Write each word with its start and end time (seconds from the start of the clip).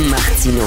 Martino. 0.00 0.62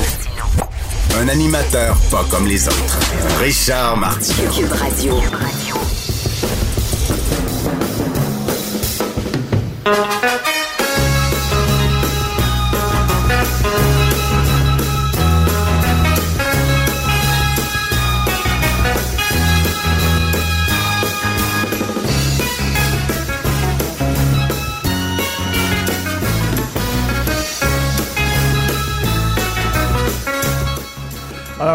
Un 1.19 1.27
animateur 1.27 1.97
pas 2.11 2.23
comme 2.29 2.47
les 2.47 2.67
autres. 2.67 2.99
Richard 3.39 3.97
Martineau. 3.97 4.51
Cube 4.51 4.71
Radio. 4.71 5.21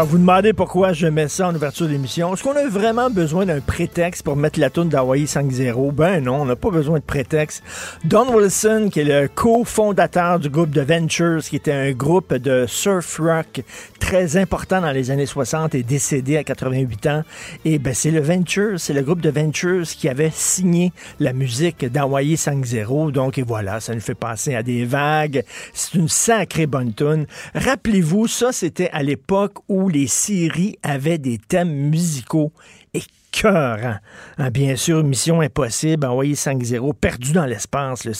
Vous 0.03 0.17
demandez 0.17 0.51
pourquoi 0.53 0.93
je 0.93 1.05
mets 1.05 1.27
ça 1.27 1.47
en 1.47 1.55
ouverture 1.55 1.87
d'émission. 1.87 2.33
Est-ce 2.33 2.43
qu'on 2.43 2.55
a 2.55 2.67
vraiment 2.67 3.11
besoin 3.11 3.45
d'un 3.45 3.59
prétexte 3.59 4.23
pour 4.23 4.35
mettre 4.35 4.59
la 4.59 4.71
toune 4.71 4.89
d'Hawaii 4.89 5.25
5-0? 5.25 5.91
Ben 5.91 6.23
non, 6.23 6.41
on 6.41 6.45
n'a 6.45 6.55
pas 6.55 6.71
besoin 6.71 6.97
de 6.97 7.03
prétexte. 7.03 7.61
Don 8.03 8.33
Wilson, 8.33 8.89
qui 8.91 9.01
est 9.01 9.03
le 9.03 9.27
cofondateur 9.27 10.39
du 10.39 10.49
groupe 10.49 10.71
The 10.71 10.79
Ventures, 10.79 11.43
qui 11.43 11.55
était 11.55 11.71
un 11.71 11.91
groupe 11.91 12.33
de 12.33 12.65
surf 12.67 13.19
rock 13.19 13.61
très 13.99 14.37
important 14.37 14.81
dans 14.81 14.91
les 14.91 15.11
années 15.11 15.27
60, 15.27 15.75
est 15.75 15.83
décédé 15.83 16.35
à 16.37 16.43
88 16.43 17.07
ans. 17.07 17.23
Et 17.63 17.77
ben, 17.77 17.93
c'est 17.93 18.11
le 18.11 18.21
Ventures, 18.21 18.79
c'est 18.79 18.93
le 18.93 19.03
groupe 19.03 19.21
de 19.21 19.29
Ventures 19.29 19.83
qui 19.83 20.09
avait 20.09 20.31
signé 20.33 20.93
la 21.19 21.31
musique 21.31 21.85
d'Hawaii 21.85 22.35
5-0. 22.35 23.11
Donc, 23.11 23.37
et 23.37 23.43
voilà, 23.43 23.79
ça 23.79 23.93
nous 23.93 24.01
fait 24.01 24.15
passer 24.15 24.55
à 24.55 24.63
des 24.63 24.83
vagues. 24.83 25.43
C'est 25.73 25.93
une 25.93 26.09
sacrée 26.09 26.65
bonne 26.65 26.93
tune. 26.93 27.27
Rappelez-vous, 27.53 28.27
ça, 28.27 28.51
c'était 28.51 28.89
à 28.91 29.03
l'époque 29.03 29.57
où 29.69 29.90
les 29.91 30.07
séries 30.07 30.77
avaient 30.83 31.17
des 31.17 31.37
thèmes 31.37 31.71
musicaux 31.71 32.51
écœurants. 32.93 33.97
Hein, 34.37 34.49
bien 34.51 34.75
sûr, 34.75 35.03
Mission 35.03 35.41
Impossible, 35.41 36.05
Envoyé 36.05 36.33
5-0, 36.33 36.93
Perdu 36.93 37.31
dans 37.31 37.45
l'espace, 37.45 38.05
le 38.05 38.11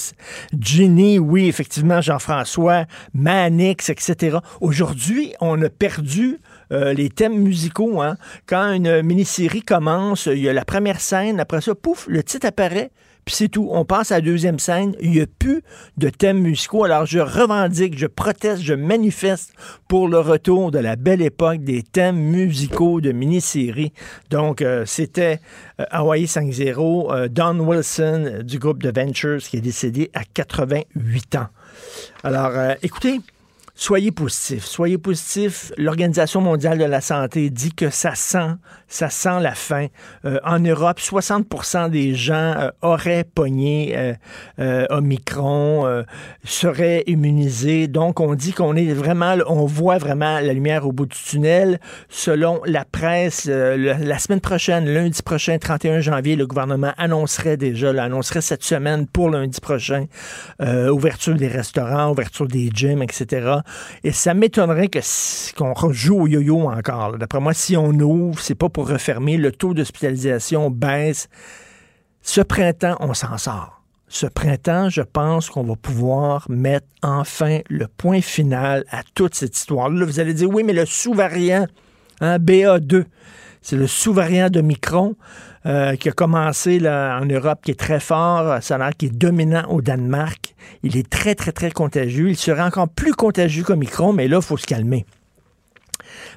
Ginny, 0.58 1.20
oui, 1.20 1.48
effectivement, 1.48 2.02
Jean-François, 2.02 2.86
Manix, 3.14 3.90
etc. 3.90 4.38
Aujourd'hui, 4.62 5.34
on 5.42 5.62
a 5.62 5.70
perdu 5.70 6.40
euh, 6.72 6.94
les 6.94 7.10
thèmes 7.10 7.38
musicaux. 7.38 8.02
Hein. 8.02 8.16
Quand 8.46 8.72
une 8.72 9.02
mini-série 9.02 9.62
commence, 9.62 10.28
il 10.28 10.40
y 10.40 10.50
a 10.50 10.54
la 10.54 10.66
première 10.66 11.02
scène, 11.02 11.40
après 11.40 11.62
ça, 11.62 11.76
pouf, 11.76 12.08
le 12.08 12.24
titre 12.24 12.48
apparaît, 12.48 12.92
puis 13.26 13.36
c'est 13.36 13.50
tout. 13.50 13.70
On 13.72 13.86
passe 13.86 14.12
à 14.12 14.16
la 14.16 14.22
deuxième 14.22 14.60
scène. 14.60 14.96
Il 15.00 15.12
n'y 15.12 15.22
a 15.22 15.26
plus 15.28 15.64
de 15.98 16.10
thèmes 16.10 16.40
musicaux. 16.40 16.84
Alors, 16.84 17.06
je 17.06 17.20
revendique, 17.20 17.98
je 17.98 18.08
proteste, 18.08 18.62
je 18.62 18.74
manifeste 18.74 19.54
pour 19.88 20.08
le 20.08 20.20
retour 20.20 20.72
de 20.72 20.80
la 20.80 20.96
belle 20.96 21.22
époque 21.22 21.64
des 21.64 21.84
thèmes 21.84 22.18
musicaux 22.18 23.02
de 23.02 23.12
mini-séries. 23.12 23.94
Donc, 24.30 24.62
euh, 24.62 24.86
c'était 24.86 25.40
euh, 25.80 25.86
Hawaii 25.92 26.26
5-0, 26.26 27.14
euh, 27.14 27.28
Don 27.28 27.60
Wilson 27.60 28.42
du 28.44 28.58
groupe 28.58 28.82
The 28.82 28.96
Ventures 28.96 29.40
qui 29.40 29.58
est 29.58 29.62
décédé 29.62 30.10
à 30.14 30.24
88 30.24 31.36
ans. 31.36 31.48
Alors, 32.24 32.52
écoutez, 32.82 33.20
Soyez 33.82 34.12
positifs. 34.12 34.64
Soyez 34.66 35.00
positifs. 35.00 35.72
L'Organisation 35.76 36.40
mondiale 36.40 36.78
de 36.78 36.84
la 36.84 37.02
santé 37.02 37.50
dit 37.50 37.74
que 37.74 37.90
ça 37.90 38.14
sent, 38.14 38.52
ça 38.88 39.10
sent 39.10 39.40
la 39.42 39.56
fin. 39.56 39.88
Euh, 40.24 40.38
en 40.44 40.60
Europe, 40.60 41.00
60% 41.00 41.90
des 41.90 42.14
gens 42.14 42.36
euh, 42.60 42.70
auraient 42.84 43.24
pogné 43.24 43.94
euh, 43.98 44.14
euh, 44.60 44.86
Omicron, 44.92 45.88
euh, 45.88 46.04
seraient 46.44 47.04
immunisés. 47.08 47.88
Donc, 47.88 48.20
on 48.20 48.36
dit 48.36 48.54
qu'on 48.54 48.76
est 48.76 48.94
vraiment, 48.94 49.36
on 49.48 49.66
voit 49.66 49.98
vraiment 49.98 50.40
la 50.42 50.54
lumière 50.54 50.86
au 50.86 50.92
bout 50.92 51.08
du 51.08 51.18
tunnel. 51.18 51.80
Selon 52.08 52.62
la 52.68 52.86
presse, 52.86 53.48
euh, 53.50 53.78
le- 53.78 54.06
la 54.06 54.20
semaine 54.20 54.42
prochaine, 54.42 54.86
lundi 54.94 55.24
prochain, 55.24 55.58
31 55.58 56.02
janvier, 56.02 56.36
le 56.36 56.46
gouvernement 56.46 56.94
annoncerait 57.00 57.58
déjà, 57.58 57.92
là, 57.92 58.04
annoncerait 58.04 58.42
cette 58.42 58.64
semaine 58.64 59.08
pour 59.08 59.32
lundi 59.32 59.60
prochain, 59.60 60.06
ouverture 60.60 61.34
des 61.34 61.48
restaurants, 61.48 62.12
ouverture 62.12 62.46
des 62.48 62.70
gyms, 62.72 63.02
etc. 63.02 63.62
Et 64.04 64.12
ça 64.12 64.34
m'étonnerait 64.34 64.90
qu'on 65.58 65.74
rejoue 65.74 66.22
au 66.22 66.28
yo-yo 66.28 66.70
encore. 66.70 67.18
D'après 67.18 67.40
moi, 67.40 67.54
si 67.54 67.78
on 67.78 67.92
ouvre, 67.92 68.40
c'est 68.40 68.56
pas 68.56 68.70
pour 68.70 68.88
refermer. 68.88 69.38
Le 69.38 69.52
taux 69.52 69.74
d'hospitalisation 69.74 70.70
baisse. 70.70 71.30
Ce 72.22 72.42
printemps, 72.42 72.98
on 73.00 73.14
s'en 73.14 73.38
sort. 73.38 73.82
Ce 74.08 74.26
printemps, 74.28 74.90
je 74.90 75.02
pense 75.02 75.50
qu'on 75.50 75.64
va 75.64 75.76
pouvoir 75.76 76.46
mettre 76.50 76.86
enfin 77.02 77.60
le 77.70 77.88
point 77.88 78.22
final 78.22 78.84
à 78.92 79.04
toute 79.16 79.36
cette 79.36 79.58
histoire-là. 79.58 80.06
Vous 80.06 80.20
allez 80.20 80.34
dire, 80.34 80.50
oui, 80.50 80.64
mais 80.64 80.74
le 80.74 80.86
sous-variant, 80.86 81.66
hein, 82.20 82.38
BA2, 82.38 83.06
c'est 83.62 83.78
le 83.78 83.88
sous-variant 83.88 84.50
de 84.50 84.60
Micron 84.62 85.16
euh, 85.66 85.96
qui 85.96 86.10
a 86.10 86.12
commencé 86.12 86.80
là, 86.80 87.20
en 87.22 87.26
Europe, 87.26 87.60
qui 87.64 87.72
est 87.72 87.80
très 87.80 88.00
fort. 88.00 88.62
Ça 88.62 88.76
a 88.76 88.92
qu'il 88.92 89.10
est 89.10 89.18
dominant 89.18 89.66
au 89.70 89.82
Danemark. 89.82 90.56
Il 90.84 90.98
est 90.98 91.10
très, 91.10 91.36
très, 91.36 91.52
très 91.52 91.72
contagieux. 91.72 92.30
Il 92.30 92.38
serait 92.38 92.62
encore 92.62 92.90
plus 92.90 93.14
contagieux 93.14 93.64
qu'Omicron, 93.64 94.14
mais 94.14 94.28
là, 94.28 94.38
il 94.38 94.44
faut 94.44 94.58
se 94.58 94.66
calmer. 94.66 95.06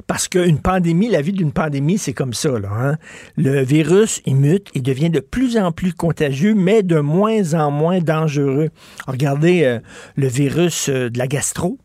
Parce 0.07 0.29
qu'une 0.29 0.59
pandémie, 0.59 1.09
la 1.09 1.21
vie 1.21 1.33
d'une 1.33 1.53
pandémie, 1.53 1.99
c'est 1.99 2.13
comme 2.13 2.35
ça. 2.35 2.59
Là, 2.59 2.69
hein. 2.73 2.97
Le 3.37 3.63
virus, 3.63 4.21
il 4.27 4.37
mute, 4.37 4.69
il 4.75 4.83
devient 4.83 5.11
de 5.11 5.21
plus 5.21 5.57
en 5.57 5.73
plus 5.73 5.93
contagieux, 5.93 6.55
mais 6.55 6.83
de 6.83 7.01
moins 7.01 7.55
en 7.55 7.71
moins 7.71 8.01
dangereux. 8.01 8.71
Regardez 9.07 9.65
euh, 9.65 9.79
le 10.17 10.29
virus 10.29 10.89
euh, 10.89 11.11
de 11.11 11.19
la 11.19 11.27
gastro. 11.27 11.79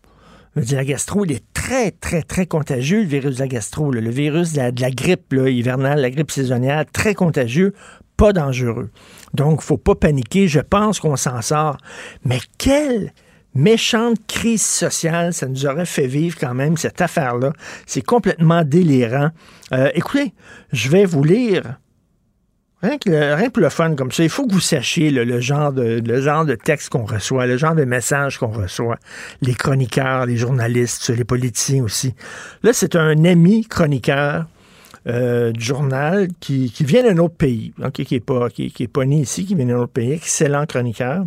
Je 0.56 0.62
veux 0.62 0.66
dire, 0.66 0.78
La 0.78 0.86
gastro, 0.86 1.26
il 1.26 1.32
est 1.32 1.44
très, 1.54 1.92
très, 1.92 2.24
très 2.24 2.46
contagieux, 2.46 3.02
le 3.02 3.08
virus 3.08 3.36
de 3.36 3.40
la 3.40 3.48
gastro. 3.48 3.92
Le 3.92 4.10
virus 4.10 4.54
de 4.54 4.82
la, 4.82 4.92
grippe 4.92 5.34
hivernale, 5.34 6.02
la 6.02 6.10
grippe 6.10 6.32
saisonnière, 6.32 6.86
très 6.92 7.14
contagieux, 7.14 7.74
pas 8.18 8.34
dangereux. 8.34 8.90
Donc, 9.34 9.62
faut 9.62 9.78
pas 9.78 9.96
paniquer. 9.96 10.48
Je 10.48 10.60
pense 10.60 11.00
qu'on 11.00 11.16
s'en 11.16 11.42
sort. 11.42 11.78
Mais 12.26 12.40
quelle 12.58 13.14
méchante 13.54 14.18
crise 14.28 14.66
sociale 14.66 15.34
ça 15.34 15.48
nous 15.48 15.66
aurait 15.66 15.86
fait 15.86 16.08
vivre 16.08 16.38
quand 16.40 16.54
même, 16.54 16.78
cette 16.78 17.02
affaire-là. 17.02 17.54
C'est 17.86 18.02
complètement 18.02 18.64
délirant. 18.64 19.30
Euh, 19.74 19.90
écoutez, 19.94 20.34
je 20.72 20.90
vais 20.90 21.06
vous 21.06 21.24
lire 21.24 21.80
Rien 22.82 22.98
que, 22.98 23.10
le- 23.10 23.34
rien 23.34 23.50
que 23.50 23.60
le 23.60 23.70
fun 23.70 23.94
comme 23.96 24.12
ça, 24.12 24.24
il 24.24 24.30
faut 24.30 24.48
que 24.48 24.54
vous 24.54 24.62
sachiez 24.62 25.12
là, 25.12 25.26
le, 25.26 25.42
genre 25.42 25.74
de, 25.74 26.02
le 26.06 26.22
genre 26.22 26.46
de 26.46 26.56
texte 26.56 26.90
qu'on 26.90 27.04
reçoit, 27.04 27.46
le 27.46 27.58
genre 27.58 27.76
de 27.76 27.84
message 27.84 28.38
qu'on 28.38 28.48
reçoit. 28.52 28.98
Les 29.42 29.54
chroniqueurs, 29.54 30.26
les 30.26 30.38
journalistes, 30.38 31.10
les 31.10 31.26
politiciens 31.26 31.84
aussi. 31.84 32.14
Là, 32.64 32.72
c'est 32.72 32.96
un 32.96 33.26
ami 33.26 33.66
chroniqueur 33.66 34.46
euh, 35.08 35.52
du 35.52 35.64
journal 35.64 36.30
qui, 36.40 36.72
qui 36.72 36.86
vient 36.86 37.04
d'un 37.04 37.18
autre 37.18 37.36
pays, 37.36 37.74
ok, 37.84 37.92
qui 37.92 38.14
n'est 38.14 38.20
pas, 38.22 38.50
qui 38.50 38.72
est 38.80 38.88
pas 38.88 39.04
né 39.06 39.18
ici, 39.18 39.46
qui 39.46 39.56
vient 39.56 39.66
d'un 39.66 39.80
autre 39.80 39.92
pays, 39.92 40.14
excellent 40.14 40.66
chroniqueur. 40.66 41.26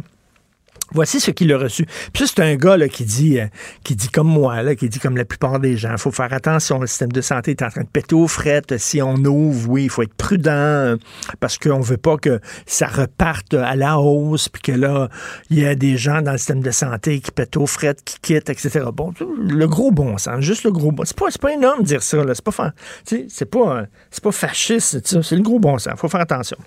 Voici 0.95 1.21
ce 1.21 1.31
qu'il 1.31 1.53
a 1.53 1.59
reçu. 1.59 1.87
Puis 2.13 2.27
c'est 2.27 2.41
un 2.41 2.57
gars 2.57 2.77
qui 2.89 3.05
dit 3.05 3.41
euh, 3.41 3.47
qui 3.85 3.97
dit 3.97 4.09
comme 4.09 4.29
moi, 4.29 4.75
qui 4.75 4.89
dit 4.89 4.99
comme 4.99 5.17
la 5.17 5.25
plupart 5.25 5.59
des 5.61 5.77
gens. 5.77 5.97
Faut 5.97 6.11
faire 6.11 6.33
attention, 6.33 6.79
le 6.79 6.87
système 6.87 7.13
de 7.13 7.21
santé 7.21 7.53
est 7.53 7.63
en 7.63 7.71
train 7.71 7.83
de 7.83 7.89
péter 7.89 8.15
aux 8.15 8.29
frettes. 8.29 8.77
Si 8.79 9.01
on 9.03 9.15
ouvre, 9.17 9.71
oui, 9.71 9.85
il 9.85 9.91
faut 9.91 10.03
être 10.03 10.15
prudent 10.15 10.97
parce 11.41 11.59
qu'on 11.59 11.81
veut 11.81 11.97
pas 11.97 12.17
que 12.17 12.41
ça 12.67 12.87
reparte 12.87 13.55
à 13.55 13.77
la 13.77 13.99
hausse, 13.99 14.49
puis 14.49 14.63
que 14.63 14.73
là, 14.73 15.09
il 15.51 15.61
y 15.61 15.67
a 15.67 15.75
des 15.75 15.97
gens 15.97 16.23
dans 16.23 16.33
le 16.33 16.39
système 16.39 16.63
de 16.63 16.71
santé 16.71 17.21
qui 17.21 17.31
pètent 17.31 17.57
aux 17.57 17.67
frettes, 17.67 18.03
qui 18.05 18.19
quittent, 18.21 18.51
etc. 18.51 18.87
Bon, 18.93 19.13
le 19.21 19.67
gros 19.67 19.91
bon 19.91 20.19
sens, 20.19 20.41
juste 20.41 20.65
le 20.65 20.73
gros 20.73 20.93
bon. 20.93 21.05
C'est 21.05 21.17
pas, 21.17 21.27
pas 21.41 21.53
énorme 21.53 21.81
de 21.81 21.87
dire 21.87 22.03
ça, 22.03 22.23
là. 22.25 22.35
C'est 22.35 22.45
pas, 22.45 22.73
c'est 23.05 23.51
pas, 23.51 23.85
pas 24.23 24.33
fasciste, 24.33 25.23
c'est 25.23 25.37
le 25.37 25.43
gros 25.43 25.59
bon 25.59 25.79
sens. 25.79 25.95
faut 25.97 26.09
faire 26.09 26.21
attention. 26.21 26.59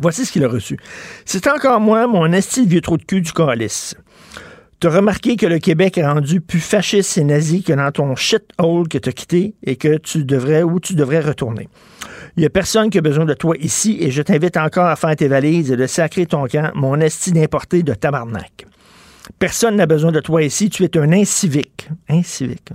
Voici 0.00 0.24
ce 0.24 0.32
qu'il 0.32 0.44
a 0.44 0.48
reçu. 0.48 0.76
C'est 1.24 1.46
encore 1.48 1.80
moi, 1.80 2.06
mon 2.06 2.32
esti 2.32 2.66
vieux 2.66 2.80
trou 2.80 2.96
de 2.96 3.04
cul 3.04 3.20
du 3.20 3.32
calice. 3.32 3.94
T'as 4.80 4.90
remarqué 4.90 5.34
que 5.34 5.46
le 5.46 5.58
Québec 5.58 5.98
est 5.98 6.06
rendu 6.06 6.40
plus 6.40 6.60
fasciste 6.60 7.18
et 7.18 7.24
nazi 7.24 7.64
que 7.64 7.72
dans 7.72 7.90
ton 7.90 8.14
shithole 8.14 8.86
que 8.86 8.98
t'as 8.98 9.10
quitté 9.10 9.54
et 9.64 9.74
que 9.74 9.96
tu 9.96 10.24
devrais, 10.24 10.62
où 10.62 10.78
tu 10.78 10.94
devrais 10.94 11.18
retourner. 11.18 11.68
Il 12.36 12.44
y 12.44 12.46
a 12.46 12.50
personne 12.50 12.88
qui 12.88 12.98
a 12.98 13.00
besoin 13.00 13.24
de 13.24 13.34
toi 13.34 13.56
ici 13.58 13.98
et 14.00 14.12
je 14.12 14.22
t'invite 14.22 14.56
encore 14.56 14.86
à 14.86 14.94
faire 14.94 15.16
tes 15.16 15.26
valises 15.26 15.72
et 15.72 15.76
de 15.76 15.86
sacrer 15.88 16.26
ton 16.26 16.46
camp, 16.46 16.70
mon 16.76 17.00
esti 17.00 17.32
d'importé 17.32 17.82
de 17.82 17.92
tabarnak. 17.92 18.66
Personne 19.38 19.76
n'a 19.76 19.86
besoin 19.86 20.12
de 20.12 20.20
toi 20.20 20.42
ici. 20.42 20.70
Tu 20.70 20.84
es 20.84 20.98
un 20.98 21.12
incivique. 21.12 21.88
Incivique. 22.08 22.70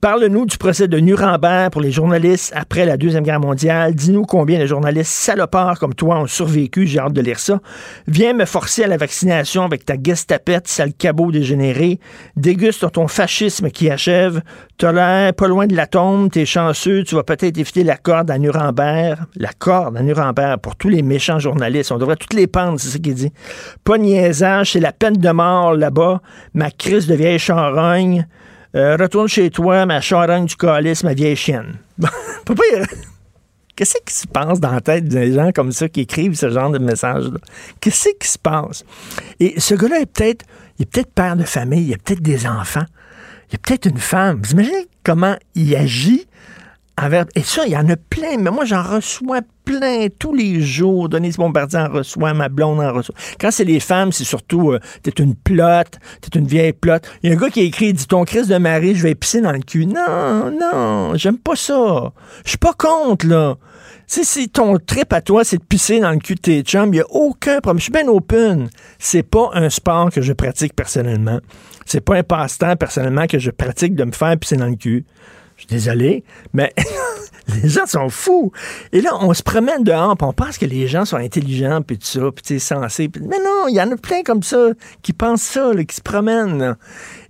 Parle-nous 0.00 0.46
du 0.46 0.56
procès 0.56 0.88
de 0.88 0.98
Nuremberg 0.98 1.70
pour 1.70 1.80
les 1.80 1.92
journalistes 1.92 2.52
après 2.56 2.84
la 2.86 2.96
Deuxième 2.96 3.22
Guerre 3.22 3.40
mondiale. 3.40 3.94
Dis-nous 3.94 4.22
combien 4.22 4.58
de 4.58 4.66
journalistes 4.66 5.12
salopards 5.12 5.78
comme 5.78 5.94
toi 5.94 6.18
ont 6.18 6.26
survécu. 6.26 6.86
J'ai 6.86 6.98
hâte 6.98 7.12
de 7.12 7.20
lire 7.20 7.38
ça. 7.38 7.60
Viens 8.06 8.32
me 8.32 8.46
forcer 8.46 8.84
à 8.84 8.86
la 8.86 8.96
vaccination 8.96 9.62
avec 9.62 9.84
ta 9.84 9.94
gestapette, 10.02 10.66
sale 10.66 10.94
cabot 10.94 11.30
dégénéré. 11.30 12.00
Déguste 12.36 12.90
ton 12.92 13.06
fascisme 13.06 13.70
qui 13.70 13.90
achève. 13.90 14.42
T'as 14.78 14.92
l'air 14.92 15.34
pas 15.34 15.46
loin 15.46 15.66
de 15.66 15.76
la 15.76 15.86
tombe. 15.86 16.30
T'es 16.30 16.46
chanceux. 16.46 17.04
Tu 17.04 17.14
vas 17.14 17.22
peut-être 17.22 17.58
éviter 17.58 17.84
la 17.84 17.96
corde 17.96 18.30
à 18.30 18.38
Nuremberg. 18.38 19.18
La 19.36 19.52
corde 19.52 19.96
à 19.96 20.02
Nuremberg 20.02 20.60
pour 20.60 20.76
tous 20.76 20.88
les 20.88 21.02
méchants 21.02 21.38
journalistes. 21.38 21.92
On 21.92 21.98
devrait 21.98 22.16
toutes 22.16 22.34
les 22.34 22.46
pendre, 22.46 22.80
c'est 22.80 22.88
ce 22.88 22.98
qu'il 22.98 23.14
dit. 23.14 23.32
Pas 23.84 23.98
niaisage, 23.98 24.72
c'est 24.72 24.80
la 24.80 24.92
peine 24.92 25.16
de 25.16 25.30
mort 25.30 25.49
là-bas. 25.72 26.20
Ma 26.54 26.70
crise 26.70 27.06
de 27.06 27.14
vieille 27.14 27.38
charogne. 27.38 28.26
Euh, 28.76 28.96
retourne 28.96 29.28
chez 29.28 29.50
toi, 29.50 29.84
ma 29.84 30.00
charogne 30.00 30.46
du 30.46 30.56
calice, 30.56 31.02
ma 31.02 31.14
vieille 31.14 31.36
chienne. 31.36 31.78
Papa, 32.44 32.62
Qu'est-ce 33.80 33.96
qui 34.04 34.12
se 34.12 34.26
passe 34.26 34.60
dans 34.60 34.72
la 34.72 34.82
tête 34.82 35.06
des 35.06 35.32
gens 35.32 35.52
comme 35.52 35.72
ça 35.72 35.88
qui 35.88 36.00
écrivent 36.02 36.34
ce 36.34 36.50
genre 36.50 36.70
de 36.70 36.78
messages-là? 36.78 37.38
Qu'est-ce 37.80 38.10
qui 38.20 38.28
se 38.28 38.38
passe? 38.38 38.84
Et 39.38 39.58
ce 39.58 39.74
gars-là 39.74 40.00
est 40.00 40.06
peut-être, 40.06 40.44
il 40.78 40.82
est 40.82 40.84
peut-être 40.84 41.10
père 41.14 41.34
de 41.34 41.44
famille, 41.44 41.86
il 41.86 41.94
a 41.94 41.96
peut-être 41.96 42.20
des 42.20 42.46
enfants, 42.46 42.84
il 43.50 43.54
a 43.54 43.58
peut-être 43.58 43.86
une 43.86 43.96
femme. 43.96 44.38
Vous 44.44 44.52
imaginez 44.52 44.86
comment 45.02 45.34
il 45.54 45.74
agit 45.74 46.26
et 47.34 47.42
ça, 47.42 47.66
il 47.66 47.72
y 47.72 47.76
en 47.76 47.88
a 47.88 47.96
plein, 47.96 48.36
mais 48.38 48.50
moi, 48.50 48.64
j'en 48.64 48.82
reçois 48.82 49.40
plein 49.64 50.08
tous 50.18 50.34
les 50.34 50.60
jours. 50.60 51.08
Denise 51.08 51.36
Bombardier 51.36 51.78
en 51.78 51.88
reçoit, 51.88 52.34
ma 52.34 52.48
blonde 52.48 52.80
en 52.80 52.92
reçoit. 52.92 53.14
Quand 53.40 53.50
c'est 53.50 53.64
les 53.64 53.80
femmes, 53.80 54.12
c'est 54.12 54.24
surtout, 54.24 54.72
euh, 54.72 54.80
t'es 55.02 55.10
une 55.10 55.34
plotte, 55.34 55.98
t'es 56.20 56.38
une 56.38 56.46
vieille 56.46 56.72
plotte. 56.72 57.04
Il 57.22 57.30
y 57.30 57.32
a 57.32 57.36
un 57.36 57.40
gars 57.40 57.50
qui 57.50 57.60
a 57.60 57.62
écrit, 57.62 57.92
dit, 57.92 58.06
ton 58.06 58.24
crise 58.24 58.48
de 58.48 58.56
mari, 58.58 58.94
je 58.94 59.02
vais 59.02 59.14
pisser 59.14 59.40
dans 59.40 59.52
le 59.52 59.60
cul. 59.60 59.86
Non, 59.86 60.50
non, 60.50 61.14
j'aime 61.14 61.38
pas 61.38 61.56
ça. 61.56 62.12
Je 62.44 62.50
suis 62.50 62.58
pas 62.58 62.74
contre, 62.74 63.26
là. 63.26 63.56
Si, 64.06 64.24
si 64.24 64.48
ton 64.48 64.76
trip 64.78 65.12
à 65.12 65.20
toi, 65.20 65.44
c'est 65.44 65.58
de 65.58 65.62
pisser 65.62 66.00
dans 66.00 66.10
le 66.10 66.18
cul 66.18 66.34
de 66.34 66.40
tes 66.40 66.62
chums, 66.62 66.88
il 66.88 66.96
n'y 66.96 67.00
a 67.00 67.06
aucun 67.10 67.60
problème. 67.60 67.78
Je 67.78 67.84
suis 67.84 67.92
bien 67.92 68.08
open. 68.08 68.68
C'est 68.98 69.22
pas 69.22 69.50
un 69.54 69.70
sport 69.70 70.10
que 70.10 70.20
je 70.20 70.32
pratique 70.32 70.74
personnellement. 70.74 71.38
C'est 71.86 72.00
pas 72.00 72.16
un 72.16 72.24
passe-temps 72.24 72.74
personnellement 72.74 73.26
que 73.28 73.38
je 73.38 73.52
pratique 73.52 73.94
de 73.94 74.02
me 74.02 74.10
faire 74.12 74.36
pisser 74.36 74.56
dans 74.56 74.66
le 74.66 74.74
cul. 74.74 75.06
Je 75.60 75.66
suis 75.66 75.74
désolé, 75.74 76.24
mais 76.54 76.72
les 77.62 77.68
gens 77.68 77.84
sont 77.84 78.08
fous. 78.08 78.50
Et 78.92 79.02
là, 79.02 79.10
on 79.20 79.34
se 79.34 79.42
promène 79.42 79.84
dehors, 79.84 80.16
puis 80.16 80.26
on 80.26 80.32
pense 80.32 80.56
que 80.56 80.64
les 80.64 80.88
gens 80.88 81.04
sont 81.04 81.18
intelligents, 81.18 81.82
puis 81.82 81.98
tout 81.98 82.06
ça, 82.06 82.20
puis 82.34 82.58
sensés. 82.58 83.10
mais 83.20 83.36
non, 83.36 83.68
il 83.68 83.74
y 83.74 83.82
en 83.82 83.92
a 83.92 83.96
plein 83.96 84.22
comme 84.22 84.42
ça 84.42 84.68
qui 85.02 85.12
pensent 85.12 85.42
ça, 85.42 85.70
qui 85.86 85.94
se 85.94 86.00
promènent. 86.00 86.76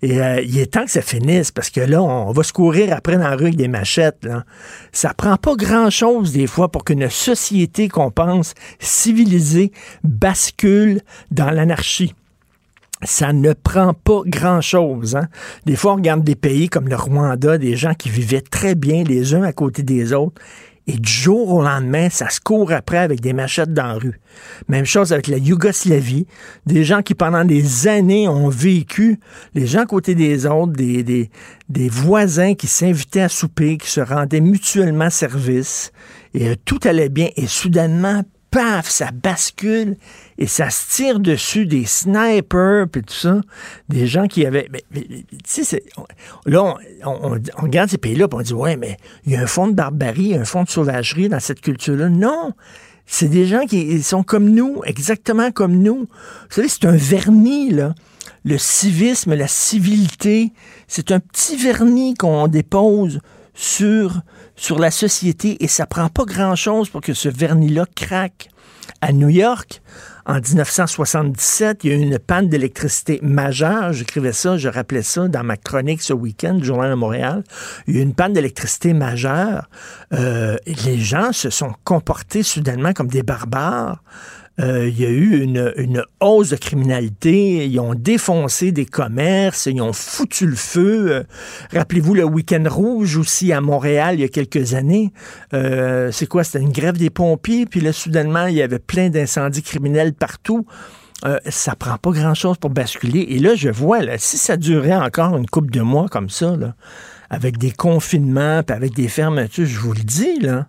Et 0.02 0.22
euh, 0.22 0.40
il 0.42 0.60
est 0.60 0.74
temps 0.74 0.84
que 0.84 0.92
ça 0.92 1.02
finisse, 1.02 1.50
parce 1.50 1.70
que 1.70 1.80
là, 1.80 2.00
on 2.00 2.30
va 2.30 2.44
se 2.44 2.52
courir 2.52 2.94
après 2.96 3.16
dans 3.16 3.28
la 3.28 3.34
rue 3.34 3.46
avec 3.46 3.56
des 3.56 3.66
machettes. 3.66 4.24
Là. 4.24 4.44
Ça 4.92 5.12
prend 5.12 5.36
pas 5.36 5.56
grand-chose, 5.56 6.30
des 6.30 6.46
fois, 6.46 6.70
pour 6.70 6.84
qu'une 6.84 7.10
société 7.10 7.88
qu'on 7.88 8.12
pense 8.12 8.54
civilisée 8.78 9.72
bascule 10.04 11.00
dans 11.32 11.50
l'anarchie 11.50 12.14
ça 13.02 13.32
ne 13.32 13.52
prend 13.52 13.94
pas 13.94 14.20
grand-chose. 14.26 15.17
Hein? 15.17 15.29
Des 15.67 15.76
fois, 15.76 15.93
on 15.93 15.97
regarde 15.97 16.25
des 16.25 16.37
pays 16.37 16.69
comme 16.69 16.88
le 16.88 16.97
Rwanda, 16.97 17.58
des 17.58 17.76
gens 17.76 17.94
qui 17.94 18.11
vivaient 18.11 18.43
très 18.43 18.75
bien 18.75 19.05
les 19.05 19.35
uns 19.35 19.43
à 19.43 19.52
côté 19.52 19.82
des 19.82 20.12
autres, 20.12 20.41
et 20.87 20.99
du 20.99 21.12
jour 21.12 21.52
au 21.52 21.62
lendemain, 21.62 22.11
ça 22.11 22.31
se 22.31 22.41
court 22.41 22.73
après 22.73 22.99
avec 22.99 23.20
des 23.20 23.32
machettes 23.32 23.73
dans 23.73 23.87
la 23.87 23.94
rue. 23.94 24.20
Même 24.69 24.87
chose 24.87 25.12
avec 25.12 25.29
la 25.29 25.37
Yougoslavie, 25.37 26.26
des 26.67 26.85
gens 26.85 27.02
qui 27.02 27.14
pendant 27.14 27.44
des 27.44 27.87
années 27.87 28.26
ont 28.26 28.49
vécu, 28.49 29.20
les 29.55 29.67
gens 29.67 29.82
à 29.82 29.87
côté 29.87 30.14
des 30.14 30.47
autres, 30.47 30.73
des, 30.73 31.05
des, 31.05 31.31
des 31.69 31.88
voisins 31.88 32.55
qui 32.55 32.67
s'invitaient 32.67 33.20
à 33.20 33.29
souper, 33.29 33.79
qui 33.79 33.88
se 33.88 34.00
rendaient 34.00 34.41
mutuellement 34.41 35.11
service, 35.11 35.93
et 36.35 36.49
euh, 36.49 36.55
tout 36.64 36.81
allait 36.82 37.08
bien, 37.08 37.29
et 37.37 37.47
soudainement, 37.47 38.23
paf, 38.50 38.88
ça 38.88 39.11
bascule 39.12 39.97
et 40.38 40.47
ça 40.47 40.70
se 40.70 40.97
tire 40.97 41.20
dessus 41.20 41.67
des 41.67 41.85
snipers 41.85 42.88
puis 42.91 43.02
tout 43.02 43.14
ça, 43.14 43.41
des 43.88 44.06
gens 44.06 44.26
qui 44.26 44.44
avaient. 44.47 44.69
Mais, 44.70 44.82
tu 45.44 45.64
sais, 45.64 45.82
là, 46.47 46.75
on, 47.05 47.38
regarde 47.56 47.91
ces 47.91 47.99
pays-là 47.99 48.26
on 48.32 48.41
dit 48.41 48.52
ouais, 48.52 48.76
mais 48.76 48.97
il 49.26 49.32
y 49.32 49.37
a 49.37 49.43
un 49.43 49.47
fond 49.47 49.69
de 49.69 49.75
barbarie, 49.75 50.35
un 50.35 50.44
fond 50.44 50.64
de 50.64 50.70
sauvagerie 50.70 51.29
dans 51.29 51.41
cette 51.41 51.61
culture-là. 51.61 52.08
Non! 52.08 52.52
C'est 53.12 53.29
des 53.29 53.44
gens 53.47 53.67
qui 53.67 54.02
sont 54.05 54.23
comme 54.23 54.49
nous, 54.49 54.82
exactement 54.85 55.50
comme 55.50 55.82
nous. 55.82 55.99
Vous 55.99 56.55
savez, 56.55 56.69
c'est 56.69 56.85
un 56.85 56.97
vernis, 56.97 57.70
là. 57.70 57.93
Le 58.44 58.56
civisme, 58.56 59.35
la 59.35 59.49
civilité, 59.49 60.52
c'est 60.87 61.11
un 61.11 61.19
petit 61.19 61.56
vernis 61.56 62.14
qu'on 62.14 62.47
dépose 62.47 63.20
sur 63.52 64.23
sur 64.60 64.78
la 64.78 64.90
société 64.90 65.56
et 65.64 65.68
ça 65.68 65.86
prend 65.86 66.10
pas 66.10 66.26
grand-chose 66.26 66.90
pour 66.90 67.00
que 67.00 67.14
ce 67.14 67.30
vernis-là 67.30 67.86
craque. 67.96 68.50
À 69.00 69.12
New 69.12 69.30
York, 69.30 69.80
en 70.26 70.34
1977, 70.34 71.84
il 71.84 71.90
y 71.90 71.94
a 71.94 71.96
eu 71.96 72.00
une 72.00 72.18
panne 72.18 72.48
d'électricité 72.48 73.18
majeure. 73.22 73.94
J'écrivais 73.94 74.34
ça, 74.34 74.58
je 74.58 74.68
rappelais 74.68 75.02
ça 75.02 75.28
dans 75.28 75.42
ma 75.42 75.56
chronique 75.56 76.02
ce 76.02 76.12
week-end 76.12 76.54
du 76.54 76.64
Journal 76.64 76.90
de 76.90 76.94
Montréal. 76.94 77.42
Il 77.86 77.94
y 77.94 77.98
a 77.98 78.00
eu 78.00 78.02
une 78.02 78.14
panne 78.14 78.34
d'électricité 78.34 78.92
majeure. 78.92 79.70
Euh, 80.12 80.56
les 80.66 80.98
gens 80.98 81.32
se 81.32 81.48
sont 81.48 81.72
comportés 81.84 82.42
soudainement 82.42 82.92
comme 82.92 83.08
des 83.08 83.22
barbares. 83.22 84.02
Euh, 84.60 84.88
il 84.88 85.00
y 85.00 85.06
a 85.06 85.08
eu 85.08 85.42
une, 85.42 86.04
hausse 86.20 86.50
de 86.50 86.56
criminalité. 86.56 87.66
Ils 87.66 87.80
ont 87.80 87.94
défoncé 87.94 88.72
des 88.72 88.84
commerces, 88.84 89.66
ils 89.66 89.80
ont 89.80 89.92
foutu 89.92 90.46
le 90.46 90.56
feu. 90.56 91.12
Euh, 91.12 91.22
rappelez-vous 91.72 92.14
le 92.14 92.24
week-end 92.24 92.64
rouge 92.68 93.16
aussi 93.16 93.52
à 93.52 93.60
Montréal 93.60 94.16
il 94.16 94.20
y 94.20 94.24
a 94.24 94.28
quelques 94.28 94.74
années. 94.74 95.12
Euh, 95.54 96.10
c'est 96.12 96.26
quoi? 96.26 96.44
C'était 96.44 96.60
une 96.60 96.72
grève 96.72 96.98
des 96.98 97.10
pompiers, 97.10 97.64
puis 97.66 97.80
là, 97.80 97.92
soudainement, 97.92 98.46
il 98.46 98.56
y 98.56 98.62
avait 98.62 98.78
plein 98.78 99.08
d'incendies 99.08 99.62
criminels 99.62 100.12
partout. 100.12 100.66
ça 101.48 101.74
prend 101.74 101.96
pas 101.96 102.10
grand-chose 102.10 102.56
pour 102.58 102.70
basculer. 102.70 103.26
Et 103.30 103.38
là, 103.38 103.54
je 103.54 103.68
vois, 103.68 104.00
là, 104.00 104.18
si 104.18 104.36
ça 104.38 104.56
durait 104.56 104.96
encore 104.96 105.36
une 105.36 105.46
couple 105.46 105.70
de 105.70 105.82
mois 105.82 106.08
comme 106.08 106.30
ça, 106.30 106.54
avec 107.30 107.58
des 107.58 107.70
confinements, 107.70 108.62
puis 108.62 108.74
avec 108.74 108.94
des 108.94 109.08
fermetures, 109.08 109.66
je 109.66 109.78
vous 109.78 109.92
le 109.92 110.02
dis, 110.02 110.40
là, 110.40 110.66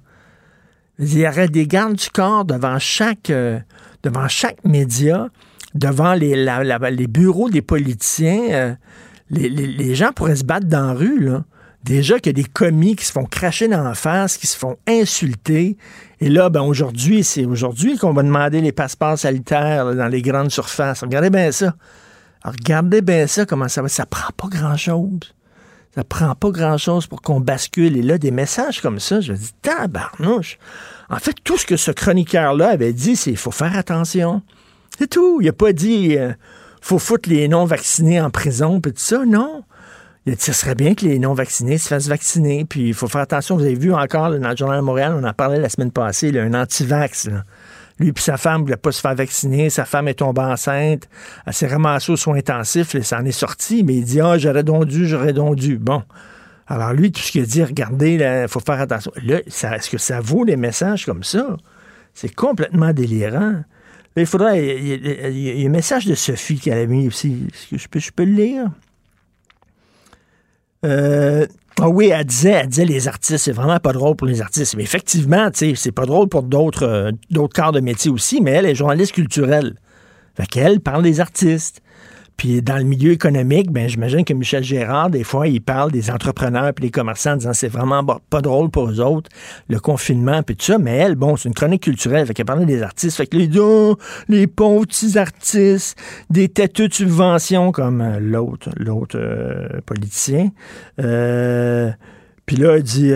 il 1.02 1.18
y 1.18 1.28
aurait 1.28 1.48
des 1.48 1.68
gardes 1.68 1.96
du 1.96 2.10
corps 2.10 2.46
devant 2.46 2.78
chaque, 2.78 3.32
euh, 3.32 3.60
devant 4.04 4.28
chaque 4.28 4.64
média, 4.64 5.30
devant 5.76 6.14
les, 6.14 7.08
bureaux 7.08 7.50
des 7.50 7.62
politiciens. 7.62 8.52
Euh, 8.52 8.76
les, 9.30 9.96
gens 9.96 10.12
pourraient 10.14 10.36
se 10.36 10.44
battre 10.44 10.68
dans 10.68 10.88
la 10.88 10.94
rue. 10.94 11.20
Là. 11.20 11.44
Déjà 11.84 12.20
qu'il 12.20 12.38
y 12.38 12.40
a 12.40 12.44
des 12.44 12.50
commis 12.50 12.96
qui 12.96 13.06
se 13.06 13.12
font 13.12 13.26
cracher 13.26 13.68
dans 13.68 13.84
la 13.84 13.96
face, 13.96 14.38
qui 14.38 14.48
se 14.48 14.58
font 14.58 14.78
insulter. 14.88 15.78
Et 16.20 16.30
là, 16.30 16.50
ben 16.50 16.62
aujourd'hui, 16.62 17.24
c'est 17.24 17.46
aujourd'hui 17.46 17.98
qu'on 17.98 18.14
va 18.14 18.24
demander 18.24 18.62
les 18.62 18.72
passeports 18.72 19.18
sanitaires 19.18 19.96
dans 19.96 20.08
les 20.08 20.22
grandes 20.22 20.52
surfaces. 20.52 21.02
Regardez 21.02 21.30
bien 21.30 21.52
ça. 21.52 21.74
regardez 22.44 23.02
bien 23.02 23.26
ça, 23.26 23.46
comment 23.46 23.68
ça 23.68 23.82
va. 23.82 23.88
Ça 23.88 24.06
prend 24.06 24.32
pas 24.36 24.48
grand-chose. 24.48 25.34
Ça 25.96 26.04
prend 26.04 26.34
pas 26.36 26.52
grand-chose 26.52 27.08
pour 27.08 27.22
qu'on 27.22 27.42
bascule. 27.42 27.98
Et 27.98 28.02
là, 28.02 28.18
des 28.18 28.32
messages 28.32 28.82
comme 28.82 29.00
ça, 29.00 29.20
je 29.20 29.34
dis, 29.34 29.52
tabarnouche. 29.62 30.58
En 31.10 31.18
fait, 31.18 31.36
tout 31.44 31.58
ce 31.58 31.66
que 31.66 31.76
ce 31.76 31.92
chroniqueur-là 31.92 32.70
avait 32.70 32.94
dit, 32.94 33.18
c'est 33.18 33.32
il 33.32 33.38
faut 33.38 33.52
faire 33.52 33.78
attention. 33.78 34.42
C'est 34.98 35.10
tout. 35.10 35.42
Il 35.42 35.48
n'a 35.48 35.54
pas 35.54 35.74
dit 35.74 36.18
euh, 36.18 36.32
faut 36.82 37.00
foutre 37.00 37.30
les 37.30 37.48
non-vaccinés 37.48 38.22
en 38.22 38.30
prison, 38.30 38.80
puis 38.80 38.94
tout 38.94 39.00
ça. 39.00 39.26
Non. 39.26 39.64
Il 40.26 40.34
a 40.34 40.36
dit, 40.36 40.42
ce 40.42 40.54
serait 40.54 40.76
bien 40.76 40.96
que 40.96 41.04
les 41.04 41.20
non-vaccinés 41.20 41.78
se 41.78 41.90
fassent 41.90 42.08
vacciner. 42.08 42.64
Puis 42.64 42.90
il 42.90 42.94
faut 42.94 43.08
faire 43.08 43.22
attention. 43.22 43.58
Vous 43.58 43.64
avez 43.64 43.76
vu 43.76 43.94
encore 43.94 44.32
dans 44.32 44.50
le 44.50 44.56
Journal 44.56 44.80
de 44.80 44.86
Montréal, 44.86 45.14
on 45.20 45.28
en 45.28 45.34
parlait 45.34 45.60
la 45.60 45.70
semaine 45.70 45.92
passée, 45.92 46.38
a 46.38 46.44
un 46.44 46.54
anti-vax. 46.54 47.30
Lui 48.02 48.14
puis 48.14 48.24
sa 48.24 48.38
femme 48.38 48.62
ne 48.62 48.66
voulaient 48.66 48.78
pas 48.78 48.92
se 48.92 49.00
faire 49.00 49.14
vacciner. 49.14 49.70
Sa 49.70 49.86
femme 49.86 50.08
est 50.08 50.16
tombée 50.16 50.42
enceinte. 50.42 51.08
Elle 51.46 51.54
s'est 51.54 51.68
ramassée 51.68 52.12
aux 52.12 52.18
soins 52.18 52.38
intensifs. 52.38 53.00
ça 53.02 53.20
en 53.20 53.26
est 53.26 53.32
sorti. 53.32 53.84
Mais 53.84 53.96
il 53.96 54.04
dit, 54.04 54.20
ah, 54.20 54.40
j'aurais 54.40 54.64
donc 54.64 54.86
dû, 54.86 55.08
j'aurais 55.08 55.34
donc 55.34 55.56
dû. 55.56 55.78
Bon. 55.78 56.02
Alors 56.66 56.94
lui, 56.94 57.12
tout 57.12 57.22
ce 57.22 57.32
qu'il 57.32 57.46
dit, 57.46 57.64
regardez, 57.64 58.14
il 58.14 58.48
faut 58.48 58.60
faire 58.60 58.82
attention. 58.82 59.12
Là, 59.24 59.40
est-ce 59.46 59.90
que 59.90 60.00
ça 60.00 60.20
vaut 60.20 60.46
des 60.46 60.56
messages 60.56 61.06
comme 61.06 61.24
ça? 61.24 61.58
C'est 62.16 62.34
complètement 62.34 62.92
délirant. 62.92 63.64
il 64.16 64.26
faudrait. 64.26 64.78
Il 64.78 65.38
y, 65.38 65.64
a, 65.64 65.68
un 65.68 65.70
message 65.70 66.08
de 66.08 66.16
Sophie 66.16 66.60
qui 66.60 66.72
a 66.72 66.86
mis 66.88 67.08
aussi. 67.08 67.48
Est-ce 67.54 67.70
que 67.70 67.78
je 67.78 67.88
peux, 67.88 68.00
je 68.00 68.12
peux 68.12 68.26
le 68.26 68.34
lire? 68.34 68.72
Euh, 70.86 71.46
ah 71.80 71.90
oui, 71.90 72.10
elle 72.14 72.26
disait, 72.26 72.52
elle 72.52 72.68
disait 72.68 72.86
les 72.86 73.08
artistes, 73.08 73.38
c'est 73.38 73.52
vraiment 73.52 73.80
pas 73.80 73.94
drôle 73.94 74.16
pour 74.16 74.28
les 74.28 74.42
artistes. 74.42 74.76
Mais 74.76 74.84
effectivement, 74.84 75.50
c'est 75.54 75.92
pas 75.92 76.06
drôle 76.06 76.28
pour 76.28 76.44
d'autres 76.44 76.84
euh, 76.84 77.12
d'autres 77.30 77.54
corps 77.60 77.72
de 77.72 77.80
métier 77.80 78.12
aussi, 78.12 78.42
mais 78.42 78.52
elle 78.52 78.66
est 78.66 78.76
journaliste 78.76 79.14
culturelle. 79.14 79.76
Fait 80.36 80.46
qu'elle 80.46 80.80
parle 80.80 81.04
des 81.04 81.20
artistes. 81.20 81.82
Puis 82.42 82.64
dans 82.64 82.78
le 82.78 82.86
milieu 82.86 83.12
économique, 83.12 83.70
ben 83.70 83.88
j'imagine 83.88 84.26
que 84.26 84.34
Michel 84.34 84.64
Gérard, 84.64 85.12
des 85.12 85.24
fois, 85.24 85.48
il 85.48 85.62
parle 85.62 85.92
des 85.92 86.10
entrepreneurs 86.10 86.74
puis 86.74 86.82
des 86.82 86.90
commerçants 86.90 87.34
en 87.34 87.36
disant 87.36 87.54
c'est 87.54 87.68
vraiment 87.68 88.04
pas 88.04 88.42
drôle 88.42 88.72
pour 88.72 88.90
eux 88.90 89.00
autres, 89.00 89.30
le 89.70 89.80
confinement 89.80 90.42
puis 90.42 90.56
tout 90.56 90.66
ça. 90.66 90.80
Mais 90.80 90.98
elle, 90.98 91.14
bon, 91.14 91.38
c'est 91.38 91.50
une 91.50 91.54
chronique 91.54 91.84
culturelle, 91.84 92.26
fait 92.26 92.34
qu'elle 92.34 92.48
parlait 92.48 92.66
des 92.66 92.82
artistes. 92.82 93.16
Fait 93.16 93.28
que 93.28 93.38
les 93.38 93.60
oh, 93.60 93.96
les 94.28 94.48
pauvres 94.48 94.88
petits 94.88 95.20
artistes, 95.20 95.96
des 96.32 96.50
têteux 96.50 96.88
de 96.88 96.94
subvention 96.96 97.72
comme 97.72 98.02
euh, 98.02 98.20
l'autre, 98.20 98.72
l'autre 98.76 99.20
euh, 99.20 99.80
politicien. 99.86 100.50
Euh, 101.00 101.92
puis 102.48 102.56
là, 102.56 102.78
il 102.78 102.84
dit 102.84 103.12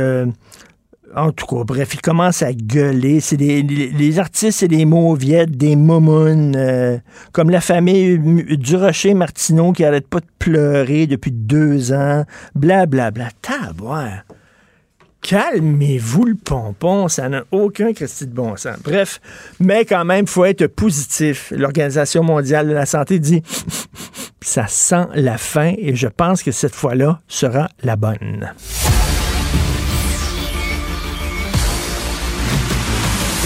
en 1.15 1.31
tout 1.31 1.45
cas, 1.45 1.63
bref, 1.63 1.93
il 1.93 2.01
commence 2.01 2.41
à 2.41 2.53
gueuler. 2.53 3.21
C'est 3.21 3.37
les, 3.37 4.19
artistes, 4.19 4.59
c'est 4.59 4.67
des 4.67 4.85
mauviettes, 4.85 5.51
des 5.51 5.75
momounes, 5.75 6.55
euh, 6.57 6.97
comme 7.31 7.49
la 7.49 7.61
famille 7.61 8.19
du 8.19 8.75
Rocher 8.75 9.13
Martineau 9.13 9.71
qui 9.71 9.85
arrête 9.85 10.07
pas 10.07 10.19
de 10.19 10.25
pleurer 10.37 11.07
depuis 11.07 11.31
deux 11.31 11.93
ans, 11.93 12.25
blablabla. 12.53 13.29
Bla, 13.47 13.73
bla. 13.73 14.23
Calmez-vous 15.21 16.25
le 16.25 16.35
pompon, 16.35 17.07
ça 17.07 17.29
n'a 17.29 17.45
aucun 17.51 17.93
crédit 17.93 18.27
de 18.27 18.33
bon 18.33 18.55
sens. 18.57 18.77
Bref, 18.83 19.19
mais 19.59 19.83
quand 19.83 20.05
même, 20.05 20.25
il 20.25 20.29
faut 20.29 20.45
être 20.45 20.67
positif. 20.67 21.51
L'Organisation 21.55 22.21
mondiale 22.23 22.67
de 22.67 22.73
la 22.73 22.85
santé 22.85 23.17
dit 23.17 23.41
ça 24.41 24.67
sent 24.67 25.07
la 25.15 25.39
fin 25.39 25.73
et 25.77 25.95
je 25.95 26.07
pense 26.07 26.43
que 26.43 26.51
cette 26.51 26.75
fois-là 26.75 27.21
sera 27.27 27.69
la 27.81 27.95
bonne. 27.95 28.53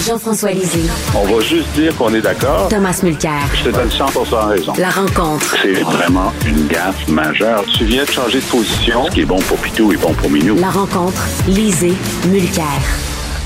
Jean-François 0.05 0.51
Lisée. 0.51 0.89
On 1.13 1.25
va 1.25 1.41
juste 1.41 1.69
dire 1.73 1.95
qu'on 1.97 2.13
est 2.13 2.21
d'accord. 2.21 2.69
Thomas 2.69 2.97
Mulcair. 3.03 3.41
Je 3.53 3.65
te 3.65 3.69
donne 3.69 3.89
100% 3.89 4.47
raison. 4.47 4.73
La 4.77 4.89
rencontre. 4.89 5.55
C'est 5.61 5.81
vraiment 5.81 6.31
une 6.47 6.67
gaffe 6.67 7.07
majeure. 7.09 7.65
Tu 7.77 7.83
viens 7.85 8.05
de 8.05 8.09
changer 8.09 8.39
de 8.39 8.45
position. 8.45 9.05
Ce 9.05 9.11
qui 9.11 9.21
est 9.21 9.25
bon 9.25 9.39
pour 9.41 9.57
Pitou 9.57 9.91
est 9.91 9.97
bon 9.97 10.13
pour 10.13 10.29
Minou. 10.29 10.55
La 10.55 10.69
rencontre. 10.69 11.21
Lisée. 11.47 11.93
Mulcair. 12.27 12.65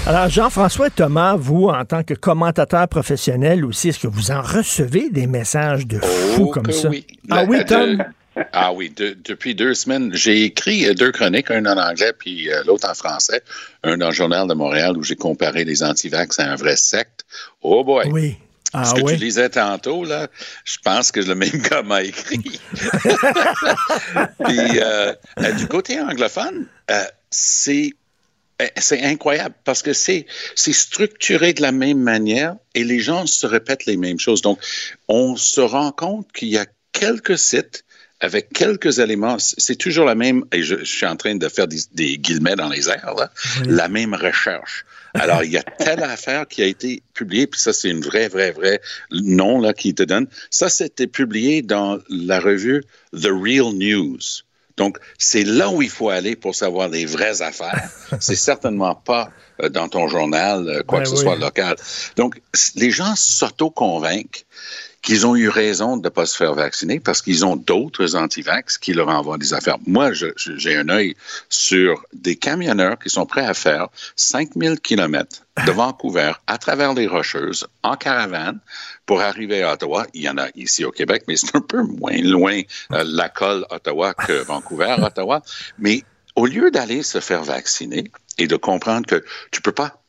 Alors, 0.05 0.29
Jean-François 0.29 0.89
Thomas, 0.89 1.35
vous, 1.35 1.69
en 1.69 1.85
tant 1.85 2.03
que 2.03 2.13
commentateur 2.13 2.87
professionnel 2.87 3.65
aussi, 3.65 3.89
est-ce 3.89 3.99
que 3.99 4.07
vous 4.07 4.31
en 4.31 4.41
recevez 4.41 5.09
des 5.09 5.27
messages 5.27 5.87
de 5.87 5.99
fous 5.99 6.47
oh, 6.49 6.51
comme 6.51 6.71
ça? 6.71 6.89
Oui. 6.89 7.07
Ah 7.31 7.45
oui, 7.47 7.65
Tom? 7.67 8.03
Ah 8.53 8.71
oui, 8.73 8.93
depuis 8.95 9.55
deux 9.55 9.73
semaines, 9.73 10.11
j'ai 10.13 10.43
écrit 10.43 10.87
euh, 10.87 10.93
deux 10.93 11.11
chroniques, 11.11 11.49
une 11.49 11.67
en 11.67 11.77
anglais 11.77 12.13
puis 12.17 12.51
euh, 12.51 12.63
l'autre 12.65 12.89
en 12.89 12.93
français, 12.93 13.43
un 13.83 13.97
dans 13.97 14.07
le 14.07 14.13
Journal 14.13 14.47
de 14.47 14.53
Montréal 14.53 14.97
où 14.97 15.03
j'ai 15.03 15.15
comparé 15.15 15.63
les 15.65 15.83
antivax 15.83 16.39
à 16.39 16.51
un 16.51 16.55
vrai 16.55 16.75
secte. 16.75 17.25
Oh 17.61 17.83
boy! 17.83 18.07
Oui. 18.11 18.37
Ah, 18.75 18.85
Ce 18.85 18.95
que 18.95 19.01
oui? 19.01 19.13
tu 19.13 19.19
lisais 19.19 19.49
tantôt, 19.49 20.03
là, 20.03 20.27
je 20.65 20.77
pense 20.83 21.11
que 21.11 21.19
le 21.19 21.35
même 21.35 21.49
gars 21.69 21.83
m'a 21.83 22.01
écrit. 22.01 22.39
puis 24.45 24.79
euh, 24.81 25.13
du 25.57 25.67
côté 25.67 25.99
anglophone, 25.99 26.65
c'est 27.29 27.91
c'est 28.77 29.01
incroyable 29.01 29.55
parce 29.63 29.81
que 29.81 29.93
c'est 29.93 30.25
structuré 30.55 31.53
de 31.53 31.61
la 31.61 31.71
même 31.71 31.99
manière 31.99 32.55
et 32.75 32.83
les 32.83 32.99
gens 32.99 33.25
se 33.27 33.45
répètent 33.45 33.85
les 33.85 33.97
mêmes 33.97 34.19
choses. 34.19 34.41
Donc, 34.41 34.59
on 35.07 35.35
se 35.35 35.59
rend 35.59 35.91
compte 35.91 36.31
qu'il 36.31 36.49
y 36.49 36.57
a 36.57 36.65
quelques 36.93 37.37
sites 37.37 37.83
avec 38.23 38.53
quelques 38.53 38.99
éléments, 38.99 39.35
c'est 39.39 39.75
toujours 39.75 40.05
la 40.05 40.15
même, 40.15 40.45
et 40.53 40.63
je, 40.63 40.85
suis 40.85 41.05
en 41.05 41.17
train 41.17 41.35
de 41.35 41.49
faire 41.49 41.67
des, 41.67 42.17
guillemets 42.17 42.55
dans 42.55 42.69
les 42.69 42.87
airs, 42.87 43.15
là, 43.17 43.29
la 43.65 43.89
même 43.89 44.13
recherche. 44.13 44.85
Alors, 45.13 45.43
il 45.43 45.51
y 45.51 45.57
a 45.57 45.63
telle 45.77 46.01
affaire 46.01 46.47
qui 46.47 46.63
a 46.63 46.65
été 46.65 47.03
publiée, 47.13 47.47
puis 47.47 47.59
ça, 47.59 47.73
c'est 47.73 47.89
une 47.89 47.99
vraie, 47.99 48.29
vraie, 48.29 48.51
vraie 48.51 48.79
nom 49.11 49.59
là, 49.59 49.73
qui 49.73 49.93
te 49.93 50.03
donne. 50.03 50.27
Ça, 50.49 50.69
c'était 50.69 51.05
publié 51.05 51.61
dans 51.61 51.99
la 52.07 52.39
revue 52.39 52.85
The 53.11 53.27
Real 53.27 53.73
News. 53.73 54.19
Donc, 54.77 54.99
c'est 55.17 55.43
là 55.43 55.69
où 55.69 55.81
il 55.81 55.89
faut 55.89 56.09
aller 56.09 56.37
pour 56.37 56.55
savoir 56.55 56.87
les 56.87 57.05
vraies 57.05 57.41
affaires. 57.41 57.89
c'est 58.21 58.37
certainement 58.37 58.95
pas 58.95 59.31
euh, 59.61 59.67
dans 59.67 59.89
ton 59.89 60.07
journal, 60.07 60.67
euh, 60.69 60.81
quoi 60.81 61.01
que 61.01 61.09
ce 61.09 61.17
soit 61.17 61.35
local. 61.35 61.75
Donc, 62.15 62.41
les 62.75 62.89
gens 62.89 63.15
s'auto-convainquent 63.15 64.45
qu'ils 65.03 65.27
ont 65.27 65.35
eu 65.35 65.49
raison 65.49 65.97
de 65.97 66.05
ne 66.05 66.09
pas 66.09 66.25
se 66.25 66.35
faire 66.35 66.55
vacciner 66.55 66.99
parce 66.99 67.21
qu'ils 67.21 67.45
ont 67.45 67.57
d'autres 67.57 68.15
antivax 68.15 68.77
qui 68.77 68.93
leur 68.93 69.09
envoient 69.09 69.37
des 69.37 69.53
affaires. 69.53 69.77
Moi, 69.85 70.11
j'ai 70.13 70.77
un 70.77 70.89
œil 70.89 71.15
sur 71.49 72.03
des 72.13 72.37
camionneurs 72.37 72.97
qui 72.97 73.09
sont 73.09 73.25
prêts 73.25 73.45
à 73.45 73.53
faire 73.53 73.89
5000 74.15 74.79
kilomètres 74.79 75.43
de 75.67 75.71
Vancouver 75.73 76.31
à 76.47 76.57
travers 76.57 76.93
les 76.93 77.05
Rocheuses 77.05 77.67
en 77.83 77.95
caravane 77.97 78.59
pour 79.05 79.21
arriver 79.21 79.61
à 79.61 79.73
Ottawa. 79.73 80.07
Il 80.13 80.23
y 80.23 80.29
en 80.29 80.37
a 80.37 80.47
ici 80.55 80.85
au 80.85 80.91
Québec, 80.91 81.23
mais 81.27 81.35
c'est 81.35 81.55
un 81.55 81.61
peu 81.61 81.83
moins 81.83 82.17
loin 82.21 82.61
euh, 82.93 83.03
la 83.05 83.27
colle 83.27 83.65
Ottawa 83.69 84.13
que 84.13 84.41
Vancouver, 84.45 84.95
Ottawa. 85.03 85.41
Mais 85.79 86.03
au 86.35 86.45
lieu 86.45 86.71
d'aller 86.71 87.03
se 87.03 87.19
faire 87.19 87.43
vacciner 87.43 88.09
et 88.37 88.47
de 88.47 88.55
comprendre 88.55 89.05
que 89.05 89.23
tu 89.51 89.61
peux 89.61 89.73
pas 89.73 90.02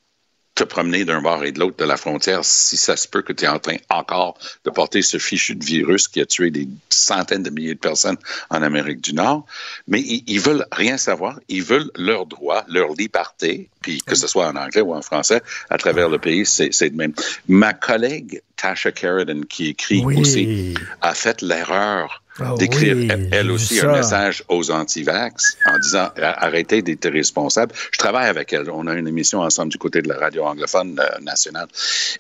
te 0.55 0.65
promener 0.65 1.05
d'un 1.05 1.21
bord 1.21 1.45
et 1.45 1.53
de 1.53 1.59
l'autre 1.59 1.77
de 1.77 1.85
la 1.85 1.97
frontière 1.97 2.45
si 2.45 2.77
ça 2.77 2.97
se 2.97 3.09
peut 3.09 3.23
que 3.23 3.33
tu 3.33 3.45
es 3.45 3.49
en 3.49 3.59
train 3.59 3.77
encore 3.89 4.39
de 4.65 4.71
porter 4.71 5.03
ce 5.03 5.19
fichu 5.19 5.57
de 5.57 5.65
virus 5.65 6.07
qui 6.07 6.21
a 6.21 6.27
tué 6.27 6.51
des 6.51 6.69
centaines 6.89 7.43
de 7.43 7.51
milliers 7.51 7.75
de 7.75 7.81
personnes 7.81 8.19
en 8.51 8.63
Amérique 8.63 9.01
du 9.01 9.15
Nord. 9.15 9.47
Mais 9.89 10.01
ils, 10.01 10.23
ils 10.27 10.41
veulent 10.41 10.67
rien 10.71 10.97
savoir. 10.97 11.41
Ils 11.49 11.63
veulent 11.63 11.91
leurs 11.97 12.27
droits, 12.27 12.65
leur 12.69 12.93
liberté, 12.93 13.69
puis 13.85 14.01
que 14.01 14.15
ce 14.15 14.27
soit 14.27 14.49
en 14.49 14.57
anglais 14.57 14.81
ou 14.81 14.95
en 14.95 15.03
français, 15.03 15.43
à 15.69 15.77
travers 15.77 16.09
le 16.09 16.19
pays, 16.19 16.47
c'est 16.47 16.89
de 16.89 16.97
même. 16.97 17.13
Ma 17.49 17.75
collègue 17.75 18.41
Tasha 18.57 18.93
Carradine, 18.93 19.45
qui 19.45 19.69
écrit 19.69 20.03
aussi, 20.03 20.73
a 21.03 21.13
fait 21.13 21.43
l'erreur 21.43 22.23
ah 22.41 22.55
d'écrire 22.59 22.97
elle 23.31 23.51
aussi 23.51 23.79
un 23.81 23.93
message 23.93 24.43
aux 24.49 24.71
anti-vax 24.71 25.59
en 25.67 25.79
disant 25.79 26.09
arrêtez 26.17 26.81
d'être 26.81 27.11
responsables. 27.11 27.75
Je 27.93 27.99
travaille 27.99 28.27
avec 28.27 28.55
elle. 28.55 28.71
On 28.71 28.87
a 28.87 28.95
une 28.95 29.07
émission 29.07 29.41
ensemble 29.41 29.71
du 29.71 29.77
côté 29.77 30.01
de 30.01 30.09
la 30.09 30.19
radio 30.19 30.45
anglophone 30.45 30.99
euh, 30.99 31.21
nationale 31.21 31.69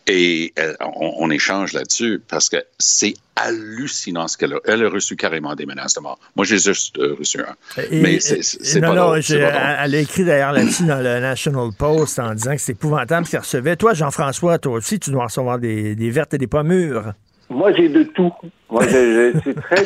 et 0.06 0.52
euh, 0.58 0.74
on, 0.96 1.30
échange 1.30 1.72
là-dessus 1.72 2.20
parce 2.28 2.50
que 2.50 2.58
c'est 2.78 3.14
hallucinant 3.36 4.28
ce 4.28 4.36
qu'elle 4.38 4.54
a. 4.54 4.58
Elle 4.64 4.84
a 4.84 4.88
reçu 4.88 5.16
carrément 5.16 5.54
des 5.54 5.66
menaces 5.66 5.94
de 5.94 6.00
mort. 6.00 6.18
Moi, 6.36 6.44
j'ai 6.44 6.58
juste 6.58 6.98
euh, 6.98 7.16
reçu 7.18 7.40
un. 7.40 7.54
Mais 7.90 8.20
c'est 8.20 8.80
pas, 8.80 8.94
non, 8.94 9.14
Elle 9.14 9.94
a 9.94 9.98
écrit 9.98 10.24
d'ailleurs 10.24 10.52
là-dessus 10.52 10.84
dans 10.84 11.02
le 11.02 11.20
National 11.20 11.70
Post 11.76 12.18
en 12.18 12.34
disant 12.34 12.52
que 12.52 12.60
c'est 12.60 12.72
épouvantable 12.72 13.26
ce 13.26 13.32
qu'elle 13.32 13.40
recevait. 13.40 13.76
Toi, 13.76 13.94
Jean-François, 13.94 14.58
toi 14.58 14.74
aussi, 14.74 14.98
tu 14.98 15.10
dois 15.10 15.24
recevoir 15.24 15.58
des, 15.58 15.94
des 15.94 16.10
vertes 16.10 16.34
et 16.34 16.38
des 16.38 16.46
pas 16.46 16.62
mûres. 16.62 17.12
Moi, 17.50 17.72
j'ai 17.72 17.88
de 17.88 18.04
tout. 18.04 18.32
Moi, 18.70 18.82
suis 18.84 19.54
très, 19.54 19.84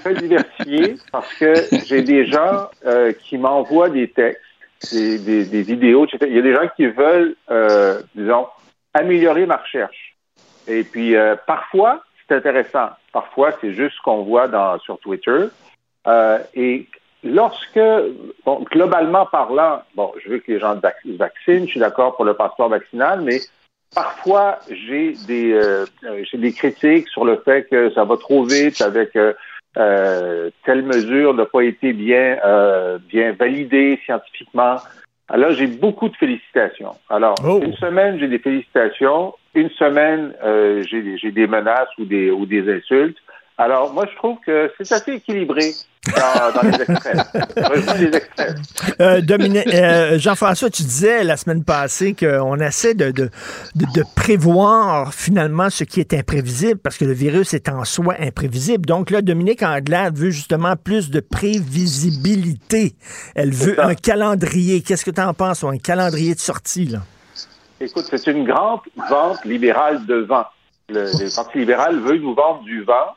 très 0.00 0.14
diversifié 0.14 0.96
parce 1.10 1.32
que 1.34 1.54
j'ai 1.86 2.02
des 2.02 2.26
gens 2.26 2.68
euh, 2.86 3.12
qui 3.12 3.38
m'envoient 3.38 3.88
des 3.88 4.08
textes, 4.08 4.40
des, 4.92 5.44
des, 5.44 5.62
vidéos, 5.62 6.06
Il 6.20 6.34
y 6.34 6.38
a 6.38 6.42
des 6.42 6.54
gens 6.54 6.68
qui 6.76 6.86
veulent, 6.86 7.34
euh, 7.50 8.00
disons, 8.14 8.46
améliorer 8.94 9.46
ma 9.46 9.56
recherche. 9.56 10.14
Et 10.66 10.84
puis, 10.84 11.16
euh, 11.16 11.34
parfois, 11.46 12.04
c'est 12.28 12.36
intéressant. 12.36 12.90
Parfois, 13.12 13.52
c'est 13.60 13.72
juste 13.72 13.96
ce 13.96 14.02
qu'on 14.02 14.22
voit 14.22 14.48
dans, 14.48 14.78
sur 14.80 14.98
Twitter. 14.98 15.46
et 16.54 16.86
lorsque, 17.24 17.80
bon, 18.44 18.64
globalement 18.70 19.26
parlant, 19.26 19.82
bon, 19.94 20.12
je 20.22 20.28
veux 20.30 20.38
que 20.38 20.52
les 20.52 20.60
gens 20.60 20.76
se 20.76 21.16
vaccinent, 21.16 21.66
je 21.66 21.70
suis 21.70 21.80
d'accord 21.80 22.16
pour 22.16 22.24
le 22.24 22.34
passeport 22.34 22.68
vaccinal, 22.68 23.20
mais 23.22 23.40
Parfois, 23.94 24.58
j'ai 24.68 25.14
des, 25.26 25.52
euh, 25.52 25.86
des 26.34 26.52
critiques 26.52 27.08
sur 27.08 27.24
le 27.24 27.40
fait 27.44 27.68
que 27.70 27.90
ça 27.90 28.04
va 28.04 28.16
trop 28.16 28.44
vite 28.44 28.80
avec 28.80 29.16
euh, 29.16 29.32
euh 29.78 30.50
telle 30.64 30.82
mesure 30.82 31.32
n'a 31.34 31.46
pas 31.46 31.62
été 31.62 31.92
bien, 31.92 32.38
euh, 32.44 32.98
bien 33.08 33.32
validée 33.32 33.98
scientifiquement. 34.04 34.76
Alors, 35.28 35.50
j'ai 35.52 35.66
beaucoup 35.66 36.08
de 36.08 36.16
félicitations. 36.16 36.94
Alors, 37.10 37.34
oh. 37.44 37.60
une 37.62 37.74
semaine, 37.74 38.18
j'ai 38.18 38.28
des 38.28 38.38
félicitations. 38.38 39.34
Une 39.54 39.70
semaine, 39.70 40.34
j'ai 40.88 41.30
des 41.30 41.46
menaces 41.46 41.88
ou 41.98 42.04
des, 42.04 42.30
ou 42.30 42.46
des 42.46 42.70
insultes. 42.72 43.18
Alors, 43.60 43.92
moi, 43.92 44.06
je 44.08 44.16
trouve 44.16 44.38
que 44.46 44.70
c'est 44.78 44.94
assez 44.94 45.14
équilibré 45.14 45.72
dans, 46.06 46.62
les 46.62 48.06
extrêmes. 48.06 48.54
Euh, 49.00 49.20
euh, 49.30 50.18
Jean-François, 50.18 50.70
tu 50.70 50.82
disais 50.82 51.24
la 51.24 51.36
semaine 51.36 51.64
passée 51.64 52.14
qu'on 52.14 52.56
essaie 52.60 52.94
de, 52.94 53.10
de, 53.10 53.30
de, 53.74 54.04
prévoir 54.14 55.12
finalement 55.12 55.70
ce 55.70 55.82
qui 55.82 55.98
est 55.98 56.14
imprévisible 56.14 56.78
parce 56.78 56.96
que 56.96 57.04
le 57.04 57.12
virus 57.12 57.52
est 57.52 57.68
en 57.68 57.84
soi 57.84 58.14
imprévisible. 58.20 58.86
Donc 58.86 59.10
là, 59.10 59.22
Dominique 59.22 59.64
Anglade 59.64 60.16
veut 60.16 60.30
justement 60.30 60.74
plus 60.76 61.10
de 61.10 61.18
prévisibilité. 61.18 62.94
Elle 63.34 63.52
veut 63.52 63.80
un 63.84 63.94
calendrier. 63.94 64.82
Qu'est-ce 64.82 65.04
que 65.04 65.10
tu 65.10 65.20
en 65.20 65.34
penses, 65.34 65.64
un 65.64 65.78
calendrier 65.78 66.34
de 66.34 66.40
sortie? 66.40 66.86
Là? 66.86 67.00
Écoute, 67.80 68.06
c'est 68.08 68.26
une 68.28 68.44
grande 68.44 68.80
vente 69.10 69.44
libérale 69.44 70.06
de 70.06 70.16
vent. 70.16 70.44
Le, 70.88 71.04
le 71.04 71.34
Parti 71.34 71.58
libéral 71.58 71.98
veut 71.98 72.18
nous 72.18 72.34
vendre 72.34 72.62
du 72.62 72.82
vent 72.82 73.14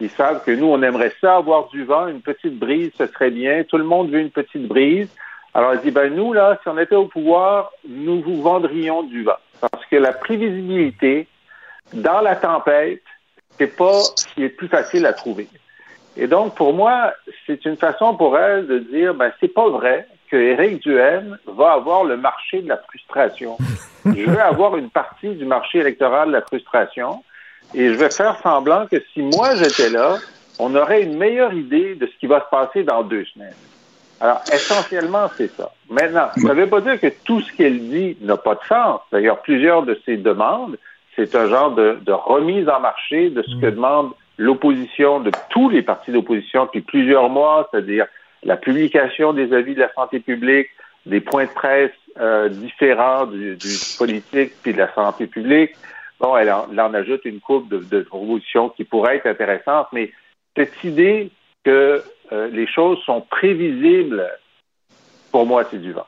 ils 0.00 0.10
savent 0.10 0.42
que 0.44 0.50
nous, 0.50 0.66
on 0.66 0.82
aimerait 0.82 1.12
ça 1.20 1.36
avoir 1.36 1.68
du 1.68 1.84
vent, 1.84 2.08
une 2.08 2.22
petite 2.22 2.58
brise, 2.58 2.90
ce 2.96 3.06
serait 3.06 3.30
bien. 3.30 3.64
Tout 3.64 3.76
le 3.76 3.84
monde 3.84 4.10
veut 4.10 4.20
une 4.20 4.30
petite 4.30 4.66
brise. 4.66 5.08
Alors, 5.52 5.74
il 5.74 5.80
dit, 5.80 5.90
ben 5.90 6.14
nous, 6.14 6.32
là, 6.32 6.58
si 6.62 6.68
on 6.68 6.78
était 6.78 6.96
au 6.96 7.06
pouvoir, 7.06 7.70
nous 7.88 8.20
vous 8.22 8.40
vendrions 8.40 9.02
du 9.02 9.24
vent. 9.24 9.38
Parce 9.60 9.84
que 9.86 9.96
la 9.96 10.12
prévisibilité 10.12 11.26
dans 11.92 12.20
la 12.20 12.36
tempête, 12.36 13.02
c'est 13.58 13.76
pas 13.76 14.00
ce 14.16 14.26
qui 14.28 14.44
est 14.44 14.48
plus 14.48 14.68
facile 14.68 15.04
à 15.06 15.12
trouver. 15.12 15.48
Et 16.16 16.26
donc, 16.26 16.54
pour 16.54 16.72
moi, 16.72 17.12
c'est 17.46 17.64
une 17.66 17.76
façon 17.76 18.16
pour 18.16 18.38
elle 18.38 18.66
de 18.66 18.78
dire, 18.78 19.14
ben, 19.14 19.32
c'est 19.40 19.52
pas 19.52 19.68
vrai 19.68 20.06
que 20.30 20.36
Éric 20.36 20.82
Duhaime 20.82 21.36
va 21.46 21.72
avoir 21.72 22.04
le 22.04 22.16
marché 22.16 22.62
de 22.62 22.68
la 22.68 22.78
frustration. 22.78 23.58
je 24.04 24.30
veux 24.30 24.40
avoir 24.40 24.76
une 24.76 24.88
partie 24.88 25.34
du 25.34 25.44
marché 25.44 25.78
électoral 25.78 26.28
de 26.28 26.32
la 26.32 26.42
frustration 26.42 27.22
et 27.74 27.88
je 27.88 27.94
vais 27.94 28.10
faire 28.10 28.38
semblant 28.42 28.86
que 28.86 29.02
si 29.12 29.22
moi 29.22 29.54
j'étais 29.56 29.90
là, 29.90 30.16
on 30.58 30.74
aurait 30.74 31.02
une 31.02 31.16
meilleure 31.16 31.52
idée 31.52 31.94
de 31.94 32.06
ce 32.06 32.12
qui 32.18 32.26
va 32.26 32.40
se 32.40 32.50
passer 32.50 32.82
dans 32.82 33.02
deux 33.02 33.24
semaines. 33.26 33.54
Alors, 34.20 34.42
essentiellement, 34.52 35.30
c'est 35.36 35.50
ça. 35.56 35.72
Maintenant, 35.88 36.28
ça 36.36 36.48
ne 36.48 36.60
veut 36.60 36.68
pas 36.68 36.82
dire 36.82 37.00
que 37.00 37.06
tout 37.24 37.40
ce 37.40 37.50
qu'elle 37.52 37.80
dit 37.88 38.18
n'a 38.20 38.36
pas 38.36 38.54
de 38.54 38.60
sens. 38.68 39.00
D'ailleurs, 39.10 39.40
plusieurs 39.40 39.82
de 39.82 39.98
ses 40.04 40.18
demandes, 40.18 40.76
c'est 41.16 41.34
un 41.34 41.48
genre 41.48 41.70
de, 41.74 41.98
de, 42.02 42.12
remise 42.12 42.68
en 42.68 42.80
marché 42.80 43.30
de 43.30 43.42
ce 43.42 43.58
que 43.60 43.70
demande 43.70 44.12
l'opposition, 44.36 45.20
de 45.20 45.30
tous 45.48 45.70
les 45.70 45.82
partis 45.82 46.12
d'opposition 46.12 46.66
depuis 46.66 46.82
plusieurs 46.82 47.30
mois, 47.30 47.68
c'est-à-dire 47.70 48.06
la 48.42 48.56
publication 48.56 49.32
des 49.32 49.52
avis 49.54 49.74
de 49.74 49.80
la 49.80 49.92
santé 49.94 50.20
publique, 50.20 50.68
des 51.06 51.20
points 51.20 51.44
de 51.44 51.50
presse 51.50 51.90
euh, 52.18 52.48
différents 52.48 53.26
du, 53.26 53.56
du, 53.56 53.68
politique 53.98 54.52
puis 54.62 54.72
de 54.72 54.78
la 54.78 54.92
santé 54.94 55.26
publique. 55.26 55.72
Bon, 56.20 56.36
elle 56.36 56.52
en, 56.52 56.94
ajoute 56.94 57.24
une 57.24 57.40
coupe 57.40 57.68
de, 57.70 57.78
de, 57.78 58.02
propositions 58.02 58.68
qui 58.68 58.84
pourraient 58.84 59.16
être 59.16 59.26
intéressantes, 59.26 59.88
mais 59.92 60.12
cette 60.54 60.84
idée 60.84 61.30
que 61.64 62.02
euh, 62.32 62.48
les 62.48 62.66
choses 62.66 62.98
sont 63.04 63.22
prévisibles, 63.22 64.30
pour 65.32 65.46
moi, 65.46 65.64
c'est 65.70 65.80
du 65.80 65.92
vent. 65.92 66.06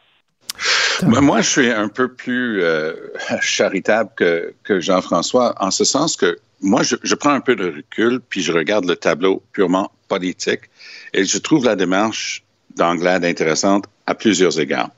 Moi, 1.03 1.41
je 1.41 1.49
suis 1.49 1.71
un 1.71 1.89
peu 1.89 2.13
plus 2.13 2.63
euh, 2.63 2.93
charitable 3.41 4.11
que, 4.17 4.81
Jean-François, 4.81 5.55
en 5.59 5.71
ce 5.71 5.85
sens 5.85 6.17
que 6.17 6.39
moi, 6.61 6.83
je, 6.83 7.15
prends 7.15 7.33
un 7.33 7.41
peu 7.41 7.57
de 7.57 7.73
recul, 7.75 8.21
puis 8.21 8.41
je 8.41 8.53
regarde 8.53 8.85
le 8.85 8.95
tableau 8.95 9.43
purement 9.53 9.91
politique, 10.09 10.71
et 11.13 11.25
je 11.25 11.39
trouve 11.39 11.65
la 11.65 11.75
démarche 11.75 12.45
d'Anglade 12.77 13.25
intéressante 13.25 13.87
à 14.07 14.15
plusieurs 14.15 14.59
égards. 14.59 14.91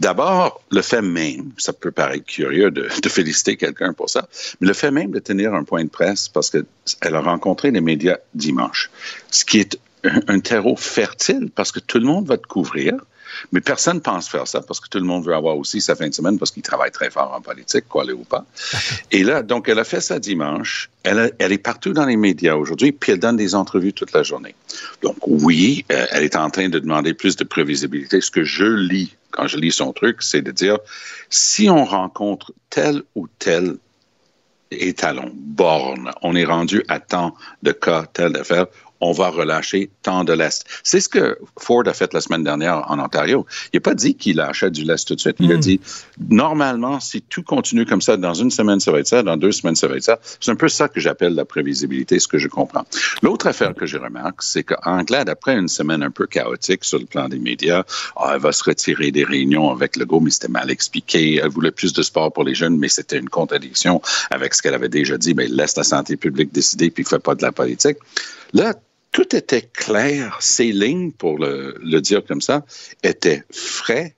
D'abord, 0.00 0.60
le 0.70 0.82
fait 0.82 1.02
même, 1.02 1.52
ça 1.56 1.72
peut 1.72 1.90
paraître 1.90 2.26
curieux 2.26 2.70
de, 2.70 2.88
féliciter 3.08 3.56
quelqu'un 3.56 3.92
pour 3.92 4.10
ça, 4.10 4.28
mais 4.60 4.68
le 4.68 4.74
fait 4.74 4.90
même 4.90 5.10
de 5.10 5.18
tenir 5.18 5.54
un 5.54 5.64
point 5.64 5.84
de 5.84 5.88
presse 5.88 6.28
parce 6.28 6.50
qu'elle 6.50 7.14
a 7.14 7.20
rencontré 7.20 7.70
les 7.70 7.80
médias 7.80 8.18
dimanche, 8.34 8.90
ce 9.30 9.44
qui 9.44 9.58
est 9.60 9.78
un 10.28 10.40
terreau 10.40 10.76
fertile 10.76 11.50
parce 11.54 11.72
que 11.72 11.80
tout 11.80 11.98
le 11.98 12.04
monde 12.04 12.26
va 12.26 12.36
te 12.36 12.46
couvrir. 12.46 12.94
Mais 13.52 13.60
personne 13.60 13.96
ne 13.96 14.00
pense 14.00 14.28
faire 14.28 14.46
ça 14.46 14.60
parce 14.60 14.80
que 14.80 14.88
tout 14.88 14.98
le 14.98 15.04
monde 15.04 15.24
veut 15.24 15.34
avoir 15.34 15.56
aussi 15.56 15.80
sa 15.80 15.94
fin 15.94 16.08
de 16.08 16.14
semaine 16.14 16.38
parce 16.38 16.50
qu'il 16.50 16.62
travaille 16.62 16.90
très 16.90 17.10
fort 17.10 17.32
en 17.34 17.40
politique, 17.40 17.84
quoi, 17.88 18.04
ou 18.04 18.24
pas. 18.24 18.44
Et 19.10 19.22
là, 19.22 19.42
donc, 19.42 19.68
elle 19.68 19.78
a 19.78 19.84
fait 19.84 20.00
ça 20.00 20.18
dimanche. 20.18 20.90
Elle, 21.02 21.18
a, 21.18 21.28
elle 21.38 21.52
est 21.52 21.58
partout 21.58 21.92
dans 21.92 22.06
les 22.06 22.16
médias 22.16 22.54
aujourd'hui, 22.54 22.92
puis 22.92 23.12
elle 23.12 23.20
donne 23.20 23.36
des 23.36 23.54
entrevues 23.54 23.92
toute 23.92 24.12
la 24.12 24.22
journée. 24.22 24.54
Donc, 25.02 25.16
oui, 25.26 25.84
euh, 25.92 26.06
elle 26.10 26.24
est 26.24 26.36
en 26.36 26.50
train 26.50 26.68
de 26.68 26.78
demander 26.78 27.14
plus 27.14 27.36
de 27.36 27.44
prévisibilité. 27.44 28.20
Ce 28.20 28.30
que 28.30 28.44
je 28.44 28.64
lis 28.64 29.14
quand 29.36 29.46
je 29.46 29.58
lis 29.58 29.72
son 29.72 29.92
truc, 29.92 30.22
c'est 30.22 30.42
de 30.42 30.50
dire 30.50 30.78
si 31.28 31.68
on 31.68 31.84
rencontre 31.84 32.52
tel 32.70 33.02
ou 33.14 33.28
tel 33.38 33.76
étalon, 34.70 35.30
borne, 35.34 36.10
on 36.22 36.34
est 36.34 36.44
rendu 36.44 36.82
à 36.88 36.98
tant 36.98 37.36
de 37.62 37.72
cas, 37.72 38.06
telle 38.12 38.36
affaire, 38.36 38.66
on 39.00 39.12
va 39.12 39.28
relâcher 39.28 39.90
tant 40.02 40.24
de 40.24 40.32
l'Est. 40.32 40.64
C'est 40.82 41.00
ce 41.00 41.08
que 41.08 41.38
Ford 41.58 41.82
a 41.86 41.92
fait 41.92 42.12
la 42.14 42.20
semaine 42.20 42.44
dernière 42.44 42.90
en 42.90 42.98
Ontario. 42.98 43.46
Il 43.72 43.76
n'a 43.76 43.80
pas 43.80 43.94
dit 43.94 44.14
qu'il 44.14 44.36
lâchait 44.36 44.70
du 44.70 44.84
lest 44.84 45.06
tout 45.06 45.14
de 45.14 45.20
suite. 45.20 45.36
Il 45.40 45.52
a 45.52 45.56
dit, 45.56 45.80
normalement, 46.30 47.00
si 47.00 47.22
tout 47.22 47.42
continue 47.42 47.86
comme 47.86 48.00
ça, 48.00 48.16
dans 48.16 48.34
une 48.34 48.50
semaine, 48.50 48.80
ça 48.80 48.92
va 48.92 49.00
être 49.00 49.06
ça, 49.06 49.22
dans 49.22 49.36
deux 49.36 49.52
semaines, 49.52 49.76
ça 49.76 49.88
va 49.88 49.96
être 49.96 50.04
ça. 50.04 50.18
C'est 50.40 50.50
un 50.50 50.56
peu 50.56 50.68
ça 50.68 50.88
que 50.88 51.00
j'appelle 51.00 51.34
la 51.34 51.44
prévisibilité, 51.44 52.18
ce 52.18 52.28
que 52.28 52.38
je 52.38 52.48
comprends. 52.48 52.86
L'autre 53.22 53.46
affaire 53.46 53.74
que 53.74 53.86
je 53.86 53.98
remarque, 53.98 54.42
c'est 54.42 54.64
qu'Anglade, 54.64 55.28
après 55.28 55.56
une 55.56 55.68
semaine 55.68 56.02
un 56.02 56.10
peu 56.10 56.26
chaotique 56.26 56.84
sur 56.84 56.98
le 56.98 57.06
plan 57.06 57.28
des 57.28 57.38
médias, 57.38 57.84
oh, 58.16 58.26
elle 58.32 58.40
va 58.40 58.52
se 58.52 58.64
retirer 58.64 59.10
des 59.10 59.24
réunions 59.24 59.70
avec 59.70 59.96
le 59.96 60.04
go, 60.04 60.20
mais 60.20 60.30
c'était 60.30 60.48
mal 60.48 60.70
expliqué. 60.70 61.40
Elle 61.42 61.50
voulait 61.50 61.70
plus 61.70 61.92
de 61.92 62.02
sport 62.02 62.32
pour 62.32 62.44
les 62.44 62.54
jeunes, 62.54 62.78
mais 62.78 62.88
c'était 62.88 63.18
une 63.18 63.28
contradiction 63.28 64.00
avec 64.30 64.54
ce 64.54 64.62
qu'elle 64.62 64.74
avait 64.74 64.88
déjà 64.88 65.18
dit. 65.18 65.34
Mais 65.34 65.46
laisse 65.48 65.76
la 65.76 65.84
santé 65.84 66.16
publique 66.16 66.52
décider, 66.52 66.90
puis 66.90 67.04
ne 67.04 67.08
fait 67.08 67.18
pas 67.18 67.34
de 67.34 67.42
la 67.42 67.52
politique. 67.52 67.98
Là, 68.52 68.74
tout 69.12 69.34
était 69.34 69.62
clair. 69.62 70.38
Ces 70.40 70.72
lignes, 70.72 71.12
pour 71.12 71.38
le, 71.38 71.76
le 71.80 72.00
dire 72.00 72.24
comme 72.24 72.40
ça, 72.40 72.64
étaient 73.02 73.44
frais, 73.50 74.14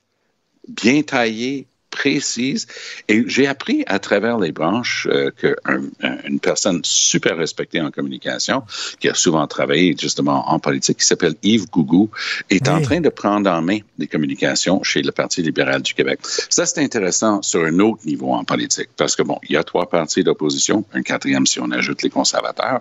bien 0.68 1.02
taillées, 1.02 1.67
précise. 1.99 2.67
Et 3.08 3.25
j'ai 3.26 3.47
appris 3.47 3.82
à 3.87 3.99
travers 3.99 4.39
les 4.39 4.52
branches 4.52 5.08
euh, 5.11 5.30
qu'une 5.30 6.41
personne 6.41 6.80
super 6.84 7.37
respectée 7.37 7.80
en 7.80 7.91
communication, 7.91 8.63
qui 9.00 9.08
a 9.08 9.15
souvent 9.15 9.47
travaillé 9.47 9.97
justement 9.99 10.49
en 10.49 10.58
politique, 10.61 10.99
qui 10.99 11.06
s'appelle 11.06 11.34
Yves 11.43 11.69
Gougou, 11.71 12.11
est 12.50 12.69
oui. 12.69 12.75
en 12.75 12.80
train 12.82 13.00
de 13.00 13.08
prendre 13.08 13.50
en 13.50 13.63
main 13.63 13.78
les 13.99 14.06
communications 14.06 14.82
chez 14.84 15.02
le 15.02 15.11
Parti 15.11 15.43
libéral 15.43 15.82
du 15.82 15.93
Québec. 15.93 16.21
Ça, 16.49 16.67
c'est 16.67 16.80
intéressant 16.80 17.43
sur 17.43 17.65
un 17.65 17.78
autre 17.80 18.06
niveau 18.06 18.32
en 18.32 18.45
politique, 18.45 18.91
parce 18.97 19.17
que 19.17 19.23
bon, 19.23 19.39
il 19.49 19.52
y 19.52 19.56
a 19.56 19.65
trois 19.65 19.89
partis 19.89 20.23
d'opposition, 20.23 20.84
un 20.93 21.02
quatrième 21.02 21.47
si 21.47 21.58
on 21.61 21.71
ajoute 21.73 22.02
les 22.02 22.11
conservateurs, 22.11 22.80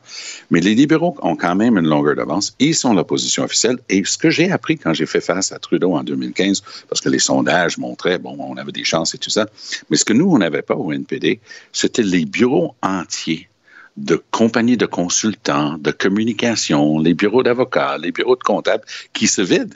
mais 0.52 0.60
les 0.60 0.76
libéraux 0.76 1.18
ont 1.24 1.36
quand 1.36 1.56
même 1.56 1.78
une 1.78 1.88
longueur 1.88 2.16
d'avance. 2.16 2.56
Ils 2.60 2.76
sont 2.76 2.94
l'opposition 2.94 3.44
officielle. 3.44 3.80
Et 3.90 4.04
ce 4.04 4.18
que 4.18 4.30
j'ai 4.30 4.52
appris 4.52 4.78
quand 4.78 4.94
j'ai 4.94 5.08
fait 5.08 5.22
face 5.22 5.52
à 5.52 5.58
Trudeau 5.58 5.96
en 5.96 6.04
2015, 6.04 6.62
parce 6.88 7.02
que 7.02 7.10
les 7.10 7.20
sondages 7.20 7.78
montraient, 7.78 8.20
bon, 8.20 8.36
on 8.40 8.58
avait 8.58 8.72
des 8.72 8.84
chances 8.84 9.07
et 9.16 9.18
tout 9.18 9.30
ça. 9.30 9.48
Mais 9.90 9.98
ce 9.98 10.06
que 10.06 10.14
nous, 10.14 10.30
on 10.30 10.38
n'avait 10.38 10.62
pas 10.62 10.76
au 10.76 10.92
NPD, 10.92 11.40
c'était 11.72 12.04
les 12.04 12.26
bureaux 12.26 12.76
entiers 12.82 13.50
de 13.98 14.22
compagnies 14.32 14.78
de 14.78 14.86
consultants, 14.86 15.78
de 15.78 15.92
communication, 15.92 17.00
les 17.00 17.16
bureaux 17.16 17.44
d'avocats, 17.44 17.98
les 17.98 18.12
bureaux 18.12 18.36
de 18.36 18.44
comptables 18.44 18.84
qui 19.14 19.28
se 19.28 19.42
vident 19.42 19.76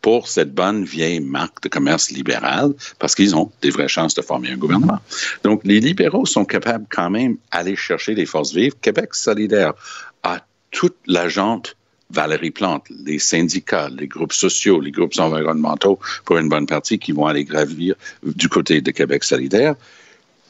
pour 0.00 0.28
cette 0.28 0.54
bonne 0.54 0.84
vieille 0.84 1.20
marque 1.20 1.62
de 1.62 1.68
commerce 1.68 2.10
libéral 2.10 2.72
parce 2.98 3.14
qu'ils 3.14 3.36
ont 3.36 3.50
des 3.62 3.70
vraies 3.70 3.88
chances 3.88 4.14
de 4.14 4.22
former 4.22 4.50
un 4.50 4.56
gouvernement. 4.56 5.00
Donc, 5.42 5.60
les 5.64 5.80
libéraux 5.80 6.24
sont 6.24 6.44
capables 6.44 6.86
quand 6.88 7.10
même 7.10 7.36
d'aller 7.52 7.76
chercher 7.76 8.14
les 8.14 8.24
forces 8.24 8.54
vives. 8.54 8.74
Québec 8.80 9.14
solidaire 9.14 9.74
a 10.22 10.40
toute 10.70 10.96
la 11.06 11.28
jante 11.28 11.76
Valérie 12.10 12.50
Plante, 12.50 12.86
les 13.04 13.18
syndicats, 13.18 13.90
les 13.90 14.06
groupes 14.06 14.32
sociaux, 14.32 14.80
les 14.80 14.90
groupes 14.90 15.18
environnementaux, 15.18 15.98
pour 16.24 16.38
une 16.38 16.48
bonne 16.48 16.66
partie, 16.66 16.98
qui 16.98 17.12
vont 17.12 17.26
aller 17.26 17.44
gravir 17.44 17.94
du 18.22 18.48
côté 18.48 18.80
de 18.80 18.90
Québec 18.90 19.24
solidaire. 19.24 19.74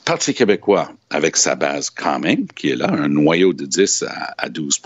Parti 0.04 0.32
québécois, 0.32 0.90
avec 1.10 1.36
sa 1.36 1.54
base 1.54 1.90
quand 1.90 2.18
même, 2.20 2.46
qui 2.46 2.70
est 2.70 2.76
là, 2.76 2.90
un 2.90 3.08
noyau 3.08 3.52
de 3.52 3.66
10 3.66 4.04
à, 4.08 4.34
à 4.38 4.48
12 4.48 4.80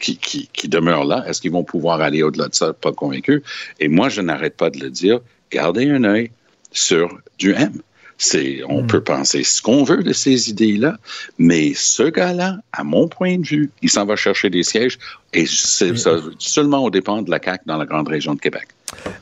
qui, 0.00 0.16
qui, 0.16 0.48
qui 0.52 0.68
demeure 0.68 1.04
là. 1.04 1.24
Est-ce 1.26 1.42
qu'ils 1.42 1.52
vont 1.52 1.64
pouvoir 1.64 2.00
aller 2.00 2.22
au-delà 2.22 2.48
de 2.48 2.54
ça? 2.54 2.72
Pas 2.72 2.92
convaincu. 2.92 3.42
Et 3.80 3.88
moi, 3.88 4.08
je 4.08 4.22
n'arrête 4.22 4.56
pas 4.56 4.70
de 4.70 4.78
le 4.78 4.90
dire. 4.90 5.20
Gardez 5.50 5.90
un 5.90 6.04
œil 6.04 6.30
sur 6.72 7.18
du 7.38 7.52
M. 7.52 7.82
C'est, 8.18 8.62
on 8.68 8.82
mm. 8.82 8.86
peut 8.86 9.02
penser 9.02 9.44
ce 9.44 9.60
qu'on 9.60 9.84
veut 9.84 10.02
de 10.02 10.12
ces 10.12 10.48
idées-là, 10.48 10.96
mais 11.38 11.72
ce 11.74 12.04
gars-là, 12.04 12.58
à 12.72 12.82
mon 12.82 13.08
point 13.08 13.36
de 13.36 13.46
vue, 13.46 13.70
il 13.82 13.90
s'en 13.90 14.06
va 14.06 14.16
chercher 14.16 14.48
des 14.48 14.62
sièges 14.62 14.98
et 15.36 15.44
c'est 15.46 15.92
seulement 16.38 16.78
au 16.78 16.90
dépend 16.90 17.20
de 17.20 17.30
la 17.30 17.38
CAQ 17.42 17.64
dans 17.66 17.76
la 17.76 17.84
grande 17.84 18.08
région 18.08 18.34
de 18.34 18.40
Québec. 18.40 18.68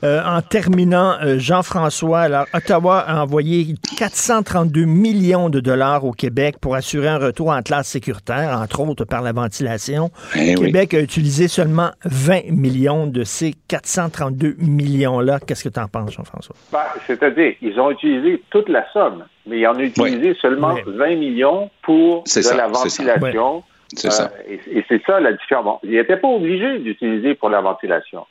Euh, 0.04 0.20
en 0.24 0.42
terminant, 0.42 1.16
euh, 1.22 1.38
Jean-François, 1.38 2.20
alors 2.20 2.46
Ottawa 2.52 3.00
a 3.00 3.22
envoyé 3.22 3.74
432 3.98 4.84
millions 4.84 5.48
de 5.48 5.58
dollars 5.58 6.04
au 6.04 6.12
Québec 6.12 6.56
pour 6.60 6.76
assurer 6.76 7.08
un 7.08 7.18
retour 7.18 7.48
en 7.48 7.62
classe 7.62 7.88
sécuritaire, 7.88 8.56
entre 8.62 8.80
autres 8.80 9.04
par 9.04 9.22
la 9.22 9.32
ventilation. 9.32 10.10
Eh 10.36 10.54
Québec 10.54 10.90
oui. 10.92 10.98
a 10.98 11.02
utilisé 11.02 11.48
seulement 11.48 11.90
20 12.04 12.50
millions 12.50 13.06
de 13.06 13.24
ces 13.24 13.54
432 13.68 14.56
millions-là. 14.58 15.40
Qu'est-ce 15.40 15.64
que 15.64 15.70
tu 15.70 15.80
en 15.80 15.88
penses, 15.88 16.12
Jean-François? 16.12 16.54
Ben, 16.70 16.80
C'est-à-dire, 17.06 17.54
ils 17.60 17.80
ont 17.80 17.90
utilisé 17.90 18.42
toute 18.50 18.68
la 18.68 18.84
somme, 18.92 19.24
mais 19.46 19.60
ils 19.60 19.66
en 19.66 19.74
ont 19.74 19.80
utilisé 19.80 20.30
oui. 20.30 20.38
seulement 20.40 20.74
oui. 20.74 20.82
20 20.86 21.16
millions 21.16 21.70
pour 21.82 22.22
de 22.22 22.28
ça, 22.28 22.54
la 22.54 22.68
ventilation. 22.68 23.64
C'est 23.96 24.10
ça. 24.10 24.30
Euh, 24.34 24.42
et, 24.48 24.78
et 24.78 24.84
c'est 24.88 25.02
ça 25.04 25.20
la 25.20 25.32
différence. 25.32 25.64
Bon, 25.64 25.78
ils 25.82 25.92
n'étaient 25.92 26.16
pas 26.16 26.28
obligés 26.28 26.78
d'utiliser 26.78 27.34
pour 27.34 27.50
la 27.50 27.60
ventilation. 27.60 28.26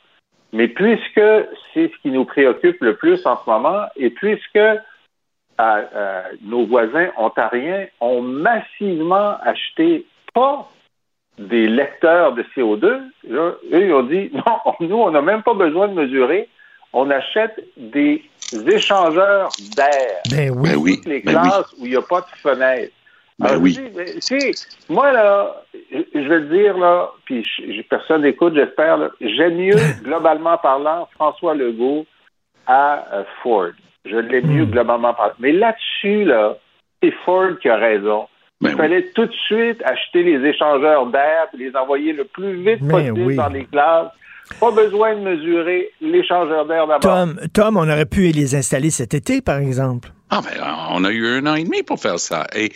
Mais 0.54 0.68
puisque 0.68 1.20
c'est 1.74 1.90
ce 1.92 2.02
qui 2.02 2.10
nous 2.10 2.24
préoccupe 2.24 2.80
le 2.80 2.94
plus 2.94 3.26
en 3.26 3.36
ce 3.36 3.50
moment, 3.50 3.86
et 3.96 4.10
puisque 4.10 4.56
euh, 4.56 4.76
euh, 5.60 6.22
nos 6.42 6.64
voisins 6.64 7.08
ontariens 7.16 7.86
ont 8.00 8.22
massivement 8.22 9.36
acheté 9.42 10.06
pas 10.32 10.70
des 11.38 11.66
lecteurs 11.66 12.34
de 12.34 12.44
CO2, 12.56 13.00
là, 13.28 13.54
eux, 13.72 13.84
ils 13.84 13.92
ont 13.92 14.04
dit 14.04 14.30
non, 14.46 14.74
nous, 14.78 14.96
on 14.96 15.10
n'a 15.10 15.22
même 15.22 15.42
pas 15.42 15.54
besoin 15.54 15.88
de 15.88 15.94
mesurer, 15.94 16.48
on 16.92 17.10
achète 17.10 17.60
des 17.76 18.22
échangeurs 18.52 19.50
d'air. 19.76 20.20
Ben 20.30 20.50
oui. 20.50 20.70
Dans 20.72 20.96
toutes 20.96 21.06
les 21.06 21.22
classes 21.22 21.48
ben 21.48 21.64
oui. 21.78 21.82
où 21.82 21.86
il 21.86 21.90
n'y 21.90 21.96
a 21.96 22.02
pas 22.02 22.20
de 22.20 22.38
fenêtre. 22.40 22.92
Ben 23.38 23.48
Alors, 23.48 23.62
oui. 23.62 23.78
Moi, 24.88 25.12
là, 25.12 25.62
je 25.92 26.28
vais 26.28 26.40
le 26.40 26.48
dire, 26.48 26.78
là, 26.78 27.10
puis 27.24 27.44
personne 27.90 28.22
n'écoute, 28.22 28.54
j'espère, 28.54 29.10
j'aime 29.20 29.56
mieux, 29.56 29.76
globalement 30.04 30.56
parlant, 30.58 31.08
François 31.14 31.54
Legault 31.54 32.06
à 32.66 33.04
euh, 33.12 33.24
Ford. 33.42 33.72
Je 34.04 34.16
l'aime 34.16 34.46
mieux, 34.46 34.66
mm. 34.66 34.70
globalement 34.70 35.14
parlant. 35.14 35.34
Mais 35.40 35.52
là-dessus, 35.52 36.24
là, 36.24 36.56
c'est 37.02 37.12
Ford 37.24 37.58
qui 37.60 37.68
a 37.68 37.76
raison. 37.76 38.28
Il 38.60 38.68
Ben 38.68 38.76
fallait 38.76 39.10
tout 39.14 39.26
de 39.26 39.32
suite 39.32 39.82
acheter 39.84 40.22
les 40.22 40.48
échangeurs 40.48 41.06
d'air, 41.06 41.48
puis 41.52 41.64
les 41.64 41.76
envoyer 41.76 42.12
le 42.12 42.24
plus 42.24 42.54
vite 42.54 42.80
Mais 42.82 42.90
possible 42.90 43.20
oui. 43.20 43.36
dans 43.36 43.48
les 43.48 43.64
classes. 43.64 44.12
Pas 44.60 44.70
besoin 44.70 45.16
de 45.16 45.20
mesurer 45.20 45.90
l'échangeur 46.00 46.66
d'air 46.66 46.86
d'abord. 46.86 47.00
Tom, 47.00 47.40
Tom, 47.52 47.76
on 47.76 47.88
aurait 47.88 48.06
pu 48.06 48.28
les 48.28 48.54
installer 48.54 48.90
cet 48.90 49.14
été, 49.14 49.40
par 49.40 49.58
exemple. 49.58 50.10
Ah, 50.36 50.40
ben, 50.42 50.60
on 50.90 51.04
a 51.04 51.12
eu 51.12 51.28
un 51.28 51.46
an 51.46 51.54
et 51.54 51.62
demi 51.62 51.84
pour 51.84 52.00
faire 52.00 52.18
ça. 52.18 52.44
Et, 52.56 52.72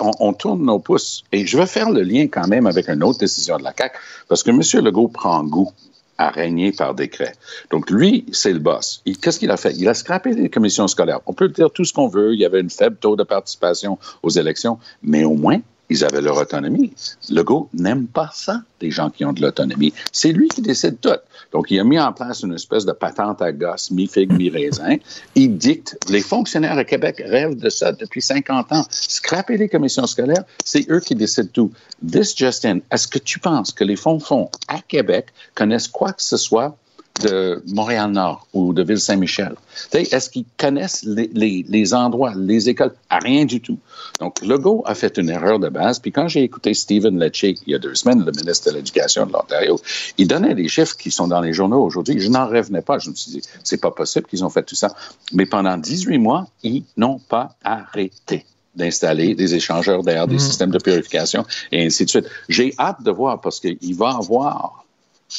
on, 0.00 0.32
tourne 0.32 0.64
nos 0.64 0.78
pouces. 0.78 1.24
Et 1.30 1.46
je 1.46 1.58
veux 1.58 1.66
faire 1.66 1.90
le 1.90 2.00
lien 2.00 2.26
quand 2.26 2.48
même 2.48 2.66
avec 2.66 2.88
une 2.88 3.04
autre 3.04 3.18
décision 3.18 3.58
de 3.58 3.64
la 3.64 3.74
CAQ, 3.76 3.98
parce 4.28 4.42
que 4.42 4.50
M. 4.50 4.62
Legault 4.82 5.08
prend 5.08 5.44
goût 5.44 5.70
à 6.16 6.30
régner 6.30 6.72
par 6.72 6.94
décret. 6.94 7.34
Donc, 7.70 7.90
lui, 7.90 8.24
c'est 8.32 8.54
le 8.54 8.60
boss. 8.60 9.02
Qu'est-ce 9.20 9.38
qu'il 9.38 9.50
a 9.50 9.58
fait? 9.58 9.74
Il 9.76 9.86
a 9.90 9.92
scrappé 9.92 10.32
les 10.32 10.48
commissions 10.48 10.88
scolaires. 10.88 11.20
On 11.26 11.34
peut 11.34 11.50
dire 11.50 11.70
tout 11.70 11.84
ce 11.84 11.92
qu'on 11.92 12.08
veut. 12.08 12.32
Il 12.32 12.40
y 12.40 12.46
avait 12.46 12.60
une 12.60 12.70
faible 12.70 12.96
taux 12.96 13.14
de 13.14 13.24
participation 13.24 13.98
aux 14.22 14.30
élections, 14.30 14.78
mais 15.02 15.24
au 15.24 15.34
moins, 15.34 15.60
ils 15.88 16.04
avaient 16.04 16.20
leur 16.20 16.36
autonomie. 16.36 16.92
Legault 17.30 17.68
n'aime 17.74 18.06
pas 18.06 18.30
ça, 18.34 18.62
des 18.80 18.90
gens 18.90 19.10
qui 19.10 19.24
ont 19.24 19.32
de 19.32 19.42
l'autonomie. 19.42 19.92
C'est 20.12 20.32
lui 20.32 20.48
qui 20.48 20.62
décide 20.62 21.00
tout. 21.00 21.10
Donc, 21.52 21.70
il 21.70 21.78
a 21.78 21.84
mis 21.84 21.98
en 21.98 22.12
place 22.12 22.42
une 22.42 22.54
espèce 22.54 22.84
de 22.84 22.92
patente 22.92 23.40
à 23.40 23.52
gosse, 23.52 23.90
mi-figue, 23.90 24.32
mi-raisin. 24.32 24.96
Il 25.34 25.56
dicte. 25.56 25.98
Les 26.08 26.20
fonctionnaires 26.20 26.76
à 26.76 26.84
Québec 26.84 27.22
rêvent 27.24 27.56
de 27.56 27.68
ça 27.70 27.92
depuis 27.92 28.22
50 28.22 28.72
ans. 28.72 28.84
Scraper 28.90 29.56
les 29.56 29.68
commissions 29.68 30.06
scolaires, 30.06 30.44
c'est 30.64 30.90
eux 30.90 31.00
qui 31.00 31.14
décident 31.14 31.50
tout. 31.52 31.72
This 32.06 32.36
Justin, 32.36 32.80
est-ce 32.90 33.08
que 33.08 33.18
tu 33.18 33.38
penses 33.38 33.72
que 33.72 33.84
les 33.84 33.96
fonds-fonds 33.96 34.50
à 34.68 34.80
Québec 34.80 35.28
connaissent 35.54 35.88
quoi 35.88 36.12
que 36.12 36.22
ce 36.22 36.36
soit 36.36 36.76
de 37.22 37.62
Montréal-Nord 37.74 38.46
ou 38.52 38.72
de 38.72 38.82
Ville-Saint-Michel? 38.82 39.54
Est-ce 39.92 40.30
qu'ils 40.30 40.44
connaissent 40.58 41.02
les, 41.04 41.30
les- 41.32 41.64
les 41.68 41.94
endroits, 41.94 42.32
les 42.36 42.68
écoles? 42.68 42.92
À 43.10 43.18
rien 43.18 43.44
du 43.44 43.60
tout. 43.60 43.78
Donc, 44.20 44.40
Legault 44.42 44.82
a 44.86 44.94
fait 44.94 45.16
une 45.18 45.28
erreur 45.30 45.58
de 45.58 45.68
base. 45.68 45.98
Puis 45.98 46.12
quand 46.12 46.28
j'ai 46.28 46.42
écouté 46.42 46.74
Stephen 46.74 47.18
Lecce 47.18 47.42
il 47.42 47.56
y 47.66 47.74
a 47.74 47.78
deux 47.78 47.94
semaines, 47.94 48.24
le 48.24 48.32
ministre 48.32 48.70
de 48.70 48.76
l'Éducation 48.76 49.26
de 49.26 49.32
l'Ontario, 49.32 49.78
il 50.18 50.26
donnait 50.28 50.54
des 50.54 50.68
chiffres 50.68 50.96
qui 50.96 51.10
sont 51.10 51.28
dans 51.28 51.40
les 51.40 51.52
journaux 51.52 51.82
aujourd'hui. 51.82 52.18
Je 52.20 52.28
n'en 52.28 52.46
revenais 52.46 52.82
pas. 52.82 52.98
Je 52.98 53.10
me 53.10 53.14
suis 53.14 53.32
dit, 53.32 53.42
c'est 53.64 53.80
pas 53.80 53.90
possible 53.90 54.26
qu'ils 54.26 54.44
ont 54.44 54.50
fait 54.50 54.62
tout 54.62 54.74
ça. 54.74 54.94
Mais 55.32 55.46
pendant 55.46 55.76
18 55.76 56.18
mois, 56.18 56.46
ils 56.62 56.84
n'ont 56.96 57.18
pas 57.18 57.54
arrêté 57.64 58.44
d'installer 58.74 59.34
des 59.34 59.54
échangeurs 59.54 60.02
d'air, 60.02 60.26
des 60.28 60.38
systèmes 60.38 60.70
de 60.70 60.78
purification 60.78 61.46
et 61.72 61.86
ainsi 61.86 62.04
de 62.04 62.10
suite. 62.10 62.26
J'ai 62.50 62.74
hâte 62.78 63.02
de 63.02 63.10
voir 63.10 63.40
parce 63.40 63.58
qu'il 63.58 63.94
va 63.96 64.10
y 64.10 64.14
avoir 64.16 64.84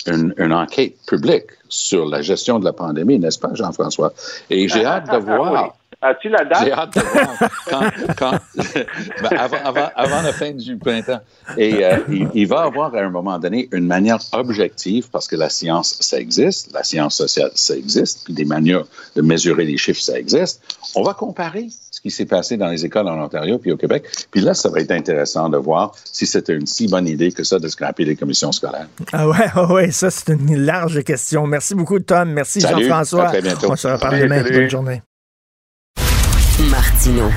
une, 0.07 0.33
une 0.37 0.53
enquête 0.53 0.95
publique 1.07 1.45
sur 1.69 2.05
la 2.07 2.21
gestion 2.21 2.59
de 2.59 2.65
la 2.65 2.73
pandémie, 2.73 3.19
n'est-ce 3.19 3.39
pas, 3.39 3.49
Jean-François? 3.53 4.13
Et 4.49 4.67
j'ai 4.67 4.85
hâte 4.85 5.11
de 5.11 5.17
voir. 5.17 5.75
As-tu 5.99 6.29
la 6.29 6.45
date? 6.45 6.63
J'ai 6.63 6.71
hâte 6.71 6.93
de 6.93 6.99
voir 7.01 7.49
quand, 7.67 7.89
quand- 8.19 8.39
ben, 9.23 9.37
avant, 9.37 9.57
avant- 9.63 9.89
avant 9.95 10.21
la 10.21 10.31
fin 10.31 10.51
du 10.51 10.77
printemps. 10.77 11.19
Et 11.57 11.83
euh, 11.83 11.97
il, 12.09 12.29
il 12.35 12.45
va 12.47 12.61
avoir 12.63 12.93
à 12.93 12.99
un 12.99 13.09
moment 13.09 13.39
donné 13.39 13.67
une 13.71 13.87
manière 13.87 14.19
objective, 14.33 15.09
parce 15.09 15.27
que 15.27 15.35
la 15.35 15.49
science, 15.49 15.97
ça 15.99 16.19
existe, 16.19 16.71
la 16.71 16.83
science 16.83 17.15
sociale, 17.15 17.49
ça 17.55 17.75
existe, 17.75 18.25
puis 18.25 18.33
des 18.35 18.45
manières 18.45 18.83
de 19.15 19.21
mesurer 19.23 19.65
les 19.65 19.77
chiffres, 19.77 20.01
ça 20.01 20.19
existe. 20.19 20.61
On 20.93 21.01
va 21.01 21.15
comparer 21.15 21.67
qui 22.09 22.15
s'est 22.15 22.25
passé 22.25 22.57
dans 22.57 22.67
les 22.69 22.85
écoles 22.85 23.07
en 23.07 23.21
Ontario 23.23 23.57
puis 23.57 23.71
au 23.71 23.77
Québec. 23.77 24.05
Puis 24.31 24.41
là, 24.41 24.53
ça 24.53 24.69
va 24.69 24.79
être 24.79 24.91
intéressant 24.91 25.49
de 25.49 25.57
voir 25.57 25.93
si 26.11 26.25
c'était 26.25 26.53
une 26.53 26.65
si 26.65 26.87
bonne 26.87 27.07
idée 27.07 27.31
que 27.31 27.43
ça 27.43 27.59
de 27.59 27.67
scraper 27.67 28.05
les 28.05 28.15
commissions 28.15 28.51
scolaires. 28.51 28.87
Ah 29.11 29.27
ouais, 29.27 29.45
ah 29.53 29.71
ouais, 29.71 29.91
ça, 29.91 30.09
c'est 30.09 30.31
une 30.33 30.55
large 30.55 31.03
question. 31.03 31.47
Merci 31.47 31.75
beaucoup, 31.75 31.99
Tom. 31.99 32.31
Merci, 32.31 32.61
Jean-François. 32.61 33.25
à 33.25 33.29
très 33.29 33.41
bientôt. 33.41 33.71
On 33.71 33.75
se 33.75 33.87
reparle 33.87 34.19
demain. 34.19 34.43
salut. 34.43 34.57
Bonne 34.57 34.69
journée. 34.69 35.01
Martino. 36.69 37.29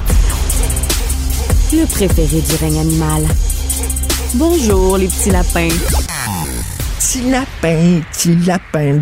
Le 1.73 1.87
préféré 1.87 2.41
du 2.41 2.57
règne 2.57 2.81
animal. 2.81 3.23
Bonjour, 4.35 4.97
les 4.97 5.07
petits 5.07 5.31
lapins. 5.31 5.69
Petit 6.99 7.31
lapin, 7.31 8.01
petit 8.13 8.37
lapin. 8.47 8.99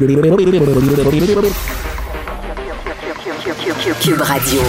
Cube 4.00 4.20
Radio. 4.20 4.61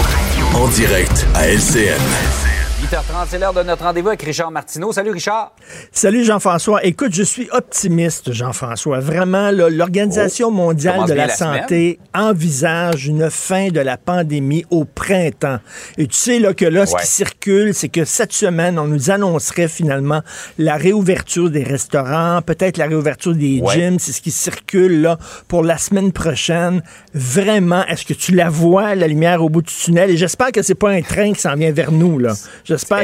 En 0.54 0.68
direct 0.68 1.28
à 1.36 1.48
LCN. 1.48 2.49
8h30, 2.92 3.28
c'est 3.30 3.38
l'heure 3.38 3.54
de 3.54 3.62
notre 3.62 3.84
rendez-vous 3.84 4.08
avec 4.08 4.24
Richard 4.24 4.50
Martineau. 4.50 4.92
Salut 4.92 5.12
Richard. 5.12 5.52
Salut 5.92 6.24
Jean-François. 6.26 6.84
Écoute, 6.84 7.14
je 7.14 7.22
suis 7.22 7.48
optimiste, 7.52 8.32
Jean-François. 8.32 9.00
Vraiment, 9.00 9.52
l'Organisation 9.52 10.50
mondiale 10.50 10.96
commence 10.96 11.10
de 11.10 11.14
la, 11.14 11.28
la 11.28 11.36
santé 11.36 12.00
envisage 12.16 13.06
une 13.06 13.30
fin 13.30 13.68
de 13.68 13.80
la 13.80 13.98
pandémie 13.98 14.66
au 14.72 14.86
printemps. 14.86 15.60
Et 16.00 16.08
tu 16.08 16.16
sais 16.18 16.40
là, 16.40 16.56
que 16.56 16.66
là, 16.66 16.88
ce 16.88 16.96
qui 16.96 17.06
circule, 17.06 17.76
c'est 17.76 17.90
que 17.90 18.06
cette 18.06 18.34
semaine, 18.34 18.80
on 18.80 18.86
nous 18.88 19.12
annoncerait 19.12 19.68
finalement 19.68 20.22
la 20.58 20.76
réouverture 20.76 21.52
des 21.52 21.64
restaurants, 21.64 22.42
peut-être 22.42 22.78
la 22.78 22.86
réouverture 22.88 23.36
des 23.36 23.60
Ouais. 23.62 23.76
gyms. 23.76 24.00
C'est 24.00 24.14
ce 24.14 24.22
qui 24.22 24.32
circule 24.32 25.02
là 25.02 25.20
pour 25.48 25.64
la 25.64 25.78
semaine 25.78 26.12
prochaine. 26.12 26.82
Vraiment, 27.14 27.86
est-ce 27.86 28.04
que 28.06 28.14
tu 28.16 28.34
la 28.34 28.50
vois, 28.50 28.96
la 28.96 29.08
lumière 29.08 29.44
au 29.44 29.50
bout 29.50 29.62
du 29.62 29.72
tunnel? 29.74 30.10
Et 30.10 30.18
j'espère 30.18 30.52
que 30.52 30.64
c'est 30.64 30.74
pas 30.76 30.90
un 30.90 31.02
train 31.04 31.34
qui 31.34 31.42
s'en 31.42 31.54
vient 31.56 31.72
vers 31.72 31.92
nous. 31.92 32.18
là. 32.18 32.34
J'espère 32.80 33.00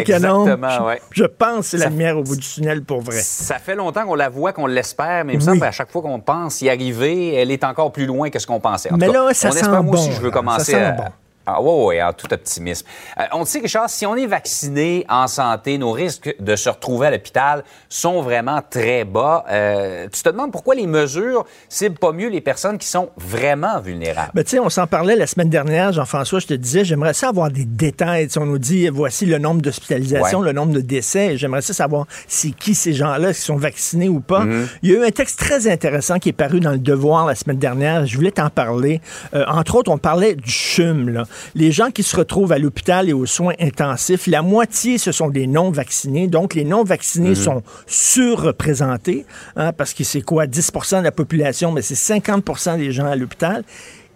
Je- 0.80 0.84
ouais. 0.84 1.02
Je 1.12 1.24
pense 1.26 1.58
que 1.60 1.64
c'est 1.66 1.78
la 1.78 1.90
lumière 1.90 2.18
au 2.18 2.24
bout 2.24 2.36
du 2.36 2.42
tunnel 2.48 2.84
pour 2.84 3.02
vrai. 3.02 3.18
Ça 3.22 3.60
fait 3.60 3.76
longtemps 3.76 4.06
qu'on 4.06 4.16
la 4.16 4.30
voit, 4.30 4.54
qu'on 4.54 4.68
l'espère, 4.68 5.26
mais 5.26 5.34
il 5.34 5.38
me 5.38 5.42
Oui. 5.42 5.46
semble 5.46 5.60
qu'à 5.62 5.72
chaque 5.72 5.92
fois 5.92 6.02
qu'on 6.02 6.20
pense 6.20 6.62
y 6.62 6.70
arriver, 6.70 7.36
elle 7.36 7.52
est 7.52 7.64
encore 7.64 7.92
plus 7.92 8.06
loin 8.06 8.30
que 8.30 8.40
ce 8.40 8.48
qu'on 8.48 8.60
pensait. 8.60 8.92
En 8.92 8.98
Mais 8.98 9.08
tout 9.08 9.14
cas, 9.14 9.26
là, 9.26 9.34
ça 9.34 9.50
on 9.50 9.52
sent 9.52 9.60
espère, 9.60 9.84
moi 9.84 9.96
aussi, 9.96 10.12
je 10.12 10.20
veux 10.22 10.28
là. 10.28 10.34
commencer 10.34 10.76
à... 10.76 10.92
bon. 10.92 11.04
Ah 11.46 11.62
ouais, 11.62 11.86
ouais, 11.86 12.02
en 12.02 12.12
tout 12.14 12.32
optimisme. 12.34 12.88
Euh, 13.20 13.24
on 13.34 13.46
sait, 13.46 13.60
Richard, 13.60 13.90
si 13.90 14.06
on 14.06 14.16
est 14.16 14.26
vacciné 14.26 15.06
en 15.10 15.28
santé, 15.28 15.78
nos 15.78 15.92
risques 15.92 16.36
de 16.40 16.56
se 16.56 16.70
retrouver 16.70 17.08
à 17.08 17.12
l'hôpital 17.12 17.64
sont 17.88 18.22
vraiment 18.22 18.62
très 18.68 19.04
bas. 19.04 19.46
Euh, 19.50 20.08
tu 20.12 20.24
te 20.24 20.30
demandes 20.30 20.52
pourquoi 20.52 20.76
les 20.76 20.88
mesures 20.88 21.46
ciblent 21.70 21.98
pas 22.00 22.12
mieux 22.12 22.30
les 22.30 22.42
personnes 22.42 22.78
qui 22.78 22.88
sont 22.88 23.10
vraiment 23.18 23.80
vulnérables? 23.80 24.32
Ben, 24.34 24.44
tu 24.44 24.52
sais, 24.52 24.60
on 24.60 24.70
s'en 24.70 24.88
parlait 24.88 25.16
la 25.16 25.28
semaine 25.28 25.50
dernière, 25.50 25.94
Jean-François, 25.94 26.40
je 26.40 26.48
te 26.48 26.54
disais, 26.54 26.84
j'aimerais 26.84 27.14
ça 27.14 27.30
avoir 27.30 27.52
des 27.52 27.66
détails. 27.66 28.28
On 28.38 28.46
nous 28.46 28.58
dit, 28.58 28.88
voici 28.90 29.26
le 29.26 29.38
nombre 29.38 29.62
d'hospitalisations, 29.62 30.40
Ouais. 30.40 30.46
le 30.48 30.52
nombre 30.54 30.74
de 30.74 30.82
décès. 30.82 31.38
J'aimerais 31.38 31.62
ça 31.62 31.74
savoir 31.74 32.06
c'est 32.28 32.52
qui 32.52 32.74
ces 32.76 32.94
gens-là, 32.94 33.34
sont 33.34 33.58
vaccinés 33.58 34.10
ou 34.10 34.20
pas. 34.20 34.46
Mm-hmm. 34.46 34.68
Il 34.82 34.92
y 34.92 34.96
a 34.96 35.00
eu 35.00 35.06
un 35.06 35.12
texte 35.12 35.38
très 35.40 35.68
intéressant 35.68 36.18
qui 36.20 36.30
est 36.30 36.34
paru 36.34 36.60
dans 36.60 36.72
Le 36.72 36.80
Devoir 36.80 37.26
la 37.26 37.36
semaine 37.36 37.58
dernière. 37.58 38.06
Je 38.06 38.16
voulais 38.16 38.32
t'en 38.32 38.50
parler. 38.50 39.02
Euh, 39.34 39.46
entre 39.48 39.76
autres, 39.76 39.92
on 39.92 39.98
parlait 39.98 40.36
du 40.36 40.50
CHUM. 40.50 41.10
Là. 41.10 41.24
Les 41.56 41.72
gens 41.72 41.92
qui 41.92 42.04
se 42.04 42.16
retrouvent 42.16 42.52
à 42.52 42.60
l'hôpital 42.60 43.10
et 43.10 43.14
aux 43.14 43.26
soins 43.26 43.54
intensifs, 43.60 44.28
la 44.28 44.42
moitié, 44.42 44.98
ce 44.98 45.12
sont 45.12 45.30
des 45.30 45.48
non-vaccinés. 45.48 46.28
Donc, 46.28 46.54
les 46.54 46.64
non-vaccinés 46.64 47.36
sont 47.36 47.64
surreprésentés, 47.88 49.26
hein, 49.56 49.74
parce 49.74 49.94
que 49.94 50.04
c'est 50.04 50.22
quoi, 50.22 50.48
10 50.48 50.72
de 50.92 51.04
la 51.04 51.12
population, 51.12 51.72
mais 51.72 51.82
c'est 51.82 51.96
50 51.96 52.78
des 52.78 52.92
gens 52.92 53.06
à 53.06 53.16
l'hôpital. 53.16 53.64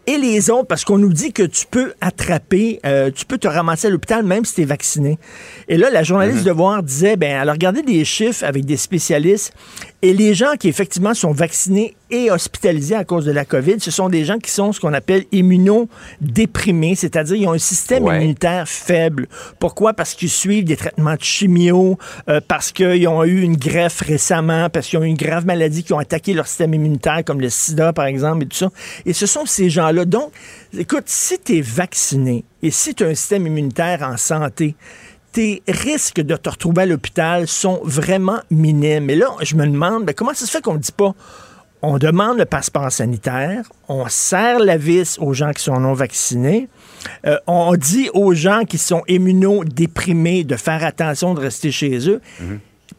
Et 0.07 0.17
les 0.17 0.49
autres, 0.49 0.65
parce 0.65 0.85
qu'on 0.85 0.97
nous 0.97 1.13
dit 1.13 1.33
que 1.33 1.43
tu 1.43 1.67
peux 1.69 1.93
attraper, 2.01 2.79
euh, 2.83 3.11
tu 3.11 3.25
peux 3.25 3.37
te 3.37 3.47
ramasser 3.47 3.87
à 3.87 3.89
l'hôpital 3.91 4.25
même 4.25 4.43
si 4.43 4.55
tu 4.55 4.61
es 4.61 4.65
vacciné. 4.65 5.19
Et 5.67 5.77
là, 5.77 5.91
la 5.91 6.01
journaliste 6.01 6.43
de 6.43 6.51
Voir 6.51 6.81
disait, 6.81 7.15
ben, 7.15 7.39
elle 7.39 7.47
a 7.47 7.51
regardé 7.51 7.83
des 7.83 8.03
chiffres 8.05 8.43
avec 8.43 8.65
des 8.65 8.77
spécialistes, 8.77 9.53
et 10.01 10.13
les 10.13 10.33
gens 10.33 10.55
qui 10.59 10.67
effectivement 10.67 11.13
sont 11.13 11.31
vaccinés 11.31 11.95
et 12.11 12.31
hospitalisés 12.31 12.95
à 12.95 13.03
cause 13.03 13.25
de 13.25 13.31
la 13.31 13.45
COVID, 13.45 13.79
ce 13.79 13.91
sont 13.91 14.09
des 14.09 14.25
gens 14.25 14.37
qui 14.39 14.51
sont 14.51 14.71
ce 14.73 14.79
qu'on 14.79 14.93
appelle 14.93 15.25
immunodéprimés, 15.31 16.95
c'est-à-dire 16.95 17.35
ils 17.35 17.47
ont 17.47 17.53
un 17.53 17.57
système 17.57 18.03
Ouais. 18.03 18.17
immunitaire 18.17 18.67
faible. 18.67 19.27
Pourquoi? 19.59 19.93
Parce 19.93 20.13
qu'ils 20.13 20.29
suivent 20.29 20.63
des 20.65 20.77
traitements 20.77 21.15
de 21.15 21.23
chimio, 21.23 21.97
euh, 22.29 22.39
parce 22.47 22.71
qu'ils 22.71 23.07
ont 23.07 23.23
eu 23.23 23.41
une 23.41 23.57
greffe 23.57 24.01
récemment, 24.01 24.69
parce 24.69 24.87
qu'ils 24.87 24.99
ont 24.99 25.03
eu 25.03 25.07
une 25.07 25.17
grave 25.17 25.45
maladie 25.45 25.83
qui 25.83 25.93
ont 25.93 25.99
attaqué 25.99 26.33
leur 26.33 26.47
système 26.47 26.73
immunitaire, 26.73 27.23
comme 27.25 27.41
le 27.41 27.49
sida, 27.49 27.93
par 27.93 28.05
exemple, 28.05 28.43
et 28.43 28.47
tout 28.47 28.57
ça. 28.57 28.69
Et 29.05 29.13
ce 29.13 29.25
sont 29.25 29.45
ces 29.45 29.69
gens-là. 29.69 30.05
Donc, 30.05 30.31
écoute, 30.77 31.03
si 31.05 31.37
tu 31.39 31.57
es 31.57 31.61
vacciné 31.61 32.43
et 32.63 32.71
si 32.71 32.93
tu 32.95 33.03
as 33.03 33.07
un 33.07 33.15
système 33.15 33.47
immunitaire 33.47 34.01
en 34.03 34.17
santé, 34.17 34.75
tes 35.31 35.61
risques 35.67 36.21
de 36.21 36.35
te 36.35 36.49
retrouver 36.49 36.81
à 36.83 36.85
l'hôpital 36.87 37.47
sont 37.47 37.79
vraiment 37.83 38.39
minimes. 38.49 39.09
Et 39.11 39.15
là, 39.15 39.27
je 39.43 39.55
me 39.55 39.65
demande, 39.67 40.05
ben, 40.05 40.13
comment 40.13 40.33
ça 40.33 40.45
se 40.47 40.51
fait 40.51 40.61
qu'on 40.61 40.73
ne 40.73 40.79
dit 40.79 40.91
pas 40.91 41.13
on 41.81 41.97
demande 41.97 42.37
le 42.37 42.45
passeport 42.45 42.91
sanitaire, 42.91 43.69
on 43.87 44.07
serre 44.09 44.59
la 44.59 44.77
vis 44.77 45.17
aux 45.19 45.33
gens 45.33 45.51
qui 45.51 45.63
sont 45.63 45.79
non 45.79 45.93
vaccinés, 45.93 46.67
euh, 47.25 47.37
on 47.47 47.73
dit 47.75 48.09
aux 48.13 48.33
gens 48.33 48.63
qui 48.65 48.77
sont 48.77 49.01
immunodéprimés 49.07 50.43
de 50.43 50.55
faire 50.55 50.83
attention, 50.83 51.33
de 51.33 51.39
rester 51.39 51.71
chez 51.71 52.09
eux. 52.09 52.21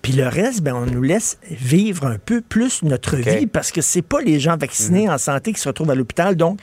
Puis 0.03 0.13
le 0.15 0.27
reste, 0.29 0.63
ben, 0.63 0.75
on 0.75 0.87
nous 0.87 1.03
laisse 1.03 1.37
vivre 1.51 2.07
un 2.07 2.17
peu 2.19 2.41
plus 2.41 2.83
notre 2.83 3.17
vie 3.17 3.47
parce 3.47 3.71
que 3.71 3.83
c'est 3.83 4.03
pas 4.03 4.21
les 4.23 4.41
gens 4.41 4.57
vaccinés 4.57 5.09
en 5.11 5.19
santé 5.19 5.53
qui 5.53 5.61
se 5.61 5.69
retrouvent 5.69 5.91
à 5.91 5.95
l'hôpital. 5.95 6.37
Donc, 6.37 6.59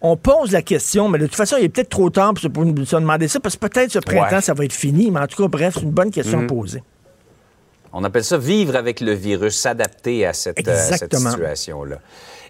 on 0.00 0.16
pose 0.16 0.50
la 0.50 0.60
question, 0.62 1.08
mais 1.08 1.18
de 1.18 1.26
toute 1.26 1.36
façon, 1.36 1.56
il 1.58 1.64
est 1.64 1.68
peut-être 1.68 1.88
trop 1.90 2.10
tard 2.10 2.34
pour 2.34 2.42
se, 2.42 2.48
pour 2.48 2.64
se 2.64 2.96
demander 2.96 3.28
ça 3.28 3.38
parce 3.38 3.56
que 3.56 3.66
peut-être 3.66 3.92
ce 3.92 4.00
printemps, 4.00 4.34
Ouais. 4.36 4.40
ça 4.40 4.54
va 4.54 4.64
être 4.64 4.72
fini. 4.72 5.10
Mais 5.10 5.20
en 5.20 5.26
tout 5.26 5.40
cas, 5.42 5.48
bref, 5.48 5.74
c'est 5.76 5.82
une 5.82 5.92
bonne 5.92 6.10
question 6.10 6.40
à 6.40 6.46
poser. 6.46 6.82
On 7.94 8.04
appelle 8.04 8.24
ça 8.24 8.36
vivre 8.38 8.76
avec 8.76 9.00
le 9.00 9.12
virus, 9.12 9.54
s'adapter 9.58 10.26
à 10.26 10.32
cette, 10.32 10.66
euh, 10.66 10.76
cette 10.76 11.14
situation-là. 11.14 11.96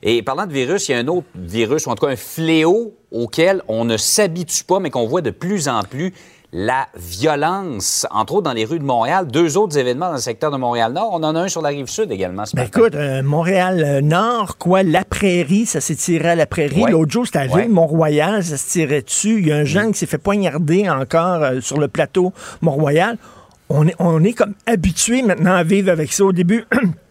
Et 0.02 0.22
parlant 0.22 0.46
de 0.46 0.52
virus, 0.52 0.88
il 0.88 0.92
y 0.92 0.94
a 0.94 0.98
un 0.98 1.06
autre 1.08 1.26
virus, 1.34 1.86
ou 1.86 1.90
en 1.90 1.94
tout 1.94 2.06
cas 2.06 2.12
un 2.12 2.16
fléau 2.16 2.94
auquel 3.12 3.62
on 3.68 3.84
ne 3.84 3.96
s'habitue 3.96 4.64
pas, 4.64 4.80
mais 4.80 4.90
qu'on 4.90 5.06
voit 5.06 5.20
de 5.20 5.30
plus 5.30 5.68
en 5.68 5.82
plus, 5.82 6.12
la 6.56 6.86
violence, 6.96 8.06
entre 8.10 8.34
autres 8.34 8.44
dans 8.44 8.52
les 8.52 8.64
rues 8.64 8.78
de 8.78 8.84
Montréal. 8.84 9.26
Deux 9.26 9.56
autres 9.56 9.76
événements 9.76 10.06
dans 10.08 10.14
le 10.14 10.18
secteur 10.20 10.50
de 10.52 10.56
Montréal-Nord. 10.56 11.10
On 11.12 11.22
en 11.24 11.34
a 11.34 11.40
un 11.40 11.48
sur 11.48 11.62
la 11.62 11.70
rive 11.70 11.88
sud 11.88 12.12
également 12.12 12.46
ce 12.46 12.54
Ben 12.54 12.62
matin. 12.62 12.80
écoute, 12.80 12.94
euh, 12.94 13.22
Montréal-Nord, 13.24 14.56
quoi, 14.58 14.82
la 14.82 15.04
prairie, 15.04 15.66
ça 15.66 15.80
s'est 15.80 15.96
tiré 15.96 16.28
à 16.30 16.34
la 16.36 16.46
prairie. 16.46 16.82
Ouais. 16.82 16.90
L'autre 16.90 17.10
jour, 17.10 17.26
c'était 17.26 17.40
à 17.40 17.46
Ouais. 17.46 17.66
Mont-Royal, 17.68 18.44
ça 18.44 18.56
se 18.56 18.70
tirait 18.70 19.02
dessus. 19.02 19.40
Il 19.40 19.48
y 19.48 19.52
a 19.52 19.56
un 19.56 19.64
jeune 19.64 19.92
qui 19.92 19.98
s'est 19.98 20.06
fait 20.06 20.18
poignarder 20.18 20.88
encore 20.88 21.42
euh, 21.42 21.60
sur 21.60 21.78
le 21.78 21.88
plateau 21.88 22.32
Mont-Royal. 22.62 23.18
On 23.68 23.86
est, 23.88 23.94
on 23.98 24.22
est 24.22 24.34
comme 24.34 24.54
habitué 24.66 25.22
maintenant 25.22 25.54
à 25.54 25.62
vivre 25.62 25.90
avec 25.90 26.12
ça. 26.12 26.24
Au 26.24 26.32
début, 26.32 26.64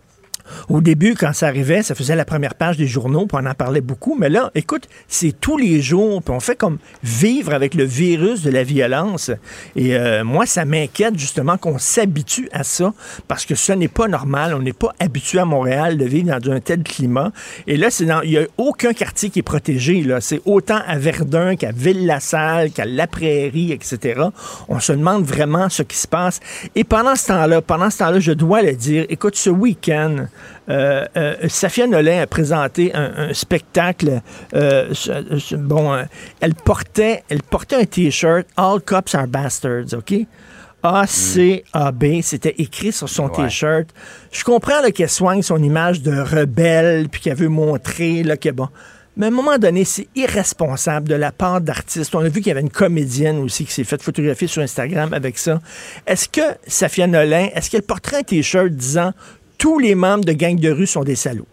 Au 0.69 0.81
début, 0.81 1.15
quand 1.15 1.33
ça 1.33 1.47
arrivait, 1.47 1.83
ça 1.83 1.95
faisait 1.95 2.15
la 2.15 2.25
première 2.25 2.55
page 2.55 2.77
des 2.77 2.87
journaux, 2.87 3.25
puis 3.25 3.37
on 3.41 3.45
en 3.45 3.53
parlait 3.53 3.81
beaucoup. 3.81 4.15
Mais 4.19 4.29
là, 4.29 4.51
écoute, 4.55 4.87
c'est 5.07 5.39
tous 5.39 5.57
les 5.57 5.81
jours, 5.81 6.21
puis 6.21 6.33
on 6.33 6.39
fait 6.39 6.55
comme 6.55 6.77
vivre 7.03 7.53
avec 7.53 7.73
le 7.73 7.83
virus 7.83 8.41
de 8.41 8.49
la 8.49 8.63
violence. 8.63 9.31
Et 9.75 9.95
euh, 9.95 10.23
moi, 10.23 10.45
ça 10.45 10.65
m'inquiète 10.65 11.17
justement 11.17 11.57
qu'on 11.57 11.77
s'habitue 11.77 12.49
à 12.51 12.63
ça, 12.63 12.93
parce 13.27 13.45
que 13.45 13.55
ce 13.55 13.73
n'est 13.73 13.87
pas 13.87 14.07
normal. 14.07 14.53
On 14.53 14.61
n'est 14.61 14.73
pas 14.73 14.93
habitué 14.99 15.39
à 15.39 15.45
Montréal 15.45 15.97
de 15.97 16.05
vivre 16.05 16.37
dans 16.37 16.51
un 16.51 16.59
tel 16.59 16.83
climat. 16.83 17.31
Et 17.67 17.77
là, 17.77 17.89
il 18.23 18.29
n'y 18.29 18.37
a 18.37 18.45
aucun 18.57 18.93
quartier 18.93 19.29
qui 19.29 19.39
est 19.39 19.43
protégé. 19.43 20.05
C'est 20.19 20.41
autant 20.45 20.79
à 20.87 20.97
Verdun 20.97 21.55
qu'à 21.55 21.71
Ville-la-Salle, 21.71 22.71
qu'à 22.71 22.85
La 22.85 23.07
Prairie, 23.07 23.71
etc. 23.71 24.21
On 24.69 24.79
se 24.79 24.93
demande 24.93 25.23
vraiment 25.23 25.69
ce 25.69 25.83
qui 25.83 25.97
se 25.97 26.07
passe. 26.07 26.39
Et 26.75 26.83
pendant 26.83 27.15
ce 27.15 27.27
temps-là, 27.27 27.61
pendant 27.61 27.89
ce 27.89 27.99
temps-là, 27.99 28.19
je 28.19 28.31
dois 28.31 28.61
le 28.61 28.73
dire, 28.73 29.05
écoute, 29.09 29.35
ce 29.35 29.49
week-end, 29.49 30.27
euh, 30.69 31.05
euh, 31.17 31.35
Safia 31.49 31.87
Nolin 31.87 32.21
a 32.21 32.27
présenté 32.27 32.93
un, 32.95 33.11
un 33.29 33.33
spectacle. 33.33 34.21
euh, 34.53 34.93
bon, 35.57 35.93
euh, 35.93 36.03
elle 36.41 36.55
portait, 36.55 37.23
elle 37.29 37.43
portait 37.43 37.75
un 37.75 37.85
T-shirt 37.85 38.45
All 38.57 38.81
Cops 38.81 39.15
Are 39.15 39.27
Bastards, 39.27 39.93
ok? 39.93 40.13
A-C-A-B, 40.85 42.21
c'était 42.21 42.55
écrit 42.57 42.91
sur 42.91 43.07
son 43.07 43.27
Ouais. 43.29 43.45
T-shirt. 43.45 43.87
Je 44.31 44.43
comprends 44.43 44.81
qu'elle 44.93 45.09
soigne 45.09 45.41
son 45.41 45.61
image 45.63 46.01
de 46.01 46.11
rebelle, 46.19 47.07
puis 47.09 47.21
qu'elle 47.21 47.37
veut 47.37 47.47
montrer 47.47 48.21
là, 48.23 48.35
que 48.35 48.49
bon. 48.49 48.67
Mais 49.15 49.27
à 49.27 49.29
un 49.29 49.31
moment 49.31 49.57
donné, 49.57 49.85
c'est 49.85 50.07
irresponsable 50.15 51.07
de 51.07 51.15
la 51.15 51.31
part 51.31 51.61
d'artistes. 51.61 52.13
On 52.15 52.19
a 52.19 52.27
vu 52.29 52.41
qu'il 52.41 52.47
y 52.47 52.51
avait 52.51 52.61
une 52.61 52.69
comédienne 52.71 53.37
aussi 53.39 53.63
qui 53.63 53.71
s'est 53.71 53.83
faite 53.83 54.01
photographier 54.01 54.47
sur 54.47 54.61
Instagram 54.63 55.13
avec 55.13 55.37
ça. 55.37 55.59
Est-ce 56.07 56.27
que 56.27 56.41
Safia 56.67 57.05
Nolin, 57.07 57.47
est-ce 57.53 57.69
qu'elle 57.69 57.83
porterait 57.83 58.17
un 58.17 58.23
T-shirt 58.23 58.69
disant 58.71 59.13
tous 59.63 59.79
les 59.79 59.95
membres 59.95 60.25
de 60.25 60.33
gang 60.33 60.59
de 60.59 60.69
rue 60.69 60.85
sont 60.85 61.05
des 61.05 61.15
salauds? 61.15 61.47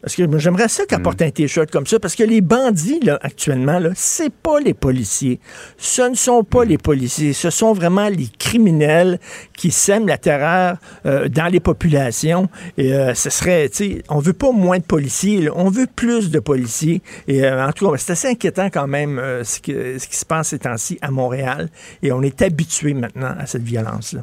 Parce 0.00 0.16
que 0.16 0.38
j'aimerais 0.38 0.68
ça 0.68 0.86
qu'elle 0.86 1.02
porte 1.02 1.20
un 1.20 1.30
T-shirt 1.30 1.70
comme 1.70 1.86
ça, 1.86 1.98
parce 1.98 2.14
que 2.14 2.22
les 2.22 2.40
bandits, 2.40 3.00
là, 3.00 3.18
actuellement, 3.20 3.78
là, 3.78 3.90
c'est 3.94 4.32
pas 4.32 4.60
les 4.60 4.72
policiers. 4.72 5.40
Ce 5.76 6.00
ne 6.00 6.14
sont 6.14 6.42
pas 6.42 6.64
les 6.64 6.78
policiers. 6.78 7.34
Ce 7.34 7.50
sont 7.50 7.74
vraiment 7.74 8.08
les 8.08 8.28
criminels 8.38 9.18
qui 9.54 9.70
sèment 9.70 10.06
la 10.06 10.16
terreur 10.16 10.78
euh, 11.04 11.28
dans 11.28 11.48
les 11.52 11.60
populations. 11.60 12.48
Et 12.78 12.94
euh, 12.94 13.12
ce 13.12 13.28
serait, 13.28 13.68
tu 13.68 13.76
sais, 13.76 14.02
on 14.08 14.20
veut 14.20 14.32
pas 14.32 14.50
moins 14.52 14.78
de 14.78 14.84
policiers, 14.84 15.42
là. 15.42 15.50
on 15.54 15.68
veut 15.68 15.86
plus 15.86 16.30
de 16.30 16.38
policiers. 16.38 17.02
Et 17.28 17.44
euh, 17.44 17.66
en 17.66 17.72
tout 17.72 17.90
cas, 17.90 17.98
c'est 17.98 18.12
assez 18.12 18.28
inquiétant 18.28 18.68
quand 18.70 18.86
même 18.86 19.20
ce, 19.42 19.60
que- 19.60 19.98
ce 19.98 20.08
qui 20.08 20.16
se 20.16 20.24
passe 20.24 20.48
ces 20.48 20.60
temps-ci 20.60 20.98
à 21.02 21.10
Montréal. 21.10 21.68
Et 22.02 22.10
on 22.10 22.22
est 22.22 22.40
habitué 22.40 22.94
maintenant 22.94 23.34
à 23.38 23.44
cette 23.44 23.64
violence-là. 23.64 24.22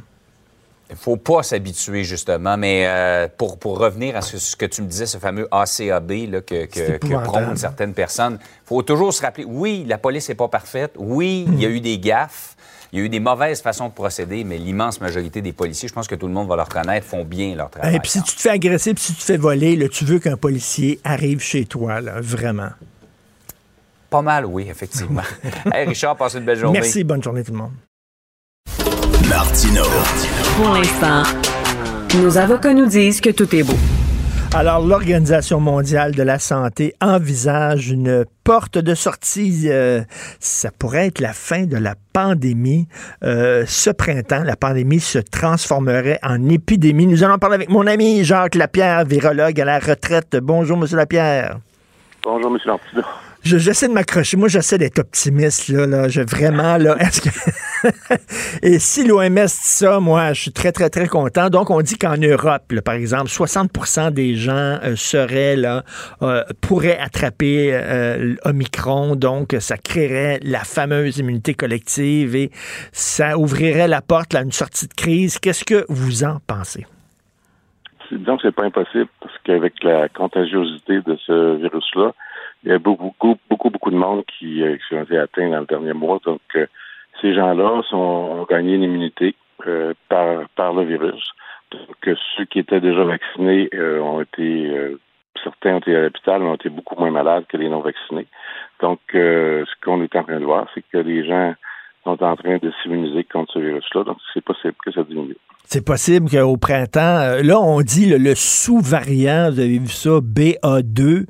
Il 0.92 0.98
faut 0.98 1.18
pas 1.18 1.42
s'habituer, 1.42 2.04
justement. 2.04 2.58
Mais 2.58 2.86
euh, 2.86 3.28
pour, 3.36 3.58
pour 3.58 3.80
revenir 3.80 4.16
à 4.18 4.22
ce, 4.22 4.38
ce 4.38 4.56
que 4.56 4.66
tu 4.66 4.82
me 4.82 4.88
disais, 4.88 5.06
ce 5.06 5.18
fameux 5.18 5.48
ACAB 5.52 6.12
là, 6.30 6.42
que, 6.42 6.66
que, 6.66 7.24
prônent 7.24 7.56
certaines 7.56 7.94
personnes, 7.94 8.38
il 8.42 8.68
faut 8.68 8.82
toujours 8.82 9.14
se 9.14 9.22
rappeler, 9.22 9.46
oui, 9.46 9.86
la 9.88 9.98
police 9.98 10.28
n'est 10.30 10.36
pas 10.36 10.50
parfaite. 10.50 10.94
Oui, 10.98 11.46
il 11.48 11.62
y 11.62 11.66
a 11.66 11.70
eu 11.70 11.80
des 11.80 11.98
gaffes. 11.98 12.56
Il 12.94 13.00
y 13.00 13.02
a 13.02 13.06
eu 13.06 13.10
des 13.10 13.22
mauvaises 13.22 13.62
façons 13.62 13.88
de 13.88 13.94
procéder, 13.94 14.44
mais 14.44 14.58
l'immense 14.58 15.00
majorité 15.00 15.42
des 15.42 15.54
policiers, 15.54 15.88
je 15.88 15.94
pense 15.94 16.10
que 16.10 16.16
tout 16.16 16.28
le 16.28 16.34
monde 16.34 16.50
va 16.50 16.58
le 16.58 16.64
reconnaître, 16.64 17.08
font 17.08 17.24
bien 17.24 17.56
leur 17.56 17.70
travail. 17.70 17.96
Et 17.96 18.00
puis 18.02 18.12
si 18.12 18.22
tu 18.22 18.36
te 18.36 18.42
fais 18.42 18.50
agresser, 18.50 18.94
puis 18.94 19.02
si 19.02 19.14
tu 19.14 19.20
te 19.20 19.24
fais 19.24 19.38
voler, 19.38 19.78
là, 19.78 19.88
tu 19.88 20.04
veux 20.04 20.20
qu'un 20.20 20.36
policier 20.36 21.00
arrive 21.06 21.40
chez 21.40 21.64
toi, 21.64 22.02
là, 22.02 22.16
vraiment. 22.20 22.72
Pas 24.10 24.22
mal, 24.22 24.46
oui, 24.46 24.68
effectivement. 24.70 25.22
hey, 25.74 25.88
Richard, 25.88 26.18
passe 26.18 26.34
une 26.34 26.44
belle 26.44 26.60
journée. 26.60 26.80
Merci, 26.82 27.06
bonne 27.06 27.24
journée 27.24 27.46
tout 27.46 27.54
le 27.54 27.60
monde. 27.60 27.72
Martino. 29.30 29.84
Pour 30.58 30.74
l'instant, 30.74 31.24
nos 32.22 32.38
avocats 32.38 32.74
nous 32.74 32.86
disent 32.86 33.22
que 33.22 33.30
tout 33.30 33.54
est 33.56 33.64
beau. 33.64 33.78
Alors, 34.54 34.86
l'Organisation 34.86 35.60
mondiale 35.62 36.14
de 36.14 36.24
la 36.24 36.38
santé 36.38 36.94
envisage 37.02 37.90
une 37.90 38.26
porte 38.44 38.78
de 38.78 38.94
sortie. 38.96 39.70
euh, 39.70 40.02
ça 40.40 40.72
pourrait 40.78 41.08
être 41.08 41.22
la 41.22 41.32
fin 41.32 41.64
de 41.64 41.78
la 41.78 41.96
pandémie. 42.12 42.88
Euh, 43.24 43.64
ce 43.66 43.90
printemps, 43.90 44.44
la 44.44 44.58
pandémie 44.58 45.00
se 45.00 45.20
transformerait 45.20 46.20
en 46.22 46.50
épidémie. 46.50 47.08
Nous 47.08 47.24
allons 47.24 47.38
parler 47.38 47.56
avec 47.56 47.70
mon 47.70 47.88
ami 47.88 48.26
Jacques 48.26 48.56
Lapierre, 48.56 49.06
virologue 49.06 49.60
à 49.62 49.66
la 49.66 49.80
retraite. 49.80 50.36
Bonjour, 50.42 50.78
Monsieur 50.78 50.98
Lapierre. 50.98 51.60
Bonjour, 52.24 52.52
M. 52.52 53.04
J'essaie 53.44 53.88
de 53.88 53.94
m'accrocher. 53.94 54.38
Moi, 54.38 54.50
j'essaie 54.50 54.78
d'être 54.78 55.00
optimiste, 55.00 55.68
là. 55.70 55.88
là. 55.88 56.08
Je, 56.08 56.22
vraiment, 56.22 56.78
là. 56.78 56.96
Et 58.62 58.78
si 58.78 59.08
l'OMS 59.08 59.34
dit 59.34 59.48
ça, 59.48 60.00
moi, 60.00 60.34
je 60.34 60.42
suis 60.42 60.52
très, 60.52 60.72
très, 60.72 60.92
très 60.92 61.08
content. 61.08 61.50
Donc, 61.50 61.72
on 61.72 61.82
dit 61.82 61.98
qu'en 61.98 62.18
Europe, 62.18 62.72
là, 62.72 62.84
par 62.84 62.94
exemple, 62.94 63.26
60% 63.26 64.12
des 64.12 64.36
gens 64.36 64.78
euh, 64.84 64.96
seraient, 64.96 65.56
là, 65.56 65.84
euh, 66.22 66.44
pourraient 66.62 67.00
attraper 67.00 67.72
euh, 67.74 68.36
l'Omicron. 68.46 69.16
Donc, 69.16 69.56
ça 69.60 69.78
créerait 69.78 70.40
la 70.44 70.60
fameuse 70.60 71.18
immunité 71.18 71.56
collective 71.56 72.36
et 72.36 72.52
ça 72.92 73.40
ouvrirait 73.40 73.88
la 73.88 74.02
porte 74.02 74.36
à 74.36 74.42
une 74.42 74.52
sortie 74.52 74.88
de 74.88 74.94
crise. 74.94 75.40
Qu'est-ce 75.40 75.66
que 75.66 75.86
vous 75.90 76.24
en 76.24 76.38
pensez? 76.46 76.86
Disons 78.12 78.36
que 78.36 78.44
c'est 78.44 78.56
pas 78.56 78.66
impossible 78.66 79.08
parce 79.22 79.34
qu'avec 79.46 79.82
la 79.84 80.10
contagiosité 80.10 81.00
de 81.02 81.18
ce 81.26 81.56
virus-là, 81.56 82.14
il 82.64 82.72
y 82.72 82.74
a 82.74 82.80
beaucoup, 82.80 83.14
beaucoup, 83.50 83.70
beaucoup, 83.70 83.92
de 83.92 83.96
monde 83.96 84.24
qui, 84.26 84.62
euh, 84.62 84.78
qui 84.88 84.96
ont 84.96 85.04
été 85.04 85.18
atteints 85.18 85.50
dans 85.50 85.62
le 85.62 85.66
dernier 85.66 85.94
mois. 85.94 86.20
Donc, 86.24 86.42
euh, 86.56 86.68
ces 87.22 87.34
gens-là 87.34 87.82
ont 87.94 88.46
gagné 88.50 88.76
une 88.76 88.84
immunité 88.84 89.36
euh, 89.68 89.94
par, 90.10 90.48
par 90.56 90.74
le 90.74 90.84
virus. 90.86 91.32
Donc, 91.72 91.96
euh, 92.08 92.16
ceux 92.36 92.46
qui 92.46 92.60
étaient 92.60 92.80
déjà 92.80 93.04
vaccinés 93.04 93.70
euh, 93.74 94.00
ont 94.00 94.22
été, 94.22 94.98
certains 95.44 95.76
ont 95.76 95.80
été 95.80 95.96
à 95.96 96.02
l'hôpital, 96.04 96.42
mais 96.42 96.50
ont 96.50 96.56
été 96.56 96.70
beaucoup 96.70 96.96
moins 96.96 97.12
malades 97.12 97.46
que 97.48 97.58
les 97.58 97.70
non-vaccinés. 97.70 98.28
Donc, 98.80 99.00
ce 99.14 99.84
qu'on 99.84 100.02
est 100.02 100.16
en 100.16 100.24
train 100.24 100.40
de 100.40 100.46
voir, 100.46 100.68
c'est 100.74 100.84
que 100.92 100.98
les 100.98 101.26
gens 101.26 101.54
sont 102.04 102.24
en 102.24 102.36
train 102.36 102.58
de 102.58 102.72
s'immuniser 102.82 103.24
contre 103.26 103.54
ce 103.54 103.60
virus-là. 103.60 104.04
Donc, 104.04 104.18
c'est 104.34 104.44
possible 104.44 104.76
que 104.84 104.92
ça 104.92 105.04
diminue. 105.04 105.38
C'est 105.68 105.80
possible 105.86 106.30
qu'au 106.30 106.58
printemps, 106.58 107.00
euh, 107.00 107.44
là, 107.44 107.58
on 107.62 107.82
dit 107.82 108.06
le, 108.06 108.18
le 108.18 108.36
sous-variant, 108.36 109.50
vous 109.52 109.60
avez 109.60 109.80
vu 109.80 109.88
ça, 109.88 110.10
BA2. 110.20 111.26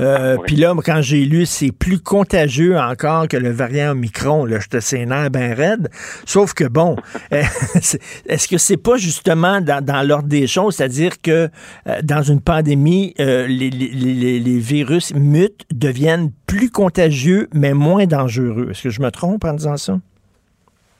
Euh, 0.00 0.34
Oui. 0.36 0.42
Puis 0.46 0.56
là, 0.56 0.74
quand 0.84 1.00
j'ai 1.00 1.24
lu, 1.24 1.46
c'est 1.46 1.70
plus 1.70 2.00
contagieux 2.00 2.76
encore 2.76 3.28
que 3.28 3.36
le 3.36 3.50
variant 3.52 3.92
Omicron. 3.92 4.46
Là, 4.46 4.58
je 4.58 4.66
te 4.66 4.80
sénère 4.80 5.30
bien 5.30 5.54
raide. 5.54 5.90
Sauf 6.26 6.54
que, 6.54 6.64
bon, 6.64 6.96
est-ce 7.30 8.48
que 8.48 8.58
c'est 8.58 8.76
pas 8.76 8.96
justement 8.96 9.60
dans, 9.60 9.84
dans 9.84 10.02
l'ordre 10.06 10.28
des 10.28 10.46
choses, 10.48 10.74
c'est-à-dire 10.76 11.20
que 11.22 11.48
euh, 11.86 12.00
dans 12.02 12.22
une 12.22 12.40
pandémie, 12.40 13.14
euh, 13.20 13.46
les, 13.46 13.70
les- 13.70 13.88
les- 13.90 14.40
les 14.40 14.58
virus 14.58 15.14
mutent, 15.14 15.62
deviennent 15.72 16.32
plus 16.48 16.70
contagieux, 16.70 17.48
mais 17.54 17.74
moins 17.74 18.06
dangereux. 18.06 18.68
Est-ce 18.72 18.82
que 18.82 18.90
je 18.90 19.00
me 19.00 19.10
trompe 19.10 19.44
en 19.44 19.52
disant 19.54 19.76
ça? 19.76 20.00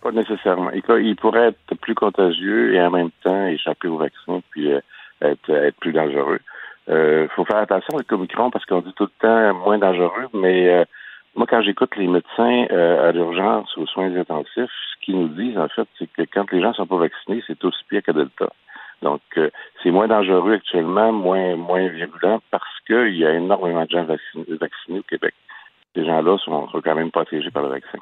Pas 0.04 0.12
nécessairement. 0.12 0.70
Il, 0.70 1.16
pourrait 1.16 1.48
être 1.48 1.74
plus 1.80 1.96
contagieux 1.96 2.74
et 2.74 2.80
en 2.80 2.90
même 2.90 3.10
temps 3.22 3.46
échapper 3.48 3.88
au 3.88 3.96
vaccin 3.96 4.40
puis 4.50 4.72
euh, 4.72 4.80
être, 5.20 5.70
plus 5.80 5.92
dangereux. 5.92 6.38
Il 6.88 7.28
faut 7.34 7.44
faire 7.44 7.56
attention 7.56 7.96
avec 7.96 8.12
Omicron 8.12 8.50
parce 8.50 8.66
qu'on 8.66 8.82
dit 8.82 8.92
tout 8.94 9.04
le 9.04 9.20
temps 9.20 9.54
moins 9.64 9.78
dangereux, 9.78 10.28
mais 10.34 10.68
euh, 10.68 10.84
moi, 11.36 11.46
quand 11.48 11.62
j'écoute 11.62 11.96
les 11.96 12.06
médecins 12.06 12.66
euh, 12.70 13.08
à 13.08 13.12
l'urgence, 13.12 13.76
aux 13.76 13.86
soins 13.86 14.14
intensifs, 14.14 14.70
ce 14.70 15.04
qu'ils 15.04 15.18
nous 15.18 15.28
disent, 15.28 15.58
en 15.58 15.68
fait, 15.68 15.88
c'est 15.98 16.06
que 16.12 16.22
quand 16.32 16.50
les 16.52 16.60
gens 16.60 16.72
sont 16.72 16.86
pas 16.86 16.96
vaccinés, 16.96 17.42
c'est 17.46 17.62
aussi 17.64 17.82
pire 17.88 18.02
que 18.02 18.12
Delta. 18.12 18.50
Donc, 19.02 19.20
euh, 19.36 19.50
c'est 19.82 19.90
moins 19.90 20.06
dangereux 20.06 20.54
actuellement, 20.54 21.12
moins 21.12 21.56
moins 21.56 21.88
virulent 21.88 22.40
parce 22.50 22.80
qu'il 22.86 23.16
y 23.16 23.26
a 23.26 23.32
énormément 23.32 23.84
de 23.84 23.90
gens 23.90 24.04
vaccinés 24.04 24.98
au 25.00 25.02
Québec. 25.02 25.34
Ces 25.94 26.04
gens-là 26.04 26.36
sont, 26.44 26.66
quand 26.84 26.94
même 26.94 27.10
protégés 27.10 27.50
par 27.50 27.62
le 27.62 27.68
vaccin. 27.68 27.98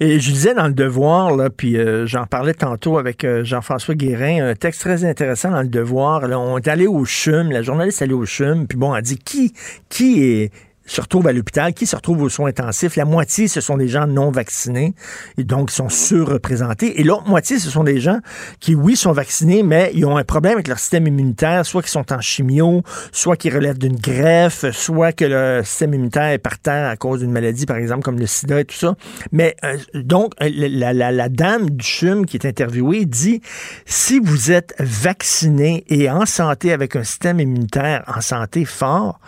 Et 0.00 0.18
je 0.18 0.30
disais 0.32 0.54
dans 0.54 0.66
le 0.66 0.72
Devoir, 0.72 1.36
là, 1.36 1.50
puis 1.50 1.76
euh, 1.76 2.04
j'en 2.06 2.26
parlais 2.26 2.54
tantôt 2.54 2.98
avec 2.98 3.22
euh, 3.24 3.44
Jean-François 3.44 3.94
Guérin, 3.94 4.48
un 4.48 4.54
texte 4.54 4.80
très 4.80 5.04
intéressant 5.04 5.50
dans 5.50 5.62
le 5.62 5.68
Devoir. 5.68 6.26
Là, 6.26 6.38
on 6.40 6.58
est 6.58 6.66
allé 6.66 6.86
au 6.86 7.04
CHUM, 7.04 7.52
la 7.52 7.62
journaliste 7.62 8.02
est 8.02 8.06
allée 8.06 8.14
au 8.14 8.24
CHUM, 8.24 8.66
puis 8.66 8.76
bon, 8.76 8.94
elle 8.94 9.02
dit 9.02 9.18
qui, 9.18 9.52
qui 9.88 10.24
est 10.24 10.52
se 10.88 11.00
retrouvent 11.00 11.26
à 11.26 11.32
l'hôpital, 11.32 11.74
qui 11.74 11.86
se 11.86 11.94
retrouvent 11.94 12.22
aux 12.22 12.28
soins 12.28 12.48
intensifs. 12.48 12.96
La 12.96 13.04
moitié, 13.04 13.46
ce 13.46 13.60
sont 13.60 13.76
des 13.76 13.88
gens 13.88 14.06
non 14.06 14.30
vaccinés 14.30 14.94
et 15.36 15.44
donc 15.44 15.70
sont 15.70 15.88
surreprésentés. 15.88 17.00
Et 17.00 17.04
l'autre 17.04 17.28
moitié, 17.28 17.58
ce 17.58 17.70
sont 17.70 17.84
des 17.84 18.00
gens 18.00 18.18
qui, 18.60 18.74
oui, 18.74 18.96
sont 18.96 19.12
vaccinés, 19.12 19.62
mais 19.62 19.90
ils 19.94 20.04
ont 20.06 20.16
un 20.16 20.24
problème 20.24 20.54
avec 20.54 20.68
leur 20.68 20.78
système 20.78 21.06
immunitaire, 21.06 21.64
soit 21.66 21.82
qu'ils 21.82 21.90
sont 21.90 22.12
en 22.12 22.20
chimio, 22.20 22.82
soit 23.12 23.36
qu'ils 23.36 23.54
relèvent 23.54 23.78
d'une 23.78 23.96
greffe, 23.96 24.70
soit 24.72 25.12
que 25.12 25.24
le 25.24 25.62
système 25.64 25.94
immunitaire 25.94 26.30
est 26.30 26.38
par 26.38 26.58
terre 26.58 26.88
à 26.88 26.96
cause 26.96 27.20
d'une 27.20 27.32
maladie, 27.32 27.66
par 27.66 27.76
exemple, 27.76 28.02
comme 28.02 28.18
le 28.18 28.26
sida 28.26 28.60
et 28.60 28.64
tout 28.64 28.76
ça. 28.76 28.94
Mais 29.32 29.56
euh, 29.64 29.76
donc, 29.94 30.32
la, 30.40 30.92
la, 30.92 31.12
la, 31.12 31.28
dame 31.28 31.70
du 31.70 31.84
CHUM 31.84 32.26
qui 32.26 32.36
est 32.36 32.46
interviewée 32.46 33.04
dit, 33.04 33.42
si 33.84 34.18
vous 34.18 34.50
êtes 34.50 34.74
vacciné 34.78 35.84
et 35.88 36.10
en 36.10 36.24
santé 36.26 36.72
avec 36.72 36.96
un 36.96 37.04
système 37.04 37.40
immunitaire 37.40 38.04
en 38.06 38.20
santé 38.20 38.64
fort, 38.64 39.20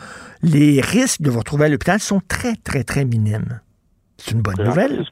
les 0.42 0.80
risques 0.80 1.22
de 1.22 1.30
vous 1.30 1.38
retrouver 1.38 1.66
à 1.66 1.68
l'hôpital 1.68 2.00
sont 2.00 2.20
très, 2.28 2.54
très, 2.54 2.84
très 2.84 3.04
minimes. 3.04 3.60
C'est 4.16 4.32
une 4.32 4.42
bonne 4.42 4.64
nouvelle. 4.64 5.04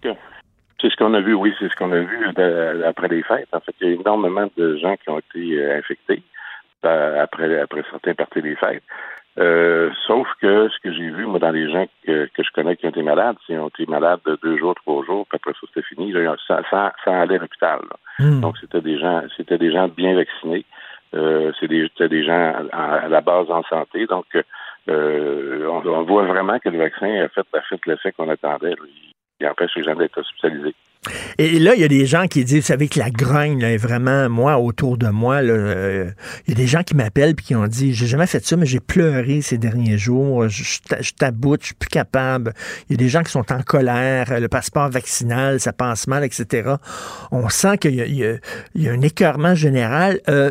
C'est 0.80 0.90
ce 0.90 0.96
qu'on 0.96 1.14
a 1.14 1.20
vu, 1.20 1.34
oui, 1.34 1.52
c'est 1.58 1.68
ce 1.68 1.74
qu'on 1.74 1.90
a 1.90 1.98
vu 1.98 2.26
après 2.86 3.08
les 3.08 3.22
fêtes. 3.22 3.48
En 3.52 3.60
fait, 3.60 3.74
il 3.80 3.88
y 3.88 3.90
a 3.90 3.94
énormément 3.94 4.48
de 4.56 4.76
gens 4.76 4.96
qui 4.96 5.10
ont 5.10 5.18
été 5.18 5.58
euh, 5.58 5.78
infectés 5.78 6.22
euh, 6.84 7.22
après, 7.22 7.58
après 7.60 7.82
certains 7.90 8.14
parties 8.14 8.42
des 8.42 8.54
fêtes. 8.54 8.82
Euh, 9.38 9.90
sauf 10.06 10.26
que 10.40 10.68
ce 10.68 10.78
que 10.82 10.92
j'ai 10.92 11.10
vu, 11.10 11.26
moi, 11.26 11.38
dans 11.38 11.50
les 11.50 11.70
gens 11.70 11.86
que, 12.04 12.26
que 12.26 12.42
je 12.42 12.50
connais 12.52 12.76
qui 12.76 12.86
ont 12.86 12.90
été 12.90 13.02
malades, 13.02 13.36
ils 13.48 13.58
ont 13.58 13.68
été 13.68 13.86
malades 13.86 14.20
de 14.26 14.38
deux 14.42 14.56
jours, 14.58 14.74
trois 14.74 15.04
jours, 15.04 15.26
puis 15.28 15.36
après 15.36 15.52
ça, 15.52 15.66
c'était 15.68 15.86
fini, 15.86 16.12
là, 16.12 16.34
sans, 16.46 16.60
sans, 16.70 16.90
aller 17.20 17.36
à 17.36 17.38
l'hôpital. 17.38 17.80
Hmm. 18.18 18.40
Donc, 18.40 18.56
c'était 18.58 18.80
des 18.80 18.98
gens, 18.98 19.22
c'était 19.36 19.58
des 19.58 19.72
gens 19.72 19.88
bien 19.88 20.14
vaccinés. 20.14 20.64
Euh, 21.14 21.52
c'était 21.58 22.08
des, 22.08 22.24
gens 22.24 22.52
à, 22.72 23.08
la 23.08 23.20
base 23.20 23.50
en 23.50 23.62
santé. 23.64 24.06
Donc, 24.06 24.26
euh, 24.88 25.66
on, 25.68 26.02
voit 26.04 26.24
vraiment 26.24 26.58
que 26.58 26.68
le 26.68 26.78
vaccin 26.78 27.06
a 27.06 27.28
fait, 27.28 27.46
fait 27.68 27.86
l'effet 27.86 28.12
qu'on 28.12 28.28
attendait. 28.28 28.74
Il, 29.40 29.46
empêche 29.46 29.70
les 29.76 29.84
gens 29.84 29.94
d'être 29.94 30.18
hospitalisés. 30.18 30.74
Et 31.38 31.60
là, 31.60 31.74
il 31.76 31.80
y 31.80 31.84
a 31.84 31.88
des 31.88 32.06
gens 32.06 32.26
qui 32.26 32.44
disent, 32.44 32.56
vous 32.56 32.66
savez 32.66 32.88
que 32.88 32.98
la 32.98 33.10
grogne 33.10 33.62
est 33.62 33.76
vraiment, 33.76 34.28
moi, 34.28 34.58
autour 34.58 34.98
de 34.98 35.06
moi, 35.06 35.36
euh, 35.36 36.10
il 36.46 36.50
y 36.50 36.56
a 36.56 36.56
des 36.56 36.66
gens 36.66 36.82
qui 36.82 36.96
m'appellent 36.96 37.30
et 37.30 37.34
qui 37.42 37.54
ont 37.54 37.68
dit, 37.68 37.94
j'ai 37.94 38.06
jamais 38.06 38.26
fait 38.26 38.44
ça, 38.44 38.56
mais 38.56 38.66
j'ai 38.66 38.80
pleuré 38.80 39.40
ces 39.40 39.58
derniers 39.58 39.96
jours, 39.96 40.48
je, 40.48 40.64
je, 40.64 41.12
taboute, 41.12 41.60
je 41.62 41.66
suis 41.66 41.74
plus 41.76 41.88
capable. 41.88 42.52
Il 42.88 42.92
y 42.92 42.94
a 42.94 42.96
des 42.98 43.08
gens 43.08 43.22
qui 43.22 43.30
sont 43.30 43.52
en 43.52 43.62
colère, 43.62 44.40
le 44.40 44.48
passeport 44.48 44.90
vaccinal, 44.90 45.60
ça 45.60 45.72
passe 45.72 46.08
mal, 46.08 46.24
etc. 46.24 46.74
On 47.30 47.48
sent 47.48 47.78
qu'il 47.78 47.94
y, 47.94 48.38
y, 48.74 48.88
a 48.88 48.92
un 48.92 49.00
écœurement 49.00 49.54
général. 49.54 50.18
Euh, 50.28 50.50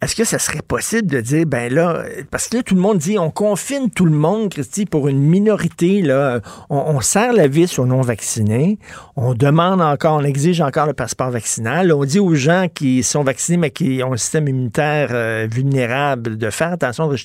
est-ce 0.00 0.14
que 0.16 0.24
ça 0.24 0.38
serait 0.38 0.62
possible 0.62 1.10
de 1.10 1.20
dire, 1.20 1.46
ben 1.46 1.72
là, 1.72 2.04
parce 2.30 2.48
que 2.48 2.58
là, 2.58 2.62
tout 2.62 2.74
le 2.74 2.80
monde 2.80 2.98
dit, 2.98 3.18
on 3.18 3.30
confine 3.30 3.90
tout 3.90 4.04
le 4.04 4.12
monde, 4.12 4.50
Christy, 4.50 4.86
pour 4.86 5.08
une 5.08 5.20
minorité, 5.20 6.02
là, 6.02 6.40
on, 6.70 7.00
serre 7.00 7.32
la 7.32 7.46
vis 7.48 7.78
aux 7.78 7.86
non-vaccinés, 7.86 8.78
on 9.16 9.34
demande 9.34 9.80
encore, 9.80 10.18
on 10.20 10.24
exige 10.24 10.60
encore 10.60 10.86
le 10.86 10.92
passeport 10.92 11.30
vaccinal, 11.30 11.92
on 11.92 12.04
dit 12.04 12.20
aux 12.20 12.34
gens 12.34 12.66
qui 12.72 13.02
sont 13.02 13.22
vaccinés, 13.22 13.58
mais 13.58 13.70
qui 13.70 14.02
ont 14.02 14.12
un 14.12 14.16
système 14.16 14.48
immunitaire 14.48 15.08
euh, 15.12 15.46
vulnérable, 15.50 16.36
de 16.36 16.50
faire 16.50 16.72
attention 16.72 17.06
de 17.06 17.16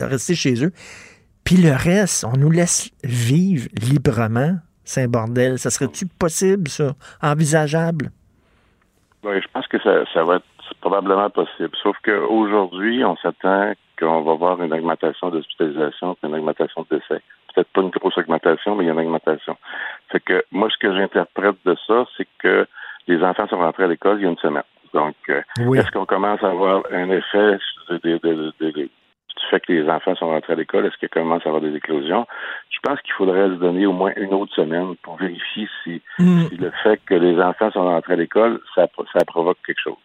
rester, 0.00 0.34
chez 0.34 0.64
eux. 0.64 0.72
Puis 1.44 1.56
le 1.56 1.72
reste, 1.72 2.24
on 2.24 2.36
nous 2.36 2.50
laisse 2.50 2.90
vivre 3.04 3.68
librement. 3.80 4.56
C'est 4.84 5.02
un 5.02 5.08
bordel. 5.08 5.58
Ça 5.58 5.70
serait-tu 5.70 6.06
possible, 6.06 6.68
ça? 6.68 6.94
Envisageable? 7.22 8.10
Oui, 9.24 9.40
je 9.42 9.48
pense 9.52 9.66
que 9.66 9.78
ça, 9.82 10.22
va 10.22 10.36
être 10.36 10.44
probablement 10.86 11.30
possible. 11.30 11.76
Sauf 11.82 11.96
qu'aujourd'hui, 12.04 13.04
on 13.04 13.16
s'attend 13.16 13.72
qu'on 13.98 14.22
va 14.22 14.34
voir 14.34 14.62
une 14.62 14.72
augmentation 14.72 15.30
d'hospitalisation 15.30 16.16
une 16.22 16.34
augmentation 16.34 16.86
de 16.88 16.98
décès. 16.98 17.22
Peut-être 17.52 17.68
pas 17.72 17.80
une 17.80 17.90
grosse 17.90 18.16
augmentation, 18.18 18.76
mais 18.76 18.84
il 18.84 18.86
y 18.86 18.90
a 18.90 18.92
une 18.92 19.00
augmentation. 19.00 19.56
Fait 20.12 20.20
que 20.20 20.44
moi, 20.52 20.68
ce 20.70 20.76
que 20.78 20.94
j'interprète 20.94 21.56
de 21.64 21.76
ça, 21.88 22.06
c'est 22.16 22.28
que 22.38 22.68
les 23.08 23.20
enfants 23.24 23.48
sont 23.48 23.58
rentrés 23.58 23.84
à 23.84 23.88
l'école 23.88 24.18
il 24.20 24.24
y 24.24 24.26
a 24.26 24.30
une 24.30 24.38
semaine. 24.38 24.62
Donc, 24.94 25.16
euh, 25.28 25.42
est-ce 25.74 25.90
qu'on 25.90 26.06
commence 26.06 26.44
à 26.44 26.50
avoir 26.50 26.82
un 26.92 27.10
effet 27.10 27.58
de, 27.90 28.18
de, 28.22 28.52
du 28.60 28.90
fait 29.50 29.60
que 29.60 29.72
les 29.72 29.88
enfants 29.88 30.14
sont 30.14 30.28
rentrés 30.28 30.52
à 30.52 30.56
l'école, 30.56 30.86
est-ce 30.86 30.96
qu'il 30.98 31.08
commence 31.08 31.44
à 31.44 31.48
avoir 31.48 31.62
des 31.62 31.74
éclosions? 31.74 32.26
Je 32.70 32.78
pense 32.82 33.00
qu'il 33.02 33.12
faudrait 33.14 33.48
se 33.48 33.54
donner 33.54 33.86
au 33.86 33.92
moins 33.92 34.12
une 34.16 34.34
autre 34.34 34.54
semaine 34.54 34.94
pour 35.02 35.16
vérifier 35.16 35.68
si, 35.82 36.00
mm. 36.18 36.46
le 36.58 36.70
fait 36.82 37.00
que 37.06 37.14
les 37.14 37.40
enfants 37.40 37.72
sont 37.72 37.84
rentrés 37.84 38.12
à 38.12 38.16
l'école, 38.16 38.60
ça, 38.74 38.86
ça 39.12 39.24
provoque 39.24 39.58
quelque 39.66 39.82
chose. 39.82 39.96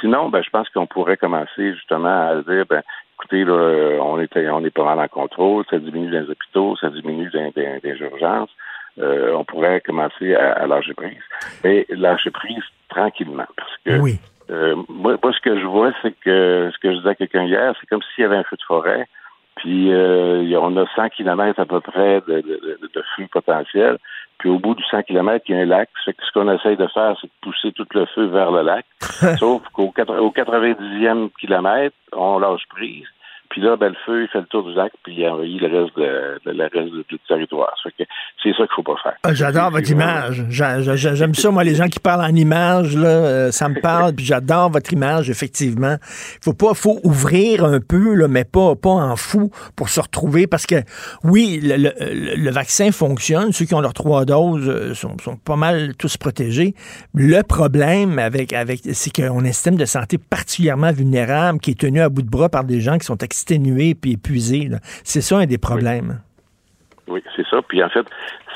Sinon, 0.00 0.28
ben, 0.28 0.42
je 0.42 0.50
pense 0.50 0.68
qu'on 0.70 0.86
pourrait 0.86 1.16
commencer 1.16 1.74
justement 1.74 2.28
à 2.28 2.34
dire, 2.36 2.64
ben, 2.68 2.82
écoutez, 3.14 3.44
là, 3.44 3.98
on 4.02 4.20
est, 4.20 4.36
on 4.48 4.64
est 4.64 4.70
pas 4.70 4.84
mal 4.84 5.00
en 5.00 5.08
contrôle, 5.08 5.64
ça 5.68 5.78
diminue 5.78 6.10
dans 6.10 6.20
les 6.20 6.30
hôpitaux, 6.30 6.76
ça 6.76 6.90
diminue 6.90 7.30
dans, 7.30 7.52
les 7.56 7.96
urgences. 8.00 8.50
Euh, 8.98 9.32
on 9.34 9.44
pourrait 9.44 9.80
commencer 9.80 10.34
à, 10.34 10.52
à 10.52 10.66
lâcher 10.66 10.94
prise. 10.94 11.22
Mais 11.64 11.86
lâcher 11.90 12.30
prise 12.30 12.62
tranquillement, 12.88 13.46
parce 13.56 13.76
que 13.84 13.98
oui. 14.00 14.18
Euh, 14.50 14.74
moi, 14.88 15.16
ce 15.22 15.40
que 15.40 15.60
je 15.60 15.64
vois, 15.64 15.92
c'est 16.02 16.12
que 16.20 16.70
ce 16.72 16.78
que 16.78 16.90
je 16.90 16.96
disais 16.98 17.10
à 17.10 17.14
quelqu'un 17.14 17.44
hier, 17.44 17.72
c'est 17.80 17.86
comme 17.86 18.02
s'il 18.02 18.22
y 18.22 18.24
avait 18.24 18.36
un 18.36 18.42
feu 18.42 18.56
de 18.56 18.62
forêt, 18.62 19.06
puis 19.60 19.92
euh, 19.92 20.58
on 20.58 20.76
a 20.76 20.86
100 20.96 21.10
km 21.10 21.60
à 21.60 21.66
peu 21.66 21.80
près 21.80 22.22
de, 22.26 22.40
de, 22.40 22.80
de, 22.94 23.04
feu 23.14 23.26
potentiel, 23.30 23.98
puis 24.38 24.48
au 24.48 24.58
bout 24.58 24.74
du 24.74 24.82
100 24.84 25.02
km, 25.02 25.44
il 25.48 25.54
y 25.54 25.58
a 25.58 25.62
un 25.62 25.66
lac. 25.66 25.90
ce 26.04 26.12
qu'on 26.32 26.50
essaye 26.50 26.76
de 26.76 26.86
faire, 26.86 27.14
c'est 27.20 27.26
de 27.26 27.32
pousser 27.42 27.72
tout 27.72 27.86
le 27.92 28.06
feu 28.06 28.26
vers 28.26 28.50
le 28.50 28.62
lac. 28.62 28.86
Sauf 29.38 29.62
qu'au 29.74 29.92
au 29.92 30.30
90e 30.30 31.30
kilomètre, 31.38 31.96
on 32.14 32.38
lâche 32.38 32.66
prise. 32.70 33.06
Puis 33.50 33.60
là, 33.60 33.76
ben, 33.76 33.88
le 33.88 33.96
feu, 34.06 34.22
il 34.22 34.28
fait 34.28 34.38
le 34.38 34.46
tour 34.46 34.62
du 34.62 34.74
lac, 34.74 34.92
puis 35.02 35.16
il 35.18 35.28
envahit 35.28 35.60
le 35.60 35.66
reste, 35.66 35.96
de, 35.96 36.50
le 36.52 36.62
reste 36.62 37.08
du 37.08 37.18
territoire. 37.26 37.74
c'est 37.84 38.52
ça 38.52 38.56
qu'il 38.58 38.68
faut 38.76 38.84
pas 38.84 38.94
faire. 39.02 39.16
Ah, 39.24 39.34
j'adore 39.34 39.72
votre 39.72 39.90
image. 39.90 40.44
J'aime 40.48 41.34
ça, 41.34 41.50
moi, 41.50 41.64
les 41.64 41.74
gens 41.74 41.88
qui 41.88 41.98
parlent 41.98 42.24
en 42.24 42.34
image, 42.34 42.96
là, 42.96 43.08
euh, 43.08 43.50
ça 43.50 43.68
me 43.68 43.80
parle, 43.80 44.14
puis 44.14 44.24
j'adore 44.24 44.70
votre 44.70 44.92
image, 44.92 45.30
effectivement. 45.30 45.96
Faut 46.40 46.54
pas, 46.54 46.74
faut 46.74 47.00
ouvrir 47.02 47.64
un 47.64 47.80
peu, 47.80 48.14
là, 48.14 48.28
mais 48.28 48.44
pas, 48.44 48.76
pas 48.76 48.90
en 48.90 49.16
fou 49.16 49.50
pour 49.74 49.88
se 49.88 50.00
retrouver, 50.00 50.46
parce 50.46 50.66
que, 50.66 50.76
oui, 51.24 51.58
le, 51.60 51.90
le, 52.36 52.50
vaccin 52.50 52.92
fonctionne. 52.92 53.52
Ceux 53.52 53.64
qui 53.64 53.74
ont 53.74 53.80
leurs 53.80 53.94
trois 53.94 54.24
doses 54.24 54.68
euh, 54.68 54.94
sont, 54.94 55.16
sont 55.18 55.36
pas 55.36 55.56
mal 55.56 55.96
tous 55.96 56.16
protégés. 56.16 56.74
Le 57.14 57.42
problème 57.42 58.20
avec, 58.20 58.52
avec 58.52 58.80
c'est 58.92 59.10
qu'on 59.10 59.44
a 59.44 59.48
un 59.48 59.52
système 59.52 59.76
de 59.76 59.84
santé 59.86 60.18
particulièrement 60.18 60.92
vulnérable 60.92 61.58
qui 61.58 61.72
est 61.72 61.80
tenu 61.80 62.00
à 62.00 62.08
bout 62.08 62.22
de 62.22 62.30
bras 62.30 62.48
par 62.48 62.62
des 62.62 62.80
gens 62.80 62.96
qui 62.98 63.06
sont 63.06 63.16
exténué 63.40 63.94
puis 63.94 64.12
épuisé. 64.12 64.68
C'est 65.04 65.22
ça 65.22 65.38
un 65.38 65.46
des 65.46 65.58
problèmes. 65.58 66.20
Oui, 67.08 67.22
c'est 67.34 67.46
ça. 67.48 67.60
Puis 67.62 67.82
en 67.82 67.88
fait, 67.88 68.06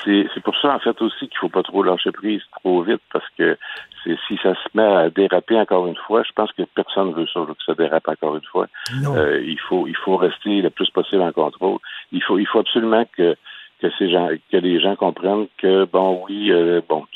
c'est 0.05 0.43
pour 0.45 0.57
ça 0.61 0.75
en 0.75 0.79
fait 0.79 1.01
aussi 1.01 1.29
qu'il 1.29 1.39
faut 1.39 1.49
pas 1.49 1.63
trop 1.63 1.83
lâcher 1.83 2.13
prise 2.13 2.43
trop 2.59 2.83
vite 2.83 3.01
parce 3.13 3.25
que 3.37 3.57
si 4.05 4.37
ça 4.43 4.55
se 4.55 4.69
met 4.75 4.83
à 4.83 5.09
déraper 5.09 5.59
encore 5.59 5.87
une 5.87 5.97
fois, 5.97 6.23
je 6.25 6.33
pense 6.37 6.53
que 6.53 6.63
personne 6.75 7.09
ne 7.09 7.15
veut 7.15 7.27
ça, 7.33 7.41
que 7.41 7.65
ça 7.65 7.75
dérape 7.75 8.07
encore 8.07 8.37
une 8.37 8.45
fois. 8.45 8.67
Euh, 9.07 9.43
il 9.45 9.59
faut 9.59 9.87
il 9.87 9.97
faut 9.97 10.17
rester 10.17 10.61
le 10.61 10.71
plus 10.71 10.91
possible 10.91 11.23
en 11.23 11.33
contrôle. 11.33 11.79
Il 12.13 12.23
faut 12.23 12.39
il 12.39 12.47
faut 12.47 12.61
absolument 12.61 13.05
que 13.17 13.35
que 13.81 13.91
ces 13.99 14.11
gens 14.11 14.29
que 14.53 14.57
les 14.59 14.79
gens 14.79 14.95
comprennent 14.95 15.49
que 15.59 15.85
bon 15.87 16.23
oui 16.29 16.53
euh, 16.53 16.81
bon 16.87 17.07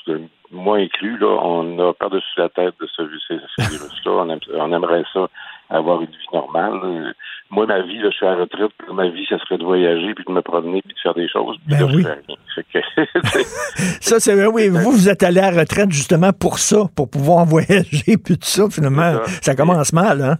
moi 0.50 0.78
inclus 0.78 1.18
là 1.18 1.38
on 1.42 1.78
a 1.78 1.92
par-dessus 1.92 2.38
la 2.38 2.48
tête 2.48 2.74
de 2.80 2.86
ce, 2.86 3.02
virus 3.02 4.04
là 4.04 4.12
on, 4.12 4.38
on 4.54 4.72
aimerait 4.72 5.04
ça 5.12 5.28
avoir 5.70 6.00
une 6.00 6.06
vie 6.06 6.16
normale. 6.32 7.14
Moi, 7.50 7.66
ma 7.66 7.80
vie, 7.82 7.98
là, 7.98 8.10
je 8.10 8.16
suis 8.16 8.26
à 8.26 8.30
la 8.30 8.36
retraite, 8.42 8.70
ma 8.92 9.08
vie, 9.08 9.24
ça 9.28 9.38
serait 9.38 9.58
de 9.58 9.64
voyager, 9.64 10.14
puis 10.14 10.24
de 10.26 10.32
me 10.32 10.42
promener, 10.42 10.82
puis 10.82 10.94
de 10.94 11.00
faire 11.00 11.14
des 11.14 11.28
choses. 11.28 11.56
Ben 11.66 11.82
oui. 11.84 12.04
ça, 14.00 14.20
c'est 14.20 14.46
oui. 14.46 14.68
Vous, 14.68 14.92
vous 14.92 15.08
êtes 15.08 15.22
allé 15.22 15.40
à 15.40 15.50
la 15.50 15.60
retraite 15.60 15.90
justement 15.90 16.32
pour 16.32 16.58
ça, 16.58 16.84
pour 16.94 17.08
pouvoir 17.08 17.44
voyager, 17.46 18.16
puis 18.16 18.38
tout 18.38 18.48
ça, 18.48 18.68
finalement. 18.70 19.18
Ça. 19.42 19.54
commence 19.54 19.92
mal, 19.92 20.22
hein? 20.22 20.36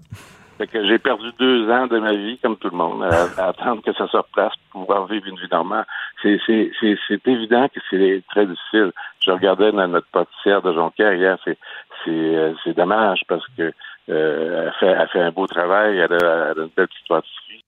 Fait 0.59 0.66
que 0.66 0.85
j'ai 0.87 0.99
perdu 0.99 1.31
deux 1.38 1.71
ans 1.71 1.87
de 1.87 1.99
ma 1.99 2.12
vie, 2.12 2.37
comme 2.38 2.57
tout 2.57 2.68
le 2.68 2.77
monde, 2.77 3.05
à, 3.05 3.47
attendre 3.47 3.81
que 3.81 3.92
ça 3.92 4.09
se 4.09 4.16
replace 4.16 4.55
pour 4.71 4.81
pouvoir 4.81 5.07
vivre 5.07 5.27
une 5.29 5.38
vie 5.38 5.49
normale. 5.51 5.87
C'est, 6.21 6.40
c'est, 6.47 6.73
c'est, 6.81 7.29
évident 7.29 7.68
que 7.68 7.79
c'est 7.88 8.23
très 8.29 8.44
difficile. 8.44 8.90
Je 9.25 9.31
regardais 9.31 9.71
dans 9.71 9.87
notre 9.87 10.09
pâtissière 10.09 10.61
de 10.61 10.73
Jonquière 10.73 11.14
hier, 11.14 11.38
c'est, 11.44 11.57
c'est, 12.05 12.11
euh, 12.11 12.55
c'est 12.64 12.77
dommage 12.77 13.21
parce 13.29 13.47
que 13.57 13.73
euh, 14.09 14.66
elle, 14.66 14.73
fait, 14.81 14.97
elle 15.01 15.09
fait 15.09 15.21
un 15.21 15.31
beau 15.31 15.47
travail, 15.47 15.97
elle 15.97 16.12
a, 16.12 16.55
une 16.57 16.71
belle 16.77 16.88
petite 16.88 17.09
pâtisserie. 17.09 17.64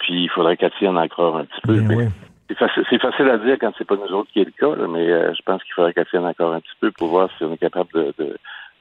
Puis 0.00 0.24
il 0.24 0.30
faudrait 0.30 0.56
qu'elle 0.56 0.72
tienne 0.72 0.98
encore 0.98 1.36
un 1.36 1.44
petit 1.44 1.60
peu. 1.62 1.80
Ben 1.80 2.10
c'est, 2.48 3.00
facile, 3.00 3.28
à 3.28 3.38
dire 3.38 3.56
quand 3.60 3.72
c'est 3.76 3.86
pas 3.86 3.96
nous 3.96 4.14
autres 4.14 4.30
qui 4.32 4.40
est 4.40 4.44
le 4.44 4.52
cas, 4.52 4.74
mais 4.88 5.10
euh, 5.10 5.34
je 5.34 5.42
pense 5.42 5.62
qu'il 5.64 5.74
faudrait 5.74 5.92
qu'elle 5.92 6.06
tienne 6.06 6.26
encore 6.26 6.54
un 6.54 6.60
petit 6.60 6.76
peu 6.80 6.90
pour 6.92 7.08
voir 7.08 7.28
si 7.36 7.44
on 7.44 7.52
est 7.52 7.58
capable 7.58 7.90
de, 7.92 8.14
de, 8.18 8.36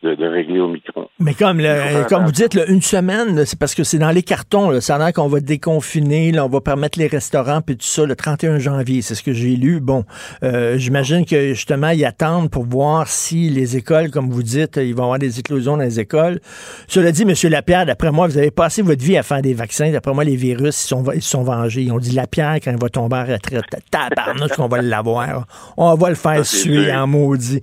régler 0.10 0.60
au 0.60 0.68
micron. 0.68 1.08
Mais 1.20 1.34
comme, 1.34 1.62
comme 2.10 2.26
vous 2.26 2.32
dites, 2.32 2.58
une 2.68 2.82
semaine, 2.82 3.46
c'est 3.46 3.58
parce 3.58 3.74
que 3.74 3.84
c'est 3.84 3.98
dans 3.98 4.12
les 4.12 4.24
cartons. 4.24 4.70
Là, 4.70 4.82
ça 4.82 4.96
a 4.96 5.00
l'air 5.00 5.14
qu'on 5.14 5.28
va 5.28 5.40
déconfiner, 5.40 6.32
là, 6.32 6.46
on 6.46 6.50
va 6.50 6.62
permettre 6.62 7.00
les 7.00 7.08
restaurants 7.08 7.62
puis 7.62 7.78
tout 7.78 7.86
ça 7.86 8.06
le 8.06 8.16
31 8.16 8.60
janvier. 8.60 9.02
C'est 9.02 9.16
ce 9.16 9.24
que 9.24 9.34
j'ai 9.34 9.56
lu. 9.56 9.80
Bon, 9.80 10.04
euh, 10.44 10.78
j'imagine 10.78 11.26
que 11.26 11.54
justement, 11.54 11.90
ils 11.90 12.06
attendent 12.06 12.50
pour 12.50 12.66
voir 12.66 13.08
si 13.08 13.50
les 13.50 13.78
écoles, 13.78 14.12
comme 14.12 14.30
vous 14.30 14.44
dites, 14.44 14.78
ils 14.78 14.94
vont 14.94 15.04
avoir 15.04 15.20
des 15.20 15.40
éclosions 15.40 15.78
dans 15.78 15.84
les 15.84 16.00
écoles. 16.00 16.40
Cela 16.88 17.12
dit, 17.12 17.24
M. 17.24 17.34
Lapierre, 17.50 17.86
d'après 17.86 18.12
moi, 18.12 18.28
vous 18.28 18.38
avez 18.38 18.52
passé 18.52 18.82
votre 18.82 19.04
vie 19.04 19.18
à 19.18 19.24
faire 19.24 19.42
des 19.42 19.54
vaccins. 19.54 19.92
D'après 19.92 20.14
moi, 20.14 20.24
les 20.24 20.36
virus, 20.36 20.84
ils 20.84 20.88
sont, 20.88 21.04
ils 21.14 21.22
sont 21.22 21.44
vengés. 21.44 21.84
Ils 21.84 21.92
ont 21.92 22.00
dit 22.00 22.12
Lapierre, 22.12 22.56
quand 22.64 22.72
il 22.72 22.78
va 22.80 22.90
tomber 22.90 23.18
en 23.18 23.26
retraite, 23.26 23.64
tabarnouche 23.90 24.52
qu'on 24.52 24.68
va 24.68 24.82
l'avoir. 24.82 25.46
On 25.78 25.96
va 25.96 26.10
le 26.10 26.16
faire 26.16 26.46
suer 26.46 26.94
en 26.94 27.08
maudit. 27.08 27.62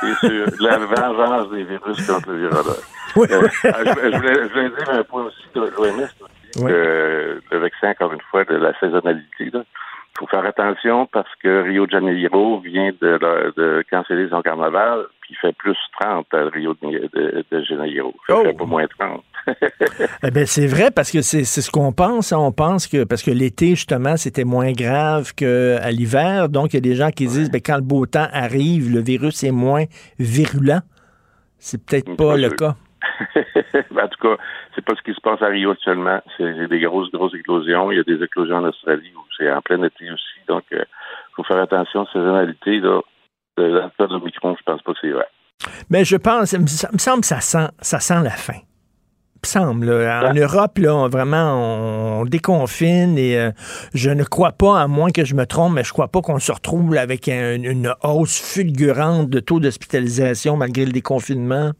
C'est 0.00 0.28
sûr. 0.28 0.46
La 0.60 0.78
vengeance 0.78 1.50
des 1.50 1.64
virus 1.64 2.06
contre 2.06 2.30
le 2.30 2.38
virologue. 2.38 2.84
Oui. 3.16 3.26
Euh, 3.30 3.48
je, 3.64 4.16
voulais, 4.16 4.68
dire 4.70 4.90
un 4.90 5.02
point 5.02 5.24
aussi 5.24 5.44
de 5.54 5.60
l'OMS, 5.60 6.08
oui. 6.60 6.70
le 6.70 7.58
vaccin, 7.58 7.90
encore 7.90 8.12
une 8.12 8.20
fois, 8.30 8.44
de 8.44 8.56
la 8.56 8.78
saisonnalité. 8.78 9.50
Il 10.18 10.18
faut 10.18 10.26
faire 10.26 10.44
attention 10.44 11.06
parce 11.06 11.32
que 11.42 11.62
Rio 11.62 11.86
de 11.86 11.92
Janeiro 11.92 12.58
vient 12.60 12.90
de, 13.00 13.18
de 13.56 13.84
canceller 13.88 14.28
son 14.28 14.42
carnaval, 14.42 15.06
puis 15.20 15.34
il 15.34 15.36
fait 15.36 15.56
plus 15.56 15.76
30 16.00 16.26
à 16.34 16.44
Rio 16.48 16.74
de, 16.82 17.44
de, 17.50 17.62
Janeiro. 17.62 18.12
Il 18.28 18.34
oh. 18.34 18.42
fait 18.42 18.52
pas 18.52 18.64
moins 18.64 18.86
30. 18.98 19.22
eh 20.22 20.30
bien, 20.30 20.46
c'est 20.46 20.66
vrai 20.66 20.90
parce 20.90 21.10
que 21.10 21.22
c'est 21.22 21.44
ce 21.44 21.70
qu'on 21.70 21.92
pense. 21.92 22.32
Hein. 22.32 22.38
On 22.38 22.52
pense 22.52 22.86
que 22.86 23.04
parce 23.04 23.22
que 23.22 23.30
l'été, 23.30 23.70
justement, 23.70 24.16
c'était 24.16 24.44
moins 24.44 24.72
grave 24.72 25.34
qu'à 25.34 25.90
l'hiver. 25.90 26.48
Donc, 26.48 26.72
il 26.72 26.76
y 26.76 26.78
a 26.78 26.80
des 26.80 26.94
gens 26.94 27.10
qui 27.10 27.26
disent 27.26 27.50
ben, 27.50 27.60
quand 27.64 27.76
le 27.76 27.82
beau 27.82 28.06
temps 28.06 28.28
arrive, 28.32 28.92
le 28.92 29.00
virus 29.00 29.42
est 29.44 29.52
moins 29.52 29.84
virulent. 30.18 30.80
C'est 31.58 31.84
peut-être 31.84 32.16
pas 32.16 32.36
le 32.36 32.50
cas. 32.50 32.74
Ben, 33.90 34.04
en 34.04 34.08
tout 34.08 34.20
cas, 34.20 34.42
c'est 34.74 34.84
pas 34.84 34.94
ce 34.96 35.02
qui 35.02 35.14
se 35.14 35.20
passe 35.20 35.40
à 35.42 35.46
Rio 35.46 35.70
actuellement. 35.70 36.20
C'est 36.36 36.68
des 36.68 36.80
grosses, 36.80 37.10
grosses 37.12 37.34
éclosions. 37.34 37.90
Il 37.92 37.98
y 37.98 38.00
a 38.00 38.04
des 38.04 38.22
éclosions 38.22 38.56
en 38.56 38.64
Australie 38.64 39.12
où 39.16 39.20
c'est 39.36 39.50
en 39.50 39.60
plein 39.60 39.82
été 39.82 40.10
aussi. 40.10 40.40
Donc, 40.46 40.64
il 40.70 40.78
euh, 40.78 40.84
faut 41.36 41.44
faire 41.44 41.60
attention. 41.60 42.06
Saisonnalité, 42.06 42.80
là, 42.80 43.00
de 43.56 43.62
la 43.64 44.06
de 44.06 44.24
micron, 44.24 44.56
je 44.58 44.62
pense 44.64 44.82
pas 44.82 44.92
que 44.92 44.98
c'est 45.00 45.10
vrai. 45.10 45.26
Mais 45.90 46.04
je 46.04 46.16
pense, 46.16 46.52
il 46.52 46.60
me 46.60 46.66
semble 46.66 47.20
que 47.20 47.26
ça 47.26 47.40
sent, 47.40 47.68
ça 47.80 48.00
sent 48.00 48.22
la 48.22 48.30
fin 48.30 48.60
semble. 49.46 49.90
En 49.90 50.34
Europe, 50.34 50.78
là, 50.78 51.08
vraiment, 51.08 52.20
on 52.20 52.24
déconfine 52.24 53.16
et 53.18 53.38
euh, 53.38 53.50
je 53.94 54.10
ne 54.10 54.24
crois 54.24 54.52
pas, 54.52 54.80
à 54.80 54.86
moins 54.86 55.10
que 55.10 55.24
je 55.24 55.34
me 55.34 55.46
trompe, 55.46 55.74
mais 55.74 55.84
je 55.84 55.92
crois 55.92 56.08
pas 56.08 56.20
qu'on 56.20 56.38
se 56.38 56.52
retrouve 56.52 56.96
avec 56.96 57.28
une 57.28 57.92
hausse 58.02 58.40
fulgurante 58.40 59.30
de 59.30 59.40
taux 59.40 59.60
d'hospitalisation 59.60 60.56
malgré 60.56 60.84
le 60.84 60.92
déconfinement. 60.92 61.72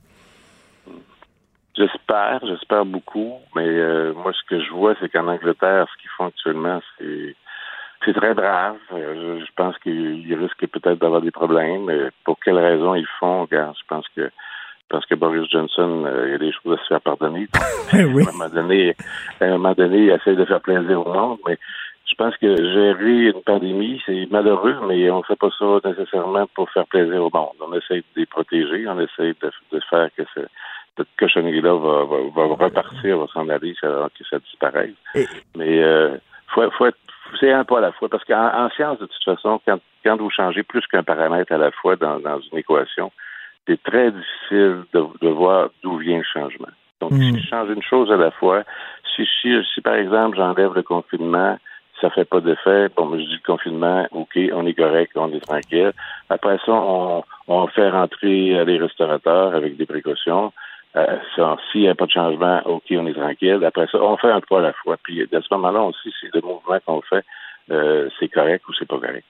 J'espère, 1.76 2.40
j'espère 2.44 2.84
beaucoup, 2.84 3.34
mais 3.54 3.68
euh, 3.68 4.12
moi, 4.14 4.32
ce 4.32 4.48
que 4.48 4.60
je 4.60 4.70
vois, 4.72 4.94
c'est 5.00 5.08
qu'en 5.08 5.28
Angleterre, 5.28 5.86
ce 5.92 6.02
qu'ils 6.02 6.10
font 6.16 6.26
actuellement, 6.26 6.80
c'est 6.98 7.36
c'est 8.04 8.14
très 8.14 8.34
grave. 8.34 8.76
Euh, 8.92 9.40
je, 9.44 9.52
pense 9.56 9.76
qu'ils 9.78 10.34
risquent 10.34 10.66
peut-être 10.66 11.00
d'avoir 11.00 11.20
des 11.20 11.30
problèmes. 11.30 11.84
Mais 11.84 12.10
pour 12.24 12.38
quelles 12.40 12.58
raisons 12.58 12.94
ils 12.94 13.08
font, 13.18 13.46
je 13.50 13.82
pense 13.88 14.06
que 14.16 14.30
parce 14.88 15.06
que 15.06 15.14
Boris 15.14 15.48
Johnson, 15.50 16.04
euh, 16.06 16.24
il 16.26 16.32
y 16.32 16.34
a 16.34 16.38
des 16.38 16.52
choses 16.52 16.78
à 16.78 16.82
se 16.82 16.88
faire 16.88 17.00
pardonner. 17.00 17.46
oui. 17.92 18.24
À 18.26 18.30
un 18.30 18.32
moment 18.32 18.48
donné, 18.48 18.96
à 19.40 19.44
un 19.44 19.50
moment 19.52 19.74
donné, 19.74 19.98
il 20.04 20.10
essaie 20.10 20.34
de 20.34 20.44
faire 20.44 20.60
plaisir 20.60 21.06
au 21.06 21.12
monde, 21.12 21.38
mais 21.46 21.58
je 22.06 22.14
pense 22.14 22.36
que 22.38 22.56
gérer 22.56 23.26
une 23.26 23.42
pandémie, 23.44 24.00
c'est 24.06 24.26
malheureux, 24.30 24.76
mais 24.86 25.10
on 25.10 25.18
ne 25.18 25.22
fait 25.22 25.36
pas 25.36 25.50
ça 25.58 25.66
nécessairement 25.84 26.46
pour 26.54 26.70
faire 26.70 26.86
plaisir 26.86 27.22
au 27.22 27.30
monde. 27.32 27.54
On 27.60 27.72
essaie 27.74 27.98
de 27.98 28.04
les 28.16 28.26
protéger, 28.26 28.86
on 28.88 28.98
essaie 28.98 29.34
de, 29.40 29.80
faire 29.90 30.08
que 30.16 30.22
cette 30.34 31.08
cochonnerie-là 31.18 31.74
va, 31.74 32.04
va, 32.34 32.54
repartir, 32.54 33.18
va 33.18 33.26
s'en 33.32 33.48
aller, 33.48 33.74
que 33.74 34.24
ça 34.28 34.38
disparaisse. 34.38 34.94
Mais 35.54 35.82
euh, 35.82 36.16
faut, 36.48 36.68
faut 36.70 36.86
être 36.86 36.98
c'est 37.38 37.52
un 37.52 37.64
pas 37.64 37.78
à 37.78 37.80
la 37.82 37.92
fois, 37.92 38.08
parce 38.08 38.24
qu'en 38.24 38.68
science, 38.70 38.98
de 38.98 39.06
toute 39.06 39.24
façon, 39.24 39.60
quand, 39.66 39.78
quand 40.04 40.16
vous 40.16 40.30
changez 40.30 40.62
plus 40.62 40.86
qu'un 40.86 41.02
paramètre 41.02 41.52
à 41.52 41.58
la 41.58 41.70
fois 41.70 41.96
dans, 41.96 42.18
dans 42.20 42.40
une 42.40 42.58
équation, 42.58 43.12
c'est 43.68 43.82
très 43.82 44.10
difficile 44.10 44.84
de, 44.94 45.28
voir 45.28 45.68
d'où 45.82 45.98
vient 45.98 46.18
le 46.18 46.24
changement. 46.24 46.68
Donc, 47.00 47.12
si 47.12 47.32
hmm. 47.32 47.38
je 47.38 47.46
change 47.46 47.70
une 47.70 47.82
chose 47.82 48.10
à 48.10 48.16
la 48.16 48.30
fois, 48.30 48.64
si, 49.14 49.24
si, 49.42 49.80
par 49.82 49.94
exemple 49.94 50.36
j'enlève 50.36 50.74
le 50.74 50.82
confinement, 50.82 51.56
ça 52.00 52.10
fait 52.10 52.24
pas 52.24 52.40
d'effet, 52.40 52.88
bon, 52.96 53.10
je 53.12 53.22
dis 53.22 53.38
le 53.42 53.46
confinement, 53.46 54.06
OK, 54.12 54.38
on 54.52 54.66
est 54.66 54.74
correct, 54.74 55.12
on 55.16 55.32
est 55.32 55.40
tranquille. 55.40 55.92
Après 56.30 56.58
ça, 56.64 56.72
on, 56.72 57.24
on 57.48 57.66
fait 57.68 57.90
rentrer 57.90 58.64
les 58.64 58.78
restaurateurs 58.78 59.54
avec 59.54 59.76
des 59.76 59.86
précautions. 59.86 60.52
Euh, 60.96 61.18
S'il 61.70 61.82
n'y 61.82 61.88
a 61.88 61.94
pas 61.94 62.06
de 62.06 62.10
changement, 62.10 62.62
OK, 62.64 62.84
on 62.92 63.06
est 63.06 63.14
tranquille. 63.14 63.62
Après 63.64 63.86
ça, 63.90 63.98
on 64.00 64.16
fait 64.16 64.30
un 64.30 64.40
pas 64.40 64.58
à 64.58 64.62
la 64.62 64.72
fois. 64.72 64.96
Puis 65.02 65.22
à 65.22 65.40
ce 65.40 65.54
moment-là 65.54 65.82
aussi, 65.82 66.12
c'est 66.20 66.34
le 66.34 66.40
mouvement 66.40 66.78
qu'on 66.86 67.02
fait. 67.02 67.24
Euh, 67.70 68.08
c'est 68.18 68.28
correct 68.28 68.66
ou 68.68 68.72
c'est 68.78 68.88
pas 68.88 68.98
correct. 68.98 69.24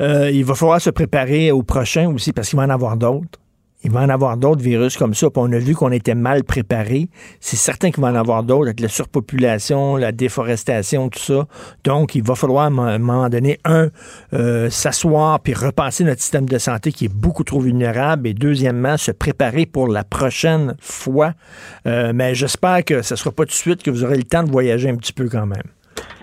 Euh, 0.00 0.30
il 0.30 0.44
va 0.44 0.54
falloir 0.54 0.80
se 0.80 0.90
préparer 0.90 1.50
au 1.50 1.62
prochain 1.62 2.08
aussi 2.14 2.32
parce 2.32 2.48
qu'il 2.48 2.58
va 2.58 2.64
en 2.64 2.70
avoir 2.70 2.96
d'autres. 2.96 3.38
Il 3.82 3.90
va 3.90 4.00
en 4.00 4.08
avoir 4.10 4.36
d'autres 4.36 4.60
virus 4.60 4.96
comme 4.96 5.14
ça. 5.14 5.28
On 5.36 5.52
a 5.52 5.58
vu 5.58 5.74
qu'on 5.74 5.90
était 5.90 6.14
mal 6.14 6.44
préparé. 6.44 7.08
C'est 7.40 7.56
certain 7.56 7.90
qu'il 7.90 8.02
va 8.02 8.08
en 8.08 8.14
avoir 8.14 8.42
d'autres 8.42 8.66
avec 8.66 8.80
la 8.80 8.88
surpopulation, 8.88 9.96
la 9.96 10.12
déforestation, 10.12 11.08
tout 11.08 11.18
ça. 11.18 11.46
Donc, 11.84 12.14
il 12.14 12.22
va 12.22 12.34
falloir 12.34 12.64
à 12.64 12.66
un 12.66 12.98
moment 12.98 13.28
donné, 13.30 13.58
un, 13.64 13.88
euh, 14.34 14.68
s'asseoir 14.68 15.40
puis 15.40 15.54
repenser 15.54 16.04
notre 16.04 16.20
système 16.20 16.46
de 16.46 16.58
santé 16.58 16.92
qui 16.92 17.06
est 17.06 17.14
beaucoup 17.14 17.44
trop 17.44 17.60
vulnérable. 17.60 18.28
Et 18.28 18.34
deuxièmement, 18.34 18.98
se 18.98 19.12
préparer 19.12 19.64
pour 19.64 19.88
la 19.88 20.04
prochaine 20.04 20.76
fois. 20.80 21.32
Euh, 21.86 22.12
mais 22.14 22.34
j'espère 22.34 22.84
que 22.84 23.00
ce 23.00 23.14
ne 23.14 23.18
sera 23.18 23.30
pas 23.30 23.44
tout 23.44 23.50
de 23.50 23.52
suite 23.52 23.82
que 23.82 23.90
vous 23.90 24.04
aurez 24.04 24.16
le 24.16 24.24
temps 24.24 24.42
de 24.42 24.50
voyager 24.50 24.90
un 24.90 24.96
petit 24.96 25.14
peu 25.14 25.28
quand 25.28 25.46
même. 25.46 25.62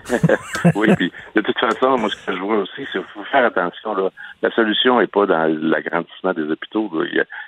oui, 0.74 0.94
puis 0.96 1.12
de 1.34 1.40
toute 1.40 1.58
façon, 1.58 1.98
moi, 1.98 2.08
ce 2.08 2.16
que 2.26 2.34
je 2.34 2.40
vois 2.40 2.58
aussi, 2.58 2.86
c'est 2.92 2.98
qu'il 2.98 3.02
faut 3.14 3.24
faire 3.24 3.44
attention. 3.44 3.94
Là. 3.94 4.10
La 4.42 4.50
solution 4.52 5.00
n'est 5.00 5.08
pas 5.08 5.26
dans 5.26 5.46
l'agrandissement 5.60 6.32
des 6.32 6.50
hôpitaux. 6.50 6.90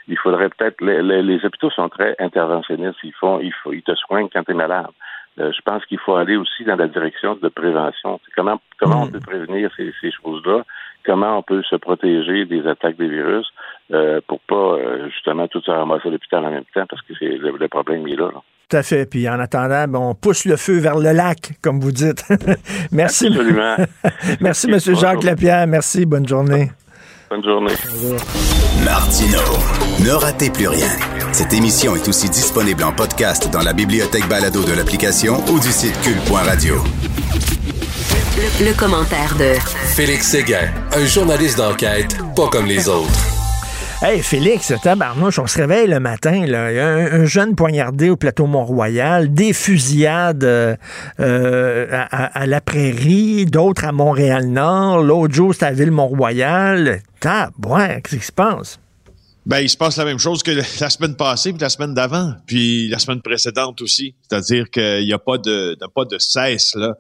Il, 0.08 0.18
faudrait 0.18 0.48
peut-être... 0.48 0.80
Les, 0.80 1.44
hôpitaux 1.44 1.70
sont 1.70 1.88
très 1.88 2.16
interventionnistes. 2.18 2.98
Ils, 3.04 3.12
font, 3.12 3.38
ils, 3.40 3.52
ils 3.72 3.82
te 3.82 3.94
soignent 3.94 4.28
quand 4.28 4.42
tu 4.42 4.50
es 4.50 4.54
malade. 4.54 4.90
Euh, 5.38 5.52
je 5.56 5.62
pense 5.62 5.84
qu'il 5.86 5.98
faut 5.98 6.16
aller 6.16 6.36
aussi 6.36 6.64
dans 6.64 6.76
la 6.76 6.88
direction 6.88 7.36
de 7.40 7.48
prévention. 7.48 8.20
Comment, 8.36 8.60
comment 8.78 9.04
on 9.04 9.06
peut 9.06 9.20
prévenir 9.20 9.70
ces, 9.76 9.92
ces 10.00 10.10
choses-là? 10.10 10.64
Comment 11.06 11.38
on 11.38 11.42
peut 11.42 11.62
se 11.62 11.76
protéger 11.76 12.44
des 12.44 12.66
attaques 12.66 12.96
des 12.96 13.08
virus 13.08 13.46
euh, 13.92 14.20
pour 14.26 14.40
pas 14.40 14.54
euh, 14.74 15.08
justement 15.08 15.48
tout 15.48 15.60
se 15.62 15.70
ramasser 15.70 16.08
à 16.08 16.10
l'hôpital 16.10 16.44
en 16.44 16.50
même 16.50 16.64
temps 16.74 16.84
parce 16.88 17.00
que 17.02 17.14
c'est 17.18 17.38
le, 17.38 17.68
problème 17.68 18.06
est 18.08 18.16
là. 18.16 18.26
là. 18.26 18.42
Tout 18.68 18.76
à 18.76 18.82
fait. 18.82 19.08
Puis 19.08 19.28
en 19.28 19.40
attendant, 19.40 19.88
ben, 19.88 19.98
on 19.98 20.14
pousse 20.14 20.44
le 20.44 20.56
feu 20.56 20.78
vers 20.78 20.96
le 20.96 21.12
lac, 21.12 21.52
comme 21.62 21.80
vous 21.80 21.92
dites. 21.92 22.24
Merci. 22.92 23.28
Absolument. 23.28 23.76
Merci, 24.40 24.70
M. 24.70 24.78
Jacques 24.78 25.24
Lapierre. 25.24 25.66
Merci. 25.66 26.04
Bonne 26.06 26.28
journée. 26.28 26.70
Bonne 27.30 27.44
journée. 27.44 27.74
Martino. 28.84 29.38
Ne 30.00 30.10
ratez 30.10 30.50
plus 30.50 30.66
rien. 30.66 30.90
Cette 31.32 31.52
émission 31.52 31.94
est 31.94 32.08
aussi 32.08 32.28
disponible 32.28 32.82
en 32.82 32.92
podcast 32.92 33.48
dans 33.52 33.60
la 33.60 33.72
bibliothèque 33.72 34.26
balado 34.28 34.64
de 34.64 34.72
l'application 34.72 35.40
ou 35.48 35.60
du 35.60 35.70
site 35.70 35.94
cul.radio. 36.02 36.74
Le, 38.36 38.66
le 38.66 38.74
commentaire 38.76 39.36
de 39.36 39.54
Félix 39.94 40.26
Séguin, 40.26 40.70
un 40.92 41.04
journaliste 41.04 41.58
d'enquête 41.58 42.16
pas 42.34 42.48
comme 42.48 42.66
les 42.66 42.88
autres. 42.88 43.39
Hey, 44.02 44.22
Félix, 44.22 44.72
tabarnouche, 44.82 45.38
on 45.38 45.46
se 45.46 45.58
réveille 45.58 45.86
le 45.86 46.00
matin, 46.00 46.46
là. 46.46 46.68
A 46.68 47.16
un, 47.16 47.26
jeune 47.26 47.54
poignardé 47.54 48.08
au 48.08 48.16
plateau 48.16 48.46
Mont-Royal, 48.46 49.30
des 49.30 49.52
fusillades 49.52 50.42
euh, 50.42 50.74
euh, 51.20 51.86
à, 52.10 52.46
la 52.46 52.62
prairie, 52.62 53.44
d'autres 53.44 53.84
à 53.84 53.92
Montréal-Nord, 53.92 55.02
l'autre 55.02 55.34
jour, 55.34 55.52
c'était 55.52 55.66
à 55.66 55.72
Ville-Mont-Royal. 55.72 57.02
ouais, 57.66 58.00
qu'est-ce 58.02 58.16
qui 58.16 58.24
se 58.24 58.32
passe? 58.32 58.80
Ben, 59.46 59.60
il 59.60 59.70
se 59.70 59.76
passe 59.76 59.96
la 59.96 60.04
même 60.04 60.18
chose 60.18 60.42
que 60.42 60.50
la 60.50 60.90
semaine 60.90 61.16
passée, 61.16 61.52
puis 61.52 61.60
la 61.60 61.70
semaine 61.70 61.94
d'avant, 61.94 62.34
puis 62.46 62.88
la 62.88 62.98
semaine 62.98 63.22
précédente 63.22 63.80
aussi. 63.80 64.14
C'est-à-dire 64.22 64.68
qu'il 64.70 65.04
n'y 65.04 65.14
a 65.14 65.18
pas 65.18 65.38
de, 65.38 65.78
pas 65.94 66.04
de 66.04 66.18
cesse 66.18 66.74
là, 66.74 66.94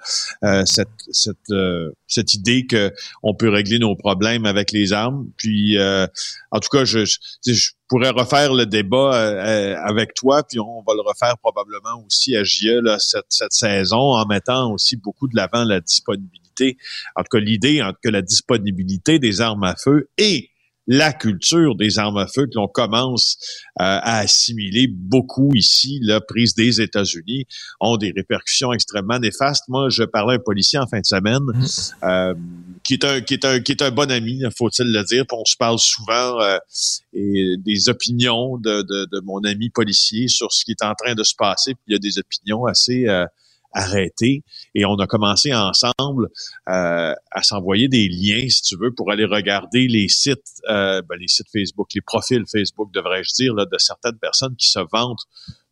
euh, 0.44 0.64
cette, 0.64 0.88
cette, 1.12 1.36
euh, 1.50 1.90
cette 2.06 2.32
idée 2.32 2.66
que 2.66 2.92
on 3.22 3.34
peut 3.34 3.50
régler 3.50 3.78
nos 3.78 3.94
problèmes 3.94 4.46
avec 4.46 4.72
les 4.72 4.94
armes. 4.94 5.26
Puis, 5.36 5.76
euh, 5.76 6.06
en 6.50 6.60
tout 6.60 6.70
cas, 6.70 6.84
je, 6.84 7.04
je, 7.46 7.70
pourrais 7.88 8.10
refaire 8.10 8.54
le 8.54 8.66
débat 8.66 9.16
avec 9.84 10.14
toi, 10.14 10.44
puis 10.44 10.60
on 10.60 10.82
va 10.86 10.94
le 10.94 11.00
refaire 11.00 11.36
probablement 11.38 12.04
aussi 12.06 12.36
à 12.36 12.44
JE 12.44 12.80
là, 12.80 13.00
cette, 13.00 13.26
cette 13.28 13.52
saison, 13.52 14.14
en 14.14 14.24
mettant 14.26 14.72
aussi 14.72 14.96
beaucoup 14.96 15.26
de 15.26 15.34
l'avant 15.34 15.64
la 15.64 15.80
disponibilité. 15.80 16.78
En 17.16 17.22
tout 17.22 17.36
cas, 17.36 17.40
l'idée 17.40 17.82
que 18.00 18.08
la 18.08 18.22
disponibilité 18.22 19.18
des 19.18 19.40
armes 19.40 19.64
à 19.64 19.74
feu 19.74 20.08
et 20.18 20.49
la 20.90 21.12
culture 21.12 21.76
des 21.76 22.00
armes 22.00 22.16
à 22.16 22.26
feu 22.26 22.46
que 22.46 22.56
l'on 22.56 22.66
commence 22.66 23.38
euh, 23.80 23.84
à 23.84 24.18
assimiler 24.18 24.88
beaucoup 24.88 25.54
ici, 25.54 26.00
la 26.02 26.20
prise 26.20 26.56
des 26.56 26.80
États-Unis, 26.80 27.46
ont 27.78 27.96
des 27.96 28.10
répercussions 28.10 28.72
extrêmement 28.72 29.20
néfastes. 29.20 29.68
Moi, 29.68 29.88
je 29.88 30.02
parlais 30.02 30.34
à 30.34 30.36
un 30.38 30.40
policier 30.40 30.80
en 30.80 30.88
fin 30.88 30.98
de 30.98 31.06
semaine, 31.06 31.44
mmh. 31.44 31.66
euh, 32.02 32.34
qui 32.82 32.94
est 32.94 33.04
un 33.04 33.20
qui 33.20 33.34
est 33.34 33.44
un 33.44 33.60
qui 33.60 33.70
est 33.70 33.82
un 33.82 33.92
bon 33.92 34.10
ami, 34.10 34.42
faut-il 34.58 34.92
le 34.92 35.04
dire. 35.04 35.24
On 35.30 35.44
se 35.44 35.56
parle 35.56 35.78
souvent 35.78 36.40
euh, 36.40 36.58
et 37.14 37.54
des 37.58 37.88
opinions 37.88 38.58
de, 38.58 38.82
de, 38.82 39.06
de, 39.12 39.20
mon 39.20 39.44
ami 39.44 39.70
policier 39.70 40.26
sur 40.26 40.50
ce 40.50 40.64
qui 40.64 40.72
est 40.72 40.82
en 40.82 40.94
train 40.94 41.14
de 41.14 41.22
se 41.22 41.36
passer. 41.38 41.74
Puis 41.74 41.84
il 41.86 41.92
y 41.92 41.96
a 41.96 42.00
des 42.00 42.18
opinions 42.18 42.64
assez 42.64 43.06
arrêté 43.72 44.42
et 44.74 44.84
on 44.84 44.96
a 44.96 45.06
commencé 45.06 45.54
ensemble 45.54 46.28
euh, 46.68 47.14
à 47.30 47.42
s'envoyer 47.42 47.88
des 47.88 48.08
liens, 48.08 48.48
si 48.48 48.62
tu 48.62 48.76
veux, 48.76 48.92
pour 48.92 49.10
aller 49.10 49.24
regarder 49.24 49.86
les 49.88 50.08
sites, 50.08 50.40
euh, 50.68 51.02
ben, 51.08 51.16
les 51.18 51.28
sites 51.28 51.48
Facebook, 51.52 51.88
les 51.94 52.00
profils 52.00 52.44
Facebook, 52.50 52.92
devrais-je 52.92 53.32
dire, 53.34 53.54
là, 53.54 53.64
de 53.64 53.78
certaines 53.78 54.18
personnes 54.18 54.56
qui 54.56 54.68
se 54.68 54.80
vantent 54.92 55.26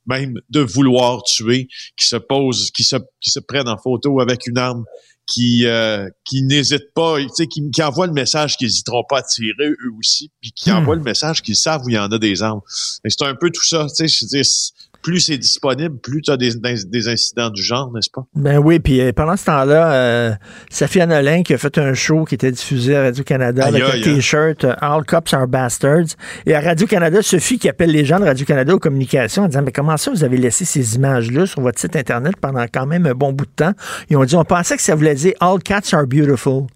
même 0.06 0.40
de 0.48 0.60
vouloir 0.60 1.22
tuer, 1.22 1.68
qui 1.96 2.06
se 2.06 2.16
posent, 2.16 2.70
qui 2.70 2.82
se, 2.82 2.96
qui 3.20 3.30
se 3.30 3.40
prennent 3.40 3.68
en 3.68 3.76
photo 3.76 4.20
avec 4.20 4.46
une 4.46 4.56
arme, 4.56 4.84
qui 5.26 5.66
euh, 5.66 6.08
qui 6.24 6.42
n'hésitent 6.42 6.94
pas, 6.94 7.20
tu 7.20 7.28
sais, 7.34 7.46
qui, 7.46 7.70
qui 7.70 7.82
envoient 7.82 8.06
le 8.06 8.14
message 8.14 8.56
qu'ils 8.56 8.68
n'hésiteront 8.68 9.04
pas 9.06 9.18
à 9.18 9.22
tirer 9.22 9.68
eux 9.68 9.92
aussi, 9.98 10.30
puis 10.40 10.52
qui 10.52 10.70
hmm. 10.70 10.76
envoient 10.76 10.96
le 10.96 11.02
message 11.02 11.42
qu'ils 11.42 11.56
savent 11.56 11.82
où 11.84 11.90
il 11.90 11.94
y 11.94 11.98
en 11.98 12.10
a 12.10 12.18
des 12.18 12.42
armes. 12.42 12.62
C'est 12.68 13.22
un 13.22 13.34
peu 13.34 13.50
tout 13.50 13.64
ça, 13.64 13.86
tu 13.88 14.08
sais, 14.08 14.08
je 14.08 14.70
plus 15.02 15.20
c'est 15.20 15.38
disponible, 15.38 15.96
plus 15.98 16.22
tu 16.22 16.30
as 16.30 16.36
des, 16.36 16.50
des, 16.54 17.08
incidents 17.08 17.50
du 17.50 17.62
genre, 17.62 17.90
n'est-ce 17.92 18.10
pas? 18.10 18.26
Ben 18.34 18.58
oui, 18.58 18.78
puis 18.78 19.00
euh, 19.00 19.12
pendant 19.12 19.36
ce 19.36 19.44
temps-là, 19.46 19.92
euh, 19.92 20.34
Safia 20.70 21.06
Nolin 21.06 21.42
qui 21.42 21.54
a 21.54 21.58
fait 21.58 21.78
un 21.78 21.94
show 21.94 22.24
qui 22.24 22.34
était 22.34 22.50
diffusé 22.50 22.96
à 22.96 23.02
Radio-Canada 23.02 23.66
avec 23.66 23.82
un 23.82 24.00
T-shirt 24.00 24.64
euh, 24.64 24.74
All 24.80 25.04
Cops 25.04 25.32
are 25.32 25.46
Bastards. 25.46 26.16
Et 26.46 26.54
à 26.54 26.60
Radio-Canada, 26.60 27.22
Sophie 27.22 27.58
qui 27.58 27.68
appelle 27.68 27.90
les 27.90 28.04
gens 28.04 28.18
de 28.18 28.24
Radio-Canada 28.24 28.74
aux 28.74 28.78
communications 28.78 29.44
en 29.44 29.46
disant 29.46 29.62
Mais 29.62 29.72
comment 29.72 29.96
ça, 29.96 30.10
vous 30.10 30.24
avez 30.24 30.36
laissé 30.36 30.64
ces 30.64 30.96
images-là 30.96 31.46
sur 31.46 31.60
votre 31.60 31.78
site 31.78 31.96
Internet 31.96 32.34
pendant 32.40 32.66
quand 32.72 32.86
même 32.86 33.06
un 33.06 33.14
bon 33.14 33.32
bout 33.32 33.46
de 33.46 33.50
temps? 33.54 33.72
Ils 34.10 34.16
ont 34.16 34.24
dit 34.24 34.36
On 34.36 34.44
pensait 34.44 34.76
que 34.76 34.82
ça 34.82 34.94
voulait 34.94 35.14
dire 35.14 35.34
All 35.40 35.58
cats 35.62 35.92
are 35.92 36.06
beautiful. 36.06 36.66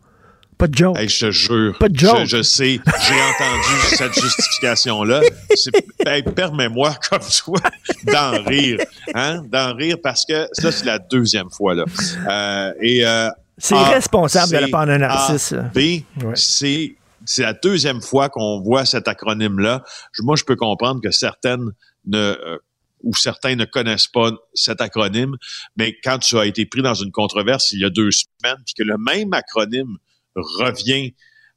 Pas 0.63 0.69
de 0.69 0.77
joke. 0.77 0.97
je 0.97 1.27
te 1.27 1.31
jure. 1.33 1.77
Pas 1.77 1.89
de 1.89 1.99
joke. 1.99 2.25
Je, 2.25 2.41
sais, 2.41 2.79
j'ai 2.79 3.15
entendu 3.15 3.69
cette 3.97 4.15
justification-là. 4.15 5.21
Permets-moi, 6.37 6.95
comme 7.11 7.19
toi, 7.45 7.59
d'en 8.05 8.45
rire. 8.45 8.79
Hein? 9.13 9.43
D'en 9.49 9.75
rire 9.75 9.97
parce 10.01 10.25
que 10.25 10.47
ça, 10.53 10.71
c'est 10.71 10.85
la 10.85 11.01
deuxième 11.01 11.51
fois. 11.51 11.75
là. 11.75 11.85
Euh, 12.29 12.73
et, 12.81 13.05
euh, 13.05 13.29
c'est 13.59 13.75
irresponsable 13.75 14.53
de 14.53 14.59
la 14.59 14.69
part 14.69 14.87
d'un 14.87 14.99
narcisse. 14.99 15.53
B, 15.75 16.03
c'est 16.35 16.95
c'est 17.25 17.43
la 17.43 17.55
deuxième 17.55 18.01
fois 18.01 18.29
qu'on 18.29 18.61
voit 18.61 18.85
cet 18.85 19.09
acronyme-là. 19.09 19.83
Moi, 20.21 20.37
je 20.37 20.45
peux 20.45 20.57
comprendre 20.57 21.01
que 21.01 21.11
certaines 21.11 21.73
ne 22.07 22.19
euh, 22.19 22.59
ou 23.03 23.17
certains 23.17 23.57
ne 23.57 23.65
connaissent 23.65 24.07
pas 24.07 24.31
cet 24.55 24.81
acronyme, 24.81 25.35
mais 25.77 25.97
quand 26.05 26.21
tu 26.21 26.39
as 26.39 26.47
été 26.47 26.67
pris 26.67 26.83
dans 26.83 26.95
une 26.95 27.11
controverse 27.11 27.73
il 27.73 27.81
y 27.81 27.85
a 27.85 27.91
deux 27.91 28.13
semaines, 28.13 28.63
puis 28.65 28.75
que 28.79 28.85
le 28.85 28.97
même 28.97 29.33
acronyme 29.33 29.99
revient 30.35 31.15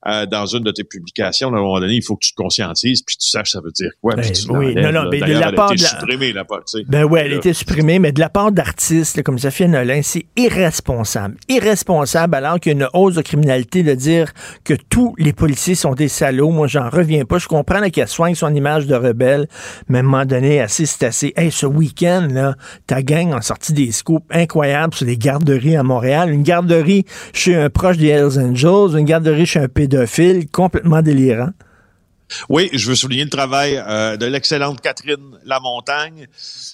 euh, 0.07 0.25
dans 0.27 0.45
une 0.45 0.63
de 0.63 0.71
tes 0.71 0.83
publications, 0.83 1.47
à 1.47 1.57
un 1.57 1.61
moment 1.61 1.79
donné, 1.79 1.93
il 1.93 2.03
faut 2.03 2.15
que 2.15 2.25
tu 2.25 2.31
te 2.31 2.35
conscientises 2.35 3.01
puis 3.01 3.17
tu 3.17 3.27
saches 3.27 3.51
ça 3.51 3.61
veut 3.61 3.71
dire 3.71 3.91
quoi. 4.01 4.15
Ben, 4.15 4.31
oui, 4.49 4.75
non, 4.75 4.91
non, 4.91 5.09
mais 5.09 5.19
de 5.19 5.33
la 5.33 5.51
part 5.51 5.73
de 5.73 5.81
la... 5.81 5.87
supprimée, 5.87 6.31
la 6.31 6.45
part, 6.45 6.59
tu 6.65 6.79
sais. 6.79 6.85
Ben 6.87 7.07
elle 7.15 7.33
a 7.33 7.35
été 7.37 7.53
supprimée, 7.53 7.97
mais 7.97 8.11
de 8.11 8.19
la 8.19 8.29
part 8.29 8.51
d'artistes 8.51 9.23
comme 9.23 9.39
Sophie 9.39 9.67
Nolin, 9.67 10.01
c'est 10.03 10.25
irresponsable. 10.35 11.37
Irresponsable 11.49 12.35
alors 12.35 12.59
qu'il 12.59 12.73
y 12.73 12.75
a 12.75 12.77
une 12.77 12.89
hausse 12.93 13.15
de 13.15 13.21
criminalité 13.21 13.81
de 13.81 13.95
dire 13.95 14.31
que 14.63 14.75
tous 14.89 15.15
les 15.17 15.33
policiers 15.33 15.75
sont 15.75 15.93
des 15.93 16.07
salauds. 16.07 16.51
Moi, 16.51 16.67
j'en 16.67 16.89
reviens 16.89 17.25
pas. 17.25 17.39
Je 17.39 17.47
comprends 17.47 17.81
qu'elle 17.89 18.07
soigne 18.07 18.35
son 18.35 18.53
image 18.53 18.85
de 18.85 18.95
rebelle, 18.95 19.47
mais 19.89 19.99
à 19.99 20.01
un 20.01 20.03
moment 20.03 20.25
donné, 20.25 20.61
assez, 20.61 20.85
c'est 20.85 21.05
assez. 21.05 21.33
Hey, 21.35 21.51
ce 21.51 21.65
week-end, 21.65 22.27
là, 22.31 22.55
ta 22.85 23.01
gang 23.01 23.33
a 23.33 23.41
sorti 23.41 23.73
des 23.73 23.91
scoops 23.91 24.25
incroyables 24.29 24.93
sur 24.93 25.05
des 25.07 25.17
garderies 25.17 25.77
à 25.77 25.83
Montréal. 25.83 26.29
Une 26.29 26.43
garderie 26.43 27.05
chez 27.33 27.55
un 27.55 27.69
proche 27.69 27.97
des 27.97 28.09
Hells 28.09 28.39
Angels, 28.39 28.97
une 28.97 29.05
garderie 29.05 29.45
chez 29.45 29.59
un 29.59 29.67
pédophile 29.67 29.94
complètement 30.51 31.01
délirant. 31.01 31.51
Oui, 32.49 32.69
je 32.73 32.89
veux 32.89 32.95
souligner 32.95 33.23
le 33.23 33.29
travail 33.29 33.77
euh, 33.77 34.17
de 34.17 34.25
l'excellente 34.25 34.81
Catherine 34.81 35.39
Lamontagne, 35.45 36.27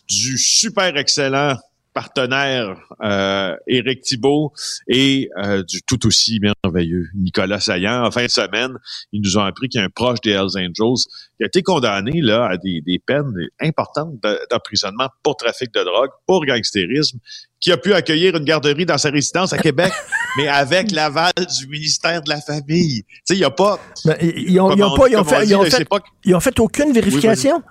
du 0.07 0.37
super 0.37 0.95
excellent 0.97 1.57
partenaire 1.93 2.77
euh, 3.03 3.55
Éric 3.67 4.01
Thibault 4.01 4.53
et 4.87 5.29
euh, 5.37 5.63
du 5.63 5.81
tout 5.81 6.05
aussi 6.07 6.39
merveilleux 6.39 7.07
Nicolas 7.15 7.59
Saillant. 7.59 8.05
En 8.05 8.11
fin 8.11 8.25
de 8.25 8.29
semaine, 8.29 8.71
ils 9.11 9.21
nous 9.21 9.37
ont 9.37 9.43
appris 9.43 9.67
qu'il 9.67 9.79
y 9.79 9.83
a 9.83 9.85
un 9.87 9.89
proche 9.89 10.21
des 10.21 10.31
Hells 10.31 10.57
Angels 10.57 11.03
qui 11.37 11.43
a 11.43 11.47
été 11.47 11.61
condamné 11.63 12.21
là 12.21 12.45
à 12.45 12.57
des, 12.57 12.81
des 12.81 12.99
peines 12.99 13.33
importantes 13.59 14.15
d'emprisonnement 14.49 15.09
pour 15.23 15.35
trafic 15.35 15.73
de 15.73 15.83
drogue, 15.83 16.11
pour 16.25 16.45
gangstérisme, 16.45 17.19
qui 17.59 17.71
a 17.71 17.77
pu 17.77 17.93
accueillir 17.93 18.35
une 18.35 18.45
garderie 18.45 18.85
dans 18.85 18.97
sa 18.97 19.09
résidence 19.09 19.53
à 19.53 19.57
Québec, 19.57 19.91
mais 20.37 20.47
avec 20.47 20.91
l'aval 20.91 21.33
du 21.59 21.67
ministère 21.67 22.21
de 22.21 22.29
la 22.29 22.41
Famille. 22.41 23.03
Tu 23.03 23.21
sais, 23.25 23.35
il 23.35 23.39
n'y 23.39 23.43
a 23.43 23.51
pas... 23.51 23.79
Ben, 24.05 24.17
ils, 24.21 24.59
ont, 24.59 24.69
pas, 24.95 25.09
ils 25.09 25.17
ont 25.17 25.23
fait, 25.23 25.45
ils 25.45 25.55
ont 25.55 25.63
fait, 25.63 25.87
ils 26.25 26.35
ont 26.35 26.39
fait 26.39 26.59
aucune 26.59 26.93
vérification? 26.93 27.61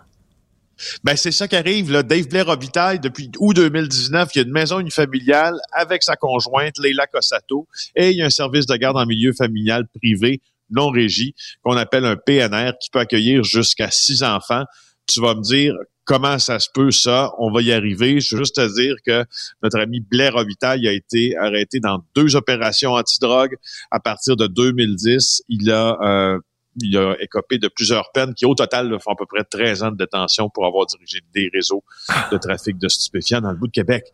Ben, 1.05 1.17
c'est 1.17 1.33
ça 1.33 1.47
qui 1.47 1.57
arrive. 1.57 1.91
Là. 1.91 2.03
Dave 2.03 2.29
Blair 2.29 2.47
Robitaille, 2.47 3.01
depuis 3.01 3.31
août 3.39 3.55
2019, 3.55 4.31
il 4.35 4.39
y 4.39 4.41
a 4.43 4.45
une 4.47 4.53
maison 4.53 4.81
unifamiliale 4.81 5.55
avec 5.73 6.03
sa 6.03 6.17
conjointe, 6.17 6.79
Leila 6.79 7.07
Cossato, 7.07 7.69
et 7.95 8.11
il 8.11 8.17
y 8.17 8.23
a 8.23 8.27
un 8.27 8.31
service 8.31 8.67
de 8.67 8.77
garde 8.77 8.97
en 8.97 9.07
milieu 9.07 9.33
familial 9.33 9.87
privé 9.89 10.41
non 10.71 10.91
régi 10.91 11.35
qu'on 11.63 11.77
appelle 11.77 12.05
un 12.05 12.17
PNR 12.17 12.73
qui 12.81 12.91
peut 12.91 13.01
accueillir 13.01 13.43
jusqu'à 13.43 13.91
six 13.91 14.23
enfants. 14.23 14.65
Tu 15.07 15.21
vas 15.21 15.35
me 15.35 15.43
dire 15.43 15.75
comment 16.05 16.39
ça 16.39 16.59
se 16.59 16.69
peut 16.73 16.91
ça, 16.91 17.33
on 17.39 17.51
va 17.51 17.63
y 17.63 17.73
arriver. 17.73 18.21
Je 18.21 18.35
veux 18.35 18.43
juste 18.43 18.57
te 18.57 18.75
dire 18.75 18.97
que 19.07 19.25
notre 19.63 19.79
ami 19.79 20.01
Blair 20.01 20.35
Robitaille 20.35 20.89
a 20.89 20.93
été 20.93 21.37
arrêté 21.37 21.81
dans 21.81 22.03
deux 22.15 22.37
opérations 22.37 22.93
antidrogue 22.93 23.57
à 23.91 24.01
partir 24.01 24.37
de 24.37 24.47
2010. 24.47 25.43
Il 25.49 25.71
a 25.71 25.99
euh, 26.03 26.39
il 26.81 26.97
a 26.97 27.17
écopé 27.21 27.59
de 27.59 27.69
plusieurs 27.69 28.11
peines 28.13 28.35
qui, 28.35 28.47
au 28.47 28.55
total, 28.55 28.97
font 29.01 29.13
à 29.13 29.17
peu 29.17 29.27
près 29.27 29.45
13 29.45 29.83
ans 29.83 29.91
de 29.91 29.97
détention 29.97 30.49
pour 30.51 30.67
avoir 30.67 30.87
dirigé 30.87 31.21
des 31.35 31.51
réseaux 31.53 31.85
de 32.31 32.39
trafic 32.39 32.79
de 32.79 32.89
stupéfiants 32.89 33.41
dans 33.41 33.51
le 33.51 33.57
bout 33.57 33.67
de 33.67 33.73
Québec. 33.73 34.05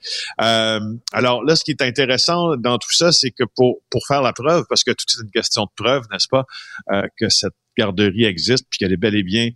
Euh, 0.40 0.80
alors 1.12 1.44
là, 1.44 1.56
ce 1.56 1.64
qui 1.64 1.70
est 1.70 1.82
intéressant 1.82 2.56
dans 2.56 2.78
tout 2.78 2.92
ça, 2.92 3.12
c'est 3.12 3.30
que 3.30 3.44
pour, 3.54 3.80
pour 3.90 4.06
faire 4.06 4.22
la 4.22 4.32
preuve, 4.32 4.64
parce 4.68 4.84
que 4.84 4.90
tout 4.90 5.04
est 5.16 5.22
une 5.22 5.30
question 5.30 5.64
de 5.64 5.70
preuve, 5.76 6.04
n'est-ce 6.10 6.28
pas, 6.28 6.44
euh, 6.90 7.02
que 7.18 7.28
cette 7.28 7.54
garderie 7.76 8.24
existe, 8.24 8.66
puis 8.70 8.78
qu'elle 8.78 8.92
est 8.92 8.96
bel 8.96 9.14
et 9.14 9.22
bien 9.22 9.50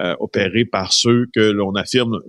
euh, 0.00 0.14
opérée 0.20 0.64
par 0.64 0.92
ceux 0.92 1.26
que 1.34 1.40
l'on 1.40 1.74
affirme 1.74 2.20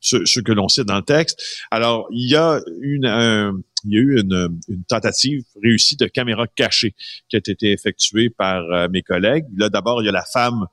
ce, 0.00 0.40
que 0.40 0.52
l'on 0.52 0.68
cite 0.68 0.84
dans 0.84 0.96
le 0.96 1.02
texte. 1.02 1.42
Alors, 1.70 2.06
il 2.10 2.30
y 2.30 2.36
a 2.36 2.60
une, 2.80 3.62
il 3.84 3.92
y 3.92 3.96
a 3.96 4.00
eu 4.00 4.20
une, 4.20 4.60
tentative 4.88 5.44
réussie 5.62 5.96
de 5.96 6.06
caméra 6.06 6.46
cachée 6.46 6.94
qui 7.28 7.36
a 7.36 7.38
été 7.38 7.72
effectuée 7.72 8.30
par 8.30 8.62
euh, 8.70 8.88
mes 8.90 9.02
collègues. 9.02 9.46
Là, 9.56 9.68
d'abord, 9.68 10.02
il 10.02 10.06
y 10.06 10.08
a 10.08 10.12
la 10.12 10.24
femme 10.24 10.66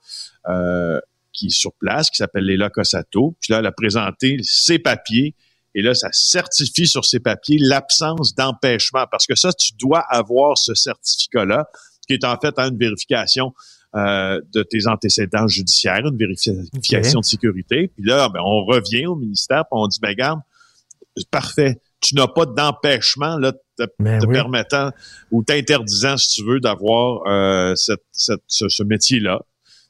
euh, 0.49 0.99
qui 1.33 1.47
est 1.47 1.55
sur 1.55 1.73
place, 1.73 2.09
qui 2.09 2.17
s'appelle 2.17 2.45
Léla 2.45 2.69
Cossato. 2.69 3.35
Puis 3.41 3.53
là, 3.53 3.59
elle 3.59 3.65
a 3.65 3.71
présenté 3.71 4.37
ses 4.43 4.79
papiers. 4.79 5.35
Et 5.75 5.81
là, 5.81 5.93
ça 5.93 6.09
certifie 6.11 6.87
sur 6.87 7.05
ses 7.05 7.19
papiers 7.19 7.57
l'absence 7.59 8.33
d'empêchement. 8.33 9.05
Parce 9.11 9.27
que 9.27 9.35
ça, 9.35 9.51
tu 9.53 9.73
dois 9.77 9.99
avoir 9.99 10.57
ce 10.57 10.73
certificat-là, 10.73 11.67
qui 12.07 12.13
est 12.13 12.23
en 12.23 12.37
fait 12.39 12.57
une 12.57 12.77
vérification 12.77 13.53
euh, 13.95 14.41
de 14.53 14.61
tes 14.63 14.87
antécédents 14.87 15.47
judiciaires, 15.47 16.05
une 16.05 16.17
vérification 16.17 17.19
de 17.19 17.25
sécurité. 17.25 17.87
Puis 17.87 18.03
là, 18.03 18.27
ben, 18.29 18.41
on 18.43 18.65
revient 18.65 19.05
au 19.05 19.15
ministère, 19.15 19.63
puis 19.63 19.79
on 19.79 19.87
dit, 19.87 19.99
ben 20.01 20.13
garde, 20.13 20.41
parfait, 21.31 21.79
tu 22.01 22.15
n'as 22.15 22.27
pas 22.27 22.45
d'empêchement 22.45 23.37
là 23.37 23.53
te, 23.77 23.83
ben 23.99 24.19
permettant 24.27 24.91
ou 25.31 25.43
t'interdisant, 25.43 26.17
si 26.17 26.35
tu 26.35 26.45
veux, 26.45 26.59
d'avoir 26.59 27.25
euh, 27.27 27.73
cette, 27.75 28.03
ce, 28.11 28.83
métier-là, 28.83 29.41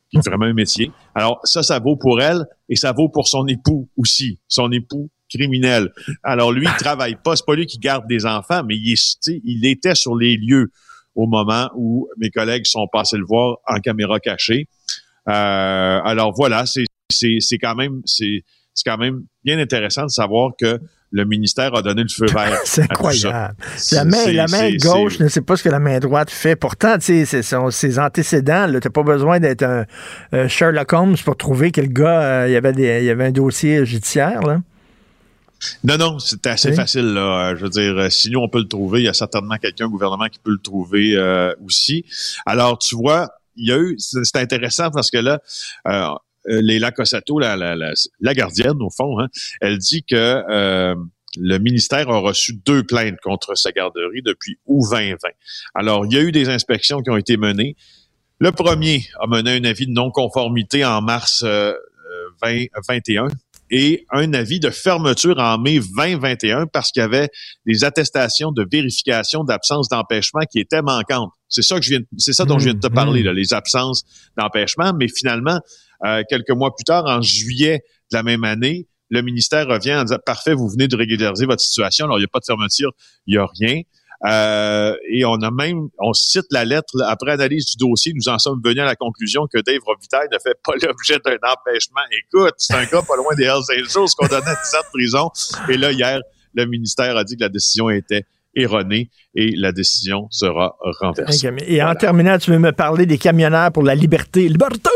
qui 0.10 0.18
est 0.18 0.26
vraiment 0.28 0.46
un 0.46 0.54
métier. 0.54 0.92
Alors 1.14 1.40
ça, 1.44 1.64
ça 1.64 1.80
vaut 1.80 1.96
pour 1.96 2.22
elle 2.22 2.46
et 2.70 2.76
ça 2.76 2.92
vaut 2.92 3.10
pour 3.10 3.28
son 3.28 3.48
époux 3.48 3.90
aussi, 3.98 4.40
son 4.48 4.72
époux 4.72 5.10
criminel. 5.30 5.92
Alors 6.24 6.52
lui, 6.52 6.68
il 6.68 6.78
travaille 6.78 7.16
pas, 7.16 7.36
c'est 7.36 7.46
pas 7.46 7.56
lui 7.56 7.66
qui 7.66 7.80
garde 7.80 8.08
des 8.08 8.26
enfants, 8.26 8.64
mais 8.64 8.76
il, 8.76 8.94
est, 8.94 9.42
il 9.44 9.66
était 9.66 9.96
sur 9.96 10.16
les 10.16 10.38
lieux 10.38 10.72
au 11.16 11.28
moment 11.28 11.70
où 11.76 12.08
mes 12.18 12.30
collègues 12.30 12.66
sont 12.66 12.88
passés 12.92 13.18
le 13.18 13.26
voir 13.26 13.58
en 13.68 13.80
caméra 13.80 14.20
cachée. 14.20 14.68
Euh, 15.28 16.00
alors 16.04 16.34
voilà, 16.36 16.66
c'est 16.66 17.58
quand 17.58 17.76
même 17.76 18.02
c'est 18.06 18.44
c'est 18.74 18.90
quand 18.90 18.98
même 18.98 19.24
bien 19.44 19.58
intéressant 19.58 20.04
de 20.04 20.10
savoir 20.10 20.52
que 20.60 20.80
le 21.12 21.24
ministère 21.24 21.74
a 21.76 21.82
donné 21.82 22.04
le 22.04 22.10
feu 22.10 22.26
vert. 22.26 22.60
c'est 22.66 22.82
incroyable. 22.82 23.56
La 23.94 24.04
main, 24.04 24.32
la 24.34 24.48
main 24.48 24.76
gauche 24.76 25.20
ne 25.20 25.30
sait 25.30 25.42
pas 25.42 25.56
ce 25.56 25.64
que 25.64 25.70
la 25.70 25.80
main 25.80 26.00
droite 26.00 26.30
fait. 26.30 26.58
Pourtant, 26.58 26.98
tu 26.98 27.26
sais, 27.26 27.42
ses 27.42 28.00
antécédents, 28.00 28.68
tu 28.68 28.74
n'as 28.74 28.92
pas 28.92 29.04
besoin 29.04 29.40
d'être 29.40 29.64
un 30.34 30.48
Sherlock 30.50 30.92
Holmes 30.92 31.16
pour 31.24 31.38
trouver 31.38 31.72
que 31.72 31.80
le 31.80 31.88
gars, 31.88 32.22
euh, 32.22 32.48
il, 32.50 32.54
y 32.54 32.58
avait 32.58 32.74
des, 32.74 33.00
il 33.00 33.06
y 33.06 33.10
avait 33.10 33.28
un 33.28 33.32
dossier 33.32 33.86
judiciaire. 33.86 34.42
Là. 34.42 34.60
Non, 35.84 35.98
non, 35.98 36.20
c'est 36.20 36.46
assez 36.48 36.74
facile. 36.74 37.14
Là. 37.14 37.56
Je 37.56 37.64
veux 37.64 37.70
dire, 37.70 37.98
euh, 37.98 38.10
sinon 38.10 38.44
on 38.44 38.50
peut 38.50 38.60
le 38.60 38.68
trouver. 38.68 39.02
Il 39.02 39.06
y 39.06 39.10
a 39.10 39.14
certainement 39.14 39.58
quelqu'un 39.58 39.86
au 39.86 39.90
gouvernement 39.90 40.28
qui 40.28 40.40
peut 40.40 40.52
le 40.52 40.62
trouver 40.62 41.16
euh, 41.16 41.54
aussi. 41.66 42.06
Alors, 42.46 42.78
tu 42.78 42.96
vois, 42.96 43.30
il 43.56 43.70
y 43.70 43.72
a 43.72 43.78
eu, 43.78 43.96
c'est 43.98 44.38
intéressant 44.38 44.92
parce 44.92 45.10
que 45.10 45.18
là, 45.18 45.40
euh, 46.48 46.62
Léla 46.62 46.92
Cossato, 46.92 47.40
la, 47.40 47.56
la, 47.56 47.76
la, 47.76 48.34
gardienne, 48.34 48.82
au 48.82 48.90
fond, 48.90 49.20
hein, 49.20 49.28
elle 49.62 49.78
dit 49.78 50.04
que 50.04 50.16
euh, 50.16 50.96
le 51.38 51.58
ministère 51.58 52.10
a 52.10 52.20
reçu 52.20 52.54
deux 52.66 52.84
plaintes 52.84 53.20
contre 53.22 53.58
sa 53.58 53.72
garderie 53.72 54.22
depuis 54.24 54.58
août 54.66 54.86
2020. 54.92 55.18
Alors, 55.74 56.06
il 56.06 56.14
y 56.14 56.18
a 56.18 56.22
eu 56.22 56.32
des 56.32 56.50
inspections 56.50 57.02
qui 57.02 57.10
ont 57.10 57.18
été 57.18 57.38
menées. 57.38 57.76
Le 58.40 58.52
premier 58.52 59.06
a 59.20 59.28
mené 59.28 59.58
un 59.58 59.64
avis 59.64 59.88
de 59.88 59.92
non-conformité 59.92 60.86
en 60.86 61.02
mars 61.02 61.44
euh, 61.46 61.74
2021 62.44 63.28
et 63.72 64.06
un 64.12 64.34
avis 64.34 64.60
de 64.60 64.70
fermeture 64.70 65.40
en 65.40 65.58
mai 65.58 65.80
2021 65.80 66.68
parce 66.68 66.92
qu'il 66.92 67.02
y 67.02 67.04
avait 67.04 67.30
des 67.66 67.84
attestations 67.84 68.52
de 68.52 68.66
vérification 68.70 69.44
d'absence 69.44 69.90
d'empêchement 69.90 70.42
qui 70.50 70.60
étaient 70.60 70.82
manquantes. 70.82 71.32
C'est 71.50 71.62
ça 71.62 71.80
que 71.80 71.86
je 71.86 71.92
viens, 71.92 72.00
c'est 72.18 72.34
ça 72.34 72.46
dont 72.46 72.60
je 72.60 72.66
viens 72.66 72.74
de 72.74 72.80
te 72.80 72.88
parler, 72.88 73.24
là, 73.24 73.34
les 73.34 73.54
absences 73.54 74.04
d'empêchement. 74.38 74.94
Mais 74.98 75.08
finalement, 75.08 75.60
euh, 76.06 76.24
quelques 76.30 76.52
mois 76.52 76.76
plus 76.76 76.84
tard, 76.84 77.06
en 77.06 77.22
juillet 77.22 77.84
de 78.12 78.18
la 78.18 78.24
même 78.24 78.44
année, 78.44 78.88
le 79.10 79.22
ministère 79.22 79.68
revient 79.68 79.96
en 79.96 80.04
disant 80.04 80.18
parfait, 80.26 80.54
vous 80.54 80.68
venez 80.68 80.88
de 80.88 80.96
régulariser 80.96 81.46
votre 81.46 81.62
situation. 81.62 82.06
Alors 82.06 82.18
il 82.18 82.22
n'y 82.22 82.26
a 82.26 82.30
pas 82.32 82.40
de 82.40 82.46
fermeture, 82.46 82.92
il 83.28 83.36
n'y 83.36 83.38
a 83.38 83.48
rien. 83.60 83.82
Euh, 84.24 84.96
et 85.10 85.26
on 85.26 85.36
a 85.36 85.52
même, 85.52 85.90
on 86.00 86.14
cite 86.14 86.46
la 86.52 86.66
lettre, 86.66 86.96
après 87.08 87.32
analyse 87.32 87.66
du 87.66 87.78
dossier, 87.78 88.14
nous 88.16 88.30
en 88.30 88.40
sommes 88.40 88.62
venus 88.64 88.82
à 88.82 88.86
la 88.86 88.96
conclusion 88.96 89.48
que 89.48 89.60
Dave 89.60 89.82
Robitaille 89.86 90.28
ne 90.32 90.40
fait 90.40 90.58
pas 90.64 90.74
l'objet 90.82 91.20
d'un 91.24 91.38
empêchement. 91.52 92.02
Écoute, 92.12 92.56
c'est 92.58 92.76
un 92.76 92.86
gars 92.86 93.02
pas 93.02 93.16
loin 93.18 93.36
des 93.36 93.44
Hells 93.44 93.64
Angels 93.72 94.10
qu'on 94.18 94.28
donnait 94.28 94.42
17 94.42 94.54
de 94.54 94.92
prison. 94.94 95.30
Et 95.70 95.78
là, 95.78 95.92
hier, 95.92 96.22
le 96.54 96.66
ministère 96.66 97.18
a 97.18 97.24
dit 97.24 97.36
que 97.36 97.42
la 97.42 97.50
décision 97.50 97.90
était 97.90 98.26
erronée 98.56 99.10
et 99.36 99.54
la 99.56 99.74
décision 99.74 100.28
sera 100.32 100.78
renversée. 101.02 101.50
Et 101.68 101.84
en 101.84 101.94
terminant, 101.96 102.38
tu 102.38 102.52
veux 102.52 102.60
me 102.60 102.72
parler 102.72 103.06
des 103.06 103.18
camionneurs 103.18 103.72
pour 103.72 103.84
la 103.84 103.96
liberté. 103.96 104.48
Liberté! 104.48 104.90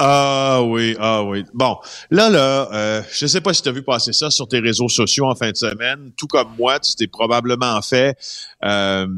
Ah 0.00 0.62
oui, 0.62 0.94
ah 1.00 1.24
oui. 1.24 1.44
Bon, 1.54 1.76
là, 2.12 2.30
là, 2.30 2.68
euh, 2.72 3.02
je 3.10 3.26
sais 3.26 3.40
pas 3.40 3.52
si 3.52 3.62
tu 3.62 3.68
as 3.68 3.72
vu 3.72 3.82
passer 3.82 4.12
ça 4.12 4.30
sur 4.30 4.46
tes 4.46 4.60
réseaux 4.60 4.88
sociaux 4.88 5.26
en 5.26 5.34
fin 5.34 5.50
de 5.50 5.56
semaine. 5.56 6.12
Tout 6.16 6.28
comme 6.28 6.54
moi, 6.56 6.78
tu 6.78 6.94
t'es 6.94 7.08
probablement 7.08 7.82
fait 7.82 8.16
euh, 8.62 9.08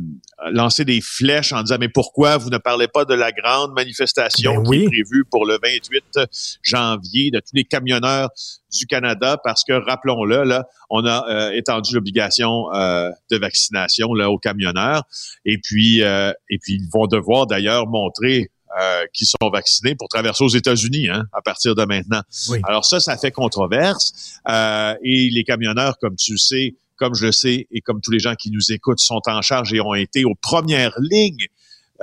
lancer 0.53 0.87
des 0.87 1.03
flèches 1.03 1.53
en 1.53 1.63
disant 1.63 1.77
mais 1.79 1.91
pourquoi 1.91 2.39
vous 2.39 2.49
ne 2.49 2.57
parlez 2.57 2.89
pas 2.89 3.05
de 3.05 3.13
la 3.13 3.31
grande 3.31 3.75
manifestation 3.75 4.55
ben 4.55 4.71
qui 4.71 4.85
est 4.85 4.87
prévue 4.87 5.25
pour 5.31 5.45
le 5.45 5.59
28 5.63 6.21
janvier 6.63 7.31
de 7.31 7.41
tous 7.41 7.53
les 7.53 7.65
camionneurs 7.65 8.31
du 8.73 8.87
Canada? 8.87 9.37
Parce 9.45 9.65
que 9.65 9.75
rappelons-le 9.75 10.45
là, 10.45 10.67
on 10.89 11.05
a 11.05 11.29
euh, 11.29 11.51
étendu 11.53 11.95
l'obligation 11.95 12.73
euh, 12.73 13.11
de 13.31 13.37
vaccination 13.37 14.15
là 14.15 14.31
aux 14.31 14.39
camionneurs 14.39 15.03
et 15.45 15.59
puis 15.59 16.03
euh, 16.03 16.33
et 16.49 16.59
puis 16.59 16.75
ils 16.75 16.89
vont 16.91 17.07
devoir 17.07 17.47
d'ailleurs 17.47 17.87
montrer 17.87 18.51
euh, 18.79 19.05
qui 19.13 19.27
sont 19.27 19.51
vaccinés 19.53 19.97
pour 19.97 20.09
traverser 20.09 20.45
aux 20.45 20.49
États-Unis 20.49 21.09
hein, 21.09 21.25
à 21.33 21.43
partir 21.43 21.75
de 21.75 21.85
maintenant. 21.85 22.23
Alors 22.63 22.85
ça, 22.85 23.01
ça 23.01 23.17
fait 23.17 23.33
controverse. 23.33 24.39
Euh, 24.49 24.95
et 25.03 25.29
les 25.31 25.43
camionneurs, 25.43 25.99
comme 25.99 26.15
tu 26.15 26.33
le 26.33 26.39
sais, 26.39 26.77
comme 26.97 27.15
je 27.15 27.27
le 27.27 27.33
sais, 27.33 27.67
et 27.73 27.81
comme 27.81 28.01
tous 28.01 28.13
les 28.13 28.21
gens 28.21 28.37
qui 28.37 28.51
nous 28.53 28.71
écoutent, 28.71 29.01
sont 29.01 29.23
en 29.27 29.43
charge 29.43 29.73
et 29.73 29.81
ont 29.81 29.95
été 29.95 30.25
aux 30.25 30.37
premières 30.37 30.95
lignes 31.01 31.47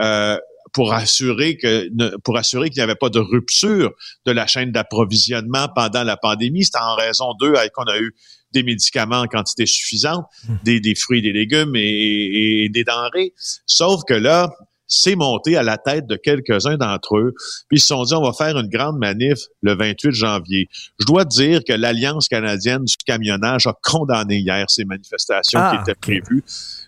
euh, 0.02 0.38
pour 0.74 0.92
assurer 0.92 1.56
que 1.56 1.90
pour 2.24 2.38
assurer 2.38 2.70
qu'il 2.70 2.80
n'y 2.80 2.84
avait 2.84 2.96
pas 2.96 3.10
de 3.10 3.20
rupture 3.20 3.94
de 4.26 4.32
la 4.34 4.46
chaîne 4.46 4.74
d'approvisionnement 4.74 5.70
pendant 5.74 6.04
la 6.04 6.18
pandémie. 6.18 6.66
C'est 6.66 6.78
en 6.78 6.96
raison 6.96 7.34
d'eux 7.40 7.54
qu'on 7.74 7.86
a 7.86 7.98
eu 7.98 8.14
des 8.54 8.64
médicaments 8.64 9.22
en 9.22 9.28
quantité 9.28 9.66
suffisante, 9.66 10.26
hmm. 10.48 10.56
des, 10.64 10.80
des 10.80 10.96
fruits, 10.96 11.22
des 11.22 11.32
légumes 11.32 11.76
et, 11.76 12.64
et, 12.66 12.70
des 12.70 12.84
denrées. 12.84 13.34
Sauf 13.66 14.02
que 14.08 14.14
là, 14.14 14.52
c'est 14.88 15.16
monté 15.16 15.58
à 15.58 15.64
la 15.64 15.78
tête 15.78 16.08
de 16.08 16.16
quelques-uns 16.16 16.78
d'entre 16.78 17.18
eux. 17.18 17.34
Puis 17.68 17.78
ils 17.78 17.82
se 17.82 17.88
sont 17.88 18.04
dit, 18.04 18.14
on 18.14 18.24
va 18.24 18.34
faire 18.34 18.58
une 18.58 18.70
grande 18.70 18.98
manif 18.98 19.40
le 19.62 19.76
28 19.76 20.12
janvier. 20.12 20.70
Je 21.00 21.06
dois 21.06 21.26
dire 21.26 21.62
que 21.68 21.74
l'Alliance 21.74 22.28
canadienne 22.28 22.86
du 22.86 22.96
camionnage 23.06 23.68
a 23.68 23.74
condamné 23.84 24.38
hier 24.38 24.66
ces 24.70 24.86
manifestations 24.86 25.60
qui 25.60 25.66
ah, 25.66 25.82
étaient 25.82 25.96
prévues. 25.96 26.44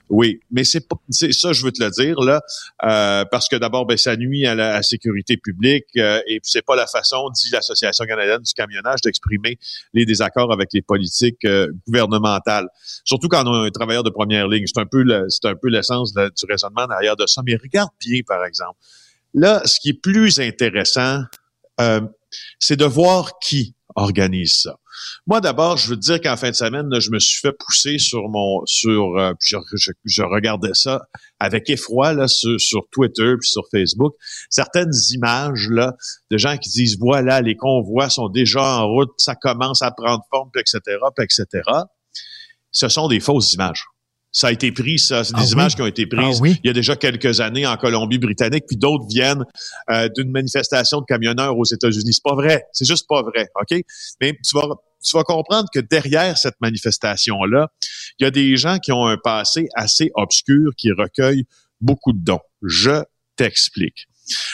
Oui, 0.09 0.39
mais 0.49 0.63
c'est 0.63 0.83
ça 1.11 1.53
je 1.53 1.63
veux 1.63 1.71
te 1.71 1.83
le 1.83 1.91
dire 1.91 2.19
là 2.19 2.41
euh, 2.83 3.25
parce 3.29 3.47
que 3.47 3.55
d'abord 3.55 3.85
ben 3.85 3.95
ça 3.95 4.15
nuit 4.15 4.47
à 4.47 4.55
la, 4.55 4.81
sécurité 4.81 5.37
publique 5.37 5.85
euh, 5.97 6.19
et 6.25 6.39
puis 6.39 6.49
c'est 6.49 6.65
pas 6.65 6.75
la 6.75 6.87
façon 6.87 7.29
dit 7.29 7.49
l'association 7.51 8.05
canadienne 8.05 8.41
du 8.41 8.53
camionnage 8.53 9.01
d'exprimer 9.01 9.59
les 9.93 10.05
désaccords 10.05 10.51
avec 10.51 10.69
les 10.73 10.81
politiques 10.81 11.45
euh, 11.45 11.67
gouvernementales. 11.85 12.67
Surtout 13.03 13.27
quand 13.27 13.45
on 13.45 13.53
a 13.53 13.67
un 13.67 13.69
travailleur 13.69 14.03
de 14.03 14.09
première 14.09 14.47
ligne, 14.47 14.65
c'est 14.65 14.81
un 14.81 14.87
peu 14.87 15.03
c'est 15.29 15.47
un 15.47 15.55
peu 15.55 15.69
l'essence 15.69 16.13
du 16.13 16.45
raisonnement 16.49 16.87
derrière 16.87 17.15
de 17.15 17.27
ça. 17.27 17.43
Mais 17.45 17.55
regarde 17.55 17.91
bien 17.99 18.21
par 18.27 18.43
exemple. 18.45 18.79
Là, 19.35 19.61
ce 19.65 19.79
qui 19.79 19.89
est 19.89 20.01
plus 20.01 20.39
intéressant, 20.39 21.21
c'est 22.57 22.77
de 22.77 22.85
voir 22.85 23.37
qui 23.39 23.75
organise 23.95 24.61
ça. 24.63 24.77
Moi, 25.25 25.41
d'abord, 25.41 25.77
je 25.77 25.89
veux 25.89 25.97
dire 25.97 26.19
qu'en 26.21 26.37
fin 26.37 26.49
de 26.49 26.55
semaine, 26.55 26.87
je 26.99 27.11
me 27.11 27.19
suis 27.19 27.39
fait 27.39 27.53
pousser 27.53 27.97
sur 27.97 28.29
mon, 28.29 28.61
sur, 28.65 29.17
euh, 29.17 29.33
je, 29.41 29.57
je, 30.05 30.23
regardais 30.23 30.73
ça 30.73 31.01
avec 31.39 31.69
effroi 31.69 32.13
là 32.13 32.27
sur, 32.27 32.59
sur, 32.59 32.81
Twitter 32.91 33.33
puis 33.39 33.49
sur 33.49 33.63
Facebook. 33.71 34.13
Certaines 34.49 34.93
images 35.11 35.69
là 35.69 35.95
de 36.31 36.37
gens 36.37 36.57
qui 36.57 36.69
disent 36.69 36.97
voilà, 36.99 37.41
les 37.41 37.55
convois 37.55 38.09
sont 38.09 38.29
déjà 38.29 38.61
en 38.61 38.87
route, 38.87 39.11
ça 39.17 39.35
commence 39.35 39.81
à 39.81 39.91
prendre 39.91 40.23
forme, 40.29 40.49
puis 40.51 40.61
etc., 40.61 40.97
puis 41.15 41.25
etc. 41.25 41.63
Ce 42.71 42.87
sont 42.87 43.07
des 43.07 43.19
fausses 43.19 43.53
images. 43.53 43.85
Ça 44.31 44.47
a 44.47 44.51
été 44.51 44.71
pris, 44.71 44.99
ça. 44.99 45.23
C'est 45.23 45.35
des 45.35 45.41
ah 45.41 45.53
images 45.53 45.75
qui 45.75 45.81
ont 45.81 45.87
été 45.87 46.05
prises 46.05 46.39
ah 46.43 46.47
il 46.47 46.67
y 46.67 46.69
a 46.69 46.73
déjà 46.73 46.95
quelques 46.95 47.39
années 47.39 47.65
en 47.65 47.75
Colombie-Britannique, 47.77 48.65
puis 48.67 48.77
d'autres 48.77 49.05
viennent 49.09 49.43
euh, 49.89 50.07
d'une 50.15 50.31
manifestation 50.31 50.99
de 51.01 51.05
camionneurs 51.05 51.57
aux 51.57 51.65
États-Unis. 51.65 52.13
C'est 52.13 52.23
pas 52.23 52.35
vrai. 52.35 52.65
C'est 52.71 52.85
juste 52.85 53.07
pas 53.07 53.23
vrai, 53.23 53.47
OK? 53.59 53.81
Mais 54.21 54.37
tu 54.43 54.55
vas, 54.55 54.67
tu 55.03 55.15
vas 55.15 55.23
comprendre 55.23 55.67
que 55.73 55.79
derrière 55.79 56.37
cette 56.37 56.59
manifestation-là, 56.61 57.69
il 58.19 58.23
y 58.23 58.27
a 58.27 58.31
des 58.31 58.55
gens 58.55 58.77
qui 58.77 58.91
ont 58.91 59.05
un 59.07 59.17
passé 59.17 59.67
assez 59.75 60.11
obscur 60.13 60.71
qui 60.77 60.91
recueillent 60.91 61.45
beaucoup 61.81 62.13
de 62.13 62.23
dons. 62.23 62.41
Je 62.61 63.03
t'explique. 63.35 64.07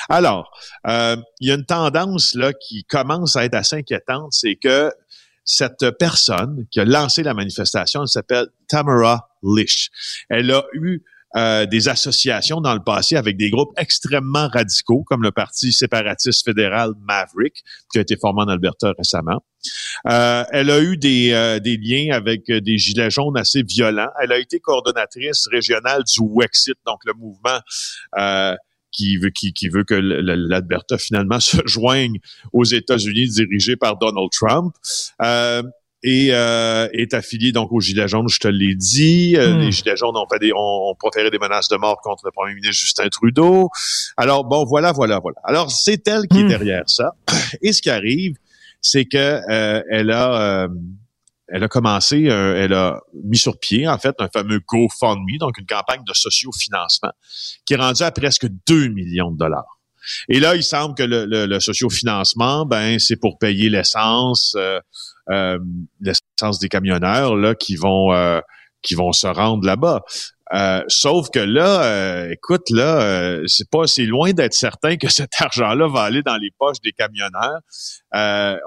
Alors, 0.09 0.51
euh, 0.88 1.17
il 1.41 1.49
y 1.49 1.51
a 1.51 1.55
une 1.55 1.65
tendance 1.65 2.36
là 2.36 2.53
qui 2.53 2.86
commence 2.86 3.36
à 3.36 3.43
être 3.43 3.55
assez 3.55 3.76
inquiétante, 3.78 4.32
c'est 4.32 4.55
que 4.55 4.91
cette 5.46 5.91
personne 5.91 6.66
qui 6.72 6.80
a 6.80 6.86
lancé 6.86 7.24
la 7.24 7.34
manifestation, 7.34 8.02
elle 8.02 8.08
s'appelle 8.08 8.48
Tamara 8.68 9.30
Lish. 9.43 9.89
Elle 10.30 10.52
a 10.52 10.64
eu 10.74 11.04
euh, 11.36 11.66
des 11.66 11.89
associations 11.89 12.62
dans 12.62 12.74
le 12.74 12.82
passé 12.82 13.18
avec 13.18 13.36
des 13.36 13.50
groupes 13.50 13.74
extrêmement 13.78 14.48
radicaux, 14.48 15.04
comme 15.06 15.22
le 15.22 15.32
Parti 15.32 15.74
séparatiste 15.74 16.46
fédéral 16.46 16.91
Maverick, 17.02 17.62
qui 17.91 17.98
a 17.98 18.02
été 18.02 18.16
formé 18.16 18.43
en 18.43 18.48
Alberta 18.48 18.93
récemment. 18.98 19.43
Euh, 20.08 20.46
elle 20.52 20.72
a 20.72 20.80
eu 20.80 20.96
des, 20.96 21.34
euh, 21.34 21.60
des 21.60 21.76
liens 21.76 22.16
avec 22.16 22.50
des 22.50 22.78
gilets 22.78 23.10
jaunes 23.10 23.38
assez 23.38 23.64
violents. 23.64 24.12
Elle 24.22 24.32
a 24.32 24.39
été 24.39 24.62
coordonnatrice 24.62 25.48
régionale 25.52 26.04
du 26.04 26.22
Wexit, 26.22 26.78
donc 26.86 27.00
le 27.06 27.14
mouvement 27.14 27.60
qui 28.96 29.18
veut, 29.18 29.30
qui, 29.30 29.54
qui 29.54 29.70
veut 29.70 29.84
que 29.84 29.96
l'Alberta 29.96 30.98
finalement 30.98 31.39
se 31.39 31.58
joigne 31.66 32.20
aux 32.54 32.64
États-Unis 32.64 33.30
dirigé 33.30 33.76
par 33.76 33.98
Donald 33.98 34.30
Trump. 34.32 34.74
Euh, 35.22 35.64
et 36.08 36.28
euh, 36.32 36.88
est 36.93 37.16
affilié 37.16 37.52
donc 37.52 37.72
aux 37.72 37.80
Gilets 37.80 38.08
jaunes, 38.08 38.30
je 38.30 38.39
te 38.39 38.48
l'ai 38.48 38.76
dit. 38.76 39.36
Euh, 39.38 39.56
hmm. 39.56 39.60
Les 39.62 39.72
Gilets 39.72 39.98
jaunes 39.98 40.16
ont, 40.16 40.28
fait 40.32 40.38
des, 40.38 40.52
ont, 40.56 40.93
proféré 41.00 41.32
des 41.32 41.39
menaces 41.39 41.68
de 41.68 41.78
mort 41.78 42.00
contre 42.04 42.26
le 42.26 42.32
premier 42.32 42.54
ministre 42.54 42.80
Justin 42.80 43.10
Trudeau. 43.10 43.70
Alors 44.16 44.46
bon, 44.46 44.66
voilà, 44.66 44.91
voilà, 44.91 45.20
voilà. 45.20 45.38
Alors 45.43 45.72
c'est 45.72 46.08
elle 46.08 46.28
qui 46.28 46.41
est 46.41 46.43
hmm. 46.43 46.50
derrière 46.50 46.84
ça. 46.86 47.16
Et 47.64 47.74
ce 47.74 47.82
qui 47.82 47.89
arrive, 47.89 48.36
c'est 48.82 49.06
que 49.06 49.18
euh, 49.18 49.82
elle 49.89 50.12
a 50.12 50.68
elle 51.48 51.64
a 51.64 51.68
commencé, 51.68 52.24
elle 52.24 52.74
a 52.74 53.00
mis 53.24 53.38
sur 53.38 53.60
pied, 53.60 53.88
en 53.88 53.98
fait, 53.98 54.16
un 54.20 54.28
fameux 54.30 54.60
GoFundMe, 54.66 55.38
donc 55.39 55.58
une 55.58 55.66
campagne 55.66 56.04
de 56.06 56.14
sociofinancement, 56.14 57.12
qui 57.66 57.74
est 57.74 57.78
rendue 57.78 58.04
à 58.04 58.12
presque 58.12 58.48
2 58.68 58.88
millions 58.88 59.32
de 59.32 59.38
dollars. 59.38 59.76
Et 60.30 60.39
là, 60.39 60.56
il 60.56 60.64
semble 60.64 60.96
que 60.96 61.04
le, 61.04 61.26
le, 61.26 61.60
sociofinancement, 61.60 62.66
ben, 62.66 63.00
c'est 63.00 63.16
pour 63.16 63.38
payer 63.38 63.70
l'essence, 63.70 64.54
euh, 64.56 64.80
euh, 65.30 65.58
l'essence 66.00 66.60
des 66.60 66.70
camionneurs 66.70 67.36
là 67.36 67.56
qui 67.56 67.76
vont 67.76 68.14
euh, 68.14 68.39
qui 68.82 68.93
vont 68.93 69.12
se 69.12 69.28
rendre 69.28 69.66
là-bas. 69.66 70.04
Euh, 70.54 70.84
sauf 70.88 71.30
que 71.32 71.39
là, 71.39 71.84
euh, 71.84 72.32
écoute, 72.32 72.70
là, 72.70 73.02
euh, 73.02 73.43
c'est 73.48 73.68
pas, 73.70 73.88
c'est 73.88 74.06
loin 74.06 74.32
d'être 74.32 74.54
certain 74.54 74.96
que 74.96 75.08
cet 75.12 75.32
argent-là 75.39 75.88
va 75.88 76.02
aller 76.02 76.22
dans 76.22 76.38
les 76.38 76.52
poches 76.58 76.82
des 76.84 76.91
camionneurs. 76.91 77.62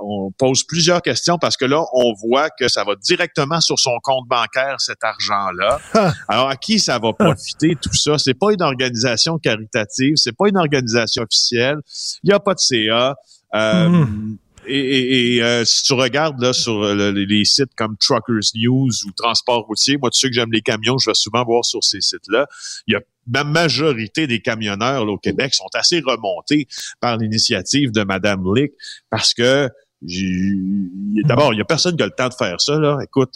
on 0.02 0.32
pose 0.36 0.64
plusieurs 0.64 1.02
questions 1.02 1.38
parce 1.38 1.56
que 1.56 1.64
là, 1.64 1.84
on 1.92 2.12
voit 2.14 2.50
que 2.50 2.68
ça 2.68 2.84
va 2.84 2.94
directement 2.96 3.60
sur 3.60 3.78
son 3.78 3.98
compte 4.02 4.26
bancaire 4.28 4.76
cet 4.78 5.04
argent-là. 5.04 5.80
Alors 6.28 6.48
à 6.48 6.56
qui 6.56 6.80
ça 6.80 6.98
va 6.98 7.12
profiter 7.12 7.76
tout 7.80 7.94
ça? 7.94 8.18
C'est 8.18 8.34
pas 8.34 8.52
une 8.52 8.62
organisation 8.62 9.38
caritative, 9.38 10.14
c'est 10.16 10.36
pas 10.36 10.48
une 10.48 10.58
organisation 10.58 11.22
officielle. 11.22 11.78
Il 12.24 12.30
y 12.30 12.32
a 12.32 12.40
pas 12.40 12.54
de 12.54 12.60
CA. 12.60 13.14
Mmh. 13.54 14.36
Et, 14.68 15.42
euh, 15.42 15.64
si 15.64 15.82
tu 15.82 15.92
regardes 15.94 16.40
là 16.40 16.52
sur 16.52 16.82
euh, 16.82 17.12
les 17.12 17.44
sites 17.44 17.74
comme 17.76 17.96
Truckers 17.96 18.52
News 18.54 18.90
ou 19.06 19.12
Transport 19.16 19.66
routier, 19.66 19.96
moi 19.96 20.10
tu 20.10 20.20
sais 20.20 20.28
que 20.28 20.34
j'aime 20.34 20.52
les 20.52 20.60
camions, 20.60 20.98
je 20.98 21.10
vais 21.10 21.14
souvent 21.14 21.44
voir 21.44 21.64
sur 21.64 21.82
ces 21.82 22.00
sites-là. 22.00 22.46
Il 22.86 22.94
y 22.94 22.96
a 22.96 23.00
la 23.32 23.44
majorité 23.44 24.26
des 24.26 24.40
camionneurs 24.40 25.04
là, 25.04 25.12
au 25.12 25.18
Québec 25.18 25.54
sont 25.54 25.68
assez 25.74 26.00
remontés 26.00 26.66
par 27.00 27.16
l'initiative 27.16 27.90
de 27.92 28.02
Madame 28.02 28.42
Lick 28.54 28.72
parce 29.10 29.34
que 29.34 29.68
D'abord, 30.00 31.52
il 31.52 31.56
n'y 31.56 31.62
a 31.62 31.64
personne 31.64 31.96
qui 31.96 32.02
a 32.02 32.06
le 32.06 32.12
temps 32.12 32.28
de 32.28 32.34
faire 32.34 32.60
ça. 32.60 32.78
Là. 32.78 32.98
Écoute, 33.02 33.34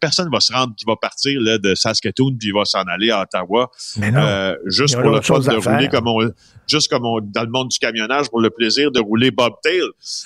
personne 0.00 0.28
va 0.30 0.40
se 0.40 0.52
rendre 0.52 0.74
qui 0.74 0.84
va 0.84 0.96
partir 0.96 1.40
là, 1.40 1.58
de 1.58 1.74
Saskatoon 1.74 2.36
puis 2.38 2.50
va 2.50 2.64
s'en 2.64 2.82
aller 2.82 3.10
à 3.10 3.22
Ottawa. 3.22 3.70
Euh, 4.02 4.56
juste 4.66 5.00
pour 5.00 5.10
le 5.10 5.20
fun 5.20 5.38
de 5.38 5.50
rouler 5.50 5.88
comme 5.88 6.08
on, 6.08 6.30
juste 6.66 6.90
comme 6.90 7.06
on, 7.06 7.20
dans 7.20 7.42
le 7.42 7.50
monde 7.50 7.68
du 7.68 7.78
camionnage, 7.78 8.28
pour 8.28 8.40
le 8.40 8.50
plaisir 8.50 8.90
de 8.90 9.00
rouler 9.00 9.30
bobtail 9.30 9.82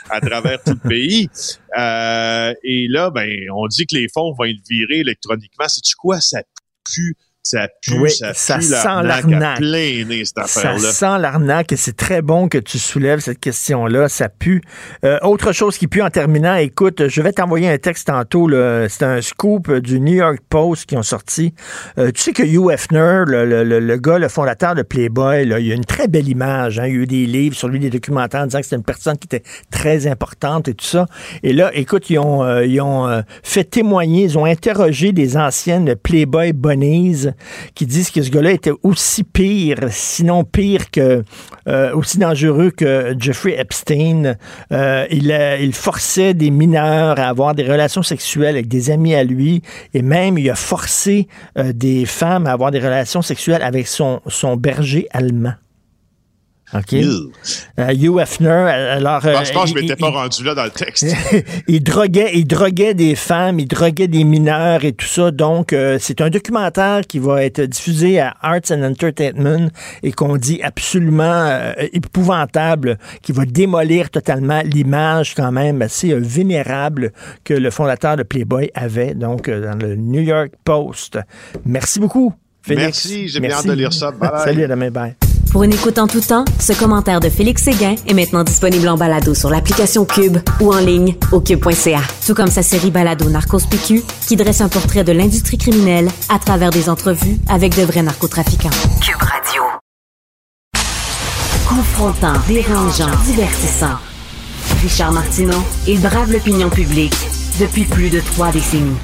à 0.08 0.20
travers 0.20 0.62
tout 0.62 0.76
le 0.82 0.88
pays. 0.88 1.28
Euh, 1.76 2.54
et 2.62 2.86
là, 2.88 3.10
ben, 3.10 3.30
on 3.54 3.66
dit 3.66 3.86
que 3.86 3.94
les 3.94 4.08
fonds 4.08 4.32
vont 4.32 4.44
être 4.44 4.66
virés 4.68 5.00
électroniquement. 5.00 5.66
C'est-tu 5.68 5.96
quoi? 5.96 6.20
Ça 6.20 6.42
pue 6.84 7.16
ça 7.44 7.68
pue, 7.82 8.08
ça, 8.08 8.32
ça 8.32 8.56
pue 8.56 8.62
sent 8.62 9.02
l'arnaque. 9.02 9.62
Ça 10.46 10.78
sent 10.78 11.18
l'arnaque 11.20 11.72
et 11.72 11.76
c'est 11.76 11.94
très 11.94 12.22
bon 12.22 12.48
que 12.48 12.56
tu 12.56 12.78
soulèves 12.78 13.20
cette 13.20 13.38
question-là. 13.38 14.08
Ça 14.08 14.30
pue. 14.30 14.62
Euh, 15.04 15.18
autre 15.22 15.52
chose 15.52 15.76
qui 15.76 15.86
pue 15.86 16.00
en 16.00 16.08
terminant, 16.08 16.54
écoute, 16.54 17.06
je 17.06 17.20
vais 17.20 17.32
t'envoyer 17.32 17.68
un 17.68 17.76
texte 17.76 18.06
tantôt. 18.06 18.48
C'est 18.88 19.02
un 19.02 19.20
scoop 19.20 19.70
du 19.70 20.00
New 20.00 20.14
York 20.14 20.38
Post 20.48 20.86
qui 20.86 20.96
ont 20.96 21.02
sorti. 21.02 21.52
Euh, 21.98 22.10
tu 22.12 22.22
sais 22.22 22.32
que 22.32 22.42
Hugh 22.42 22.70
Hefner, 22.72 23.24
le, 23.26 23.44
le, 23.44 23.78
le, 23.78 23.96
gars, 23.98 24.18
le 24.18 24.28
fondateur 24.28 24.74
de 24.74 24.80
Playboy, 24.82 25.44
là, 25.44 25.60
il 25.60 25.70
a 25.70 25.74
une 25.74 25.84
très 25.84 26.08
belle 26.08 26.28
image. 26.28 26.78
Hein. 26.78 26.86
Il 26.86 26.94
y 26.94 26.96
a 26.96 27.00
eu 27.02 27.06
des 27.06 27.26
livres 27.26 27.56
sur 27.56 27.68
lui, 27.68 27.78
des 27.78 27.90
documentaires 27.90 28.40
en 28.40 28.46
disant 28.46 28.60
que 28.60 28.64
c'était 28.64 28.76
une 28.76 28.84
personne 28.84 29.18
qui 29.18 29.26
était 29.26 29.42
très 29.70 30.06
importante 30.06 30.68
et 30.68 30.74
tout 30.74 30.86
ça. 30.86 31.04
Et 31.42 31.52
là, 31.52 31.70
écoute, 31.74 32.08
ils 32.08 32.18
ont, 32.18 32.42
euh, 32.42 32.64
ils 32.64 32.80
ont 32.80 33.22
fait 33.42 33.64
témoigner, 33.64 34.24
ils 34.24 34.38
ont 34.38 34.46
interrogé 34.46 35.12
des 35.12 35.36
anciennes 35.36 35.94
Playboy 35.94 36.54
Bunnies 36.54 37.33
qui 37.74 37.86
disent 37.86 38.10
que 38.10 38.22
ce 38.22 38.30
gars-là 38.30 38.52
était 38.52 38.72
aussi 38.82 39.24
pire, 39.24 39.78
sinon 39.90 40.44
pire 40.44 40.90
que, 40.90 41.22
euh, 41.68 41.94
aussi 41.94 42.18
dangereux 42.18 42.70
que 42.70 43.14
Jeffrey 43.18 43.56
Epstein. 43.58 44.36
Euh, 44.72 45.06
il, 45.10 45.36
il 45.60 45.72
forçait 45.72 46.34
des 46.34 46.50
mineurs 46.50 47.18
à 47.18 47.28
avoir 47.28 47.54
des 47.54 47.64
relations 47.64 48.02
sexuelles 48.02 48.56
avec 48.56 48.68
des 48.68 48.90
amis 48.90 49.14
à 49.14 49.24
lui 49.24 49.62
et 49.92 50.02
même 50.02 50.38
il 50.38 50.48
a 50.50 50.54
forcé 50.54 51.28
euh, 51.58 51.72
des 51.72 52.06
femmes 52.06 52.46
à 52.46 52.52
avoir 52.52 52.70
des 52.70 52.80
relations 52.80 53.22
sexuelles 53.22 53.62
avec 53.62 53.86
son 53.86 54.20
berger 54.56 55.06
allemand. 55.10 55.54
OK? 56.74 56.92
Uh, 56.92 57.92
Hugh 57.92 58.18
Hefner, 58.18 58.48
alors... 58.48 59.20
je 59.22 59.52
pense 59.52 59.72
que 59.72 59.78
je 59.78 59.82
m'étais 59.82 59.96
pas 59.96 60.10
rendu 60.10 60.42
là 60.42 60.54
dans 60.54 60.64
le 60.64 60.70
texte. 60.70 61.06
il, 61.68 61.82
droguait, 61.82 62.32
il 62.34 62.46
droguait 62.46 62.94
des 62.94 63.14
femmes, 63.14 63.60
il 63.60 63.68
droguait 63.68 64.08
des 64.08 64.24
mineurs 64.24 64.84
et 64.84 64.92
tout 64.92 65.06
ça. 65.06 65.30
Donc, 65.30 65.72
euh, 65.72 65.98
c'est 66.00 66.20
un 66.20 66.30
documentaire 66.30 67.02
qui 67.06 67.18
va 67.18 67.44
être 67.44 67.60
diffusé 67.60 68.20
à 68.20 68.34
Arts 68.40 68.70
and 68.70 68.82
Entertainment 68.82 69.68
et 70.02 70.12
qu'on 70.12 70.36
dit 70.36 70.60
absolument 70.62 71.46
euh, 71.48 71.72
épouvantable, 71.92 72.98
qui 73.22 73.32
va 73.32 73.44
démolir 73.44 74.10
totalement 74.10 74.62
l'image 74.64 75.34
quand 75.34 75.52
même 75.52 75.82
assez 75.82 76.12
euh, 76.12 76.20
vénérable 76.20 77.12
que 77.44 77.54
le 77.54 77.70
fondateur 77.70 78.16
de 78.16 78.22
Playboy 78.22 78.70
avait, 78.74 79.14
donc, 79.14 79.48
dans 79.48 79.78
le 79.80 79.94
New 79.96 80.22
York 80.22 80.50
Post. 80.64 81.18
Merci 81.64 82.00
beaucoup, 82.00 82.32
Félix. 82.62 83.04
Merci, 83.04 83.28
j'ai 83.28 83.40
bien 83.40 83.52
hâte 83.52 83.66
de 83.66 83.72
lire 83.72 83.92
ça. 83.92 84.10
Bye. 84.20 84.30
Salut, 84.44 84.64
à 84.64 84.68
demain, 84.68 84.90
bye. 84.90 85.14
Pour 85.54 85.62
une 85.62 85.72
écoute 85.72 86.00
en 86.00 86.08
tout 86.08 86.20
temps, 86.20 86.44
ce 86.58 86.72
commentaire 86.72 87.20
de 87.20 87.28
Félix 87.28 87.62
Séguin 87.62 87.94
est 88.08 88.12
maintenant 88.12 88.42
disponible 88.42 88.88
en 88.88 88.96
balado 88.96 89.34
sur 89.34 89.50
l'application 89.50 90.04
Cube 90.04 90.38
ou 90.60 90.74
en 90.74 90.80
ligne 90.80 91.14
au 91.30 91.40
cube.ca. 91.40 92.00
Tout 92.26 92.34
comme 92.34 92.50
sa 92.50 92.64
série 92.64 92.90
balado 92.90 93.30
Narcos 93.30 93.60
PQ 93.70 94.02
qui 94.26 94.34
dresse 94.34 94.62
un 94.62 94.68
portrait 94.68 95.04
de 95.04 95.12
l'industrie 95.12 95.56
criminelle 95.56 96.10
à 96.28 96.40
travers 96.40 96.70
des 96.70 96.88
entrevues 96.88 97.36
avec 97.48 97.76
de 97.76 97.82
vrais 97.84 98.02
narcotrafiquants. 98.02 98.68
Cube 99.00 99.22
Radio. 99.22 99.62
Confrontant, 101.68 102.32
dérangeant, 102.48 103.14
divertissant. 103.24 103.94
Richard 104.82 105.12
Martineau, 105.12 105.62
il 105.86 106.00
brave 106.00 106.32
l'opinion 106.32 106.68
publique 106.68 107.14
depuis 107.60 107.84
plus 107.84 108.10
de 108.10 108.18
trois 108.18 108.50
décennies. 108.50 108.96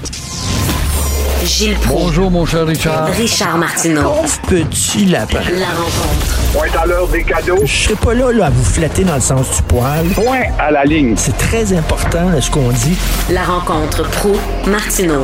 Gilles 1.45 1.77
Bonjour, 1.89 2.31
mon 2.31 2.45
cher 2.45 2.67
Richard. 2.67 3.07
Richard 3.07 3.57
Martineau. 3.57 4.03
Pauvre 4.03 4.41
petit 4.49 5.07
lapin. 5.07 5.41
La 5.59 5.69
rencontre. 5.69 6.53
Point 6.53 6.81
à 6.83 6.87
l'heure 6.87 7.09
des 7.09 7.23
cadeaux. 7.23 7.61
Je 7.65 7.85
serai 7.85 7.95
pas 7.95 8.13
là, 8.13 8.31
là, 8.31 8.47
à 8.47 8.51
vous 8.51 8.65
flatter 8.65 9.05
dans 9.05 9.15
le 9.15 9.21
sens 9.23 9.57
du 9.57 9.63
poil. 9.63 10.07
Point 10.15 10.43
à 10.59 10.71
la 10.71 10.85
ligne. 10.85 11.15
C'est 11.17 11.37
très 11.39 11.73
important, 11.73 12.39
ce 12.39 12.51
qu'on 12.51 12.69
dit. 12.71 12.97
La 13.31 13.43
rencontre 13.45 14.03
pro 14.11 14.33
martineau 14.67 15.23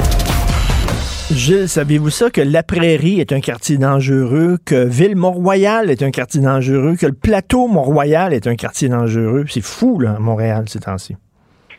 Gilles, 1.30 1.68
saviez-vous 1.68 2.10
ça 2.10 2.30
que 2.30 2.40
La 2.40 2.62
Prairie 2.62 3.20
est 3.20 3.32
un 3.32 3.40
quartier 3.40 3.76
dangereux, 3.76 4.58
que 4.64 4.86
Ville-Mont-Royal 4.86 5.90
est 5.90 6.02
un 6.02 6.10
quartier 6.10 6.40
dangereux, 6.40 6.96
que 6.96 7.06
le 7.06 7.12
plateau 7.12 7.66
Mont-Royal 7.66 8.32
est 8.32 8.46
un 8.46 8.54
quartier 8.54 8.88
dangereux? 8.88 9.44
C'est 9.50 9.60
fou, 9.60 9.98
là, 9.98 10.16
Montréal, 10.18 10.64
ces 10.68 10.80
temps-ci 10.80 11.16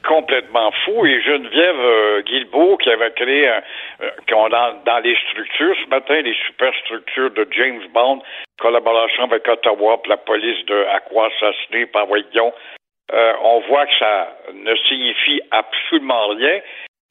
complètement 0.08 0.72
fou. 0.84 1.05
Et 1.05 1.22
Geneviève 1.22 1.80
euh, 1.80 2.22
Guilbeault, 2.22 2.78
qui 2.78 2.89
avait 2.89 3.12
créé 3.12 3.47
un, 3.47 3.62
euh, 4.01 4.80
dans, 4.86 4.99
les 5.03 5.16
structures 5.30 5.76
ce 5.84 5.89
matin, 5.89 6.22
les 6.22 6.36
superstructures 6.47 7.32
de 7.32 7.47
James 7.51 7.84
Bond, 7.93 8.22
collaboration 8.60 9.24
avec 9.26 9.47
Ottawa, 9.47 9.97
pour 9.97 10.10
la 10.10 10.18
police 10.18 10.66
de 10.66 10.86
Aqua-Sassné, 10.95 11.86
par 11.88 12.08
euh, 13.14 13.34
on 13.41 13.60
voit 13.62 13.86
que 13.86 13.95
ça 13.99 14.36
ne 14.53 14.76
signifie 14.88 15.41
absolument 15.51 16.28
rien. 16.28 16.60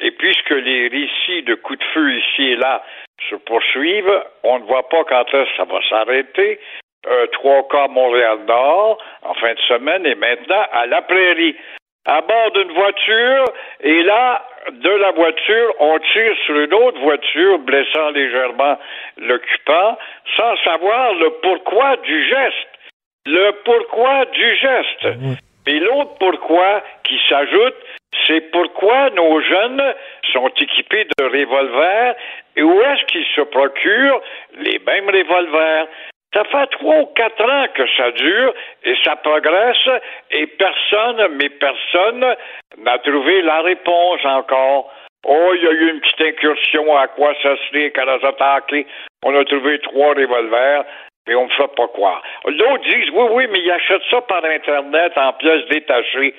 Et 0.00 0.10
puisque 0.10 0.50
les 0.50 0.88
récits 0.88 1.42
de 1.44 1.54
coups 1.54 1.78
de 1.78 1.84
feu 1.94 2.12
ici 2.12 2.42
et 2.52 2.56
là 2.56 2.84
se 3.30 3.36
poursuivent, 3.36 4.22
on 4.42 4.58
ne 4.58 4.64
voit 4.64 4.88
pas 4.90 5.04
quand 5.04 5.24
ça 5.30 5.64
va 5.64 5.80
s'arrêter. 5.88 6.60
Euh, 7.06 7.26
trois 7.28 7.66
cas 7.68 7.88
Montréal-Nord 7.88 8.98
en 9.22 9.34
fin 9.34 9.54
de 9.54 9.60
semaine 9.60 10.04
et 10.04 10.16
maintenant 10.16 10.66
à 10.72 10.86
la 10.86 11.02
prairie 11.02 11.56
à 12.06 12.20
bord 12.20 12.50
d'une 12.52 12.72
voiture 12.72 13.44
et 13.80 14.02
là, 14.02 14.42
de 14.70 14.90
la 14.90 15.10
voiture, 15.12 15.74
on 15.78 15.98
tire 15.98 16.36
sur 16.44 16.58
une 16.58 16.74
autre 16.74 16.98
voiture, 17.00 17.58
blessant 17.60 18.10
légèrement 18.10 18.78
l'occupant, 19.16 19.98
sans 20.36 20.56
savoir 20.64 21.14
le 21.14 21.30
pourquoi 21.42 21.96
du 21.98 22.28
geste. 22.28 22.68
Le 23.26 23.52
pourquoi 23.64 24.24
du 24.26 24.56
geste. 24.56 25.08
Et 25.68 25.78
l'autre 25.80 26.14
pourquoi 26.18 26.82
qui 27.04 27.20
s'ajoute, 27.28 27.74
c'est 28.26 28.40
pourquoi 28.52 29.10
nos 29.10 29.40
jeunes 29.40 29.94
sont 30.32 30.48
équipés 30.60 31.06
de 31.18 31.24
revolvers 31.24 32.14
et 32.56 32.62
où 32.62 32.80
est-ce 32.82 33.04
qu'ils 33.06 33.26
se 33.34 33.42
procurent 33.42 34.20
les 34.58 34.78
mêmes 34.86 35.10
revolvers? 35.10 35.86
Ça 36.36 36.44
fait 36.44 36.66
trois 36.66 36.98
ou 36.98 37.06
quatre 37.14 37.50
ans 37.50 37.66
que 37.72 37.86
ça 37.96 38.10
dure 38.10 38.52
et 38.84 38.94
ça 39.02 39.16
progresse 39.16 39.88
et 40.30 40.46
personne, 40.46 41.28
mais 41.38 41.48
personne 41.48 42.26
n'a 42.76 42.98
trouvé 42.98 43.40
la 43.40 43.62
réponse 43.62 44.20
encore. 44.22 44.92
Oh, 45.24 45.52
il 45.54 45.62
y 45.62 45.66
a 45.66 45.70
eu 45.70 45.90
une 45.92 46.00
petite 46.00 46.20
incursion 46.20 46.94
à 46.94 47.08
quoi 47.08 47.32
ça 47.42 47.56
serait 47.68 47.90
on 47.96 48.08
a 48.08 48.28
attaqué. 48.28 48.86
On 49.24 49.34
a 49.34 49.46
trouvé 49.46 49.78
trois 49.78 50.12
revolvers, 50.12 50.84
mais 51.26 51.34
on 51.36 51.46
ne 51.46 51.52
fait 51.52 51.74
pas 51.74 51.88
quoi. 51.88 52.20
D'autres 52.44 52.84
disent 52.84 53.10
oui, 53.14 53.24
oui, 53.30 53.46
mais 53.50 53.60
ils 53.60 53.70
achètent 53.70 54.02
ça 54.10 54.20
par 54.20 54.44
Internet 54.44 55.12
en 55.16 55.32
pièces 55.32 55.66
détachées. 55.70 56.34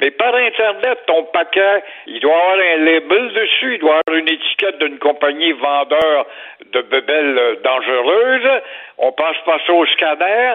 Mais 0.00 0.12
par 0.12 0.32
Internet, 0.34 0.98
ton 1.06 1.24
paquet, 1.32 1.82
il 2.06 2.20
doit 2.20 2.32
avoir 2.32 2.58
un 2.58 2.84
label 2.84 3.32
dessus, 3.34 3.74
il 3.74 3.80
doit 3.80 4.00
avoir 4.06 4.20
une 4.20 4.28
étiquette 4.28 4.78
d'une 4.78 4.98
compagnie 4.98 5.52
vendeur 5.52 6.26
de 6.72 6.82
bebelles 6.82 7.58
dangereuses. 7.64 8.62
On 8.98 9.10
passe 9.12 9.36
pas 9.44 9.58
ça 9.66 9.72
au 9.72 9.86
scanner. 9.86 10.54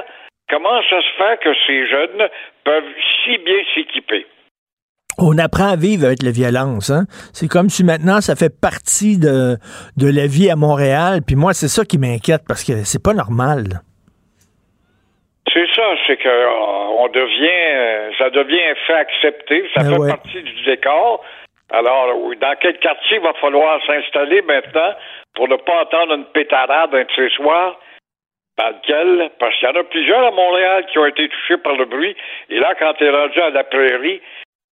Comment 0.50 0.82
ça 0.90 1.02
se 1.02 1.18
fait 1.18 1.40
que 1.44 1.54
ces 1.68 1.88
jeunes 1.90 2.30
peuvent 2.64 2.94
si 3.24 3.38
bien 3.40 3.58
s'équiper? 3.76 4.26
On 5.18 5.38
apprend 5.38 5.72
à 5.72 5.76
vivre 5.76 6.06
avec 6.06 6.24
la 6.24 6.32
violence. 6.32 6.90
Hein? 6.90 7.06
C'est 7.34 7.48
comme 7.48 7.70
si 7.70 7.84
maintenant 7.84 8.22
ça 8.22 8.36
fait 8.36 8.50
partie 8.50 9.20
de, 9.20 9.58
de 9.98 10.08
la 10.08 10.26
vie 10.26 10.50
à 10.50 10.56
Montréal. 10.56 11.20
Puis 11.26 11.36
moi, 11.36 11.54
c'est 11.54 11.68
ça 11.68 11.86
qui 11.86 11.98
m'inquiète 11.98 12.44
parce 12.48 12.64
que 12.64 12.84
c'est 12.84 13.04
pas 13.04 13.14
normal. 13.14 13.82
C'est 15.54 15.68
ça, 15.76 15.84
c'est 16.08 16.18
que 16.18 16.28
euh, 16.28 16.50
on 16.98 17.08
devient, 17.10 17.48
euh, 17.48 18.12
ça 18.18 18.32
devient 18.32 18.64
un 18.64 18.76
fait 18.88 18.94
accepté, 18.94 19.70
ça 19.76 19.84
fait 19.84 20.00
ouais. 20.00 20.10
partie 20.10 20.42
du 20.42 20.64
décor. 20.64 21.24
Alors, 21.72 22.08
dans 22.42 22.56
quel 22.60 22.80
quartier 22.80 23.18
il 23.18 23.24
va 23.24 23.34
falloir 23.34 23.80
s'installer 23.86 24.42
maintenant 24.42 24.96
pour 25.36 25.48
ne 25.48 25.56
pas 25.56 25.82
entendre 25.82 26.16
une 26.16 26.26
pétarade 26.26 26.96
un 26.96 27.04
de 27.04 27.12
ces 27.16 27.30
soirs? 27.30 27.80
Dans 28.58 28.70
lequel, 28.70 29.32
parce 29.40 29.56
qu'il 29.56 29.68
y 29.68 29.72
en 29.72 29.80
a 29.80 29.84
plusieurs 29.84 30.28
à 30.28 30.32
Montréal 30.32 30.86
qui 30.92 31.00
ont 31.00 31.08
été 31.08 31.28
touchés 31.28 31.58
par 31.58 31.74
le 31.74 31.86
bruit. 31.86 32.16
Et 32.50 32.60
là, 32.60 32.76
quand 32.78 32.94
tu 32.94 33.04
es 33.04 33.10
rendu 33.10 33.40
à 33.40 33.50
la 33.50 33.64
prairie, 33.64 34.22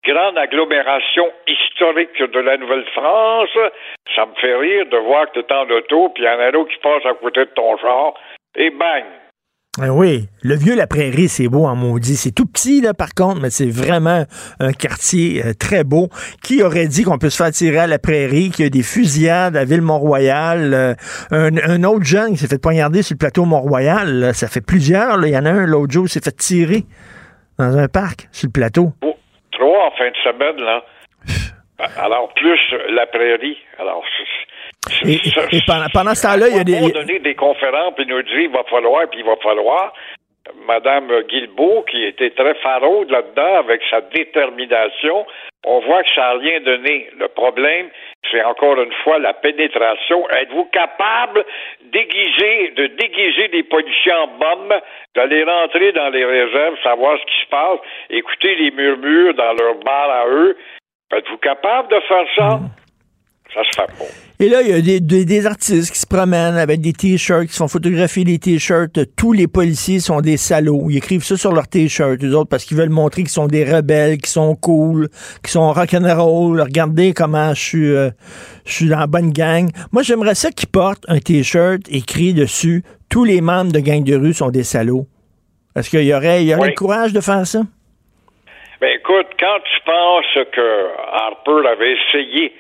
grande 0.05 0.37
agglomération 0.37 1.31
historique 1.47 2.23
de 2.23 2.41
la 2.41 2.57
Nouvelle-France, 2.57 3.57
ça 4.15 4.27
me 4.27 4.35
fait 4.35 4.55
rire 4.55 4.87
de 4.87 4.97
voir 4.99 5.31
que 5.31 5.41
tu 5.41 5.47
es 5.47 5.57
en 5.57 5.71
auto, 5.71 6.11
puis 6.11 6.25
il 6.25 6.27
y 6.27 6.29
en 6.29 6.41
a 6.41 6.47
un 6.47 6.55
autre 6.55 6.73
qui 6.73 6.81
passe 6.81 7.05
à 7.07 7.15
côté 7.15 7.41
de 7.41 7.51
ton 7.55 7.77
char, 7.79 8.15
et 8.57 8.71
bang! 8.71 9.05
Ah 9.79 9.93
oui, 9.93 10.27
le 10.43 10.57
vieux 10.57 10.75
La 10.75 10.89
Prairie, 10.89 11.29
c'est 11.29 11.47
beau 11.47 11.65
en 11.65 11.77
maudit. 11.77 12.17
C'est 12.17 12.33
tout 12.33 12.45
petit, 12.45 12.81
là, 12.81 12.93
par 12.93 13.15
contre, 13.15 13.41
mais 13.41 13.51
c'est 13.51 13.71
vraiment 13.71 14.25
un 14.59 14.73
quartier 14.73 15.45
euh, 15.45 15.53
très 15.55 15.85
beau. 15.85 16.09
Qui 16.43 16.65
aurait 16.65 16.89
dit 16.89 17.05
qu'on 17.05 17.19
peut 17.19 17.31
se 17.31 17.41
faire 17.41 17.53
tirer 17.53 17.79
à 17.79 17.87
La 17.87 18.01
Prairie, 18.01 18.51
qu'il 18.51 18.65
y 18.65 18.67
a 18.67 18.71
des 18.71 18.83
fusillades 18.83 19.57
à 19.57 19.65
Ville-Mont-Royal? 19.65 20.75
Euh, 20.75 20.95
un, 21.31 21.85
autre 21.85 22.05
jeune 22.05 22.33
qui 22.33 22.39
s'est 22.39 22.49
fait 22.49 22.61
poignarder 22.61 23.05
sur 23.05 23.15
le 23.15 23.19
plateau 23.19 23.45
Mont-Royal, 23.45 24.35
ça 24.35 24.49
fait 24.49 24.61
plusieurs. 24.61 25.25
Il 25.25 25.31
y 25.31 25.39
en 25.39 25.47
a 25.47 25.51
un, 25.51 25.67
l'autre 25.67 25.93
jour, 25.93 26.09
s'est 26.09 26.21
fait 26.21 26.37
tirer 26.37 26.83
dans 27.57 27.79
un 27.79 27.87
parc, 27.87 28.29
sur 28.33 28.49
le 28.49 28.53
plateau. 28.53 28.93
Oh, 29.03 29.17
trois 29.53 29.87
en 29.87 29.91
fin 29.93 30.11
de 30.11 30.17
semaine, 30.17 30.57
là. 30.65 30.83
Alors, 31.97 32.35
plus 32.35 32.61
La 32.93 33.07
Prairie. 33.07 33.57
Alors, 33.79 34.03
et, 35.05 35.61
pendant, 35.67 36.15
ce 36.15 36.23
temps-là, 36.23 36.49
il 36.49 36.57
y 36.57 36.61
a 36.61 36.65
des. 36.65 36.93
donner 36.93 37.19
des 37.19 37.35
conférences 37.35 37.95
puis 37.97 38.07
nous 38.07 38.23
dire 38.23 38.41
il 38.41 38.51
va 38.51 38.65
falloir, 38.65 39.09
puis 39.11 39.21
il 39.21 39.27
va 39.27 39.37
falloir. 39.37 39.93
Madame 40.67 41.09
Guilbeault, 41.29 41.85
qui 41.91 42.03
était 42.05 42.31
très 42.31 42.55
faraude 42.57 43.11
là-dedans 43.11 43.59
avec 43.59 43.83
sa 43.91 44.01
détermination, 44.01 45.27
on 45.65 45.81
voit 45.81 46.03
que 46.03 46.15
ça 46.15 46.33
n'a 46.33 46.41
rien 46.41 46.61
donné. 46.61 47.11
Le 47.19 47.29
problème, 47.29 47.89
c'est 48.31 48.43
encore 48.43 48.81
une 48.81 48.93
fois 49.05 49.19
la 49.19 49.35
pénétration. 49.35 50.29
Êtes-vous 50.31 50.65
capable 50.73 51.45
déguiser, 51.93 52.73
de 52.75 52.87
déguiser 52.87 53.49
des 53.49 53.63
policiers 53.65 54.13
en 54.13 54.29
bombes, 54.29 54.81
d'aller 55.15 55.45
rentrer 55.45 55.93
dans 55.93 56.09
les 56.09 56.25
réserves, 56.25 56.77
savoir 56.83 57.19
ce 57.19 57.27
qui 57.27 57.41
se 57.45 57.51
passe, 57.51 57.79
écouter 58.09 58.55
les 58.57 58.71
murmures 58.71 59.35
dans 59.35 59.53
leur 59.53 59.75
bar 59.85 60.11
à 60.11 60.27
eux? 60.27 60.57
Êtes-vous 61.13 61.39
capable 61.39 61.89
de 61.89 62.01
faire 62.01 62.27
ça? 62.37 62.61
Ça 63.55 63.63
se 63.65 63.81
fait 63.81 63.99
pas. 63.99 64.05
Et 64.43 64.49
là, 64.49 64.63
il 64.63 64.69
y 64.69 64.73
a 64.73 64.81
des, 64.81 65.25
des, 65.27 65.47
artistes 65.47 65.93
qui 65.93 65.99
se 65.99 66.07
promènent 66.07 66.57
avec 66.57 66.81
des 66.81 66.95
t-shirts, 66.95 67.47
qui 67.47 67.53
se 67.53 67.59
font 67.59 67.69
photographier 67.69 68.25
des 68.25 68.39
t-shirts. 68.39 68.99
Tous 69.15 69.35
les 69.35 69.47
policiers 69.47 70.01
sont 70.01 70.23
des 70.23 70.39
salauds. 70.39 70.87
Ils 70.89 70.97
écrivent 70.97 71.23
ça 71.23 71.37
sur 71.37 71.53
leurs 71.53 71.69
t-shirts, 71.69 72.25
eux 72.25 72.35
autres, 72.35 72.49
parce 72.49 72.65
qu'ils 72.65 72.79
veulent 72.79 72.89
montrer 72.89 73.21
qu'ils 73.21 73.31
sont 73.31 73.49
des 73.49 73.71
rebelles, 73.71 74.17
qu'ils 74.17 74.29
sont 74.29 74.55
cool, 74.55 75.09
qu'ils 75.43 75.51
sont 75.51 75.71
rock'n'roll. 75.73 76.59
Regardez 76.59 77.13
comment 77.13 77.53
je 77.53 77.61
suis, 77.61 77.95
euh, 77.95 78.09
je 78.65 78.73
suis 78.73 78.89
dans 78.89 79.01
la 79.01 79.07
bonne 79.07 79.31
gang. 79.31 79.69
Moi, 79.93 80.03
j'aimerais 80.03 80.35
ça 80.35 80.51
qu'ils 80.51 80.71
portent 80.71 81.05
un 81.09 81.19
t-shirt 81.19 81.83
écrit 81.91 82.33
dessus 82.33 82.83
«Tous 83.11 83.25
les 83.25 83.43
membres 83.43 83.73
de 83.73 83.81
gang 83.81 84.03
de 84.03 84.17
rue 84.17 84.33
sont 84.33 84.51
des 84.51 84.65
salauds». 84.65 85.07
Est-ce 85.77 85.91
qu'il 85.91 86.05
y 86.05 86.15
aurait, 86.15 86.45
il 86.45 86.49
y 86.49 86.55
aurait 86.55 86.69
le 86.69 86.75
courage 86.75 87.13
de 87.13 87.21
faire 87.21 87.47
ça? 87.47 87.61
Ben 88.81 88.97
écoute, 88.97 89.27
quand 89.39 89.59
tu 89.65 89.85
penses 89.85 90.47
que 90.51 90.87
Harper 91.13 91.69
avait 91.69 91.93
essayé 91.93 92.55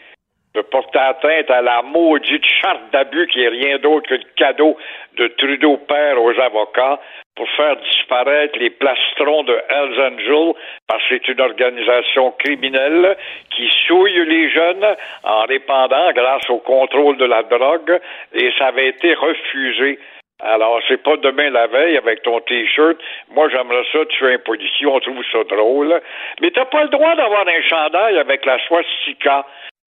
de 0.54 0.62
porter 0.62 0.98
atteinte 0.98 1.50
à 1.50 1.62
la 1.62 1.82
maudite 1.82 2.44
charte 2.44 2.90
d'abus 2.92 3.28
qui 3.28 3.42
est 3.42 3.48
rien 3.48 3.78
d'autre 3.78 4.08
que 4.08 4.14
le 4.14 4.24
cadeau 4.36 4.76
de 5.16 5.28
Trudeau 5.28 5.76
père 5.76 6.20
aux 6.20 6.38
avocats 6.40 7.00
pour 7.36 7.48
faire 7.50 7.76
disparaître 7.76 8.58
les 8.58 8.70
plastrons 8.70 9.44
de 9.44 9.54
Hells 9.68 10.12
Angels 10.12 10.54
parce 10.88 11.02
que 11.04 11.16
c'est 11.16 11.28
une 11.28 11.40
organisation 11.40 12.32
criminelle 12.32 13.16
qui 13.50 13.70
souille 13.86 14.24
les 14.26 14.50
jeunes 14.50 14.96
en 15.22 15.42
répandant 15.42 16.12
grâce 16.12 16.48
au 16.50 16.58
contrôle 16.58 17.16
de 17.16 17.26
la 17.26 17.42
drogue 17.44 18.00
et 18.34 18.50
ça 18.58 18.66
avait 18.66 18.88
été 18.88 19.14
refusé. 19.14 19.98
Alors, 20.42 20.80
c'est 20.88 21.02
pas 21.02 21.16
demain 21.18 21.50
la 21.50 21.66
veille 21.66 21.98
avec 21.98 22.22
ton 22.22 22.40
t-shirt. 22.40 22.96
Moi, 23.30 23.48
j'aimerais 23.50 23.84
ça, 23.92 23.98
tu 24.08 24.26
es 24.26 24.34
un 24.34 24.88
on 24.88 25.00
trouve 25.00 25.22
ça 25.30 25.44
drôle. 25.44 26.00
Mais 26.40 26.50
t'as 26.50 26.64
pas 26.64 26.84
le 26.84 26.88
droit 26.88 27.14
d'avoir 27.14 27.46
un 27.46 27.62
chandail 27.68 28.18
avec 28.18 28.46
la 28.46 28.58
swastika. 28.66 29.44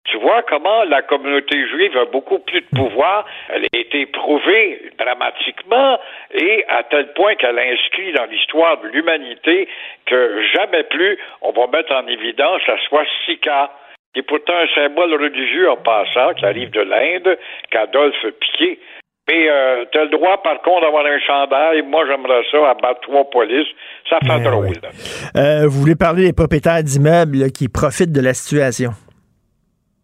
Tu 0.06 0.18
vois 0.18 0.41
comment 0.43 0.84
la 0.86 1.04
communauté 1.04 1.68
juive 1.70 1.95
a 1.95 2.06
beaucoup 2.06 2.39
plus 2.39 2.62
de 2.62 2.68
pouvoir. 2.76 3.26
Elle 3.49 3.66
a 3.66 3.78
été 3.78 4.08
prouvée 4.08 4.91
dramatiquement 4.97 5.99
et 6.34 6.66
à 6.68 6.84
tel 6.84 7.14
point 7.14 7.36
qu'elle 7.36 7.60
inscrit 7.60 8.12
dans 8.14 8.26
l'histoire 8.26 8.82
de 8.82 8.88
l'humanité 8.88 9.68
que 10.08 10.41
jamais 10.56 10.84
plus 10.84 11.18
on 11.41 11.52
va 11.52 11.68
mettre 11.68 11.93
en 11.93 12.08
évidence 12.08 12.62
la 12.68 12.78
swastika, 12.88 13.72
qui 14.14 14.20
est 14.20 14.24
pourtant 14.24 14.56
un 14.56 14.68
symbole 14.74 15.14
religieux 15.14 15.70
en 15.70 15.78
passant, 15.78 16.34
qui 16.34 16.45
arrive 16.45 16.72
de 16.72 16.82
l'Inde, 16.82 17.38
qu'Adolphe 17.70 18.26
Piquet. 18.39 18.80
Mais 19.30 19.47
euh, 19.49 19.86
tu 19.91 19.99
as 19.99 20.06
le 20.06 20.10
droit, 20.10 20.41
par 20.41 20.62
contre, 20.62 20.82
d'avoir 20.82 21.06
un 21.06 21.20
chandail. 21.20 21.84
Moi, 21.84 22.06
j'aimerais 22.08 22.41
ça, 22.52 22.72
abattre 22.72 23.02
trois 23.02 23.30
polices. 23.30 23.68
Ça 24.10 24.18
fait 24.20 24.28
ben 24.28 24.41
drôle. 24.41 24.68
Euh, 25.38 25.68
vous 25.68 25.80
voulez 25.80 25.95
parler 25.95 26.26
des 26.26 26.34
propriétaires 26.34 26.84
d'immeubles 26.84 27.52
qui 27.52 27.70
profitent 27.70 28.12
de 28.12 28.20
la 28.20 28.34
situation? 28.34 28.91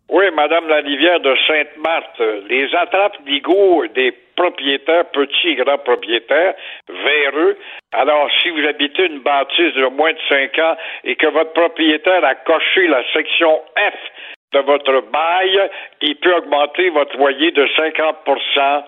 Oui, 0.10 0.24
Madame 0.34 0.70
la 0.70 0.78
rivière 0.78 1.20
de 1.20 1.36
Sainte-Marthe, 1.48 2.22
les 2.48 2.74
attrapes 2.74 3.22
d'IGO 3.26 3.88
des 3.88 4.14
propriétaires, 4.38 5.06
petits 5.12 5.50
et 5.50 5.56
grands 5.56 5.80
propriétaires, 5.80 6.56
véreux. 6.88 7.58
Alors, 7.92 8.30
si 8.42 8.50
vous 8.52 8.66
habitez 8.66 9.08
une 9.08 9.20
bâtisse 9.20 9.74
de 9.74 9.88
moins 9.88 10.14
de 10.14 10.20
5 10.30 10.58
ans 10.60 10.78
et 11.04 11.18
que 11.18 11.28
votre 11.28 11.52
propriétaire 11.52 12.24
a 12.24 12.36
coché 12.36 12.88
la 12.88 13.04
section 13.12 13.62
F 13.78 13.96
de 14.54 14.60
votre 14.60 15.02
bail, 15.12 15.70
il 16.02 16.16
peut 16.16 16.36
augmenter 16.36 16.90
votre 16.90 17.18
loyer 17.18 17.52
de 17.52 17.66
50% 17.66 18.84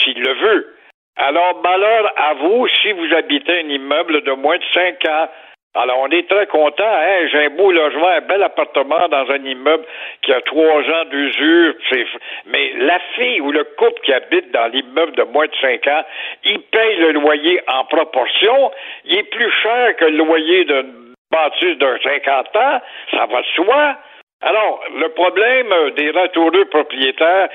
s'il 0.00 0.20
le 0.20 0.32
veut. 0.32 0.74
Alors, 1.14 1.62
malheur 1.62 2.12
à 2.16 2.34
vous 2.34 2.66
si 2.82 2.90
vous 2.90 3.14
habitez 3.14 3.60
un 3.60 3.68
immeuble 3.68 4.22
de 4.22 4.32
moins 4.32 4.58
de 4.58 4.64
5 4.74 5.04
ans. 5.08 5.28
Alors, 5.76 5.98
on 6.00 6.08
est 6.08 6.26
très 6.26 6.46
content. 6.46 6.84
Hein? 6.86 7.26
J'ai 7.30 7.46
un 7.46 7.50
beau 7.50 7.70
logement, 7.70 8.08
un 8.08 8.22
bel 8.22 8.42
appartement 8.42 9.08
dans 9.08 9.30
un 9.30 9.44
immeuble 9.44 9.84
qui 10.22 10.32
a 10.32 10.40
trois 10.40 10.80
ans 10.80 11.04
d'usure. 11.10 11.74
Mais 12.46 12.72
la 12.78 12.98
fille 13.14 13.42
ou 13.42 13.52
le 13.52 13.64
couple 13.76 14.00
qui 14.02 14.12
habite 14.14 14.50
dans 14.52 14.68
l'immeuble 14.68 15.14
de 15.16 15.24
moins 15.24 15.46
de 15.46 15.54
cinq 15.60 15.86
ans, 15.86 16.02
il 16.44 16.60
paye 16.62 16.96
le 16.96 17.12
loyer 17.12 17.60
en 17.68 17.84
proportion. 17.84 18.70
Il 19.04 19.18
est 19.18 19.30
plus 19.30 19.50
cher 19.62 19.96
que 19.96 20.06
le 20.06 20.16
loyer 20.16 20.64
d'une 20.64 21.14
bâtisse 21.30 21.76
d'un 21.76 21.98
50 22.02 22.56
ans. 22.56 22.80
Ça 23.10 23.26
va 23.26 23.42
de 23.42 23.46
soi. 23.54 23.96
Alors, 24.40 24.82
le 24.98 25.08
problème 25.10 25.90
des 25.96 26.10
retourneux 26.10 26.66
propriétaires, 26.66 27.48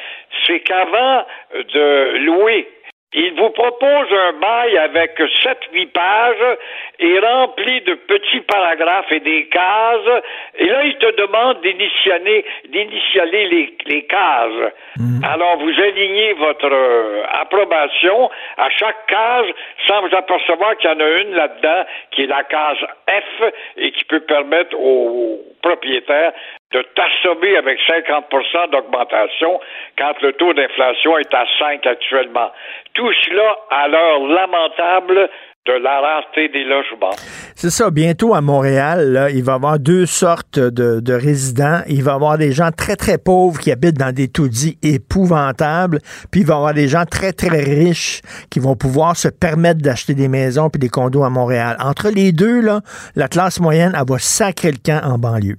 c'est 0.46 0.60
qu'avant 0.60 1.26
de 1.54 2.18
louer 2.26 2.68
il 3.14 3.34
vous 3.34 3.50
propose 3.50 4.08
un 4.10 4.34
bail 4.40 4.78
avec 4.78 5.22
sept, 5.44 5.60
huit 5.74 5.88
pages 5.88 6.58
et 6.98 7.20
rempli 7.20 7.82
de 7.82 7.96
petits 7.96 8.40
paragraphes 8.42 9.12
et 9.12 9.20
des 9.20 9.48
cases. 9.50 10.24
Et 10.58 10.66
là, 10.66 10.84
il 10.86 10.96
te 10.98 11.16
demande 11.18 11.62
d'initialer, 11.62 12.46
d'initialer 12.70 13.48
les, 13.48 13.78
les 13.88 14.04
cases. 14.04 14.72
Mm. 14.98 15.26
Alors, 15.26 15.58
vous 15.58 15.82
alignez 15.82 16.34
votre 16.34 16.72
euh, 16.72 17.24
approbation 17.42 18.30
à 18.58 18.70
chaque 18.70 19.06
case 19.08 19.48
sans 19.88 20.08
vous 20.08 20.16
apercevoir 20.16 20.78
qu'il 20.78 20.90
y 20.90 20.94
en 20.94 21.00
a 21.02 21.22
une 21.22 21.34
là-dedans 21.34 21.84
qui 22.12 22.24
est 22.24 22.28
la 22.28 22.44
case 22.44 22.78
F 23.10 23.44
et 23.76 23.92
qui 23.92 24.06
peut 24.06 24.22
permettre 24.22 24.80
aux 24.80 25.42
propriétaires 25.62 26.32
de 26.72 26.86
t'assommer 26.96 27.58
avec 27.58 27.80
50% 27.80 28.72
d'augmentation 28.72 29.60
quand 29.98 30.14
le 30.22 30.34
taux 30.34 30.54
d'inflation 30.54 31.18
est 31.18 31.34
à 31.34 31.46
5 31.60 31.86
actuellement. 31.86 32.52
Tout 32.94 33.12
cela 33.24 33.58
à 33.70 33.88
l'heure 33.88 34.20
lamentable 34.28 35.30
de 35.68 35.74
la 35.74 36.02
rareté 36.02 36.48
des 36.50 36.64
logements. 36.64 37.12
C'est 37.56 37.70
ça. 37.70 37.92
Bientôt 37.92 38.34
à 38.34 38.42
Montréal, 38.42 39.30
il 39.34 39.44
va 39.44 39.52
y 39.52 39.56
avoir 39.56 39.78
deux 39.78 40.08
sortes 40.08 40.58
de, 40.58 41.14
résidents. 41.14 41.82
Il 41.88 42.04
va 42.04 42.14
y 42.14 42.16
avoir 42.16 42.38
des 42.40 42.52
gens 42.52 42.72
très, 42.72 42.96
très 42.96 43.20
pauvres 43.20 43.60
qui 43.60 43.72
habitent 43.72 44.00
dans 44.00 44.14
des 44.14 44.28
taudis 44.28 44.80
épouvantables. 44.82 46.00
Puis 46.32 46.42
il 46.42 46.48
va 46.48 46.56
y 46.56 46.58
avoir 46.58 46.74
des 46.74 46.88
gens 46.88 47.06
très, 47.06 47.32
très 47.32 47.64
riches 47.64 48.22
qui 48.50 48.60
vont 48.60 48.76
pouvoir 48.76 49.16
se 49.16 49.28
permettre 49.28 49.82
d'acheter 49.82 50.16
des 50.16 50.28
maisons 50.28 50.70
puis 50.70 50.80
des 50.80 50.90
condos 50.90 51.24
à 51.24 51.30
Montréal. 51.30 51.78
Entre 51.80 52.10
les 52.10 52.32
deux, 52.32 52.62
là, 52.62 52.80
la 53.16 53.28
classe 53.28 53.60
moyenne, 53.60 53.94
elle 53.96 54.08
va 54.08 54.18
sacrer 54.18 54.72
le 54.72 54.80
camp 54.84 55.02
en 55.04 55.20
banlieue 55.20 55.58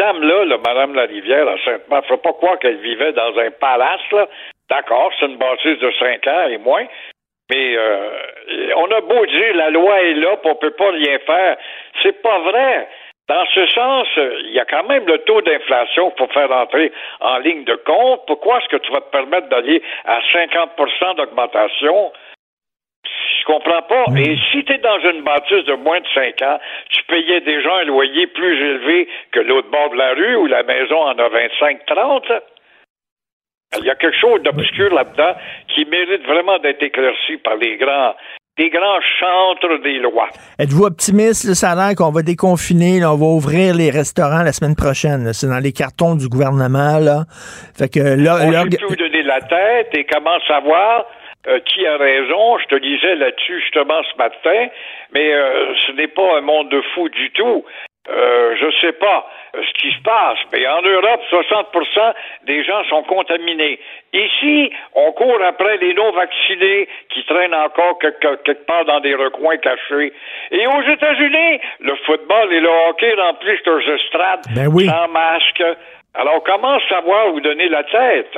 dame-là, 0.00 0.44
là, 0.46 0.56
Madame 0.64 0.94
Larivière, 0.94 1.46
à 1.46 1.56
Sainte-Marthe, 1.64 2.06
faut 2.06 2.16
pas 2.16 2.32
croire 2.32 2.58
qu'elle 2.58 2.78
vivait 2.78 3.12
dans 3.12 3.38
un 3.38 3.50
palace, 3.50 4.00
là. 4.12 4.26
D'accord, 4.70 5.12
c'est 5.18 5.26
une 5.26 5.36
bâtisse 5.36 5.78
de 5.78 5.90
cinq 5.98 6.26
ans 6.26 6.48
et 6.48 6.58
moins. 6.58 6.86
Mais 7.50 7.76
euh, 7.76 8.08
on 8.76 8.90
a 8.90 9.00
beau 9.00 9.26
dire 9.26 9.54
la 9.56 9.70
loi 9.70 10.00
est 10.02 10.14
là, 10.14 10.36
puis 10.36 10.50
on 10.50 10.54
peut 10.54 10.70
pas 10.70 10.90
rien 10.90 11.18
faire. 11.18 11.56
C'est 12.02 12.22
pas 12.22 12.38
vrai. 12.38 12.88
Dans 13.28 13.44
ce 13.54 13.66
sens, 13.66 14.08
il 14.16 14.52
y 14.52 14.60
a 14.60 14.64
quand 14.64 14.84
même 14.84 15.06
le 15.06 15.18
taux 15.18 15.40
d'inflation 15.42 16.10
pour 16.12 16.32
faire 16.32 16.50
entrer 16.50 16.92
en 17.20 17.38
ligne 17.38 17.64
de 17.64 17.74
compte. 17.74 18.22
Pourquoi 18.26 18.58
est-ce 18.58 18.68
que 18.68 18.82
tu 18.82 18.92
vas 18.92 19.00
te 19.00 19.10
permettre 19.10 19.48
d'aller 19.48 19.82
à 20.04 20.20
50% 20.32 21.16
d'augmentation? 21.16 22.12
Je 23.40 23.44
comprends 23.44 23.82
pas. 23.82 24.04
Mm. 24.10 24.16
Et 24.18 24.38
si 24.52 24.64
tu 24.64 24.72
es 24.72 24.78
dans 24.78 24.98
une 25.00 25.22
bâtisse 25.22 25.64
de 25.64 25.74
moins 25.74 26.00
de 26.00 26.06
5 26.14 26.42
ans, 26.42 26.58
tu 26.90 27.02
payais 27.04 27.40
déjà 27.40 27.74
un 27.76 27.84
loyer 27.84 28.26
plus 28.26 28.54
élevé 28.54 29.08
que 29.32 29.40
l'autre 29.40 29.70
bord 29.70 29.90
de 29.90 29.96
la 29.96 30.12
rue 30.14 30.36
où 30.36 30.46
la 30.46 30.62
maison 30.62 31.00
en 31.00 31.18
a 31.18 31.28
25-30. 31.28 32.40
Il 33.78 33.84
y 33.84 33.90
a 33.90 33.94
quelque 33.94 34.18
chose 34.18 34.42
d'obscur 34.42 34.92
là-dedans 34.92 35.34
qui 35.68 35.84
mérite 35.84 36.26
vraiment 36.26 36.58
d'être 36.58 36.82
éclairci 36.82 37.36
par 37.38 37.56
les 37.56 37.76
grands 37.76 38.14
les 38.58 38.68
grands 38.68 39.00
chantres 39.18 39.82
des 39.82 39.98
lois. 40.00 40.28
Êtes-vous 40.58 40.84
optimiste? 40.84 41.54
Ça 41.54 41.70
a 41.70 41.74
l'air 41.74 41.94
qu'on 41.96 42.10
va 42.10 42.20
déconfiner, 42.20 43.02
on 43.06 43.16
va 43.16 43.26
ouvrir 43.26 43.74
les 43.74 43.90
restaurants 43.90 44.42
la 44.42 44.52
semaine 44.52 44.76
prochaine. 44.76 45.32
C'est 45.32 45.46
dans 45.46 45.60
les 45.60 45.72
cartons 45.72 46.14
du 46.14 46.28
gouvernement. 46.28 46.98
Là. 46.98 47.24
Fait 47.74 47.88
que 47.88 48.00
là, 48.00 48.38
on 48.42 48.68
peut 48.68 48.86
vous 48.86 48.96
donner 48.96 49.22
la 49.22 49.40
tête 49.40 49.88
et 49.94 50.04
comment 50.04 50.38
savoir 50.46 51.06
euh, 51.46 51.58
qui 51.60 51.86
a 51.86 51.96
raison. 51.96 52.58
Je 52.58 52.66
te 52.66 52.76
disais 52.76 53.14
là-dessus 53.14 53.60
justement 53.60 54.02
ce 54.12 54.16
matin, 54.18 54.68
mais 55.12 55.32
euh, 55.32 55.74
ce 55.86 55.92
n'est 55.92 56.08
pas 56.08 56.36
un 56.38 56.42
monde 56.42 56.68
de 56.68 56.82
fou 56.94 57.08
du 57.08 57.30
tout. 57.30 57.64
Euh, 58.08 58.56
je 58.56 58.70
sais 58.80 58.92
pas 58.92 59.26
ce 59.54 59.72
qui 59.80 59.92
se 59.92 60.02
passe, 60.02 60.38
mais 60.52 60.66
en 60.66 60.82
Europe, 60.82 61.20
60% 61.30 62.14
des 62.44 62.64
gens 62.64 62.82
sont 62.88 63.02
contaminés. 63.04 63.78
Ici, 64.12 64.70
on 64.94 65.12
court 65.12 65.40
après 65.42 65.76
les 65.76 65.94
non-vaccinés 65.94 66.88
qui 67.10 67.24
traînent 67.24 67.54
encore 67.54 67.98
quelque, 67.98 68.36
quelque 68.42 68.66
part 68.66 68.84
dans 68.86 69.00
des 69.00 69.14
recoins 69.14 69.58
cachés. 69.58 70.12
Et 70.50 70.66
aux 70.66 70.82
États-Unis, 70.82 71.60
le 71.80 71.94
football 72.06 72.52
et 72.52 72.60
le 72.60 72.68
hockey 72.88 73.14
remplissent 73.14 73.64
leurs 73.66 73.88
estrades 73.88 74.44
Ben 74.54 74.68
oui. 74.72 74.86
sans 74.86 75.08
masque. 75.08 75.62
Alors, 76.14 76.42
comment 76.42 76.78
savoir 76.88 77.32
où 77.32 77.40
donner 77.40 77.68
la 77.68 77.84
tête? 77.84 78.36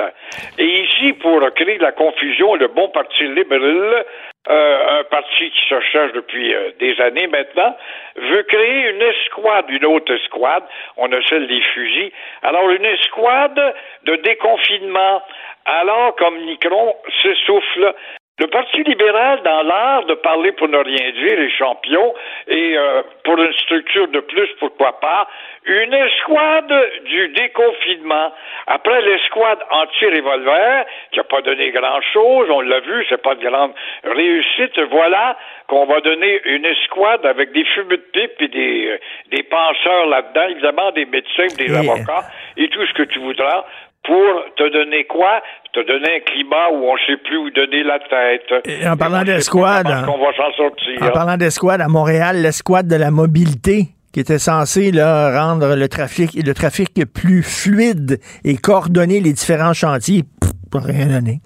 Et 0.59 0.65
ici, 0.65 1.13
pour 1.13 1.41
créer 1.55 1.79
la 1.79 1.91
confusion, 1.91 2.53
le 2.55 2.67
bon 2.67 2.89
parti 2.89 3.23
libéral, 3.23 4.05
euh, 4.49 4.99
un 4.99 5.03
parti 5.05 5.49
qui 5.49 5.69
se 5.69 5.79
cherche 5.81 6.11
depuis 6.11 6.53
euh, 6.53 6.71
des 6.79 6.99
années 7.01 7.27
maintenant, 7.27 7.75
veut 8.15 8.43
créer 8.43 8.89
une 8.89 9.01
escouade, 9.01 9.65
une 9.69 9.85
autre 9.85 10.13
escouade, 10.13 10.63
on 10.97 11.11
a 11.13 11.21
celle 11.29 11.47
des 11.47 11.61
fusils. 11.73 12.11
Alors, 12.43 12.69
une 12.69 12.85
escouade 12.85 13.73
de 14.03 14.15
déconfinement. 14.17 15.23
Alors, 15.65 16.15
comme 16.17 16.37
Nicron 16.45 16.93
s'essouffle, 17.23 17.95
le 18.39 18.47
Parti 18.47 18.81
libéral, 18.83 19.41
dans 19.43 19.61
l'art 19.61 20.05
de 20.05 20.15
parler 20.15 20.51
pour 20.53 20.67
ne 20.67 20.77
rien 20.77 21.11
dire, 21.11 21.37
les 21.37 21.51
champions, 21.51 22.15
et 22.47 22.75
euh, 22.75 23.03
pour 23.23 23.37
une 23.37 23.53
structure 23.53 24.07
de 24.07 24.21
plus, 24.21 24.49
pourquoi 24.59 24.99
pas, 24.99 25.27
une 25.65 25.93
escouade 25.93 26.73
du 27.05 27.27
déconfinement. 27.29 28.33
Après 28.65 29.01
l'escouade 29.03 29.59
anti-revolver, 29.69 30.85
qui 31.11 31.19
n'a 31.19 31.23
pas 31.25 31.41
donné 31.41 31.69
grand-chose, 31.71 32.49
on 32.49 32.61
l'a 32.61 32.79
vu, 32.79 33.05
c'est 33.07 33.21
pas 33.21 33.35
de 33.35 33.47
grande 33.47 33.73
réussite, 34.03 34.79
voilà 34.89 35.37
qu'on 35.67 35.85
va 35.85 36.01
donner 36.01 36.41
une 36.45 36.65
escouade 36.65 37.23
avec 37.27 37.51
des 37.51 37.63
fumeux 37.65 37.97
de 37.97 38.07
pipe 38.13 38.41
et 38.41 38.47
des, 38.47 38.87
euh, 38.87 38.97
des 39.29 39.43
penseurs 39.43 40.07
là-dedans, 40.07 40.47
évidemment 40.49 40.91
des 40.91 41.05
médecins, 41.05 41.47
des 41.55 41.71
Et- 41.71 41.77
avocats, 41.77 42.25
et 42.57 42.67
tout 42.69 42.83
ce 42.87 42.93
que 42.93 43.03
tu 43.03 43.19
voudras, 43.19 43.63
pour 44.03 44.45
te 44.57 44.71
donner 44.71 45.05
quoi? 45.05 45.41
Te 45.73 45.79
donner 45.87 46.17
un 46.17 46.31
climat 46.31 46.69
où 46.71 46.85
on 46.85 46.93
ne 46.93 46.99
sait 47.07 47.17
plus 47.23 47.37
où 47.37 47.49
donner 47.49 47.83
la 47.83 47.99
tête. 47.99 48.65
Et 48.65 48.87
en 48.87 48.97
parlant 48.97 49.23
d'escouade, 49.23 49.85
pas 49.85 50.03
comment 50.05 50.17
on 50.19 50.25
va 50.25 50.35
s'en 50.35 50.51
sortir. 50.53 51.01
En 51.01 51.11
parlant 51.11 51.37
d'escouade, 51.37 51.81
à 51.81 51.87
Montréal, 51.87 52.41
l'escouade 52.41 52.87
de 52.87 52.95
la 52.95 53.11
mobilité 53.11 53.87
qui 54.13 54.19
était 54.19 54.39
censée 54.39 54.91
là, 54.91 55.43
rendre 55.43 55.75
le 55.75 55.87
trafic, 55.87 56.33
le 56.35 56.53
trafic 56.53 57.03
plus 57.11 57.41
fluide 57.41 58.19
et 58.43 58.55
coordonner 58.57 59.19
les 59.19 59.33
différents 59.33 59.73
chantiers, 59.73 60.23
pff, 60.39 60.51
rien 60.83 61.07
donné. 61.07 61.41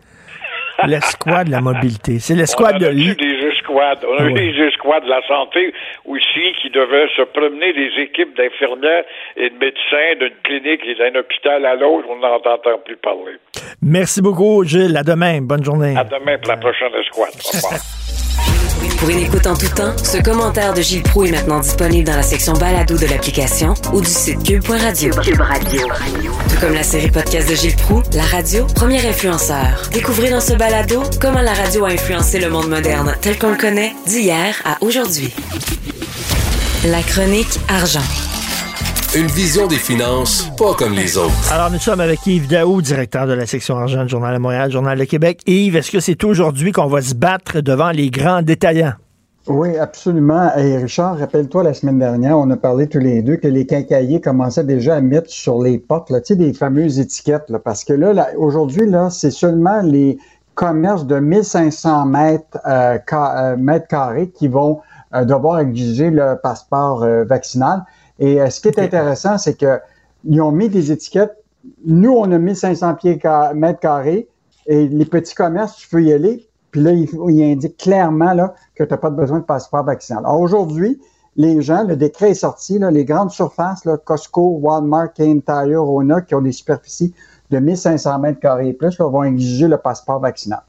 L'escouade 0.85 1.47
de 1.47 1.51
la 1.51 1.61
mobilité. 1.61 2.19
C'est 2.19 2.35
l'escouade 2.35 2.77
de 2.77 2.89
des 2.89 3.36
On 3.69 4.17
a 4.17 4.25
eu 4.25 4.33
des 4.33 4.61
escouades 4.63 5.03
de 5.03 5.09
la 5.09 5.21
santé 5.27 5.73
aussi 6.05 6.53
qui 6.61 6.69
devaient 6.69 7.09
se 7.15 7.21
promener 7.23 7.73
des 7.73 7.91
équipes 8.01 8.35
d'infirmières 8.35 9.03
et 9.35 9.49
de 9.49 9.57
médecins 9.57 10.15
d'une 10.19 10.35
clinique 10.43 10.81
et 10.85 10.95
d'un 10.95 11.19
hôpital 11.19 11.65
à 11.65 11.75
l'autre. 11.75 12.07
On 12.09 12.17
n'en 12.17 12.35
entend 12.35 12.77
plus 12.85 12.97
parler. 12.97 13.37
Merci 13.81 14.21
beaucoup, 14.21 14.63
Gilles. 14.63 14.97
À 14.97 15.03
demain. 15.03 15.41
Bonne 15.41 15.63
journée. 15.63 15.95
À 15.97 16.03
demain 16.03 16.37
pour 16.39 16.51
la 16.51 16.57
prochaine 16.57 16.93
escouade. 16.99 17.31
Au 17.45 17.57
revoir. 17.57 17.79
Pour 18.99 19.09
une 19.09 19.19
écoute 19.19 19.45
en 19.45 19.55
tout 19.55 19.67
temps, 19.67 19.95
ce 20.03 20.17
commentaire 20.17 20.73
de 20.73 20.81
Gilles 20.81 21.03
Proux 21.03 21.25
est 21.25 21.31
maintenant 21.31 21.59
disponible 21.59 22.05
dans 22.07 22.15
la 22.15 22.23
section 22.23 22.53
balado 22.53 22.97
de 22.97 23.05
l'application 23.05 23.75
ou 23.93 24.01
du 24.01 24.07
site 24.07 24.41
cube.radio. 24.43 25.13
Cube 25.21 25.39
Radio. 25.39 25.87
Tout 26.49 26.59
comme 26.59 26.73
la 26.73 26.81
série 26.81 27.11
podcast 27.11 27.47
de 27.47 27.55
Gilles 27.55 27.75
Proux, 27.75 28.01
la 28.13 28.23
radio, 28.23 28.65
premier 28.75 29.05
influenceur. 29.07 29.87
Découvrez 29.93 30.31
dans 30.31 30.41
ce 30.41 30.53
balado 30.53 31.03
comment 31.21 31.41
la 31.41 31.53
radio 31.53 31.85
a 31.85 31.89
influencé 31.89 32.39
le 32.39 32.49
monde 32.49 32.69
moderne 32.69 33.15
tel 33.21 33.37
qu'on 33.37 33.51
le 33.51 33.57
connaît 33.57 33.93
d'hier 34.07 34.55
à 34.65 34.83
aujourd'hui. 34.83 35.31
La 36.85 37.01
chronique 37.03 37.59
argent. 37.69 38.36
Une 39.15 39.27
vision 39.27 39.67
des 39.67 39.77
finances 39.77 40.49
pas 40.57 40.73
comme 40.73 40.93
les 40.93 41.17
autres. 41.17 41.53
Alors, 41.53 41.71
nous 41.71 41.79
sommes 41.79 42.01
avec 42.01 42.25
Yves 42.27 42.47
Daou, 42.47 42.81
directeur 42.81 43.25
de 43.25 43.33
la 43.33 43.45
section 43.45 43.77
argent 43.77 44.03
du 44.03 44.09
Journal 44.09 44.33
de 44.35 44.39
Montréal, 44.39 44.69
Journal 44.71 44.97
de 44.99 45.05
Québec. 45.05 45.41
Yves, 45.47 45.75
est-ce 45.77 45.91
que 45.91 45.99
c'est 45.99 46.23
aujourd'hui 46.23 46.71
qu'on 46.71 46.87
va 46.87 47.01
se 47.01 47.15
battre 47.15 47.61
devant 47.61 47.91
les 47.91 48.09
grands 48.09 48.41
détaillants? 48.41 48.93
Oui, 49.47 49.77
absolument. 49.77 50.51
Et 50.57 50.77
Richard, 50.77 51.17
rappelle-toi, 51.19 51.63
la 51.63 51.73
semaine 51.73 51.99
dernière, 51.99 52.37
on 52.37 52.49
a 52.51 52.57
parlé 52.57 52.87
tous 52.87 52.99
les 52.99 53.21
deux 53.21 53.37
que 53.37 53.47
les 53.47 53.65
quincailliers 53.65 54.19
commençaient 54.19 54.65
déjà 54.65 54.95
à 54.95 55.01
mettre 55.01 55.29
sur 55.29 55.61
les 55.61 55.77
portes, 55.79 56.09
là, 56.09 56.19
tu 56.19 56.27
sais, 56.27 56.35
des 56.35 56.53
fameuses 56.53 56.99
étiquettes, 56.99 57.49
là, 57.49 57.59
parce 57.59 57.85
que 57.85 57.93
là, 57.93 58.11
là 58.13 58.27
aujourd'hui, 58.37 58.89
là, 58.89 59.09
c'est 59.09 59.31
seulement 59.31 59.81
les 59.81 60.17
commerces 60.53 61.05
de 61.05 61.17
1500 61.19 62.05
mètres, 62.07 62.57
euh, 62.67 62.97
ca- 63.09 63.51
euh, 63.53 63.57
mètres 63.57 63.87
carrés 63.87 64.29
qui 64.29 64.47
vont 64.49 64.81
euh, 65.15 65.23
devoir 65.23 65.59
exiger 65.59 66.09
le 66.09 66.35
passeport 66.43 67.03
euh, 67.03 67.23
vaccinal. 67.23 67.83
Et 68.19 68.41
euh, 68.41 68.49
ce 68.49 68.61
qui 68.61 68.67
est 68.69 68.79
intéressant, 68.79 69.37
c'est 69.37 69.55
que 69.55 69.79
ils 70.23 70.41
ont 70.41 70.51
mis 70.51 70.69
des 70.69 70.91
étiquettes. 70.91 71.35
Nous, 71.85 72.11
on 72.11 72.31
a 72.31 72.37
1500 72.37 72.95
pieds 72.95 73.19
ca- 73.21 73.53
mètres 73.53 73.79
carrés 73.79 74.27
et 74.67 74.87
les 74.87 75.05
petits 75.05 75.35
commerces, 75.35 75.75
tu 75.77 75.87
peux 75.89 76.03
y 76.03 76.11
aller. 76.13 76.47
Puis 76.71 76.81
là, 76.81 76.91
il, 76.91 77.07
il 77.29 77.43
indique 77.43 77.77
clairement 77.77 78.33
là, 78.33 78.53
que 78.75 78.83
tu 78.83 78.89
n'as 78.91 78.97
pas 78.97 79.09
besoin 79.09 79.39
de 79.39 79.43
passeport 79.45 79.83
vaccinal. 79.83 80.23
Alors 80.25 80.39
aujourd'hui, 80.41 80.99
les 81.35 81.61
gens, 81.61 81.83
le 81.83 81.95
décret 81.95 82.31
est 82.31 82.35
sorti, 82.35 82.79
là, 82.79 82.89
les 82.91 83.05
grandes 83.05 83.31
surfaces, 83.31 83.85
là, 83.85 83.97
Costco, 83.97 84.57
Walmart, 84.61 85.13
Kane 85.13 85.41
Tire, 85.41 85.83
Rona, 85.83 86.21
qui 86.21 86.33
ont 86.35 86.41
des 86.41 86.51
superficies 86.51 87.13
de 87.51 87.59
1500 87.59 88.19
mètres 88.19 88.39
carrés 88.39 88.69
et 88.69 88.73
plus, 88.73 88.97
là, 88.97 89.07
vont 89.07 89.23
exiger 89.23 89.67
le 89.67 89.77
passeport 89.77 90.19
vaccinal. 90.19 90.61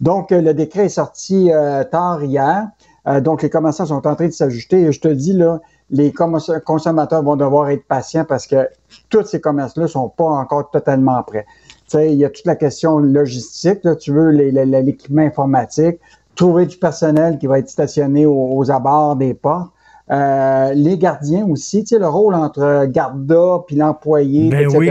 Donc, 0.00 0.32
euh, 0.32 0.42
le 0.42 0.52
décret 0.52 0.86
est 0.86 0.90
sorti 0.90 1.50
euh, 1.52 1.84
tard 1.84 2.22
hier. 2.24 2.68
Euh, 3.06 3.20
donc, 3.20 3.42
les 3.42 3.48
commerçants 3.50 3.86
sont 3.86 4.06
en 4.06 4.14
train 4.14 4.26
de 4.26 4.32
s'ajuster. 4.32 4.82
Et 4.82 4.92
je 4.92 5.00
te 5.00 5.08
dis, 5.08 5.32
là, 5.32 5.60
les 5.90 6.12
consommateurs 6.12 7.22
vont 7.22 7.36
devoir 7.36 7.70
être 7.70 7.84
patients 7.84 8.24
parce 8.24 8.46
que 8.46 8.68
tous 9.08 9.24
ces 9.24 9.40
commerces-là 9.40 9.84
ne 9.84 9.88
sont 9.88 10.08
pas 10.08 10.24
encore 10.24 10.70
totalement 10.70 11.22
prêts. 11.22 11.46
Tu 11.88 11.98
sais, 11.98 12.12
il 12.12 12.18
y 12.18 12.24
a 12.24 12.30
toute 12.30 12.46
la 12.46 12.56
question 12.56 12.98
logistique. 12.98 13.84
Là, 13.84 13.94
tu 13.94 14.12
veux 14.12 14.30
l'équipement 14.30 15.22
informatique, 15.22 16.00
trouver 16.34 16.66
du 16.66 16.76
personnel 16.76 17.38
qui 17.38 17.46
va 17.46 17.60
être 17.60 17.68
stationné 17.68 18.26
aux, 18.26 18.56
aux 18.56 18.70
abords 18.70 19.16
des 19.16 19.34
portes. 19.34 19.70
Euh, 20.10 20.72
les 20.74 20.98
gardiens 20.98 21.46
aussi, 21.46 21.82
tu 21.82 21.94
sais, 21.94 21.98
le 21.98 22.08
rôle 22.08 22.34
entre 22.34 22.86
garda 22.86 23.64
puis 23.66 23.76
l'employé, 23.76 24.50
Ben 24.50 24.62
etc. 24.62 24.78
oui. 24.78 24.90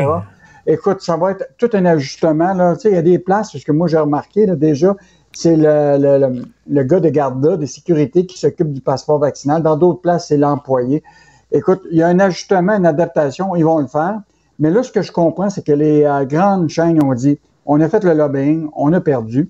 Écoute, 0.67 1.01
ça 1.01 1.15
va 1.15 1.31
être 1.31 1.45
tout 1.57 1.69
un 1.73 1.85
ajustement. 1.85 2.53
Là. 2.53 2.75
Tu 2.75 2.81
sais, 2.81 2.89
il 2.89 2.95
y 2.95 2.97
a 2.97 3.01
des 3.01 3.19
places, 3.19 3.51
parce 3.51 3.63
que 3.63 3.71
moi 3.71 3.87
j'ai 3.87 3.97
remarqué 3.97 4.45
là, 4.45 4.55
déjà, 4.55 4.95
c'est 5.35 5.57
le, 5.57 5.97
le, 5.99 6.17
le, 6.17 6.45
le 6.67 6.83
gars 6.83 6.99
de 6.99 7.09
garda, 7.09 7.57
de 7.57 7.65
sécurité 7.65 8.25
qui 8.25 8.39
s'occupe 8.39 8.71
du 8.71 8.81
passeport 8.81 9.19
vaccinal. 9.19 9.61
Dans 9.61 9.75
d'autres 9.75 10.01
places, 10.01 10.29
c'est 10.29 10.37
l'employé. 10.37 11.03
Écoute, 11.51 11.81
il 11.91 11.97
y 11.97 12.01
a 12.01 12.07
un 12.07 12.19
ajustement, 12.19 12.73
une 12.73 12.85
adaptation, 12.85 13.55
ils 13.55 13.65
vont 13.65 13.79
le 13.79 13.87
faire. 13.87 14.21
Mais 14.59 14.71
là, 14.71 14.81
ce 14.81 14.91
que 14.91 15.01
je 15.01 15.11
comprends, 15.11 15.49
c'est 15.49 15.65
que 15.65 15.73
les 15.73 16.05
euh, 16.05 16.25
grandes 16.25 16.69
chaînes 16.69 17.03
ont 17.03 17.13
dit, 17.13 17.37
on 17.65 17.81
a 17.81 17.89
fait 17.89 18.03
le 18.03 18.13
lobbying, 18.13 18.69
on 18.75 18.93
a 18.93 19.01
perdu. 19.01 19.49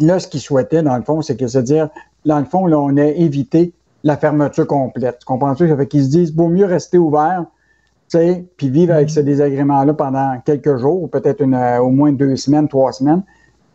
Là, 0.00 0.18
ce 0.18 0.26
qu'ils 0.26 0.40
souhaitaient, 0.40 0.82
dans 0.82 0.96
le 0.96 1.02
fond, 1.02 1.20
c'est 1.20 1.36
que 1.36 1.46
c'est 1.46 1.62
dire, 1.62 1.90
dans 2.24 2.38
le 2.38 2.46
fond, 2.46 2.66
là, 2.66 2.78
on 2.80 2.96
a 2.96 3.04
évité 3.04 3.74
la 4.02 4.16
fermeture 4.16 4.66
complète. 4.66 5.18
Tu 5.20 5.26
comprends-tu? 5.26 5.68
Ça 5.68 5.76
fait 5.76 5.86
qu'ils 5.86 6.04
se 6.04 6.10
disent, 6.10 6.34
vaut 6.34 6.48
mieux 6.48 6.64
rester 6.66 6.98
ouvert, 6.98 7.44
tu 8.10 8.18
sais, 8.18 8.44
puis 8.56 8.70
vivre 8.70 8.94
avec 8.94 9.10
ce 9.10 9.20
désagrément-là 9.20 9.94
pendant 9.94 10.38
quelques 10.44 10.76
jours, 10.78 11.02
ou 11.02 11.06
peut-être 11.06 11.42
une, 11.42 11.54
euh, 11.54 11.80
au 11.80 11.90
moins 11.90 12.12
deux 12.12 12.36
semaines, 12.36 12.68
trois 12.68 12.92
semaines, 12.92 13.22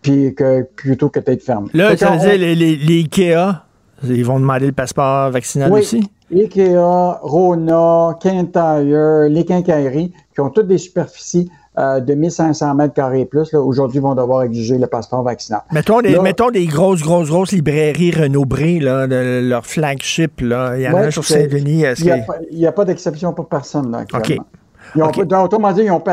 puis 0.01 0.33
que 0.35 0.63
plutôt 0.75 1.09
que 1.09 1.19
d'être 1.19 1.43
fermé. 1.43 1.69
Là, 1.73 1.95
ça 1.97 2.11
veut 2.11 2.19
dire, 2.19 2.37
les, 2.37 2.55
les, 2.55 2.75
les 2.75 2.99
IKEA, 3.01 3.63
ils 4.03 4.25
vont 4.25 4.39
demander 4.39 4.67
le 4.67 4.71
passeport 4.71 5.29
vaccinal 5.31 5.71
Oui, 5.71 5.81
aussi? 5.81 6.09
Ikea, 6.31 7.19
Rona, 7.23 8.17
Kentire, 8.21 9.27
les 9.29 9.43
quincailleries, 9.45 10.13
qui 10.33 10.41
ont 10.41 10.49
toutes 10.49 10.67
des 10.67 10.77
superficies 10.77 11.49
euh, 11.77 11.99
de 11.99 12.13
1500 12.13 12.75
mètres 12.75 12.93
carrés 12.93 13.21
et 13.21 13.25
plus, 13.25 13.53
aujourd'hui 13.55 13.99
vont 13.99 14.13
devoir 14.13 14.43
exiger 14.43 14.77
le 14.77 14.87
passeport 14.87 15.23
vaccinal. 15.23 15.61
Mettons 15.71 16.01
des, 16.01 16.11
Là- 16.11 16.21
mettons 16.21 16.49
des 16.51 16.65
grosses, 16.65 17.01
grosses, 17.01 17.29
grosses 17.29 17.51
librairies 17.51 18.11
Renaud-Bré, 18.11 18.79
là, 18.79 19.07
de 19.07 19.47
leur 19.47 19.65
flagship, 19.65 20.41
là. 20.41 20.73
Il 20.77 20.83
y 20.83 20.87
en 20.87 20.91
a 20.95 21.01
Ouais, 21.01 21.11
sur 21.11 21.23
Saint-Denis. 21.23 21.83
Il 21.99 22.05
n'y 22.57 22.65
a, 22.65 22.71
pas- 22.71 22.81
a 22.83 22.85
d'exception 22.85 23.33
pour 23.33 23.47
personne, 23.47 23.91
là. 23.91 24.03
OK. 24.13 24.37
Ils 24.95 25.03
ont, 25.03 25.07
OK. 25.07 25.27
pas- 25.27 25.43
autrement 25.43 25.71
dit, 25.71 25.83
ils 25.83 25.91
ont, 25.91 26.03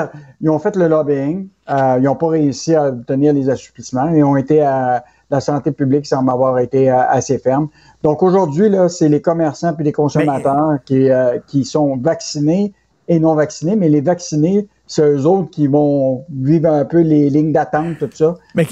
ils 0.40 0.50
ont 0.50 0.58
fait 0.58 0.76
le 0.76 0.88
lobbying, 0.88 1.48
euh, 1.70 1.96
ils 1.98 2.04
n'ont 2.04 2.14
pas 2.14 2.28
réussi 2.28 2.74
à 2.74 2.88
obtenir 2.88 3.32
les 3.32 3.48
assouplissements, 3.48 4.08
ils 4.10 4.22
ont 4.22 4.36
été 4.36 4.62
à, 4.62 5.04
la 5.30 5.40
santé 5.40 5.72
publique 5.72 6.06
semble 6.06 6.30
avoir 6.30 6.58
été 6.58 6.90
euh, 6.90 7.00
assez 7.08 7.38
ferme. 7.38 7.68
Donc 8.02 8.22
aujourd'hui, 8.22 8.68
là, 8.68 8.88
c'est 8.88 9.08
les 9.08 9.20
commerçants 9.20 9.74
puis 9.74 9.84
les 9.84 9.92
consommateurs 9.92 10.78
qui, 10.84 11.10
euh, 11.10 11.38
qui 11.46 11.64
sont 11.64 11.96
vaccinés 11.96 12.72
et 13.08 13.18
non 13.18 13.34
vaccinés, 13.34 13.76
mais 13.76 13.88
les 13.88 14.00
vaccinés 14.00 14.68
c'est 14.86 15.02
eux 15.02 15.26
autres 15.26 15.50
qui 15.50 15.66
vont 15.66 16.24
vivre 16.30 16.70
un 16.70 16.84
peu 16.84 17.00
les 17.00 17.28
lignes 17.28 17.52
d'attente, 17.52 17.98
tout 17.98 18.08
ça. 18.14 18.36
Mais 18.54 18.66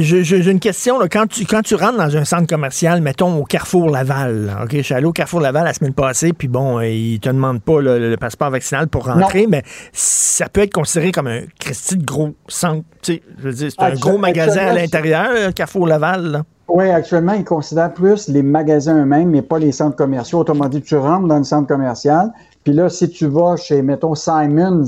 j'ai 0.00 0.50
une 0.50 0.60
question. 0.60 0.98
Là. 0.98 1.08
Quand, 1.08 1.26
tu, 1.26 1.46
quand 1.46 1.62
tu 1.62 1.74
rentres 1.74 1.96
dans 1.96 2.16
un 2.16 2.24
centre 2.24 2.46
commercial, 2.46 3.00
mettons 3.00 3.38
au 3.38 3.44
Carrefour 3.44 3.88
Laval, 3.88 4.54
OK, 4.62 4.76
je 4.76 4.82
suis 4.82 4.94
allé 4.94 5.06
au 5.06 5.12
Carrefour 5.12 5.40
Laval 5.40 5.64
la 5.64 5.72
semaine 5.72 5.94
passée, 5.94 6.32
puis 6.32 6.48
bon, 6.48 6.80
ils 6.80 7.20
te 7.20 7.28
demandent 7.28 7.62
pas 7.62 7.80
le, 7.80 8.16
passeport 8.16 8.50
vaccinal 8.50 8.88
pour 8.88 9.06
rentrer, 9.06 9.46
mais 9.48 9.62
ça 9.92 10.48
peut 10.48 10.60
être 10.60 10.74
considéré 10.74 11.10
comme 11.10 11.26
un 11.26 11.42
Christy 11.58 11.96
de 11.96 12.04
gros 12.04 12.34
centre. 12.48 12.84
C'est 13.02 13.22
un 13.78 13.94
gros 13.94 14.18
magasin 14.18 14.66
à 14.66 14.74
l'intérieur, 14.74 15.54
Carrefour 15.54 15.86
Laval. 15.86 16.42
Oui, 16.68 16.88
actuellement, 16.88 17.32
ils 17.32 17.44
considèrent 17.44 17.92
plus 17.92 18.28
les 18.28 18.42
magasins 18.42 19.02
eux-mêmes, 19.02 19.30
mais 19.30 19.42
pas 19.42 19.58
les 19.58 19.72
centres 19.72 19.96
commerciaux. 19.96 20.38
Autrement 20.38 20.68
dit, 20.68 20.82
tu 20.82 20.96
rentres 20.96 21.26
dans 21.26 21.38
le 21.38 21.44
centre 21.44 21.66
commercial, 21.66 22.30
puis 22.62 22.74
là, 22.74 22.88
si 22.88 23.08
tu 23.08 23.26
vas 23.26 23.56
chez, 23.56 23.82
mettons, 23.82 24.14
Simons, 24.14 24.84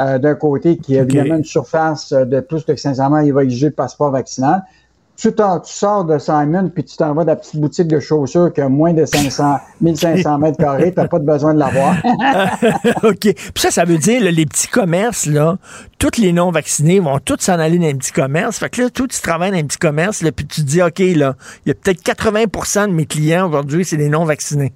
euh, 0.00 0.18
d'un 0.18 0.34
côté, 0.34 0.76
qui 0.76 0.98
a 0.98 1.02
évidemment 1.02 1.36
une 1.36 1.44
surface 1.44 2.12
de 2.12 2.40
plus 2.40 2.64
de 2.64 2.74
500 2.74 3.10
mètres, 3.10 3.26
il 3.26 3.32
va 3.32 3.42
exiger 3.42 3.66
le 3.66 3.72
passeport 3.72 4.10
vaccinal. 4.10 4.62
Tu, 5.16 5.32
tu 5.32 5.42
sors 5.64 6.04
de 6.04 6.16
Simon, 6.16 6.70
puis 6.72 6.84
tu 6.84 6.96
t'en 6.96 7.12
vas 7.12 7.22
de 7.22 7.26
la 7.30 7.34
petite 7.34 7.60
boutique 7.60 7.88
de 7.88 7.98
chaussures 7.98 8.52
qui 8.52 8.60
a 8.60 8.68
moins 8.68 8.92
de 8.92 9.04
500, 9.04 9.56
1500 9.80 10.38
mètres 10.38 10.58
carrés, 10.58 10.94
tu 10.94 11.00
n'as 11.00 11.08
pas 11.08 11.18
besoin 11.18 11.54
de 11.54 11.58
l'avoir. 11.58 11.96
OK. 13.02 13.18
Puis 13.22 13.52
ça, 13.56 13.72
ça 13.72 13.84
veut 13.84 13.98
dire, 13.98 14.20
les 14.22 14.46
petits 14.46 14.68
commerces, 14.68 15.26
là, 15.26 15.56
tous 15.98 16.20
les 16.20 16.30
non-vaccinés 16.32 17.00
vont 17.00 17.18
tous 17.18 17.40
s'en 17.40 17.58
aller 17.58 17.80
dans 17.80 17.88
un 17.88 17.96
petit 17.96 18.12
commerce. 18.12 18.58
Fait 18.58 18.70
que 18.70 18.82
là, 18.82 18.90
tout, 18.90 19.08
tu 19.08 19.20
travailles 19.20 19.50
dans 19.50 19.58
un 19.58 19.64
petit 19.64 19.78
commerce, 19.78 20.22
là, 20.22 20.30
puis 20.30 20.46
tu 20.46 20.60
te 20.60 20.66
dis, 20.66 20.80
OK, 20.80 21.00
là, 21.00 21.34
il 21.66 21.70
y 21.70 21.72
a 21.72 21.74
peut-être 21.74 22.00
80% 22.00 22.86
de 22.86 22.92
mes 22.92 23.06
clients 23.06 23.48
aujourd'hui, 23.48 23.84
c'est 23.84 23.96
des 23.96 24.08
non-vaccinés. 24.08 24.72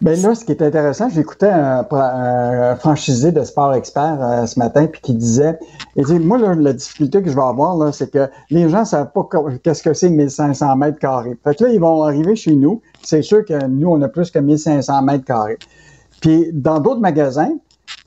Ben 0.00 0.20
là, 0.22 0.34
ce 0.34 0.44
qui 0.44 0.52
est 0.52 0.62
intéressant, 0.62 1.08
j'écoutais 1.08 1.50
un, 1.50 1.86
un, 1.90 2.76
franchisé 2.76 3.32
de 3.32 3.42
sport 3.44 3.74
expert 3.74 4.18
euh, 4.20 4.46
ce 4.46 4.58
matin, 4.58 4.86
puis 4.86 5.00
qui 5.02 5.14
disait, 5.14 5.58
il 5.96 6.20
moi, 6.20 6.38
la 6.38 6.72
difficulté 6.72 7.22
que 7.22 7.30
je 7.30 7.34
vais 7.34 7.42
avoir, 7.42 7.76
là, 7.76 7.92
c'est 7.92 8.10
que 8.10 8.28
les 8.50 8.68
gens 8.68 8.80
ne 8.80 8.84
savent 8.84 9.12
pas 9.12 9.28
qu'est-ce 9.62 9.82
que 9.82 9.92
c'est 9.92 10.10
1500 10.10 10.76
mètres 10.76 10.98
carrés. 10.98 11.38
Fait 11.44 11.54
que 11.54 11.64
là, 11.64 11.70
ils 11.70 11.80
vont 11.80 12.02
arriver 12.02 12.34
chez 12.34 12.54
nous. 12.54 12.80
C'est 13.02 13.22
sûr 13.22 13.44
que 13.44 13.66
nous, 13.66 13.88
on 13.88 14.00
a 14.02 14.08
plus 14.08 14.30
que 14.30 14.38
1500 14.38 15.02
mètres 15.02 15.24
carrés. 15.24 15.58
Puis, 16.20 16.50
dans 16.52 16.80
d'autres 16.80 17.00
magasins, 17.00 17.52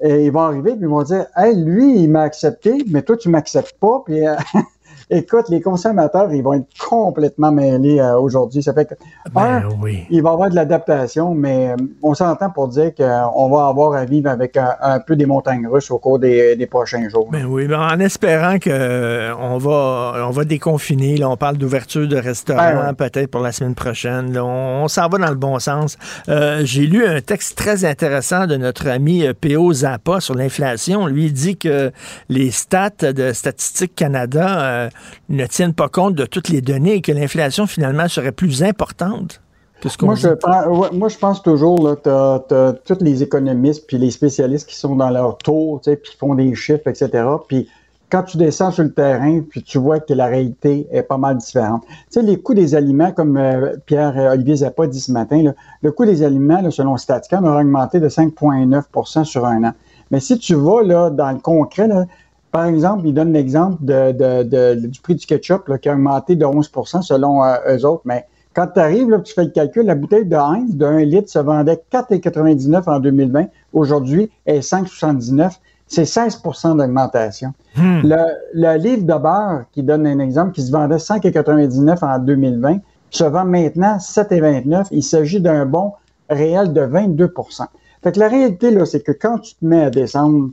et 0.02 0.26
ils 0.26 0.32
vont 0.32 0.42
arriver, 0.42 0.72
puis 0.72 0.82
ils 0.82 0.88
vont 0.88 1.04
dire, 1.04 1.26
hey, 1.36 1.56
lui, 1.56 2.02
il 2.04 2.10
m'a 2.10 2.22
accepté, 2.22 2.84
mais 2.88 3.02
toi, 3.02 3.18
tu 3.18 3.30
m'acceptes 3.30 3.78
pas. 3.80 4.02
Puis, 4.06 4.28
euh, 4.28 4.36
Écoute, 5.10 5.46
les 5.48 5.62
consommateurs, 5.62 6.34
ils 6.34 6.44
vont 6.44 6.54
être 6.54 6.68
complètement 6.86 7.50
mêlés 7.50 7.98
euh, 7.98 8.20
aujourd'hui. 8.20 8.62
Ça 8.62 8.74
fait 8.74 8.84
que, 8.84 8.96
ben, 9.32 9.64
oui. 9.82 10.06
il 10.10 10.22
va 10.22 10.32
y 10.32 10.34
avoir 10.34 10.50
de 10.50 10.56
l'adaptation, 10.56 11.34
mais 11.34 11.70
euh, 11.70 11.76
on 12.04 12.14
s'entend 12.14 12.50
pour 12.50 12.68
dire 12.68 12.94
qu'on 12.94 13.50
va 13.50 13.68
avoir 13.68 13.94
à 13.94 14.04
vivre 14.04 14.30
avec 14.30 14.58
un, 14.58 15.00
peu 15.00 15.16
des 15.16 15.26
montagnes 15.26 15.66
russes 15.66 15.90
au 15.92 15.98
cours 15.98 16.20
des, 16.20 16.68
prochains 16.70 17.08
jours. 17.08 17.30
Ben 17.32 17.46
oui, 17.46 17.68
ben 17.68 17.80
en 17.80 17.98
espérant 18.02 18.60
qu'on 18.60 18.70
euh, 18.70 19.58
va, 19.60 20.28
on 20.28 20.32
va 20.32 20.44
déconfiner. 20.44 21.16
Là, 21.16 21.30
on 21.30 21.38
parle 21.38 21.56
d'ouverture 21.56 22.06
de 22.06 22.18
restaurants 22.18 22.58
ben 22.58 22.94
peut-être 22.94 23.32
pour 23.32 23.42
la 23.42 23.54
semaine 23.54 23.76
prochaine. 23.76 24.38
on, 24.38 24.90
s'en 24.90 25.08
va 25.08 25.20
dans 25.20 25.30
le 25.30 25.36
bon 25.36 25.58
sens. 25.60 25.98
J'ai 26.28 26.86
lu 26.86 27.06
un 27.06 27.22
texte 27.22 27.58
très 27.58 27.86
intéressant 27.86 28.46
de 28.46 28.58
notre 28.58 28.90
ami 28.90 29.24
P.O. 29.40 29.72
Zappa 29.72 30.20
sur 30.20 30.36
l'inflation. 30.36 31.08
Lui, 31.08 31.28
il 31.28 31.34
dit 31.34 31.56
que 31.56 31.94
les 32.28 32.52
stats 32.52 33.14
de 33.14 33.32
Statistique 33.32 33.96
Canada 33.96 34.90
ne 35.30 35.46
tiennent 35.46 35.74
pas 35.74 35.90
compte 35.90 36.16
de 36.16 36.26
toutes 36.26 36.50
les 36.50 36.62
données 36.62 36.96
et 36.96 37.02
que 37.02 37.12
l'inflation, 37.12 37.68
finalement, 37.68 38.08
serait 38.08 38.32
plus 38.32 38.64
importante. 38.64 39.42
Que 39.82 39.90
ce 39.90 40.04
moi, 40.04 40.16
je 40.16 40.30
pense, 40.30 40.92
moi, 40.92 41.08
je 41.08 41.18
pense 41.18 41.44
toujours, 41.44 41.96
tu 42.02 42.10
as, 42.10 42.74
tous 42.86 42.98
les 43.02 43.22
économistes 43.22 43.86
puis 43.88 43.98
les 43.98 44.10
spécialistes 44.10 44.68
qui 44.68 44.76
sont 44.76 44.96
dans 44.96 45.12
leur 45.12 45.38
tour, 45.38 45.82
puis 45.82 45.98
font 46.20 46.34
des 46.34 46.56
chiffres, 46.56 46.88
etc. 46.88 47.24
Puis 47.48 47.68
quand 48.10 48.24
tu 48.24 48.38
descends 48.38 48.72
sur 48.72 48.84
le 48.84 48.94
terrain, 48.94 49.42
puis 49.42 49.62
tu 49.62 49.78
vois 49.78 50.00
que 50.00 50.14
la 50.14 50.28
réalité 50.28 50.88
est 50.92 51.04
pas 51.04 51.18
mal 51.18 51.38
différente. 51.38 51.84
Tu 51.86 51.96
sais, 52.10 52.22
les 52.22 52.40
coûts 52.40 52.54
des 52.54 52.74
aliments, 52.74 53.12
comme 53.12 53.38
euh, 53.38 53.76
Pierre-Olivier 53.86 54.58
Zappa 54.58 54.88
dit 54.88 55.02
ce 55.02 55.12
matin, 55.12 55.54
le 55.82 55.92
coût 55.92 56.06
des 56.06 56.24
aliments, 56.24 56.72
selon 56.72 56.96
Statica, 56.98 57.38
a 57.38 57.60
augmenté 57.60 58.00
de 58.00 58.08
5,9% 58.08 59.26
sur 59.26 59.46
un 59.46 59.64
an. 59.66 59.74
Mais 60.10 60.22
si 60.22 60.40
tu 60.40 60.56
vas 60.56 60.84
là, 60.84 61.10
dans 61.10 61.32
le 61.32 61.40
concret, 61.40 61.88
là, 61.88 62.06
par 62.52 62.66
exemple, 62.66 63.06
il 63.06 63.14
donne 63.14 63.34
l'exemple 63.34 63.78
du 63.84 65.02
prix 65.02 65.16
du 65.16 65.26
ketchup 65.26 65.72
qui 65.80 65.90
a 65.90 65.94
augmenté 65.94 66.36
de 66.36 66.46
11% 66.46 67.02
selon 67.02 67.44
euh, 67.44 67.56
eux 67.70 67.86
autres. 67.86 68.02
Mais 68.06 68.26
quand 68.54 68.68
tu 68.74 68.80
arrives, 68.80 69.22
tu 69.24 69.34
fais 69.34 69.44
le 69.44 69.52
calcul, 69.52 69.86
la 69.86 69.96
bouteille 69.96 70.26
de 70.26 70.36
Heinz 70.36 70.76
de 70.76 70.86
1 70.86 71.00
litre 71.06 71.30
se 71.30 71.40
vendait 71.40 71.80
4,99 71.92 72.90
en 72.90 73.00
2020. 73.00 73.46
Aujourd'hui, 73.74 74.32
elle 74.46 74.58
est 74.58 74.60
5,79. 74.72 75.52
C'est 75.88 76.04
16% 76.04 76.78
d'augmentation. 76.78 77.54
Hmm. 77.76 78.02
Le, 78.04 78.78
livre 78.78 79.04
de 79.04 79.14
beurre, 79.14 79.66
qui 79.72 79.84
donne 79.84 80.06
un 80.06 80.20
exemple, 80.20 80.54
qui 80.54 80.62
se 80.62 80.72
vendait 80.72 80.98
5,99 80.98 82.04
en 82.04 82.20
2020, 82.20 82.80
se 83.10 83.24
vend 83.24 83.46
maintenant 83.46 83.98
7,29. 83.98 84.88
Il 84.92 85.04
s'agit 85.04 85.40
d'un 85.40 85.66
bon 85.66 85.94
réel 86.30 86.74
de 86.74 86.82
22% 86.82 87.68
Fait 88.04 88.12
que 88.12 88.20
la 88.20 88.28
réalité, 88.28 88.72
là, 88.72 88.86
c'est 88.86 89.02
que 89.02 89.14
quand 89.14 89.40
tu 89.40 89.54
te 89.56 89.64
mets 89.66 89.84
à 89.84 89.90
descendre 89.90 90.50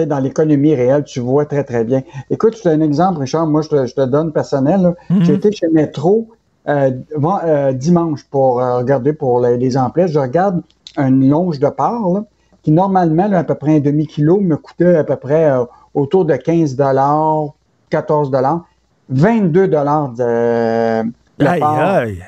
dans 0.00 0.18
l'économie 0.18 0.74
réelle, 0.74 1.04
tu 1.04 1.20
vois 1.20 1.46
très, 1.46 1.64
très 1.64 1.84
bien. 1.84 2.02
Écoute, 2.30 2.56
je 2.56 2.62
te 2.62 2.68
un 2.68 2.80
exemple, 2.80 3.20
Richard. 3.20 3.46
Moi, 3.46 3.62
je 3.62 3.68
te, 3.68 4.04
donne 4.04 4.32
personnel. 4.32 4.94
Mhm. 5.10 5.24
J'ai 5.24 5.34
été 5.34 5.52
chez 5.52 5.68
Métro 5.68 6.28
euh, 6.68 6.90
euh, 7.44 7.72
dimanche 7.72 8.24
pour 8.30 8.60
euh, 8.60 8.78
regarder 8.78 9.12
pour 9.12 9.40
les, 9.40 9.56
les, 9.56 9.70
Je 9.70 10.18
regarde 10.18 10.62
une 10.96 11.28
longe 11.28 11.58
de 11.58 11.68
porc 11.68 12.24
qui, 12.62 12.72
normalement, 12.72 13.32
à 13.32 13.44
peu 13.44 13.54
près 13.54 13.76
un 13.76 13.80
demi-kilo, 13.80 14.40
me 14.40 14.56
coûtait 14.56 14.96
à 14.96 15.04
peu 15.04 15.16
près 15.16 15.52
autour 15.92 16.24
de 16.24 16.34
15 16.34 16.76
14 17.90 18.30
22 19.10 19.68
de, 19.68 19.76
de 19.76 21.46
aïe, 21.46 21.62
aïe. 21.62 22.24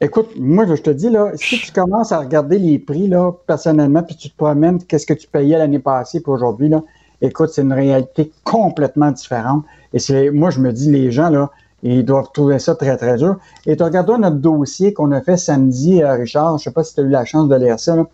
Écoute, 0.00 0.30
moi, 0.38 0.66
je 0.66 0.74
te 0.82 0.90
dis, 0.90 1.08
là, 1.08 1.32
si 1.36 1.58
tu 1.58 1.72
commences 1.72 2.12
à 2.12 2.18
regarder 2.18 2.58
les 2.58 2.78
prix, 2.78 3.08
là, 3.08 3.32
personnellement, 3.46 4.02
puis 4.02 4.14
tu 4.14 4.30
te 4.30 4.36
promènes, 4.36 4.82
qu'est-ce 4.82 5.06
que 5.06 5.14
tu 5.14 5.26
payais 5.26 5.56
l'année 5.56 5.78
passée, 5.78 6.20
puis 6.20 6.30
aujourd'hui, 6.30 6.68
là, 6.68 6.82
écoute, 7.22 7.50
c'est 7.52 7.62
une 7.62 7.72
réalité 7.72 8.30
complètement 8.44 9.10
différente. 9.10 9.64
Et 9.94 9.98
c'est, 9.98 10.30
moi, 10.30 10.50
je 10.50 10.60
me 10.60 10.72
dis, 10.72 10.90
les 10.90 11.10
gens, 11.10 11.30
là, 11.30 11.50
ils 11.82 12.04
doivent 12.04 12.30
trouver 12.34 12.58
ça 12.58 12.74
très, 12.74 12.96
très 12.96 13.16
dur. 13.16 13.36
Et 13.64 13.76
tu 13.76 13.82
regardes 13.82 14.10
notre 14.10 14.36
dossier 14.36 14.92
qu'on 14.92 15.12
a 15.12 15.20
fait 15.22 15.38
samedi, 15.38 16.02
euh, 16.02 16.12
Richard, 16.12 16.58
je 16.58 16.64
sais 16.64 16.72
pas 16.72 16.84
si 16.84 16.94
tu 16.94 17.00
as 17.00 17.04
eu 17.04 17.08
la 17.08 17.24
chance 17.24 17.48
de 17.48 17.56
lire 17.56 17.80
ça, 17.80 17.96
là, 17.96 18.06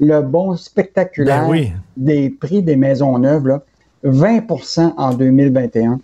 le 0.00 0.22
bon 0.22 0.56
spectaculaire 0.56 1.48
ben 1.48 1.72
des 1.96 2.30
prix 2.30 2.62
des 2.62 2.76
maisons 2.76 3.18
neuves, 3.18 3.46
là, 3.46 3.62
20% 4.04 4.94
en 4.96 5.14
2021. 5.14 6.00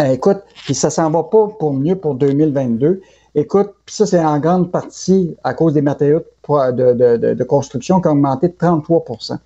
Euh, 0.00 0.04
écoute, 0.12 0.38
puis 0.64 0.74
ça 0.74 0.90
s'en 0.90 1.10
va 1.10 1.22
pas 1.22 1.48
pour 1.58 1.74
mieux 1.74 1.96
pour 1.96 2.14
2022. 2.14 3.02
Écoute, 3.34 3.70
puis 3.84 3.94
ça, 3.94 4.06
c'est 4.06 4.24
en 4.24 4.38
grande 4.38 4.70
partie 4.70 5.36
à 5.42 5.54
cause 5.54 5.74
des 5.74 5.82
matériaux 5.82 6.22
de, 6.48 7.44
construction 7.44 8.00
qui 8.00 8.08
ont 8.08 8.12
augmenté 8.12 8.48
de 8.48 8.54
33% 8.54 9.38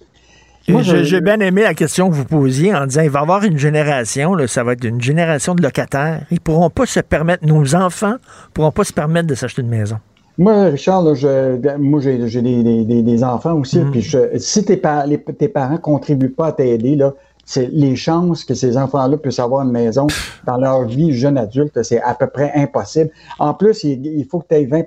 j'ai 0.82 1.20
bien 1.20 1.40
aimé 1.40 1.62
la 1.62 1.74
question 1.74 2.10
que 2.10 2.14
vous 2.14 2.24
posiez 2.24 2.74
en 2.74 2.86
disant 2.86 3.02
il 3.02 3.10
va 3.10 3.20
y 3.20 3.22
avoir 3.22 3.44
une 3.44 3.58
génération, 3.58 4.34
là, 4.34 4.46
ça 4.46 4.64
va 4.64 4.72
être 4.72 4.84
une 4.84 5.00
génération 5.00 5.54
de 5.54 5.62
locataires. 5.62 6.22
Ils 6.30 6.34
ne 6.34 6.40
pourront 6.40 6.70
pas 6.70 6.86
se 6.86 7.00
permettre, 7.00 7.46
nos 7.46 7.74
enfants 7.74 8.12
ne 8.12 8.52
pourront 8.52 8.72
pas 8.72 8.84
se 8.84 8.92
permettre 8.92 9.26
de 9.26 9.34
s'acheter 9.34 9.62
une 9.62 9.68
maison. 9.68 9.96
Moi, 10.36 10.66
Richard, 10.66 11.02
moi, 11.02 12.00
j'ai 12.00 12.42
des, 12.42 13.24
enfants 13.24 13.54
aussi. 13.54 13.80
Mm. 13.80 13.90
Puis 13.90 14.14
si 14.36 14.64
tes, 14.64 14.80
tes 15.38 15.48
parents 15.48 15.72
ne 15.72 15.78
contribuent 15.78 16.28
pas 16.28 16.48
à 16.48 16.52
t'aider, 16.52 16.94
là, 16.94 17.12
c'est 17.48 17.70
les 17.72 17.96
chances 17.96 18.44
que 18.44 18.52
ces 18.52 18.76
enfants-là 18.76 19.16
puissent 19.16 19.38
avoir 19.38 19.64
une 19.64 19.70
maison 19.70 20.06
dans 20.44 20.58
leur 20.58 20.84
vie 20.84 21.14
jeune 21.14 21.38
adulte, 21.38 21.82
c'est 21.82 22.00
à 22.02 22.14
peu 22.14 22.26
près 22.26 22.52
impossible. 22.54 23.08
En 23.38 23.54
plus, 23.54 23.84
il, 23.84 24.26
faut 24.30 24.40
que 24.40 24.48
tu 24.50 24.54
aies 24.56 24.66
20 24.66 24.84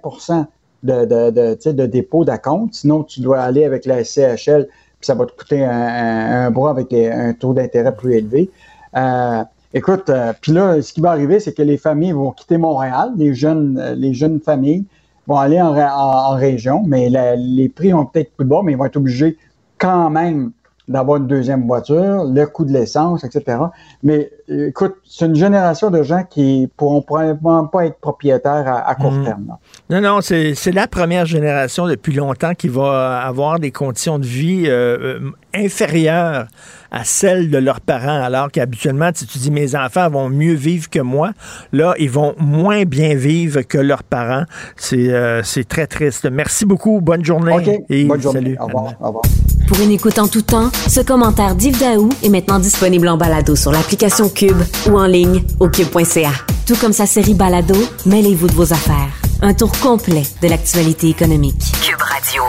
de, 0.84 1.06
de, 1.06 1.32
de, 1.32 1.72
de 1.72 1.86
dépôt 1.88 2.24
d'acompte, 2.24 2.76
sinon 2.76 3.02
tu 3.02 3.22
dois 3.22 3.40
aller 3.40 3.66
avec 3.66 3.88
la 3.88 4.04
CHL, 4.04 4.68
puis 4.68 5.08
ça 5.08 5.16
va 5.16 5.26
te 5.26 5.32
coûter 5.32 5.66
un, 5.66 6.46
un, 6.46 6.52
bras 6.52 6.70
avec 6.70 6.94
un 6.94 7.34
taux 7.34 7.56
d'intérêt 7.56 7.96
plus 7.96 8.18
élevé. 8.18 8.52
Euh, 8.96 9.44
écoute, 9.74 10.12
euh, 10.12 10.32
puis 10.40 10.52
là, 10.52 10.80
ce 10.84 10.94
qui 10.94 11.02
va 11.02 11.10
arriver, 11.10 11.40
c'est 11.40 11.54
que 11.54 11.64
les 11.64 11.78
familles 11.78 12.12
vont 12.12 12.30
quitter 12.30 12.58
Montréal, 12.58 13.12
les 13.18 13.34
jeunes, 13.34 13.96
les 13.98 14.14
jeunes 14.14 14.40
familles 14.40 14.86
vont 15.26 15.38
aller 15.38 15.60
en, 15.60 15.76
en, 15.76 16.36
région, 16.36 16.84
mais 16.86 17.10
les 17.10 17.70
prix 17.70 17.92
vont 17.92 18.06
peut-être 18.06 18.34
plus 18.36 18.46
bas, 18.46 18.62
mais 18.64 18.74
ils 18.74 18.78
vont 18.78 18.86
être 18.86 18.98
obligés 18.98 19.36
quand 19.80 20.12
même 20.12 20.52
d'avoir 20.88 21.18
une 21.18 21.28
deuxième 21.28 21.66
voiture, 21.68 22.26
le 22.26 22.46
coût 22.46 22.66
de 22.66 22.72
l'essence, 22.72 23.24
etc. 23.24 23.58
Mais 24.04 24.32
écoute, 24.48 24.96
c'est 25.08 25.26
une 25.26 25.36
génération 25.36 25.90
de 25.90 26.04
gens 26.04 26.24
qui 26.30 26.70
pourront 26.78 27.02
probablement 27.02 27.66
pas 27.68 27.86
être 27.86 28.00
propriétaires 28.00 28.84
à, 28.86 28.96
court 28.96 29.12
mhm. 29.12 29.26
terme. 29.26 29.58
Non, 29.90 30.02
non, 30.02 30.22
c'est 30.22 30.72
la 30.74 30.88
première 30.88 31.26
génération 31.26 31.88
depuis 31.88 32.14
longtemps 32.14 32.54
qui 32.54 32.68
va 32.68 33.22
avoir 33.22 33.60
des 33.60 33.72
conditions 33.72 34.20
de 34.20 34.26
vie 34.26 34.64
euh, 34.68 35.20
euh, 35.20 35.32
inférieures 35.54 36.48
à 36.92 37.04
celles 37.04 37.50
de 37.50 37.58
leurs 37.58 37.82
parents, 37.82 38.22
alors 38.22 38.52
qu'habituellement, 38.52 39.10
si 39.14 39.26
tu 39.26 39.38
dis 39.38 39.52
mes 39.52 39.76
enfants 39.76 40.10
vont 40.10 40.30
mieux 40.30 40.54
vivre 40.54 40.90
que 40.90 41.00
moi, 41.00 41.32
là, 41.72 41.94
ils 41.98 42.10
vont 42.10 42.36
moins 42.38 42.84
bien 42.84 43.16
vivre 43.16 43.62
que 43.62 43.78
leurs 43.78 44.04
parents. 44.04 44.44
C'est 44.76 45.10
euh, 45.10 45.42
très 45.68 45.88
triste. 45.88 46.28
Merci 46.30 46.66
beaucoup. 46.66 47.00
Bonne 47.02 47.24
journée. 47.24 47.84
et 47.90 48.04
bonne 48.06 48.22
journée. 48.22 48.58
Au 48.60 48.66
revoir. 48.66 48.94
Au 49.00 49.08
revoir. 49.08 49.24
Pour 49.68 49.80
une 49.80 49.92
écoute 49.92 50.20
en 50.20 50.28
tout 50.28 50.42
temps, 50.42 50.70
ce 50.88 51.00
commentaire 51.00 51.56
d'Yves 51.56 51.80
Daou 51.80 52.10
est 52.24 52.30
maintenant 52.30 52.60
disponible 52.60 53.08
en 53.08 53.18
balado 53.18 53.56
sur 53.56 53.72
l'application 53.72 54.28
Cube 54.28 54.62
ou 54.90 54.98
en 54.98 55.08
ligne 55.08 55.44
au 55.60 55.70
cube.ca. 55.70 56.32
Tout 56.68 56.76
comme 56.76 56.94
sa 56.94 57.06
série 57.06 57.34
Balado, 57.34 57.76
mêlez-vous 58.06 58.48
de 58.48 58.54
vos 58.54 58.74
affaires. 58.74 59.14
Un 59.42 59.54
tour 59.54 59.72
complet 59.80 60.24
de 60.42 60.48
l'actualité 60.50 61.08
économique. 61.08 61.62
Cube 61.82 62.02
Radio. 62.02 62.44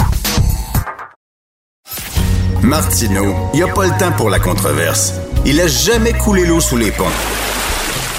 Martino, 2.63 3.51
il 3.53 3.57
n'y 3.57 3.63
a 3.69 3.75
pas 3.75 3.87
le 3.87 3.99
temps 3.99 4.13
pour 4.13 4.31
la 4.31 4.39
controverse. 4.39 5.15
Il 5.45 5.61
a 5.61 5.67
jamais 5.67 6.13
coulé 6.13 6.47
l'eau 6.47 6.61
sous 6.61 6.77
les 6.77 6.93
ponts. 6.93 7.05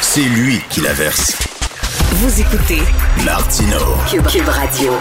C'est 0.01 0.19
lui 0.19 0.59
qui 0.69 0.81
la 0.81 0.91
verse. 0.91 1.31
Vous 2.15 2.41
écoutez 2.41 2.81
Martino. 3.25 3.77
Cube, 4.09 4.27
Cube 4.27 4.49
Radio. 4.49 4.91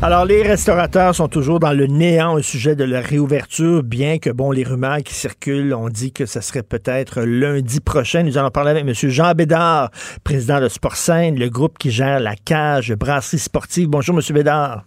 Alors, 0.00 0.24
les 0.24 0.42
restaurateurs 0.42 1.14
sont 1.14 1.28
toujours 1.28 1.60
dans 1.60 1.72
le 1.72 1.86
néant 1.86 2.32
au 2.32 2.40
sujet 2.40 2.74
de 2.74 2.84
la 2.84 3.02
réouverture, 3.02 3.82
bien 3.82 4.16
que, 4.16 4.30
bon, 4.30 4.52
les 4.52 4.64
rumeurs 4.64 5.02
qui 5.04 5.12
circulent, 5.12 5.74
on 5.74 5.90
dit 5.90 6.12
que 6.12 6.24
ce 6.24 6.40
serait 6.40 6.62
peut-être 6.62 7.20
lundi 7.20 7.80
prochain. 7.80 8.22
Nous 8.22 8.38
allons 8.38 8.50
parler 8.50 8.70
avec 8.70 8.84
M. 8.84 8.94
Jean 9.10 9.32
Bédard, 9.32 9.90
président 10.24 10.62
de 10.62 10.68
Sportsaine, 10.68 11.38
le 11.38 11.50
groupe 11.50 11.76
qui 11.76 11.90
gère 11.90 12.20
la 12.20 12.36
cage 12.36 12.94
brasserie 12.94 13.38
sportive. 13.38 13.88
Bonjour, 13.88 14.16
M. 14.16 14.22
Bédard. 14.34 14.84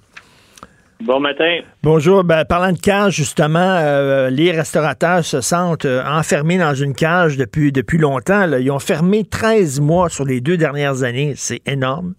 Bon 1.06 1.20
matin. 1.20 1.60
Bonjour. 1.84 2.24
Ben, 2.24 2.46
parlant 2.46 2.72
de 2.72 2.80
cage, 2.80 3.16
justement, 3.16 3.60
euh, 3.60 4.30
les 4.30 4.52
restaurateurs 4.52 5.26
se 5.26 5.42
sentent 5.42 5.84
euh, 5.84 6.02
enfermés 6.06 6.58
dans 6.58 6.74
une 6.74 6.94
cage 6.94 7.36
depuis, 7.36 7.74
depuis 7.74 7.98
longtemps. 7.98 8.46
Là. 8.46 8.60
Ils 8.60 8.72
ont 8.72 8.80
fermé 8.80 9.26
13 9.26 9.82
mois 9.82 10.08
sur 10.08 10.24
les 10.24 10.40
deux 10.40 10.56
dernières 10.56 11.04
années. 11.04 11.34
C'est 11.36 11.60
énorme. 11.68 12.14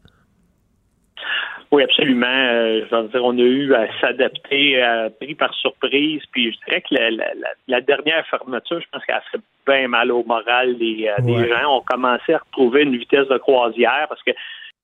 Oui, 1.72 1.82
absolument. 1.82 2.26
Euh, 2.26 2.82
je 2.90 2.94
veux 2.94 3.08
dire, 3.08 3.24
on 3.24 3.38
a 3.38 3.40
eu 3.40 3.72
à 3.72 3.86
s'adapter, 4.02 5.08
pris 5.18 5.34
par 5.34 5.54
surprise. 5.54 6.20
Puis 6.32 6.52
je 6.52 6.58
dirais 6.66 6.82
que 6.82 6.94
la, 6.94 7.10
la, 7.10 7.26
la 7.66 7.80
dernière 7.80 8.26
fermeture, 8.26 8.82
je 8.82 8.86
pense 8.92 9.02
qu'elle 9.06 9.22
fait 9.32 9.40
bien 9.66 9.88
mal 9.88 10.12
au 10.12 10.24
moral 10.24 10.76
des, 10.76 11.10
des 11.20 11.48
gens. 11.48 11.78
On 11.78 11.80
commençait 11.80 12.34
à 12.34 12.38
retrouver 12.38 12.82
une 12.82 12.98
vitesse 12.98 13.28
de 13.28 13.38
croisière 13.38 14.08
parce 14.10 14.22
que 14.22 14.32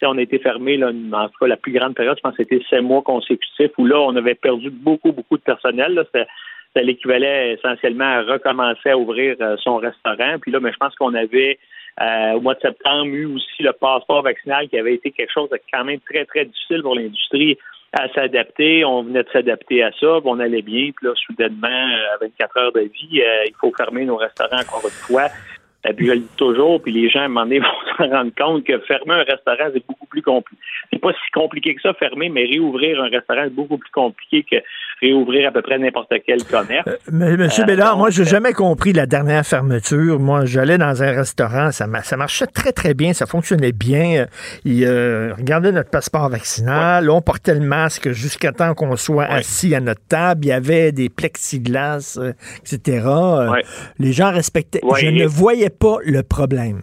on 0.06 0.18
a 0.18 0.22
été 0.22 0.38
fermé, 0.38 0.76
là, 0.76 0.88
en 0.88 1.28
tout 1.28 1.38
cas, 1.40 1.46
la 1.46 1.56
plus 1.56 1.72
grande 1.72 1.94
période, 1.94 2.16
je 2.16 2.22
pense 2.22 2.36
que 2.36 2.42
c'était 2.42 2.64
sept 2.68 2.82
mois 2.82 3.02
consécutifs 3.02 3.72
où 3.78 3.86
là, 3.86 4.00
on 4.00 4.16
avait 4.16 4.34
perdu 4.34 4.70
beaucoup, 4.70 5.12
beaucoup 5.12 5.36
de 5.36 5.42
personnel. 5.42 6.02
Ça 6.12 6.82
l'équivalait 6.82 7.54
essentiellement 7.54 8.04
à 8.04 8.22
recommencer 8.22 8.90
à 8.90 8.98
ouvrir 8.98 9.36
son 9.62 9.76
restaurant. 9.76 10.38
Puis 10.40 10.52
là, 10.52 10.60
mais 10.60 10.72
je 10.72 10.76
pense 10.76 10.94
qu'on 10.94 11.14
avait 11.14 11.58
euh, 12.00 12.32
au 12.32 12.40
mois 12.40 12.54
de 12.54 12.60
septembre, 12.60 13.06
eu 13.06 13.26
aussi 13.26 13.62
le 13.62 13.72
passeport 13.72 14.22
vaccinal 14.22 14.68
qui 14.68 14.78
avait 14.78 14.94
été 14.94 15.10
quelque 15.10 15.32
chose 15.32 15.50
de 15.50 15.58
quand 15.72 15.84
même 15.84 16.00
très, 16.00 16.24
très 16.24 16.46
difficile 16.46 16.82
pour 16.82 16.94
l'industrie 16.94 17.58
à 17.92 18.08
s'adapter. 18.14 18.84
On 18.84 19.02
venait 19.02 19.22
de 19.22 19.28
s'adapter 19.30 19.82
à 19.82 19.90
ça, 19.98 20.20
on 20.24 20.38
allait 20.38 20.62
bien. 20.62 20.90
Puis 20.96 21.06
là, 21.06 21.12
soudainement, 21.26 21.68
à 22.14 22.16
24 22.20 22.56
heures 22.56 22.72
de 22.72 22.80
vie, 22.80 23.20
euh, 23.20 23.44
il 23.46 23.54
faut 23.60 23.72
fermer 23.76 24.04
nos 24.04 24.16
restaurants 24.16 24.60
encore 24.60 24.82
une 24.84 24.90
fois. 24.90 25.28
Et 25.88 25.94
puis 25.94 26.06
je 26.08 26.12
le 26.12 26.18
dis 26.18 26.28
toujours, 26.36 26.82
puis 26.82 26.92
les 26.92 27.08
gens 27.08 27.20
à 27.20 27.24
un 27.24 27.28
moment 27.28 27.44
donné 27.44 27.58
vont 27.60 27.66
se 27.96 28.02
rendre 28.10 28.30
compte 28.36 28.64
que 28.64 28.78
fermer 28.80 29.14
un 29.14 29.22
restaurant, 29.24 29.70
c'est 29.72 29.86
beaucoup 29.86 30.06
plus 30.06 30.20
compliqué. 30.22 30.60
C'est 30.92 30.98
pas 31.00 31.12
si 31.12 31.30
compliqué 31.32 31.74
que 31.74 31.80
ça, 31.80 31.94
fermer, 31.94 32.28
mais 32.28 32.44
réouvrir 32.44 33.00
un 33.00 33.08
restaurant, 33.08 33.42
c'est 33.44 33.54
beaucoup 33.54 33.78
plus 33.78 33.90
compliqué 33.90 34.44
que 34.50 34.56
réouvrir 35.00 35.48
à 35.48 35.52
peu 35.52 35.62
près 35.62 35.78
n'importe 35.78 36.12
quel 36.26 36.44
commerce. 36.44 36.86
Euh, 36.86 36.96
mais, 37.10 37.34
Monsieur 37.38 37.62
Euh, 37.62 37.66
Bédard, 37.66 37.90
donc, 37.92 37.98
moi, 38.00 38.10
j'ai 38.10 38.22
euh, 38.22 38.26
jamais 38.26 38.52
compris 38.52 38.92
la 38.92 39.06
dernière 39.06 39.46
fermeture. 39.46 40.18
Moi, 40.20 40.44
j'allais 40.44 40.76
dans 40.76 41.02
un 41.02 41.12
restaurant, 41.12 41.70
ça, 41.70 41.86
ma- 41.86 42.02
ça 42.02 42.18
marchait 42.18 42.46
très, 42.46 42.72
très 42.72 42.92
bien, 42.92 43.14
ça 43.14 43.24
fonctionnait 43.24 43.72
bien. 43.72 44.26
Ils 44.66 44.84
euh, 44.84 45.32
regardaient 45.34 45.72
notre 45.72 45.88
passeport 45.90 46.28
vaccinal, 46.28 47.08
on 47.08 47.22
portait 47.22 47.54
le 47.54 47.60
masque 47.60 48.10
jusqu'à 48.10 48.52
temps 48.52 48.74
qu'on 48.74 48.96
soit 48.96 49.24
assis 49.24 49.74
à 49.74 49.80
notre 49.80 50.06
table. 50.06 50.44
Il 50.44 50.48
y 50.48 50.52
avait 50.52 50.92
des 50.92 51.08
plexiglas, 51.08 52.18
euh, 52.20 52.32
etc. 52.60 53.06
Euh, 53.06 53.54
Les 53.98 54.12
gens 54.12 54.30
respectaient. 54.32 54.80
Je 54.98 55.06
ne 55.06 55.24
voyais 55.26 55.69
pas 55.70 55.96
le 56.04 56.22
problème. 56.22 56.82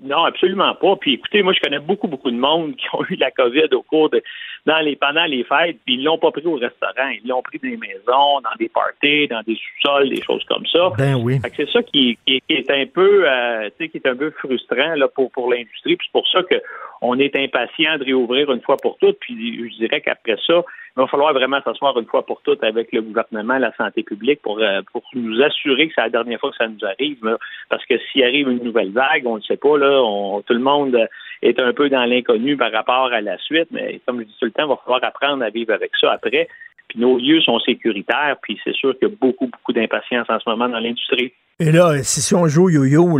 Non, 0.00 0.24
absolument 0.26 0.76
pas. 0.76 0.94
Puis 0.94 1.14
écoutez, 1.14 1.42
moi 1.42 1.52
je 1.52 1.58
connais 1.60 1.80
beaucoup, 1.80 2.06
beaucoup 2.06 2.30
de 2.30 2.36
monde 2.36 2.76
qui 2.76 2.86
ont 2.92 3.04
eu 3.10 3.16
la 3.16 3.32
COVID 3.32 3.66
au 3.74 3.82
cours 3.82 4.08
de 4.10 4.22
dans 4.64 4.78
les 4.78 4.94
pendant 4.94 5.24
les 5.24 5.42
fêtes, 5.42 5.78
puis 5.84 5.94
ils 5.96 6.04
l'ont 6.04 6.18
pas 6.18 6.30
pris 6.30 6.46
au 6.46 6.54
restaurant, 6.54 7.08
ils 7.08 7.26
l'ont 7.26 7.42
pris 7.42 7.58
dans 7.58 7.68
les 7.68 7.76
maisons, 7.76 8.40
dans 8.40 8.56
des 8.60 8.68
parties, 8.68 9.26
dans 9.26 9.42
des 9.42 9.56
sous-sols, 9.56 10.08
des 10.10 10.22
choses 10.22 10.44
comme 10.44 10.64
ça. 10.66 10.90
Ben 10.96 11.16
oui. 11.16 11.40
C'est 11.56 11.68
ça 11.70 11.82
qui, 11.82 12.16
qui- 12.24 12.40
qui 12.46 12.54
est 12.54 12.70
un 12.70 12.86
peu 12.86 13.28
euh, 13.28 13.70
tu 13.76 13.84
sais, 13.86 13.88
qui 13.88 13.96
est 13.98 14.06
un 14.06 14.14
peu 14.14 14.30
frustrant 14.38 14.94
là, 14.94 15.08
pour, 15.08 15.32
pour 15.32 15.50
l'industrie. 15.50 15.96
Puis 15.96 16.06
c'est 16.06 16.12
pour 16.12 16.28
ça 16.28 16.42
que 16.44 16.54
on 17.00 17.18
est 17.18 17.34
impatient 17.36 17.98
de 17.98 18.04
réouvrir 18.04 18.50
une 18.50 18.60
fois 18.60 18.76
pour 18.76 18.98
toutes. 18.98 19.18
Puis 19.20 19.70
je 19.70 19.76
dirais 19.76 20.00
qu'après 20.00 20.36
ça, 20.46 20.62
il 20.96 21.00
va 21.02 21.06
falloir 21.06 21.32
vraiment 21.32 21.60
s'asseoir 21.62 21.98
une 21.98 22.06
fois 22.06 22.26
pour 22.26 22.42
toutes 22.42 22.64
avec 22.64 22.90
le 22.92 23.02
gouvernement, 23.02 23.58
la 23.58 23.72
santé 23.76 24.02
publique, 24.02 24.42
pour, 24.42 24.58
euh, 24.58 24.80
pour 24.92 25.02
nous 25.14 25.40
assurer 25.42 25.88
que 25.88 25.94
c'est 25.94 26.00
la 26.00 26.10
dernière 26.10 26.40
fois 26.40 26.50
que 26.50 26.56
ça 26.56 26.66
nous 26.66 26.84
arrive. 26.84 27.38
Parce 27.68 27.84
que 27.86 27.94
s'il 27.98 28.24
arrive 28.24 28.48
une 28.48 28.64
nouvelle 28.64 28.90
vague, 28.90 29.26
on 29.26 29.36
ne 29.36 29.42
sait 29.42 29.56
pas, 29.56 29.78
là, 29.78 30.02
on- 30.02 30.42
tout 30.42 30.54
le 30.54 30.58
monde 30.60 31.08
est 31.42 31.60
un 31.60 31.72
peu 31.72 31.88
dans 31.88 32.04
l'inconnu 32.04 32.56
par 32.56 32.72
rapport 32.72 33.12
à 33.12 33.20
la 33.20 33.38
suite. 33.38 33.68
Mais 33.70 34.00
comme 34.06 34.18
je 34.20 34.24
dis 34.24 34.36
tout 34.40 34.46
le 34.46 34.50
temps, 34.50 34.64
il 34.64 34.70
va 34.70 34.76
falloir 34.84 35.04
apprendre 35.04 35.44
à 35.44 35.50
vivre 35.50 35.72
avec 35.72 35.92
ça 36.00 36.12
après. 36.12 36.48
Puis 36.88 36.98
nos 36.98 37.18
lieux 37.18 37.40
sont 37.40 37.58
sécuritaires, 37.60 38.36
puis 38.42 38.58
c'est 38.64 38.74
sûr 38.74 38.98
qu'il 38.98 39.08
y 39.08 39.12
a 39.12 39.14
beaucoup, 39.20 39.46
beaucoup 39.46 39.72
d'impatience 39.72 40.26
en 40.28 40.38
ce 40.40 40.48
moment 40.48 40.68
dans 40.68 40.80
l'industrie. 40.80 41.32
Et 41.60 41.72
là, 41.72 42.04
si, 42.04 42.34
on 42.36 42.46
joue 42.46 42.70
yo-yo, 42.70 43.18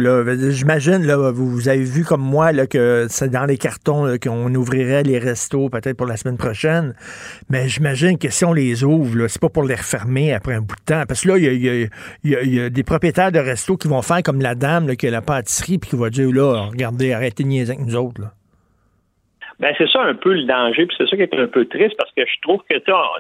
j'imagine, 0.51 1.05
là, 1.05 1.33
vous, 1.33 1.69
avez 1.69 1.83
vu 1.83 2.05
comme 2.05 2.21
moi 2.21 2.53
là, 2.53 2.69
que 2.69 3.07
c'est 3.09 3.31
dans 3.31 3.47
les 3.47 3.59
cartons 3.59 4.17
qu'on 4.23 4.55
ouvrirait 4.55 5.03
les 5.03 5.19
restos 5.19 5.69
peut-être 5.71 5.97
pour 5.97 6.07
la 6.07 6.17
semaine 6.17 6.37
prochaine. 6.37 6.95
Mais 7.51 7.69
j'imagine 7.69 8.17
que 8.17 8.31
si 8.31 8.45
on 8.45 8.53
les 8.53 8.85
ouvre, 8.85 9.27
c'est 9.27 9.43
pas 9.43 9.49
pour 9.49 9.65
les 9.65 9.75
refermer 9.75 10.33
après 10.33 10.55
un 10.55 10.61
bout 10.61 10.77
de 10.77 10.85
temps. 10.85 11.03
Parce 11.09 11.23
que 11.23 11.31
là, 11.31 11.39
il 11.39 11.91
y 12.23 12.31
y 12.31 12.61
a 12.61 12.71
des 12.71 12.85
propriétaires 12.85 13.33
de 13.33 13.41
restos 13.41 13.77
qui 13.77 13.89
vont 13.89 14.03
faire 14.03 14.23
comme 14.23 14.41
la 14.41 14.55
dame 14.55 14.87
là, 14.87 14.95
qui 14.95 15.09
a 15.09 15.11
la 15.11 15.21
pâtisserie 15.21 15.79
puis 15.79 15.91
qui 15.91 15.97
va 15.97 16.09
dire 16.09 16.31
là, 16.31 16.69
regardez, 16.71 17.13
arrêtez 17.13 17.43
de 17.43 17.49
niaiser 17.49 17.73
avec 17.73 17.85
nous 17.85 17.97
autres. 17.97 18.21
Là. 18.21 18.33
Ben 19.61 19.75
c'est 19.77 19.89
ça 19.91 20.03
un 20.03 20.15
peu 20.15 20.35
le 20.35 20.45
danger, 20.45 20.87
puis 20.87 20.97
c'est 20.97 21.09
ça 21.09 21.17
qui 21.17 21.23
est 21.23 21.35
un 21.35 21.49
peu 21.49 21.65
triste 21.65 21.97
parce 21.99 22.13
que 22.13 22.25
je 22.25 22.41
trouve 22.43 22.63
que 22.71 22.79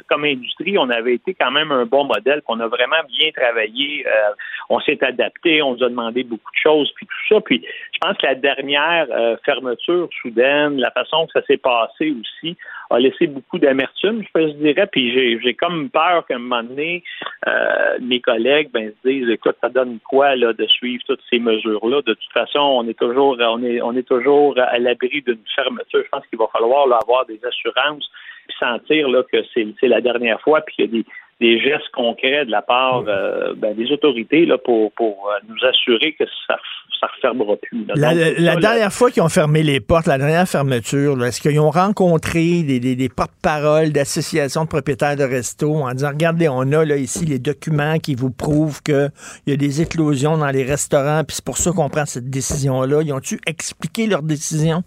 comme 0.08 0.24
industrie, 0.24 0.78
on 0.78 0.88
avait 0.88 1.14
été 1.14 1.34
quand 1.34 1.50
même 1.50 1.72
un 1.72 1.84
bon 1.84 2.04
modèle, 2.04 2.42
qu'on 2.42 2.60
a 2.60 2.68
vraiment 2.68 3.02
bien 3.08 3.30
travaillé, 3.32 4.06
euh, 4.06 4.30
on 4.68 4.78
s'est 4.78 5.02
adapté, 5.02 5.62
on 5.62 5.74
nous 5.74 5.82
a 5.82 5.88
demandé 5.88 6.22
beaucoup 6.22 6.52
de 6.52 6.60
choses, 6.60 6.92
puis 6.94 7.06
tout 7.06 7.34
ça. 7.34 7.40
Puis 7.40 7.64
je 7.92 7.98
pense 8.00 8.16
que 8.18 8.26
la 8.26 8.36
dernière 8.36 9.08
euh, 9.10 9.36
fermeture 9.44 10.08
soudaine, 10.22 10.78
la 10.78 10.92
façon 10.92 11.26
que 11.26 11.32
ça 11.40 11.44
s'est 11.44 11.56
passé 11.56 12.14
aussi, 12.20 12.56
a 12.90 13.00
laissé 13.00 13.26
beaucoup 13.26 13.58
d'amertume, 13.58 14.22
je, 14.34 14.50
dirais. 14.52 14.86
Puis 14.86 15.12
j'ai, 15.12 15.40
j'ai 15.42 15.54
comme 15.54 15.90
peur 15.90 16.24
qu'à 16.26 16.36
un 16.36 16.38
moment 16.38 16.62
donné, 16.62 17.02
euh, 17.48 17.98
mes 18.00 18.20
collègues 18.20 18.70
ben, 18.72 18.92
se 19.02 19.08
disent 19.08 19.28
écoute, 19.28 19.56
ça 19.60 19.70
donne 19.70 19.98
quoi 20.08 20.36
là 20.36 20.52
de 20.52 20.66
suivre 20.66 21.02
toutes 21.04 21.20
ces 21.28 21.40
mesures-là? 21.40 22.02
De 22.02 22.14
toute 22.14 22.32
façon, 22.32 22.60
on 22.60 22.86
est 22.86 22.98
toujours 22.98 23.36
on 23.40 23.62
est 23.64 23.82
on 23.82 23.94
est 23.94 24.06
toujours 24.06 24.56
à 24.56 24.78
l'abri 24.78 25.20
d'une 25.22 25.38
fermeture. 25.54 26.04
Qu'il 26.28 26.38
va 26.38 26.46
falloir 26.52 26.86
là, 26.86 26.98
avoir 27.02 27.26
des 27.26 27.40
assurances 27.46 28.08
puis 28.46 28.56
sentir 28.58 29.08
là, 29.08 29.22
que 29.30 29.38
c'est, 29.54 29.66
la 29.88 30.00
dernière 30.00 30.40
fois, 30.40 30.60
puis 30.62 30.74
qu'il 30.76 30.84
y 30.86 30.88
a 30.88 30.90
des, 30.90 31.04
des 31.40 31.60
gestes 31.60 31.88
concrets 31.92 32.46
de 32.46 32.50
la 32.50 32.62
part 32.62 33.04
euh, 33.06 33.52
ben, 33.54 33.74
des 33.76 33.92
autorités 33.92 34.46
là, 34.46 34.56
pour, 34.58 34.90
pour 34.92 35.30
euh, 35.30 35.38
nous 35.48 35.68
assurer 35.68 36.14
que 36.18 36.24
ça 36.46 36.56
ne 37.02 37.08
refermera 37.14 37.56
plus. 37.56 37.84
là. 37.84 37.92
La, 37.94 38.08
Donc, 38.10 38.18
la- 38.18 38.24
c'est 38.24 38.40
la 38.40 38.48
ça, 38.48 38.54
là. 38.54 38.60
dernière 38.60 38.92
fois 38.92 39.10
qu'ils 39.10 39.22
ont 39.22 39.28
fermé 39.28 39.62
les 39.62 39.80
portes, 39.80 40.06
la 40.06 40.16
dernière 40.18 40.48
fermeture, 40.48 41.22
est-ce 41.24 41.40
qu'ils 41.42 41.60
ont 41.60 41.70
rencontré 41.70 42.62
des, 42.62 42.80
des- 42.80 42.96
des 42.96 43.08
porte-paroles 43.10 43.92
d'associations 43.92 44.64
de 44.64 44.68
propriétaires 44.68 45.14
de 45.16 45.24
restos 45.24 45.74
en 45.74 45.92
disant 45.92 46.08
Regardez, 46.08 46.48
on 46.48 46.72
a 46.72 46.84
là 46.86 46.96
ici 46.96 47.26
les 47.26 47.38
documents 47.38 47.98
qui 47.98 48.14
vous 48.14 48.30
prouvent 48.32 48.82
qu'il 48.82 49.10
y 49.46 49.52
a 49.52 49.56
des 49.56 49.82
éclosions 49.82 50.38
dans 50.38 50.50
les 50.50 50.64
restaurants, 50.64 51.22
puis 51.22 51.36
c'est 51.36 51.44
pour 51.44 51.58
ça 51.58 51.70
qu'on 51.70 51.88
prend 51.90 52.06
cette 52.06 52.30
décision-là. 52.30 53.02
Ils 53.02 53.12
ont-tu 53.12 53.38
expliqué 53.46 54.06
leur 54.06 54.22
décision? 54.22 54.82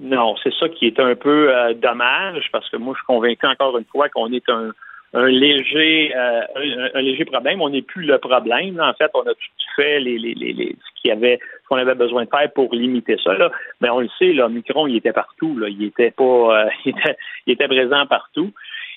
Non, 0.00 0.34
c'est 0.42 0.52
ça 0.54 0.68
qui 0.68 0.86
est 0.86 0.98
un 0.98 1.14
peu 1.14 1.54
euh, 1.54 1.74
dommage 1.74 2.48
parce 2.50 2.68
que 2.70 2.76
moi, 2.76 2.94
je 2.94 2.98
suis 3.00 3.06
convaincu 3.06 3.46
encore 3.46 3.76
une 3.76 3.84
fois 3.84 4.08
qu'on 4.08 4.32
est 4.32 4.48
un, 4.48 4.70
un 5.14 5.26
léger 5.26 6.14
euh, 6.16 6.40
un, 6.56 6.88
un 6.98 7.00
léger 7.02 7.24
problème. 7.26 7.60
On 7.60 7.68
n'est 7.68 7.82
plus 7.82 8.04
le 8.04 8.18
problème. 8.18 8.80
En 8.80 8.94
fait, 8.94 9.10
on 9.14 9.20
a 9.20 9.34
tout 9.34 9.50
fait 9.76 10.00
les, 10.00 10.18
les, 10.18 10.34
les, 10.34 10.52
les- 10.52 10.76
ce 10.80 11.00
qu'il 11.00 11.08
y 11.10 11.12
avait, 11.12 11.38
ce 11.62 11.68
qu'on 11.68 11.76
avait 11.76 11.94
besoin 11.94 12.24
de 12.24 12.30
faire 12.30 12.50
pour 12.52 12.74
limiter 12.74 13.16
ça. 13.22 13.34
Là. 13.34 13.50
Mais 13.80 13.90
on 13.90 14.00
le 14.00 14.08
sait, 14.18 14.32
là, 14.32 14.48
Micron, 14.48 14.86
il 14.86 14.96
était 14.96 15.12
partout. 15.12 15.58
Là. 15.58 15.68
Il 15.68 15.82
était 15.84 16.10
pas, 16.10 16.24
euh, 16.64 16.68
il, 16.86 16.90
était, 16.90 17.16
il 17.46 17.52
était 17.52 17.68
présent 17.68 18.06
partout. 18.06 18.50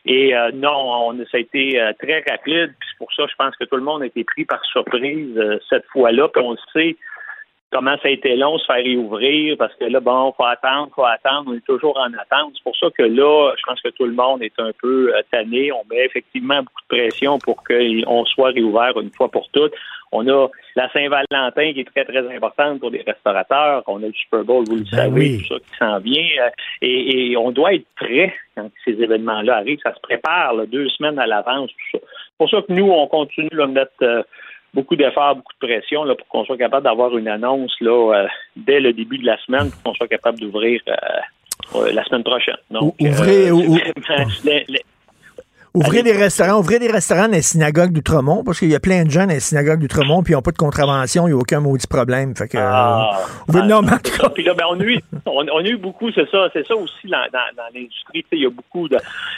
Et 0.05 0.35
euh, 0.35 0.51
non, 0.53 1.09
on, 1.09 1.17
ça 1.25 1.37
a 1.37 1.39
été 1.39 1.81
euh, 1.81 1.91
très 1.99 2.23
rapide. 2.29 2.73
Puis 2.79 2.89
c'est 2.91 2.97
pour 2.99 3.11
ça, 3.13 3.25
je 3.29 3.35
pense 3.37 3.55
que 3.57 3.65
tout 3.65 3.75
le 3.75 3.81
monde 3.81 4.03
a 4.03 4.05
été 4.05 4.23
pris 4.23 4.45
par 4.45 4.63
surprise 4.65 5.37
euh, 5.37 5.57
cette 5.69 5.85
fois-là. 5.87 6.29
Puis 6.29 6.41
on 6.43 6.51
le 6.51 6.57
sait 6.73 6.95
comment 7.75 7.97
ça 8.01 8.07
a 8.07 8.11
été 8.11 8.37
long 8.37 8.57
se 8.57 8.65
faire 8.65 8.77
réouvrir 8.83 9.57
parce 9.57 9.75
que 9.75 9.83
là, 9.85 9.99
bon, 9.99 10.31
faut 10.37 10.45
attendre, 10.45 10.89
faut 10.95 11.03
attendre, 11.03 11.51
on 11.51 11.53
est 11.55 11.65
toujours 11.65 11.97
en 11.97 12.13
attente. 12.13 12.53
C'est 12.55 12.63
pour 12.63 12.75
ça 12.77 12.87
que 12.97 13.03
là, 13.03 13.51
je 13.57 13.63
pense 13.67 13.81
que 13.81 13.89
tout 13.89 14.05
le 14.05 14.13
monde 14.13 14.41
est 14.41 14.57
un 14.59 14.71
peu 14.81 15.13
euh, 15.13 15.21
tanné. 15.29 15.73
On 15.73 15.83
met 15.89 16.05
effectivement 16.05 16.59
beaucoup 16.59 16.81
de 16.89 16.95
pression 16.97 17.37
pour 17.39 17.61
qu'on 17.65 18.25
soit 18.25 18.51
réouvert 18.51 18.97
une 19.01 19.11
fois 19.11 19.29
pour 19.29 19.49
toutes. 19.49 19.73
On 20.13 20.25
a 20.29 20.47
la 20.77 20.89
Saint-Valentin 20.93 21.73
qui 21.73 21.81
est 21.81 21.91
très, 21.93 22.05
très 22.05 22.25
importante 22.33 22.79
pour 22.79 22.91
les 22.91 23.01
restaurateurs. 23.01 23.83
On 23.87 23.97
a 24.03 24.07
le 24.07 24.13
Super 24.13 24.45
Bowl, 24.45 24.63
vous 24.65 24.77
le 24.77 24.83
Ben 24.83 24.97
savez, 24.97 25.11
oui. 25.11 25.37
tout 25.39 25.55
ça 25.55 25.59
qui 25.59 25.77
s'en 25.77 25.99
vient. 25.99 26.29
Euh, 26.45 26.49
Et, 26.81 27.31
et 27.31 27.37
on 27.37 27.51
doit 27.51 27.73
être 27.73 27.87
prêt 27.97 28.33
quand 28.55 28.69
ces 28.85 28.93
événements-là 29.01 29.57
arrivent. 29.57 29.79
Ça 29.83 29.93
se 29.93 29.99
prépare 29.99 30.53
là, 30.53 30.65
deux 30.65 30.87
semaines 30.89 31.19
à 31.19 31.27
l'avance, 31.27 31.69
tout 31.71 31.97
ça. 31.97 32.05
C'est 32.07 32.37
pour 32.37 32.49
ça 32.49 32.61
que 32.61 32.71
nous, 32.71 32.89
on 32.89 33.07
continue 33.07 33.49
là, 33.51 33.65
de 33.67 33.71
mettre 33.73 33.91
euh, 34.03 34.23
beaucoup 34.75 34.95
d'efforts, 34.95 35.35
beaucoup 35.37 35.53
de 35.61 35.67
pression 35.67 36.03
là, 36.03 36.13
pour 36.15 36.27
qu'on 36.27 36.45
soit 36.45 36.57
capable 36.57 36.83
d'avoir 36.83 37.17
une 37.17 37.27
annonce 37.27 37.73
là, 37.81 38.13
euh, 38.13 38.27
dès 38.55 38.79
le 38.79 38.93
début 38.93 39.17
de 39.17 39.25
la 39.25 39.37
semaine 39.45 39.71
pour 39.71 39.81
qu'on 39.83 39.93
soit 39.95 40.07
capable 40.07 40.39
d'ouvrir 40.39 40.79
euh, 40.87 40.93
euh, 41.75 41.91
la 41.93 42.03
semaine 42.03 42.23
prochaine. 42.23 42.57
Donc, 42.69 42.93
Ou- 42.99 43.07
ouvrez- 45.81 46.03
des 46.03 46.13
restaurants, 46.13 46.59
ouvrez 46.59 46.79
des 46.79 46.89
restaurants 46.89 47.25
dans 47.27 47.33
les 47.33 47.41
synagogues 47.41 47.91
d'Outremont, 47.91 48.43
parce 48.45 48.59
qu'il 48.59 48.69
y 48.71 48.75
a 48.75 48.79
plein 48.79 49.03
de 49.03 49.09
gens 49.09 49.25
dans 49.25 49.33
les 49.33 49.41
synagogues 49.41 49.79
d'Outremont, 49.81 50.23
puis 50.23 50.31
ils 50.31 50.35
n'ont 50.37 50.41
pas 50.41 50.51
de 50.51 50.57
contravention, 50.57 51.27
il 51.27 51.31
n'y 51.31 51.37
a 51.37 51.41
aucun 51.41 51.59
maudit 51.59 51.85
problème. 51.87 52.33
Fait 52.35 52.47
que, 52.47 52.57
Ah, 52.57 53.09
euh, 53.19 53.23
ouvrez- 53.49 53.67
non, 53.67 53.81
mais 53.81 53.91
Puis 54.35 54.43
là, 54.45 54.53
ben, 54.53 54.65
on, 54.69 54.79
a 54.79 54.83
eu, 54.83 54.99
on, 55.25 55.45
on 55.51 55.57
a 55.57 55.67
eu 55.67 55.75
beaucoup, 55.77 56.09
c'est 56.13 56.29
ça, 56.29 56.47
c'est 56.53 56.65
ça 56.65 56.75
aussi 56.77 57.07
dans, 57.07 57.25
dans, 57.33 57.49
dans 57.57 57.63
l'industrie. 57.73 58.25
Il 58.31 58.39
y 58.43 58.45
a 58.45 58.49
beaucoup 58.49 58.87
de. 58.87 58.97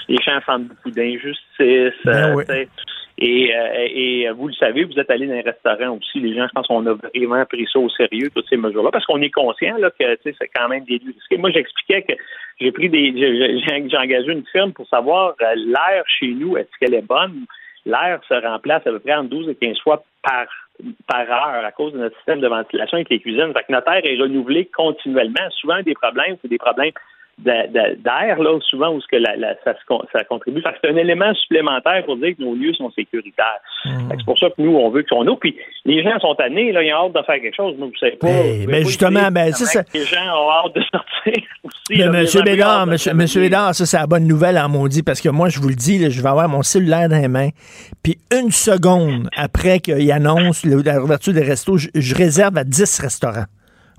Les 0.09 0.17
gens 0.17 0.39
sentent 0.45 0.67
beaucoup 0.67 0.91
d'injustice. 0.91 1.93
Ben 2.05 2.29
euh, 2.29 2.35
oui. 2.35 2.43
Et, 3.19 3.55
euh, 3.55 3.87
et 3.89 4.29
vous 4.29 4.47
le 4.47 4.53
savez, 4.53 4.83
vous 4.83 4.99
êtes 4.99 5.09
allé 5.09 5.25
dans 5.25 5.33
les 5.33 5.41
restaurants 5.41 5.97
aussi. 5.97 6.19
Les 6.19 6.35
gens, 6.35 6.47
je 6.47 6.53
pense 6.53 6.67
qu'on 6.67 6.85
a 6.85 6.93
vraiment 6.93 7.45
pris 7.45 7.67
ça 7.71 7.79
au 7.79 7.89
sérieux, 7.89 8.29
toutes 8.33 8.47
ces 8.47 8.57
mesures-là, 8.57 8.91
parce 8.91 9.05
qu'on 9.05 9.21
est 9.21 9.31
conscient 9.31 9.75
là, 9.77 9.89
que 9.89 10.05
c'est 10.23 10.35
quand 10.55 10.69
même 10.69 10.83
des 10.85 10.99
lieux. 10.99 11.15
Moi, 11.39 11.49
j'expliquais 11.49 12.03
que 12.03 12.13
j'ai 12.61 12.71
pris 12.71 12.89
des. 12.89 13.13
j'ai- 13.17 13.97
engagé 13.97 14.31
une 14.31 14.45
firme 14.51 14.71
pour 14.71 14.87
savoir 14.87 15.35
euh, 15.41 15.55
l'air 15.55 16.03
chez 16.07 16.27
nous, 16.27 16.57
est-ce 16.57 16.69
qu'elle 16.79 16.93
est 16.93 17.07
bonne? 17.07 17.45
L'air 17.85 18.19
se 18.27 18.33
remplace 18.33 18.85
à 18.85 18.91
peu 18.91 18.99
près 18.99 19.15
entre 19.15 19.29
12 19.29 19.49
et 19.49 19.55
15 19.55 19.79
fois 19.81 20.03
par 20.21 20.45
par 21.07 21.21
heure 21.21 21.65
à 21.65 21.71
cause 21.71 21.93
de 21.93 21.97
notre 21.97 22.15
système 22.17 22.39
de 22.39 22.47
ventilation 22.47 22.97
avec 22.97 23.09
les 23.09 23.19
cuisines. 23.19 23.51
Fait 23.53 23.63
que 23.63 23.71
notre 23.71 23.91
air 23.91 24.01
est 24.03 24.21
renouvelé 24.21 24.65
continuellement. 24.65 25.49
Souvent, 25.51 25.81
des 25.81 25.95
problèmes, 25.95 26.37
c'est 26.41 26.49
des 26.49 26.59
problèmes 26.59 26.91
d'air, 27.39 28.39
là, 28.41 28.59
souvent 28.69 28.93
où 28.93 29.01
ce 29.01 29.07
que 29.07 29.15
la, 29.15 29.35
la- 29.35 29.55
ça, 29.63 29.73
ça 30.11 30.23
contribue. 30.23 30.61
Que 30.61 30.69
c'est 30.81 30.89
un 30.89 30.95
élément 30.97 31.33
supplémentaire 31.35 32.03
pour 32.05 32.17
dire 32.17 32.35
que 32.37 32.41
nos 32.43 32.55
lieux 32.55 32.73
sont 32.73 32.91
sécuritaires. 32.91 33.59
Que 33.83 33.89
C'est 34.17 34.25
pour 34.25 34.37
ça 34.39 34.47
que 34.49 34.55
nous, 34.61 34.75
on 34.75 34.89
veut 34.89 35.03
qu'on 35.09 35.25
ouvre. 35.27 35.39
Puis 35.39 35.55
les 35.85 36.03
gens 36.03 36.19
sont 36.19 36.33
tannés, 36.35 36.71
là, 36.71 36.81
ils 36.83 36.93
ont 36.93 37.05
hâte 37.07 37.13
de 37.13 37.21
faire 37.23 37.39
quelque 37.41 37.55
chose. 37.55 37.75
Mais 37.79 37.85
vous 37.85 37.97
savez 37.99 38.17
pas. 38.17 38.27
Ben, 38.27 38.33
vous 38.37 38.41
pouvez 38.53 38.65
ben, 38.65 38.71
pas 38.83 38.87
justement, 38.87 39.31
ben, 39.31 39.53
ça. 39.53 39.81
Les 39.93 40.03
gens 40.05 40.17
ont 40.35 40.51
hâte 40.51 40.75
de 40.75 40.81
sortir 40.91 41.43
aussi. 41.63 41.81
Mais 41.91 41.97
là, 41.97 42.11
monsieur 42.11 42.41
Bédard, 42.41 42.87
monsieur, 42.87 43.13
monsieur 43.13 43.41
Bédard, 43.41 43.75
ça, 43.75 43.85
c'est 43.85 43.97
la 43.97 44.07
bonne 44.07 44.27
nouvelle 44.27 44.57
en 44.57 44.69
maudit, 44.69 45.03
parce 45.03 45.21
que 45.21 45.29
moi, 45.29 45.49
je 45.49 45.59
vous 45.59 45.69
le 45.69 45.75
dis, 45.75 45.99
là, 45.99 46.09
je 46.09 46.21
vais 46.21 46.29
avoir 46.29 46.49
mon 46.49 46.63
cellulaire 46.63 47.07
dans 47.09 47.17
les 47.21 47.27
mains, 47.27 47.49
puis 48.03 48.17
une 48.31 48.51
seconde 48.51 49.29
après 49.35 49.79
qu'il 49.79 50.11
annonce 50.11 50.65
le- 50.65 50.81
la 50.81 51.01
ouverture 51.01 51.33
des 51.33 51.43
restos, 51.43 51.77
je, 51.77 51.89
je 51.93 52.15
réserve 52.15 52.57
à 52.57 52.63
10 52.63 52.99
restaurants. 52.99 53.45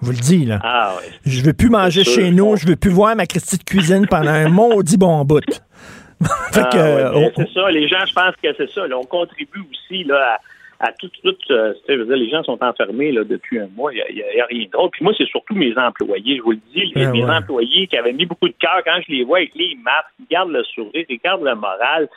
Je 0.01 0.07
vous 0.07 0.12
le 0.12 0.19
dis, 0.19 0.45
là. 0.45 0.59
Ah, 0.62 0.95
ouais. 0.97 1.11
Je 1.27 1.43
veux 1.43 1.53
plus 1.53 1.70
manger 1.70 2.05
sûr, 2.05 2.15
chez 2.23 2.31
nous, 2.31 2.57
je 2.57 2.66
veux 2.66 2.77
plus 2.77 2.91
voir 2.91 3.16
ma 3.16 3.27
Christie 3.27 3.59
de 3.59 3.65
cuisine 3.65 4.07
pendant 4.07 4.31
un 4.31 4.49
maudit 4.49 4.97
bon 4.97 5.25
bout. 5.25 5.41
fait 6.53 6.61
Ah, 6.65 6.70
ouais, 6.77 6.81
euh, 7.27 7.31
c'est 7.37 7.49
ça, 7.53 7.70
les 7.70 7.89
gens, 7.89 8.05
je 8.07 8.12
pense 8.12 8.35
que 8.43 8.49
c'est 8.57 8.70
ça. 8.70 8.87
là, 8.87 8.97
on 8.99 9.05
contribue 9.05 9.61
aussi 9.70 10.05
là, 10.05 10.39
à, 10.81 10.89
à 10.89 10.93
tout, 10.93 11.09
tout 11.23 11.35
euh, 11.51 11.75
dire, 11.89 12.16
les 12.16 12.31
gens 12.31 12.43
sont 12.45 12.59
enfermés 12.62 13.12
là, 13.12 13.25
depuis 13.25 13.59
un 13.59 13.69
mois, 13.77 13.93
il 13.93 14.15
n'y 14.15 14.41
a, 14.41 14.47
rien 14.47 14.66
d'autre. 14.73 14.91
Puis 14.93 15.05
moi, 15.05 15.12
c'est 15.19 15.27
surtout 15.29 15.55
mes 15.55 15.77
employés, 15.77 16.37
je 16.39 16.43
vous 16.43 16.53
le 16.53 16.61
dis, 16.75 16.93
les- 16.95 17.05
Ah, 17.07 17.11
mes 17.11 17.25
ouais. 17.25 17.31
employés 17.31 17.87
qui 17.89 17.97
avaient 17.97 18.12
mis 18.12 18.27
beaucoup 18.27 18.49
de 18.49 18.55
cœur 18.59 18.81
quand 18.85 18.99
je 19.07 19.12
les 19.12 19.25
vois 19.25 19.39
avec 19.39 19.55
les 19.57 19.77
masques, 19.83 20.07
ils 20.20 20.27
gardent 20.31 20.51
le 20.53 20.62
sourire, 20.75 21.05
ils 21.09 21.19
gardent 21.23 21.45
le 21.45 21.55
moral. 21.57 22.09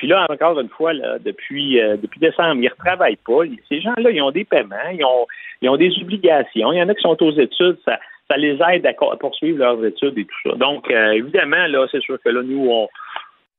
Puis 0.00 0.08
là, 0.08 0.26
encore 0.30 0.58
une 0.58 0.70
fois, 0.70 0.94
là, 0.94 1.18
depuis, 1.18 1.78
euh, 1.78 1.98
depuis 2.00 2.18
décembre, 2.20 2.54
ils 2.54 2.64
ne 2.64 2.70
retravaillent 2.70 3.16
pas. 3.16 3.40
Ces 3.68 3.82
gens-là, 3.82 4.10
ils 4.10 4.22
ont 4.22 4.30
des 4.30 4.46
paiements, 4.46 4.88
ils 4.94 5.04
ont, 5.04 5.26
ils 5.60 5.68
ont 5.68 5.76
des 5.76 5.92
obligations. 6.00 6.72
Il 6.72 6.78
y 6.78 6.82
en 6.82 6.88
a 6.88 6.94
qui 6.94 7.02
sont 7.02 7.22
aux 7.22 7.32
études, 7.32 7.76
ça, 7.84 7.98
ça 8.26 8.38
les 8.38 8.58
aide 8.72 8.86
à 8.86 8.94
poursuivre 8.94 9.58
leurs 9.58 9.84
études 9.84 10.16
et 10.16 10.24
tout 10.24 10.48
ça. 10.48 10.56
Donc, 10.56 10.90
euh, 10.90 11.10
évidemment, 11.10 11.66
là, 11.66 11.86
c'est 11.92 12.00
sûr 12.00 12.16
que 12.24 12.30
là, 12.30 12.40
nous, 12.42 12.66
on, 12.70 12.88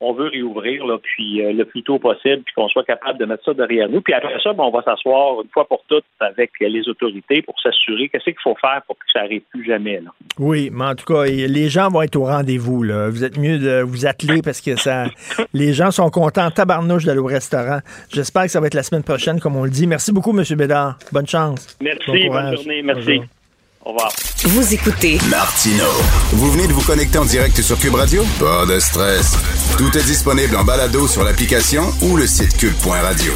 on 0.01 0.13
veut 0.13 0.27
réouvrir 0.27 0.85
là, 0.85 0.97
puis 0.97 1.43
euh, 1.45 1.53
le 1.53 1.63
plus 1.63 1.83
tôt 1.83 1.99
possible, 1.99 2.41
puis 2.43 2.53
qu'on 2.55 2.67
soit 2.67 2.83
capable 2.83 3.19
de 3.19 3.25
mettre 3.25 3.45
ça 3.45 3.53
derrière 3.53 3.87
nous. 3.87 4.01
Puis 4.01 4.13
après 4.13 4.39
ça, 4.43 4.51
ben, 4.51 4.63
on 4.63 4.71
va 4.71 4.81
s'asseoir 4.81 5.41
une 5.41 5.49
fois 5.49 5.67
pour 5.67 5.83
toutes 5.87 6.03
avec 6.19 6.51
les 6.59 6.89
autorités 6.89 7.43
pour 7.43 7.59
s'assurer 7.61 8.09
qu'est-ce 8.09 8.25
qu'il 8.25 8.35
faut 8.43 8.55
faire 8.59 8.81
pour 8.87 8.97
que 8.97 9.05
ça 9.13 9.21
n'arrive 9.21 9.43
plus 9.51 9.63
jamais. 9.63 10.01
Là. 10.01 10.09
oui, 10.39 10.69
mais 10.73 10.85
en 10.85 10.95
tout 10.95 11.05
cas, 11.05 11.25
les 11.25 11.69
gens 11.69 11.89
vont 11.89 12.01
être 12.01 12.15
au 12.15 12.25
rendez-vous. 12.25 12.83
Là. 12.83 13.09
Vous 13.09 13.23
êtes 13.23 13.37
mieux 13.37 13.59
de 13.59 13.81
vous 13.81 14.07
atteler 14.07 14.41
parce 14.41 14.59
que 14.59 14.75
ça, 14.75 15.05
les 15.53 15.73
gens 15.73 15.91
sont 15.91 16.09
contents, 16.09 16.49
tabarnouche, 16.49 17.05
d'aller 17.05 17.19
au 17.19 17.25
restaurant. 17.25 17.79
J'espère 18.11 18.43
que 18.43 18.49
ça 18.49 18.59
va 18.59 18.67
être 18.67 18.73
la 18.73 18.83
semaine 18.83 19.03
prochaine, 19.03 19.39
comme 19.39 19.55
on 19.55 19.63
le 19.63 19.69
dit. 19.69 19.85
Merci 19.85 20.11
beaucoup, 20.11 20.37
M. 20.37 20.43
Bédard. 20.57 20.97
Bonne 21.11 21.27
chance. 21.27 21.77
Merci, 21.79 22.27
Bon 22.27 22.33
bonne 22.33 22.55
journée, 22.55 22.81
merci. 22.81 23.17
Bonjour. 23.17 23.40
Au 23.83 23.89
revoir. 23.89 24.11
Vous 24.45 24.73
écoutez 24.73 25.17
Martino. 25.29 25.85
Vous 26.33 26.51
venez 26.51 26.67
de 26.67 26.73
vous 26.73 26.85
connecter 26.85 27.17
en 27.17 27.25
direct 27.25 27.59
sur 27.61 27.79
Cube 27.79 27.95
Radio? 27.95 28.23
Pas 28.39 28.65
de 28.65 28.79
stress. 28.79 29.35
Tout 29.77 29.97
est 29.97 30.05
disponible 30.05 30.55
en 30.55 30.63
balado 30.63 31.07
sur 31.07 31.23
l'application 31.23 31.83
ou 32.03 32.15
le 32.15 32.27
site 32.27 32.55
cube.radio. 32.57 33.33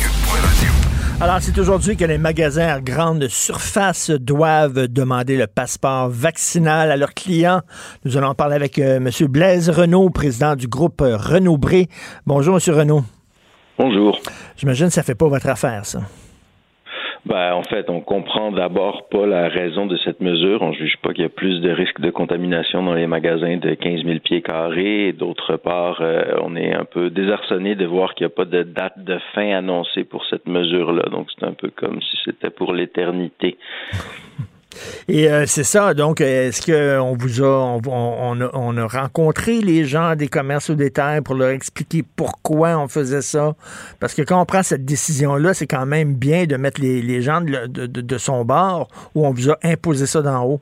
Alors, 1.20 1.38
c'est 1.42 1.58
aujourd'hui 1.58 1.98
que 1.98 2.06
les 2.06 2.20
magasins 2.20 2.68
à 2.68 2.80
grande 2.80 3.28
surface 3.28 4.12
doivent 4.12 4.88
demander 4.88 5.36
le 5.38 5.48
passeport 5.48 6.10
vaccinal 6.10 6.92
à 6.92 6.98
leurs 6.98 7.16
clients. 7.16 7.62
Nous 8.04 8.16
allons 8.18 8.28
en 8.28 8.36
parler 8.36 8.56
avec 8.56 8.78
euh, 8.78 8.98
M. 8.98 9.10
Blaise 9.28 9.70
Renault, 9.70 10.12
président 10.12 10.56
du 10.56 10.68
groupe 10.68 11.02
euh, 11.02 11.18
Renault 11.18 11.58
Bré. 11.58 11.88
Bonjour, 12.28 12.56
M. 12.56 12.76
Renault. 12.76 13.04
Bonjour. 13.80 14.20
J'imagine 14.58 14.88
que 14.88 14.94
ça 14.94 15.04
fait 15.04 15.16
pas 15.16 15.28
votre 15.28 15.48
affaire, 15.48 15.86
ça. 15.86 16.02
Ben, 17.26 17.54
en 17.54 17.64
fait, 17.64 17.90
on 17.90 18.02
comprend 18.02 18.52
d'abord 18.52 19.08
pas 19.10 19.26
la 19.26 19.48
raison 19.48 19.88
de 19.88 19.98
cette 19.98 20.22
mesure. 20.22 20.62
On 20.62 20.74
juge 20.74 20.98
pas 21.02 21.12
qu'il 21.12 21.24
y 21.24 21.26
a 21.26 21.30
plus 21.30 21.60
de 21.60 21.72
risques 21.72 22.00
de 22.00 22.12
contamination 22.12 22.84
dans 22.84 22.94
les 22.94 23.08
magasins 23.08 23.58
de 23.58 23.74
15 23.74 24.04
000 24.04 24.20
pieds 24.20 24.44
carrés. 24.44 25.12
D'autre 25.12 25.58
part, 25.58 26.02
euh, 26.02 26.36
on 26.44 26.56
est 26.56 26.74
un 26.74 26.86
peu 26.86 27.10
désarçonné 27.10 27.74
de 27.74 27.86
voir 27.86 28.14
qu'il 28.14 28.28
n'y 28.28 28.32
a 28.32 28.36
pas 28.36 28.46
de 28.46 28.62
date 28.62 29.04
de 29.04 29.18
fin 29.34 29.58
annoncée 29.58 30.04
pour 30.04 30.24
cette 30.26 30.48
mesure-là. 30.48 31.10
Donc, 31.10 31.28
c'est 31.32 31.46
un 31.46 31.54
peu 31.54 31.72
comme 31.76 32.00
si 32.00 32.18
c'était 32.26 32.52
pour 32.52 32.74
l'éternité. 32.74 33.58
Et 35.08 35.30
euh, 35.30 35.46
c'est 35.46 35.64
ça, 35.64 35.94
donc, 35.94 36.22
est-ce 36.22 36.62
qu'on 36.66 37.16
vous 37.18 37.44
a 37.44 37.80
on, 37.88 38.42
a, 38.42 38.50
on 38.54 38.78
a 38.78 38.88
rencontré 38.88 39.62
les 39.62 39.86
gens 39.86 40.16
des 40.16 40.28
commerces 40.28 40.70
au 40.70 40.76
détail 40.76 41.22
pour 41.22 41.36
leur 41.36 41.50
expliquer 41.50 42.04
pourquoi 42.16 42.78
on 42.78 42.88
faisait 42.88 43.22
ça? 43.22 43.54
Parce 44.00 44.14
que 44.14 44.22
quand 44.22 44.42
on 44.42 44.46
prend 44.46 44.64
cette 44.64 44.86
décision-là, 44.86 45.54
c'est 45.54 45.68
quand 45.68 45.86
même 45.86 46.16
bien 46.16 46.46
de 46.46 46.56
mettre 46.58 46.82
les, 46.82 47.22
gens 47.22 47.42
de, 47.42 48.18
son 48.18 48.46
bord 48.46 48.88
où 49.14 49.26
on 49.26 49.32
vous 49.32 49.50
a 49.52 49.58
imposé 49.64 50.06
ça 50.06 50.22
d'en 50.22 50.46
haut? 50.46 50.62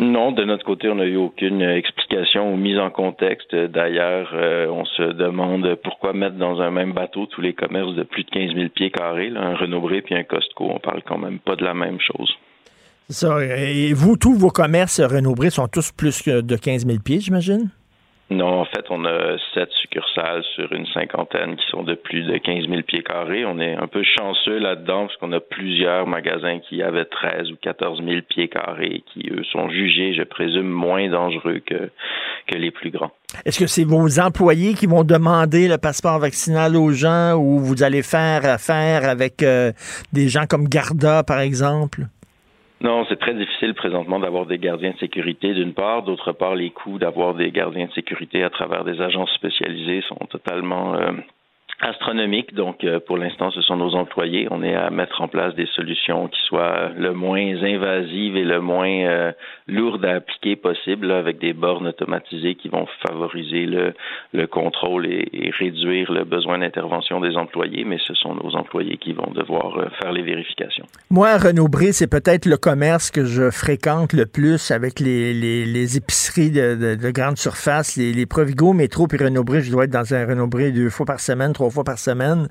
Non, 0.00 0.30
de 0.30 0.44
notre 0.44 0.64
côté, 0.64 0.88
on 0.88 0.94
n'a 0.94 1.06
eu 1.06 1.16
aucune 1.16 1.60
explication 1.60 2.52
ou 2.52 2.56
mise 2.56 2.78
en 2.78 2.88
contexte. 2.88 3.52
D'ailleurs, 3.52 4.30
euh, 4.32 4.68
on 4.68 4.84
se 4.84 5.02
demande 5.02 5.74
pourquoi 5.82 6.12
mettre 6.12 6.36
dans 6.36 6.60
un 6.60 6.70
même 6.70 6.92
bateau 6.92 7.26
tous 7.26 7.40
les 7.40 7.52
commerces 7.52 7.94
de 7.94 8.04
plus 8.04 8.22
de 8.22 8.30
15 8.30 8.54
000 8.54 8.68
pieds 8.68 8.90
carrés, 8.90 9.32
un 9.34 9.56
Renaud 9.56 9.80
Bré 9.80 10.02
puis 10.02 10.14
un 10.14 10.22
Costco. 10.22 10.70
On 10.72 10.78
parle 10.78 11.02
quand 11.02 11.18
même 11.18 11.40
pas 11.40 11.56
de 11.56 11.64
la 11.64 11.74
même 11.74 11.98
chose. 11.98 12.32
Ça. 13.10 13.42
Et 13.42 13.94
vous, 13.94 14.16
tous 14.16 14.34
vos 14.34 14.50
commerces 14.50 15.00
Renaud 15.00 15.34
Bré 15.34 15.48
sont 15.48 15.66
tous 15.66 15.92
plus 15.92 16.20
que 16.20 16.42
de 16.42 16.56
15 16.56 16.86
000 16.86 16.98
pieds, 16.98 17.20
j'imagine? 17.20 17.70
Non, 18.30 18.60
en 18.60 18.64
fait, 18.66 18.84
on 18.90 19.06
a 19.06 19.38
sept 19.54 19.70
succursales 19.80 20.44
sur 20.54 20.70
une 20.72 20.84
cinquantaine 20.88 21.56
qui 21.56 21.64
sont 21.70 21.82
de 21.82 21.94
plus 21.94 22.24
de 22.24 22.36
15 22.36 22.68
000 22.68 22.82
pieds 22.82 23.02
carrés. 23.02 23.46
On 23.46 23.58
est 23.58 23.74
un 23.74 23.86
peu 23.86 24.02
chanceux 24.02 24.58
là-dedans 24.58 25.06
parce 25.06 25.16
qu'on 25.16 25.32
a 25.32 25.40
plusieurs 25.40 26.06
magasins 26.06 26.58
qui 26.58 26.82
avaient 26.82 27.06
13 27.06 27.50
ou 27.52 27.56
14 27.62 28.02
000 28.04 28.20
pieds 28.28 28.48
carrés 28.48 29.02
qui, 29.10 29.30
eux, 29.30 29.44
sont 29.50 29.70
jugés, 29.70 30.12
je 30.12 30.24
présume, 30.24 30.68
moins 30.68 31.08
dangereux 31.08 31.62
que, 31.64 31.90
que 32.46 32.58
les 32.58 32.70
plus 32.70 32.90
grands. 32.90 33.12
Est-ce 33.46 33.58
que 33.58 33.66
c'est 33.66 33.84
vos 33.84 34.20
employés 34.20 34.74
qui 34.74 34.84
vont 34.84 35.04
demander 35.04 35.66
le 35.66 35.78
passeport 35.78 36.18
vaccinal 36.18 36.76
aux 36.76 36.92
gens 36.92 37.32
ou 37.34 37.58
vous 37.58 37.82
allez 37.82 38.02
faire 38.02 38.44
affaire 38.44 39.08
avec 39.08 39.42
euh, 39.42 39.72
des 40.12 40.28
gens 40.28 40.44
comme 40.46 40.68
Garda, 40.68 41.22
par 41.22 41.40
exemple? 41.40 42.02
Non, 42.80 43.04
c'est 43.08 43.18
très 43.18 43.34
difficile 43.34 43.74
présentement 43.74 44.20
d'avoir 44.20 44.46
des 44.46 44.58
gardiens 44.58 44.92
de 44.92 44.98
sécurité 44.98 45.52
d'une 45.52 45.74
part. 45.74 46.04
D'autre 46.04 46.32
part, 46.32 46.54
les 46.54 46.70
coûts 46.70 46.98
d'avoir 46.98 47.34
des 47.34 47.50
gardiens 47.50 47.86
de 47.86 47.92
sécurité 47.92 48.44
à 48.44 48.50
travers 48.50 48.84
des 48.84 49.00
agences 49.00 49.32
spécialisées 49.32 50.02
sont 50.02 50.26
totalement 50.30 50.94
euh, 50.94 51.10
astronomiques. 51.80 52.54
Donc, 52.54 52.82
euh, 52.82 52.98
pour 53.00 53.16
l'instant, 53.16 53.50
ce 53.50 53.62
sont 53.62 53.76
nos 53.76 53.94
employés. 53.94 54.48
On 54.50 54.62
est 54.62 54.74
à 54.74 54.90
mettre 54.90 55.20
en 55.20 55.28
place 55.28 55.54
des 55.54 55.66
solutions 55.66 56.28
qui 56.28 56.40
soient 56.46 56.90
le 56.96 57.12
moins 57.12 57.62
invasives 57.62 58.36
et 58.36 58.44
le 58.44 58.60
moins 58.60 58.88
euh, 58.88 59.32
lourdes 59.68 60.04
à 60.04 60.16
appliquer 60.16 60.56
possible, 60.56 61.12
avec 61.12 61.38
des 61.38 61.52
bornes 61.52 61.86
automatisées 61.86 62.56
qui 62.56 62.68
vont 62.68 62.86
favoriser 63.06 63.66
le, 63.66 63.94
le 64.32 64.46
contrôle 64.46 65.06
et, 65.06 65.28
réduire 65.58 66.12
le 66.12 66.24
besoin 66.24 66.58
d'intervention 66.58 67.20
des 67.20 67.36
employés. 67.36 67.84
Mais 67.84 67.98
ce 68.06 68.14
sont 68.14 68.34
nos 68.34 68.54
employés 68.56 68.96
qui 68.96 69.12
vont 69.12 69.30
devoir 69.32 69.78
euh, 69.78 69.88
faire 70.02 70.12
les 70.12 70.22
vérifications. 70.22 70.84
Moi, 71.10 71.36
Renaud 71.36 71.68
c'est 71.92 72.10
peut-être 72.10 72.46
le 72.46 72.56
commerce 72.56 73.10
que 73.10 73.24
je 73.24 73.50
fréquente 73.50 74.12
le 74.12 74.26
plus 74.26 74.70
avec 74.70 74.98
les, 75.00 75.96
épiceries 75.96 76.50
de, 76.50 76.74
de, 76.74 76.94
de 76.96 77.10
grande 77.10 77.36
surface, 77.36 77.96
les, 77.96 78.12
les 78.12 78.26
Provigo, 78.26 78.72
Métro 78.72 79.06
puis 79.06 79.18
Renaud. 79.18 79.44
Je 79.48 79.70
dois 79.70 79.84
être 79.84 79.90
dans 79.90 80.14
un 80.14 80.26
Renaud 80.26 80.48
Bré 80.48 80.72
deux 80.72 80.90
fois 80.90 81.06
par 81.06 81.20
semaine, 81.20 81.52
trois 81.52 81.67
fois 81.70 81.84
par 81.84 81.98
semaine 81.98 82.48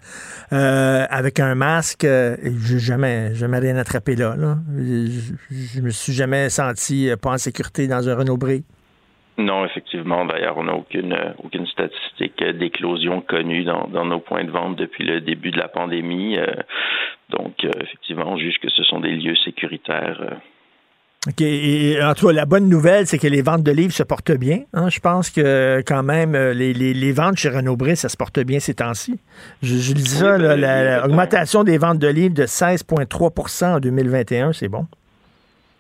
euh, 0.54 1.06
avec 1.10 1.40
un 1.40 1.56
masque. 1.56 2.04
Euh, 2.04 2.36
j'ai 2.44 2.80
jamais, 2.80 3.34
jamais 3.36 3.60
rien 3.60 3.78
attrapé 3.78 4.16
là. 4.16 4.36
Je, 4.78 5.34
je 5.50 5.82
me 5.82 5.90
suis 5.90 6.14
jamais 6.14 6.50
senti 6.50 7.10
pas 7.22 7.32
en 7.32 7.38
sécurité 7.38 7.88
dans 7.88 8.08
un 8.08 8.16
Renault 8.16 8.38
Bré. 8.38 8.64
Non, 9.38 9.66
effectivement. 9.66 10.26
D'ailleurs, 10.26 10.58
on 10.58 10.64
n'a 10.64 10.74
aucune, 10.74 11.16
aucune 11.44 11.68
statistique 11.68 12.44
d'éclosion 12.44 13.22
connue 13.22 13.64
dans, 13.64 13.88
dans, 13.88 14.06
nos 14.06 14.20
points 14.20 14.44
de 14.44 14.50
vente 14.50 14.76
depuis 14.76 15.06
le 15.06 15.22
début 15.22 15.52
de 15.52 15.60
la 15.60 15.68
pandémie. 15.68 16.38
donc, 17.30 17.64
effectivement, 17.64 18.26
on 18.28 18.38
juge 18.38 18.58
que 18.60 18.70
ce 18.70 18.84
sont 18.84 19.00
des 19.00 19.12
lieux 19.12 19.36
sécuritaires. 19.36 20.40
OK. 21.28 21.42
Et 21.42 22.02
en 22.02 22.14
tout 22.14 22.28
cas, 22.28 22.34
la 22.34 22.46
bonne 22.46 22.70
nouvelle, 22.70 23.06
c'est 23.06 23.18
que 23.18 23.28
les 23.28 23.42
ventes 23.42 23.64
de 23.64 23.72
livres 23.72 23.94
se 23.94 24.04
portent 24.04 24.32
bien. 24.32 24.62
Hein. 24.74 24.90
Je 24.90 25.00
pense 25.00 25.30
que 25.30 25.84
quand 25.86 26.04
même, 26.04 26.36
euh, 26.36 26.54
les, 26.54 26.74
les, 26.74 26.94
les 26.94 27.12
ventes 27.12 27.38
chez 27.38 27.50
Renaud 27.50 27.76
Bré, 27.76 27.96
ça 27.96 28.08
se 28.08 28.16
porte 28.16 28.40
bien 28.40 28.60
ces 28.60 28.76
temps-ci. 28.76 29.20
Je, 29.62 29.76
je 29.76 29.94
dis 29.94 30.08
ça, 30.08 30.38
l'augmentation 30.38 31.64
des 31.64 31.78
ventes 31.78 32.00
de 32.00 32.08
livres 32.08 32.34
de 32.34 32.46
16,3% 32.46 33.66
en 33.76 33.80
2021, 33.80 34.54
c'est 34.54 34.70
bon. 34.70 34.88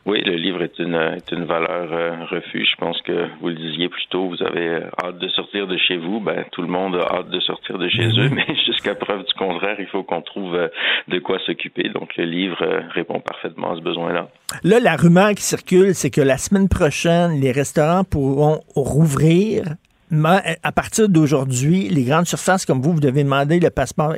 Oui, 0.08 0.22
le 0.26 0.38
livre 0.38 0.64
est 0.64 0.80
une, 0.80 0.96
est 0.96 1.30
une 1.34 1.44
valeur 1.44 1.92
euh, 1.92 2.26
refuge. 2.32 2.70
Je 2.72 2.78
pense 2.78 3.02
que 3.02 3.28
vous 3.42 3.50
le 3.50 3.56
disiez 3.56 3.90
plus 3.90 4.08
tôt, 4.10 4.30
vous 4.30 4.42
avez 4.42 4.68
euh, 4.70 4.90
hâte 5.04 5.20
de 5.20 5.28
sortir 5.28 5.68
de 5.68 5.76
chez 5.78 5.98
vous. 5.98 6.22
Ben, 6.22 6.46
tout 6.54 6.62
le 6.62 6.70
monde 6.70 6.96
a 6.96 7.14
hâte 7.14 7.30
de 7.30 7.42
sortir 7.42 7.78
de 7.78 7.90
chez 7.90 8.08
eux, 8.18 8.30
mais 8.34 8.46
jusqu'à 8.66 8.96
preuve 8.96 9.26
du 9.26 9.34
contraire, 9.34 9.76
il 9.80 9.88
faut 9.88 10.04
qu'on 10.04 10.22
trouve 10.22 10.56
euh, 10.56 10.70
de 11.10 11.20
quoi 11.20 11.40
s'occuper. 11.46 11.90
Donc, 11.90 12.16
le 12.16 12.24
livre 12.24 12.66
répond 12.94 13.20
parfaitement 13.20 13.74
à 13.74 13.76
ce 13.76 13.82
besoin-là. 13.82 14.30
Là, 14.64 14.80
la 14.80 14.96
rumeur 14.96 15.32
qui 15.32 15.44
circule, 15.44 15.94
c'est 15.94 16.10
que 16.10 16.22
la 16.22 16.38
semaine 16.38 16.70
prochaine, 16.70 17.42
les 17.42 17.52
restaurants 17.52 18.06
pourront 18.06 18.62
rouvrir 18.76 19.64
mais 20.10 20.58
à 20.64 20.72
partir 20.72 21.10
d'aujourd'hui, 21.10 21.90
les 21.90 22.06
grandes 22.06 22.28
surfaces 22.28 22.66
comme 22.66 22.82
vous, 22.82 22.94
vous 22.94 23.02
devez 23.02 23.26
demander 23.26 23.60
le 23.60 23.70
passeport. 23.70 24.16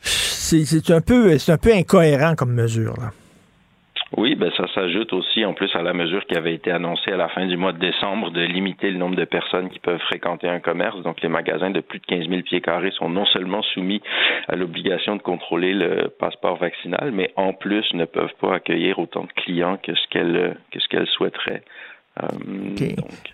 C'est 0.00 0.90
un 0.90 1.00
peu, 1.00 1.36
c'est 1.36 1.50
un 1.50 1.58
peu 1.58 1.72
incohérent 1.74 2.36
comme 2.36 2.52
mesure. 2.52 2.94
Là. 2.96 3.10
Oui, 4.12 4.36
ben 4.36 4.52
ça 4.56 4.68
s'ajoute 4.68 5.12
aussi 5.12 5.44
en 5.44 5.52
plus 5.52 5.74
à 5.74 5.82
la 5.82 5.92
mesure 5.92 6.24
qui 6.26 6.36
avait 6.36 6.54
été 6.54 6.70
annoncée 6.70 7.10
à 7.10 7.16
la 7.16 7.28
fin 7.28 7.44
du 7.46 7.56
mois 7.56 7.72
de 7.72 7.78
décembre 7.78 8.30
de 8.30 8.40
limiter 8.40 8.92
le 8.92 8.98
nombre 8.98 9.16
de 9.16 9.24
personnes 9.24 9.68
qui 9.68 9.80
peuvent 9.80 10.00
fréquenter 10.00 10.48
un 10.48 10.60
commerce. 10.60 11.02
Donc 11.02 11.20
les 11.22 11.28
magasins 11.28 11.70
de 11.70 11.80
plus 11.80 11.98
de 11.98 12.06
15 12.06 12.28
000 12.28 12.42
pieds 12.42 12.60
carrés 12.60 12.92
sont 12.92 13.08
non 13.08 13.26
seulement 13.26 13.62
soumis 13.62 14.00
à 14.46 14.54
l'obligation 14.54 15.16
de 15.16 15.22
contrôler 15.22 15.74
le 15.74 16.08
passeport 16.20 16.56
vaccinal, 16.56 17.10
mais 17.12 17.32
en 17.34 17.52
plus 17.52 17.84
ne 17.94 18.04
peuvent 18.04 18.34
pas 18.40 18.54
accueillir 18.54 19.00
autant 19.00 19.24
de 19.24 19.32
clients 19.32 19.76
que 19.76 19.94
ce 19.94 20.06
qu'elles 20.08 20.56
que 20.70 20.78
ce 20.78 20.86
qu'elles 20.88 21.08
souhaiteraient. 21.08 21.62
Euh, 22.22 22.28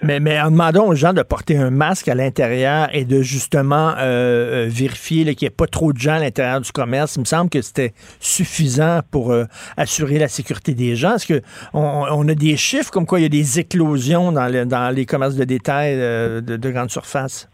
mais, 0.02 0.18
mais 0.18 0.40
en 0.40 0.50
demandant 0.50 0.86
aux 0.86 0.94
gens 0.94 1.12
de 1.12 1.22
porter 1.22 1.56
un 1.56 1.70
masque 1.70 2.08
à 2.08 2.16
l'intérieur 2.16 2.88
et 2.92 3.04
de 3.04 3.22
justement 3.22 3.90
euh, 3.90 4.64
euh, 4.64 4.68
vérifier 4.68 5.24
qu'il 5.36 5.46
n'y 5.46 5.52
ait 5.52 5.56
pas 5.56 5.68
trop 5.68 5.92
de 5.92 5.98
gens 5.98 6.14
à 6.14 6.18
l'intérieur 6.18 6.60
du 6.60 6.72
commerce, 6.72 7.14
il 7.14 7.20
me 7.20 7.24
semble 7.24 7.48
que 7.48 7.62
c'était 7.62 7.92
suffisant 8.18 9.00
pour 9.12 9.32
assurer 9.76 10.18
la 10.18 10.28
sécurité 10.28 10.74
des 10.74 10.96
gens. 10.96 11.14
Est-ce 11.14 11.32
qu'on 11.32 11.80
on 12.10 12.28
a 12.28 12.34
des 12.34 12.56
chiffres 12.56 12.90
comme 12.90 13.06
quoi 13.06 13.20
il 13.20 13.22
y 13.22 13.26
a 13.26 13.28
des 13.28 13.60
éclosions 13.60 14.32
dans, 14.32 14.68
dans 14.68 14.94
les 14.94 15.06
commerces 15.06 15.36
de 15.36 15.44
détail 15.44 15.96
de, 15.96 16.56
de 16.56 16.70
grande 16.70 16.90
surface? 16.90 17.48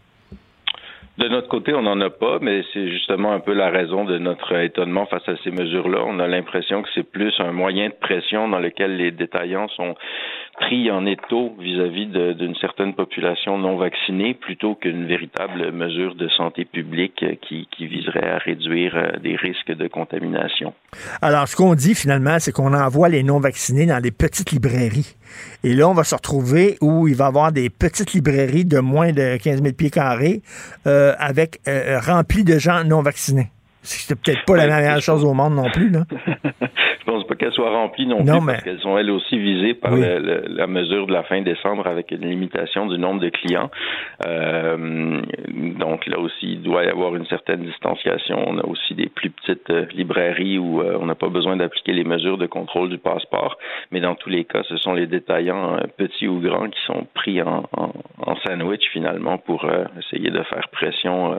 De 1.19 1.27
notre 1.27 1.49
côté, 1.49 1.73
on 1.73 1.81
n'en 1.81 1.99
a 1.99 2.09
pas, 2.09 2.39
mais 2.39 2.63
c'est 2.71 2.87
justement 2.89 3.33
un 3.33 3.41
peu 3.41 3.51
la 3.51 3.69
raison 3.69 4.05
de 4.05 4.17
notre 4.17 4.55
étonnement 4.55 5.05
face 5.05 5.27
à 5.27 5.35
ces 5.43 5.51
mesures-là. 5.51 5.99
On 6.07 6.17
a 6.19 6.27
l'impression 6.27 6.81
que 6.81 6.87
c'est 6.95 7.03
plus 7.03 7.33
un 7.39 7.51
moyen 7.51 7.89
de 7.89 7.93
pression 7.93 8.47
dans 8.47 8.59
lequel 8.59 8.95
les 8.95 9.11
détaillants 9.11 9.67
sont 9.75 9.95
pris 10.59 10.91
en 10.91 11.05
étau 11.05 11.55
vis-à-vis 11.59 12.07
d'une 12.07 12.55
certaine 12.55 12.93
population 12.93 13.57
non 13.57 13.77
vaccinée 13.77 14.33
plutôt 14.33 14.75
qu'une 14.75 15.07
véritable 15.07 15.71
mesure 15.71 16.15
de 16.15 16.27
santé 16.29 16.65
publique 16.65 17.23
qui, 17.41 17.67
qui 17.75 17.87
viserait 17.87 18.29
à 18.29 18.37
réduire 18.37 18.95
euh, 18.95 19.17
des 19.19 19.35
risques 19.35 19.71
de 19.71 19.87
contamination. 19.87 20.73
Alors, 21.21 21.47
ce 21.47 21.55
qu'on 21.55 21.75
dit 21.75 21.95
finalement, 21.95 22.39
c'est 22.39 22.51
qu'on 22.51 22.73
envoie 22.73 23.09
les 23.09 23.23
non 23.23 23.39
vaccinés 23.39 23.85
dans 23.85 24.01
les 24.03 24.11
petites 24.11 24.51
librairies. 24.51 25.15
Et 25.63 25.73
là, 25.73 25.87
on 25.87 25.93
va 25.93 26.03
se 26.03 26.15
retrouver 26.15 26.77
où 26.81 27.07
il 27.07 27.15
va 27.15 27.25
y 27.25 27.27
avoir 27.27 27.51
des 27.51 27.69
petites 27.69 28.13
librairies 28.13 28.65
de 28.65 28.79
moins 28.79 29.11
de 29.11 29.37
15 29.37 29.61
000 29.63 29.73
pieds 29.73 29.89
carrés 29.89 30.41
euh, 30.87 31.13
avec 31.19 31.59
euh, 31.67 31.99
remplies 31.99 32.43
de 32.43 32.59
gens 32.59 32.83
non 32.83 33.01
vaccinés. 33.01 33.47
C'est 33.81 34.19
peut-être 34.19 34.43
pas 34.45 34.57
la 34.57 34.67
meilleure 34.67 35.01
chose 35.01 35.23
au 35.23 35.33
monde 35.33 35.55
non 35.55 35.69
plus, 35.71 35.89
là. 35.89 36.03
pas 37.29 37.35
qu'elles 37.35 37.53
soient 37.53 37.69
remplies 37.69 38.07
non, 38.07 38.23
plus 38.23 38.45
parce 38.45 38.63
qu'elles 38.63 38.79
sont 38.79 38.97
elles 38.97 39.11
aussi 39.11 39.37
visées 39.37 39.75
par 39.75 39.95
la 39.95 40.67
mesure 40.67 41.07
de 41.07 41.13
la 41.13 41.23
fin 41.23 41.41
décembre 41.41 41.87
avec 41.87 42.11
une 42.11 42.27
limitation 42.27 42.87
du 42.87 42.97
nombre 42.97 43.21
de 43.21 43.29
clients. 43.29 43.69
Euh, 44.25 45.21
donc 45.77 46.07
là 46.07 46.19
aussi, 46.19 46.53
il 46.53 46.61
doit 46.61 46.83
y 46.83 46.87
avoir 46.87 47.15
une 47.15 47.25
certaine 47.27 47.61
distanciation. 47.61 48.43
On 48.47 48.57
a 48.57 48.65
aussi 48.65 48.95
des 48.95 49.07
plus 49.07 49.29
petites 49.29 49.69
euh, 49.69 49.85
librairies 49.93 50.57
où 50.57 50.81
euh, 50.81 50.97
on 50.99 51.05
n'a 51.05 51.15
pas 51.15 51.29
besoin 51.29 51.55
d'appliquer 51.55 51.93
les 51.93 52.03
mesures 52.03 52.37
de 52.37 52.47
contrôle 52.47 52.89
du 52.89 52.97
passeport, 52.97 53.57
mais 53.91 54.01
dans 54.01 54.15
tous 54.15 54.29
les 54.29 54.43
cas, 54.43 54.63
ce 54.67 54.77
sont 54.77 54.93
les 54.93 55.07
détaillants 55.07 55.77
petits 55.97 56.27
ou 56.27 56.39
grands 56.39 56.69
qui 56.69 56.79
sont 56.85 57.07
pris 57.13 57.41
en, 57.41 57.63
en, 57.73 58.35
sandwich 58.47 58.89
finalement 58.91 59.37
pour 59.37 59.67
essayer 59.99 60.29
de 60.31 60.41
faire 60.43 60.69
pression 60.71 61.35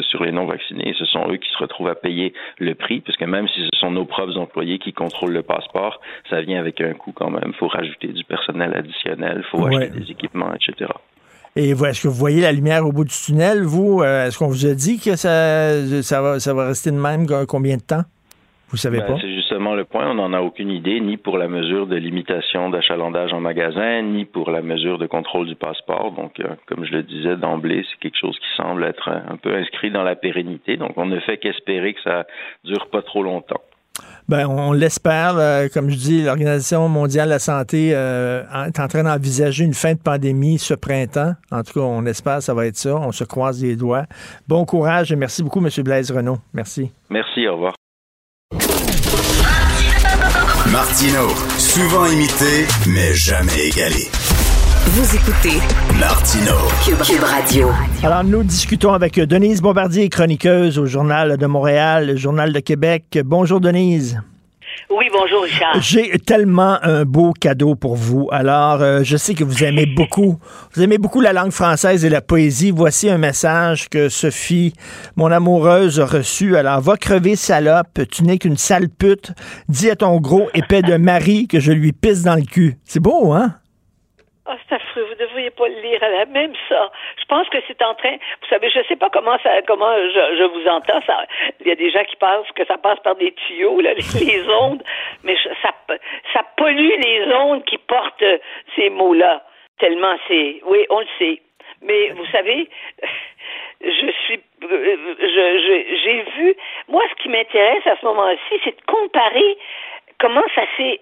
sur 0.00 0.24
les 0.24 0.32
non 0.32 0.46
vaccinés. 0.46 0.94
ce 0.98 1.04
sont 1.04 1.30
eux 1.30 1.36
qui 1.36 1.48
se 1.50 1.58
retrouvent 1.58 1.88
à 1.88 1.94
payer 1.94 2.32
le 2.58 2.74
prix, 2.74 3.00
puisque 3.00 3.22
même 3.22 3.46
si 3.48 3.60
ce 3.72 3.73
sont 3.84 3.90
nos 3.90 4.04
propres 4.04 4.38
employés 4.38 4.78
qui 4.78 4.92
contrôlent 4.92 5.32
le 5.32 5.42
passeport, 5.42 6.00
ça 6.30 6.40
vient 6.40 6.58
avec 6.58 6.80
un 6.80 6.94
coût 6.94 7.12
quand 7.12 7.30
même. 7.30 7.48
Il 7.48 7.54
faut 7.54 7.68
rajouter 7.68 8.08
du 8.08 8.24
personnel 8.24 8.74
additionnel, 8.74 9.44
il 9.44 9.50
faut 9.50 9.66
acheter 9.66 9.90
des 9.90 10.10
équipements, 10.10 10.52
etc. 10.54 10.90
Et 11.56 11.70
est-ce 11.70 12.02
que 12.02 12.08
vous 12.08 12.14
voyez 12.14 12.40
la 12.40 12.52
lumière 12.52 12.84
au 12.84 12.92
bout 12.92 13.04
du 13.04 13.14
tunnel, 13.14 13.62
vous? 13.62 14.02
Euh, 14.02 14.26
est-ce 14.26 14.38
qu'on 14.38 14.48
vous 14.48 14.66
a 14.66 14.74
dit 14.74 14.98
que 14.98 15.14
ça, 15.14 16.02
ça, 16.02 16.20
va, 16.20 16.40
ça 16.40 16.52
va 16.52 16.66
rester 16.66 16.90
de 16.90 16.96
même 16.96 17.26
combien 17.46 17.76
de 17.76 17.82
temps? 17.82 18.02
Vous 18.70 18.78
savez 18.78 18.98
ben, 18.98 19.06
pas? 19.06 19.18
C'est 19.20 19.32
justement 19.32 19.76
le 19.76 19.84
point. 19.84 20.10
On 20.10 20.14
n'en 20.14 20.32
a 20.32 20.40
aucune 20.40 20.70
idée, 20.70 20.98
ni 20.98 21.16
pour 21.16 21.38
la 21.38 21.46
mesure 21.46 21.86
de 21.86 21.94
limitation 21.94 22.70
d'achalandage 22.70 23.32
en 23.32 23.38
magasin, 23.38 24.02
ni 24.02 24.24
pour 24.24 24.50
la 24.50 24.62
mesure 24.62 24.98
de 24.98 25.06
contrôle 25.06 25.46
du 25.46 25.54
passeport. 25.54 26.10
Donc, 26.10 26.40
euh, 26.40 26.56
comme 26.66 26.84
je 26.84 26.90
le 26.90 27.04
disais 27.04 27.36
d'emblée, 27.36 27.84
c'est 27.88 28.00
quelque 28.00 28.18
chose 28.18 28.36
qui 28.36 28.56
semble 28.56 28.82
être 28.82 29.08
un 29.08 29.36
peu 29.36 29.54
inscrit 29.54 29.92
dans 29.92 30.02
la 30.02 30.16
pérennité. 30.16 30.76
Donc, 30.76 30.94
on 30.96 31.06
ne 31.06 31.20
fait 31.20 31.36
qu'espérer 31.36 31.94
que 31.94 32.02
ça 32.02 32.26
dure 32.64 32.88
pas 32.90 33.02
trop 33.02 33.22
longtemps. 33.22 33.60
Ben, 34.28 34.46
on 34.46 34.72
l'espère. 34.72 35.34
Comme 35.72 35.90
je 35.90 35.96
dis, 35.96 36.22
l'Organisation 36.22 36.88
mondiale 36.88 37.26
de 37.26 37.34
la 37.34 37.38
santé 37.38 37.90
euh, 37.92 38.42
est 38.66 38.80
en 38.80 38.88
train 38.88 39.02
d'envisager 39.02 39.64
une 39.64 39.74
fin 39.74 39.92
de 39.92 39.98
pandémie 39.98 40.58
ce 40.58 40.74
printemps. 40.74 41.34
En 41.50 41.62
tout 41.62 41.74
cas, 41.74 41.80
on 41.80 42.06
espère 42.06 42.38
que 42.38 42.44
ça 42.44 42.54
va 42.54 42.66
être 42.66 42.76
ça. 42.76 42.96
On 42.96 43.12
se 43.12 43.24
croise 43.24 43.62
les 43.62 43.76
doigts. 43.76 44.06
Bon 44.48 44.64
courage 44.64 45.12
et 45.12 45.16
merci 45.16 45.42
beaucoup, 45.42 45.64
M. 45.64 45.70
Blaise 45.84 46.10
Renault. 46.10 46.38
Merci. 46.52 46.90
Merci, 47.10 47.46
au 47.46 47.54
revoir. 47.54 47.74
Martino, 50.72 51.28
souvent 51.58 52.06
imité, 52.06 52.66
mais 52.88 53.14
jamais 53.14 53.68
égalé. 53.68 54.08
Vous 54.86 55.16
écoutez 55.16 55.60
Martino 55.98 56.52
Cube, 56.84 57.22
Radio. 57.22 57.70
Alors, 58.02 58.22
nous 58.22 58.44
discutons 58.44 58.92
avec 58.92 59.18
Denise 59.18 59.62
Bombardier, 59.62 60.10
chroniqueuse 60.10 60.78
au 60.78 60.84
Journal 60.84 61.38
de 61.38 61.46
Montréal, 61.46 62.08
le 62.08 62.16
Journal 62.16 62.52
de 62.52 62.60
Québec. 62.60 63.18
Bonjour, 63.24 63.60
Denise. 63.60 64.20
Oui, 64.90 65.06
bonjour 65.10 65.42
Richard. 65.44 65.80
J'ai 65.80 66.18
tellement 66.18 66.78
un 66.82 67.06
beau 67.06 67.32
cadeau 67.32 67.76
pour 67.76 67.96
vous. 67.96 68.28
Alors, 68.30 68.82
euh, 68.82 69.00
je 69.02 69.16
sais 69.16 69.32
que 69.32 69.42
vous 69.42 69.64
aimez 69.64 69.86
beaucoup, 69.96 70.38
vous 70.74 70.82
aimez 70.82 70.98
beaucoup 70.98 71.22
la 71.22 71.32
langue 71.32 71.52
française 71.52 72.04
et 72.04 72.10
la 72.10 72.20
poésie. 72.20 72.70
Voici 72.70 73.08
un 73.08 73.18
message 73.18 73.88
que 73.88 74.10
Sophie, 74.10 74.74
mon 75.16 75.30
amoureuse, 75.32 75.98
a 75.98 76.04
reçu. 76.04 76.58
Alors, 76.58 76.82
va 76.82 76.98
crever 76.98 77.36
salope, 77.36 78.00
tu 78.10 78.22
n'es 78.22 78.36
qu'une 78.36 78.58
sale 78.58 78.90
pute. 78.90 79.32
Dis 79.70 79.90
à 79.90 79.96
ton 79.96 80.20
gros 80.20 80.50
épais 80.52 80.82
de 80.82 80.98
mari 80.98 81.48
que 81.48 81.58
je 81.58 81.72
lui 81.72 81.92
pisse 81.92 82.22
dans 82.22 82.36
le 82.36 82.42
cul. 82.42 82.76
C'est 82.84 83.00
beau, 83.00 83.32
hein? 83.32 83.54
Ah, 84.46 84.56
c'est 84.68 84.74
affreux. 84.74 85.04
Vous 85.04 85.14
ne 85.14 85.26
devriez 85.26 85.50
pas 85.50 85.68
le 85.68 85.80
lire. 85.80 86.00
Même 86.28 86.52
ça. 86.68 86.92
Je 87.18 87.24
pense 87.24 87.48
que 87.48 87.58
c'est 87.66 87.80
en 87.82 87.94
train. 87.94 88.12
Vous 88.12 88.48
savez, 88.50 88.68
je 88.68 88.80
ne 88.80 88.84
sais 88.84 88.96
pas 88.96 89.08
comment 89.08 89.38
ça, 89.42 89.62
comment 89.62 89.94
je, 89.96 90.36
je 90.36 90.44
vous 90.44 90.66
entends. 90.68 91.00
Ça, 91.06 91.24
il 91.60 91.68
y 91.68 91.70
a 91.70 91.74
des 91.74 91.90
gens 91.90 92.04
qui 92.04 92.16
pensent 92.16 92.50
que 92.54 92.64
ça 92.66 92.76
passe 92.76 93.00
par 93.00 93.16
des 93.16 93.32
tuyaux, 93.32 93.80
là, 93.80 93.94
les, 93.94 94.48
ondes, 94.60 94.82
mais 95.22 95.36
ça, 95.62 95.70
ça 96.34 96.42
pollue 96.56 96.92
les 97.02 97.32
ondes 97.32 97.64
qui 97.64 97.78
portent 97.78 98.24
ces 98.76 98.90
mots-là. 98.90 99.42
Tellement 99.78 100.16
c'est. 100.28 100.60
Oui, 100.64 100.86
on 100.90 101.00
le 101.00 101.06
sait. 101.18 101.40
Mais 101.80 102.10
vous 102.10 102.26
savez, 102.26 102.68
je 103.80 104.12
suis, 104.24 104.40
je, 104.62 105.96
j'ai 106.04 106.22
vu. 106.36 106.54
Moi, 106.88 107.02
ce 107.10 107.22
qui 107.22 107.28
m'intéresse 107.28 107.86
à 107.86 107.96
ce 107.98 108.04
moment-ci, 108.04 108.60
c'est 108.62 108.76
de 108.76 108.84
comparer 108.86 109.56
comment 110.18 110.44
ça 110.54 110.62
s'est 110.76 111.00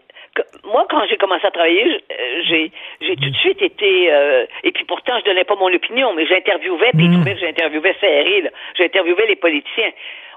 moi, 0.64 0.86
quand 0.88 1.04
j'ai 1.08 1.16
commencé 1.16 1.46
à 1.46 1.50
travailler, 1.50 1.84
euh, 1.84 2.42
j'ai, 2.48 2.70
j'ai 3.00 3.16
tout 3.16 3.30
de 3.30 3.36
suite 3.36 3.60
été, 3.60 4.12
euh, 4.12 4.46
et 4.64 4.72
puis 4.72 4.84
pourtant, 4.84 5.18
je 5.20 5.24
donnais 5.24 5.44
pas 5.44 5.56
mon 5.56 5.72
opinion, 5.72 6.12
mais 6.14 6.26
j'interviewais, 6.26 6.90
puis 6.96 7.08
mm. 7.08 7.36
j'interviewais 7.38 7.94
serré, 8.00 8.44
j'interviewais 8.76 9.26
les 9.26 9.36
politiciens. 9.36 9.90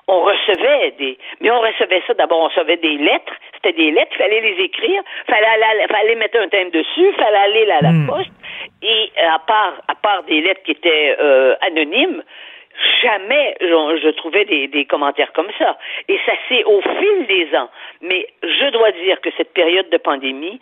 On 0.07 0.21
recevait 0.21 0.91
des, 0.99 1.17
mais 1.41 1.49
on 1.49 1.61
recevait 1.61 2.03
ça 2.05 2.13
d'abord, 2.13 2.41
on 2.41 2.47
recevait 2.47 2.77
des 2.77 2.97
lettres, 2.97 3.33
c'était 3.55 3.73
des 3.73 3.91
lettres, 3.91 4.11
il 4.13 4.17
fallait 4.17 4.41
les 4.41 4.63
écrire, 4.63 5.01
fallait 5.27 5.45
aller, 5.45 5.87
fallait 5.89 6.15
mettre 6.15 6.39
un 6.39 6.47
thème 6.47 6.69
dessus, 6.69 7.13
fallait 7.13 7.37
aller 7.37 7.71
à 7.71 7.81
la 7.81 7.91
mm. 7.91 8.07
poste, 8.07 8.31
et 8.83 9.11
à 9.17 9.39
part, 9.39 9.81
à 9.87 9.95
part 9.95 10.23
des 10.23 10.41
lettres 10.41 10.61
qui 10.63 10.71
étaient 10.71 11.15
euh, 11.19 11.55
anonymes, 11.61 12.21
jamais 13.01 13.55
je, 13.61 13.99
je 14.03 14.09
trouvais 14.09 14.45
des, 14.45 14.67
des, 14.67 14.85
commentaires 14.85 15.31
comme 15.33 15.51
ça. 15.57 15.77
Et 16.07 16.19
ça 16.25 16.33
s'est 16.47 16.63
au 16.63 16.81
fil 16.81 17.27
des 17.27 17.55
ans. 17.55 17.69
Mais 18.01 18.27
je 18.43 18.69
dois 18.71 18.91
dire 18.91 19.19
que 19.21 19.29
cette 19.37 19.53
période 19.53 19.89
de 19.89 19.97
pandémie, 19.97 20.59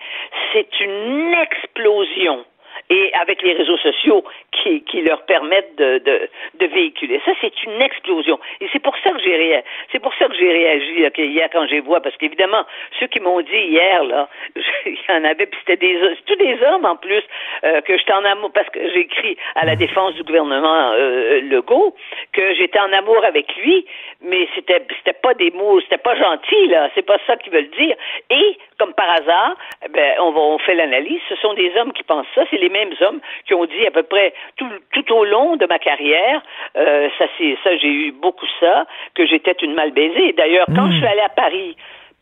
c'est 0.52 0.80
une 0.80 1.34
explosion 1.34 2.45
et 2.94 3.11
avec 3.14 3.41
les 3.41 3.53
réseaux 3.53 3.78
sociaux 3.78 4.24
qui, 4.52 5.02
leur 5.02 5.24
permettent 5.24 5.76
de, 5.76 6.30
véhiculer. 6.60 7.20
Ça, 7.26 7.32
c'est 7.41 7.64
une 7.64 7.82
explosion. 7.82 8.40
Et 8.61 8.68
c'est 8.72 8.80
pour 8.80 8.95
ça 9.03 9.10
que 9.11 9.20
j'ai 9.22 9.36
réagi. 9.36 11.06
Hier 11.18 11.49
quand 11.52 11.68
j'ai 11.68 11.82
vu, 11.82 11.90
parce 12.02 12.15
qu'évidemment, 12.18 12.64
ceux 12.99 13.07
qui 13.07 13.20
m'ont 13.20 13.41
dit 13.41 13.64
hier, 13.76 14.03
là, 14.03 14.30
il 14.86 14.94
y 14.94 15.11
en 15.11 15.24
avait, 15.26 15.45
puis 15.45 15.60
c'était 15.60 15.78
des 15.78 15.99
tous 16.26 16.36
des 16.36 16.57
hommes 16.64 16.86
en 16.86 16.95
plus, 16.95 17.24
euh, 17.64 17.82
que 17.82 17.98
j'étais 17.98 18.14
en 18.14 18.24
amour, 18.24 18.52
parce 18.53 18.70
que 18.70 18.80
j'ai 18.80 19.02
écrit 19.02 19.38
à 19.56 19.65
la 19.65 19.76
défense 19.76 20.14
du 20.15 20.24
gouvernement 20.24 20.91
euh, 20.94 21.41
Legault 21.41 21.95
que 22.32 22.53
j'étais 22.56 22.80
en 22.80 22.94
amour 22.94 23.24
avec 23.26 23.53
lui, 23.57 23.86
mais 24.22 24.48
c'était 24.56 24.86
c'était 24.98 25.20
pas 25.20 25.34
des 25.34 25.52
mots, 25.52 25.82
c'était 25.82 25.98
pas 25.98 26.15
gentil, 26.15 26.68
là. 26.68 26.90
C'est 26.95 27.06
pas 27.06 27.18
ça 27.28 27.36
qu'ils 27.38 27.52
veulent 27.52 27.72
dire. 27.78 27.95
Et, 28.30 28.57
comme 28.80 28.94
par 28.94 29.10
hasard, 29.10 29.56
ben, 29.90 30.15
on, 30.20 30.34
on 30.36 30.57
fait 30.60 30.76
l'analyse, 30.76 31.22
ce 31.30 31.36
sont 31.36 31.53
des 31.53 31.72
hommes 31.78 31.91
qui 31.94 32.03
pensent 32.03 32.28
ça, 32.36 32.44
c'est 32.49 32.57
les 32.57 32.70
mêmes 32.70 32.83
hommes 33.02 33.20
qui 33.46 33.54
ont 33.54 33.66
dit 33.66 33.86
à 33.86 33.92
peu 33.92 34.04
près 34.04 34.34
tout, 34.58 34.70
tout 34.92 35.14
au 35.14 35.26
long 35.26 35.56
de 35.56 35.66
ma 35.66 35.80
carrière, 35.80 36.42
euh, 36.78 37.10
ça 37.18 37.26
c'est 37.38 37.58
ça 37.64 37.76
j'ai 37.78 37.88
eu 37.88 38.12
beaucoup 38.12 38.48
ça, 38.60 38.86
que 39.16 39.26
j'étais 39.26 39.56
une 39.62 39.74
mal 39.74 39.92
baisée. 39.92 40.34
D'ailleurs, 40.34 40.66
quand 40.76 40.90
je 40.92 40.98
suis 40.98 41.06
allée 41.06 41.22
à 41.22 41.30
Paris 41.30 41.76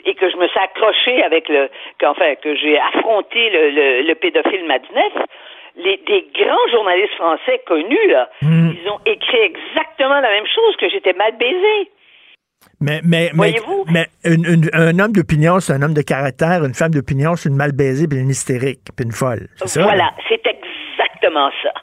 et 0.06 0.16
que 0.16 0.30
je 0.30 0.38
me 0.38 0.48
suis 0.48 0.60
accrochée 0.60 1.24
avec 1.24 1.48
le, 1.50 1.70
qu'enfin 2.00 2.36
que 2.36 2.56
j'ai 2.56 2.78
affronté 2.80 3.50
le, 3.50 3.70
le, 3.70 4.02
le 4.02 4.16
pédophile 4.16 4.66
Madinef, 4.66 5.14
les, 5.78 5.98
des 5.98 6.28
grands 6.34 6.68
journalistes 6.72 7.14
français 7.16 7.62
connus, 7.66 8.08
là, 8.08 8.30
ils 8.42 8.90
ont 8.90 9.00
écrit 9.06 9.40
exactement 9.40 10.20
la 10.20 10.30
même 10.30 10.48
chose, 10.48 10.76
que 10.78 10.90
j'étais 10.90 11.14
mal 11.14 11.34
baisée. 11.38 11.92
Mais, 12.80 13.00
mais, 13.04 13.30
mais, 13.36 13.54
mais 13.92 14.06
une, 14.26 14.46
une, 14.46 14.70
un 14.74 14.98
homme 14.98 15.12
d'opinion, 15.12 15.60
c'est 15.60 15.74
un 15.74 15.82
homme 15.84 15.94
de 15.94 16.02
caractère. 16.02 16.66
Une 16.66 16.74
femme 16.74 16.92
d'opinion, 16.92 17.36
c'est 17.36 17.50
une 17.50 17.56
mal 17.56 17.74
baisée, 17.74 18.08
puis 18.08 18.18
une 18.20 18.30
hystérique, 18.30 18.82
puis 18.96 19.06
une 19.06 19.12
folle. 19.12 19.48
Ça, 19.66 19.84
voilà, 19.84 20.10
c'est 20.28 20.42
exactement 20.46 21.52
ça. 21.62 21.74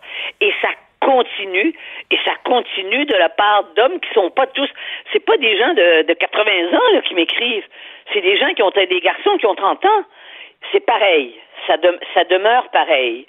Et 0.40 0.52
ça 0.60 0.70
continue, 1.00 1.72
et 2.10 2.18
ça 2.24 2.32
continue 2.44 3.06
de 3.06 3.14
la 3.14 3.28
part 3.28 3.64
d'hommes 3.76 4.00
qui 4.00 4.12
sont 4.12 4.30
pas 4.30 4.46
tous, 4.48 4.68
c'est 5.12 5.24
pas 5.24 5.36
des 5.36 5.56
gens 5.56 5.72
de, 5.74 6.02
de 6.06 6.14
80 6.14 6.42
ans 6.76 6.92
là, 6.94 7.00
qui 7.02 7.14
m'écrivent, 7.14 7.64
c'est 8.12 8.20
des 8.20 8.36
gens 8.36 8.52
qui 8.54 8.62
ont 8.62 8.70
des 8.70 9.00
garçons 9.00 9.36
qui 9.38 9.46
ont 9.46 9.54
30 9.54 9.84
ans. 9.84 10.02
C'est 10.72 10.84
pareil, 10.84 11.34
ça, 11.66 11.76
de, 11.76 11.98
ça 12.14 12.24
demeure 12.24 12.68
pareil 12.70 13.26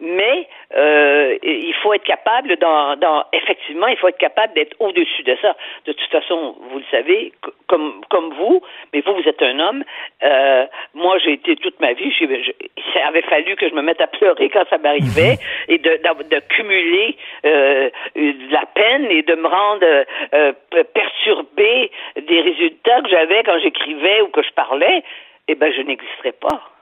mais 0.00 0.48
euh, 0.76 1.38
il 1.42 1.74
faut 1.82 1.92
être 1.94 2.04
capable, 2.04 2.56
dans, 2.56 2.96
dans, 2.96 3.24
effectivement, 3.32 3.86
il 3.86 3.96
faut 3.96 4.08
être 4.08 4.18
capable 4.18 4.54
d'être 4.54 4.76
au-dessus 4.78 5.22
de 5.22 5.36
ça. 5.40 5.56
De 5.86 5.92
toute 5.92 6.10
façon, 6.10 6.56
vous 6.70 6.78
le 6.78 6.84
savez, 6.90 7.32
comme, 7.66 8.02
comme 8.10 8.32
vous, 8.34 8.62
mais 8.92 9.00
vous, 9.00 9.14
vous 9.14 9.28
êtes 9.28 9.42
un 9.42 9.58
homme. 9.58 9.84
Euh, 10.22 10.66
moi, 10.94 11.18
j'ai 11.18 11.32
été 11.32 11.56
toute 11.56 11.80
ma 11.80 11.92
vie, 11.92 12.12
il 12.20 13.00
avait 13.06 13.22
fallu 13.22 13.56
que 13.56 13.68
je 13.68 13.74
me 13.74 13.82
mette 13.82 14.00
à 14.00 14.06
pleurer 14.06 14.48
quand 14.50 14.64
ça 14.68 14.78
m'arrivait 14.78 15.32
mhm. 15.32 15.74
et 15.74 15.78
de, 15.78 15.90
de, 15.90 16.28
de 16.28 16.40
cumuler 16.48 17.16
euh, 17.44 17.90
de 18.14 18.52
la 18.52 18.66
peine 18.66 19.10
et 19.10 19.22
de 19.22 19.34
me 19.34 19.48
rendre 19.48 20.04
euh, 20.34 20.52
perturbé 20.94 21.90
des 22.16 22.40
résultats 22.40 23.00
que 23.02 23.08
j'avais 23.08 23.42
quand 23.44 23.58
j'écrivais 23.60 24.20
ou 24.22 24.28
que 24.28 24.42
je 24.42 24.52
parlais. 24.52 25.02
Eh 25.48 25.54
ben, 25.54 25.72
je 25.72 25.82
n'existerais 25.82 26.32
pas. 26.32 26.75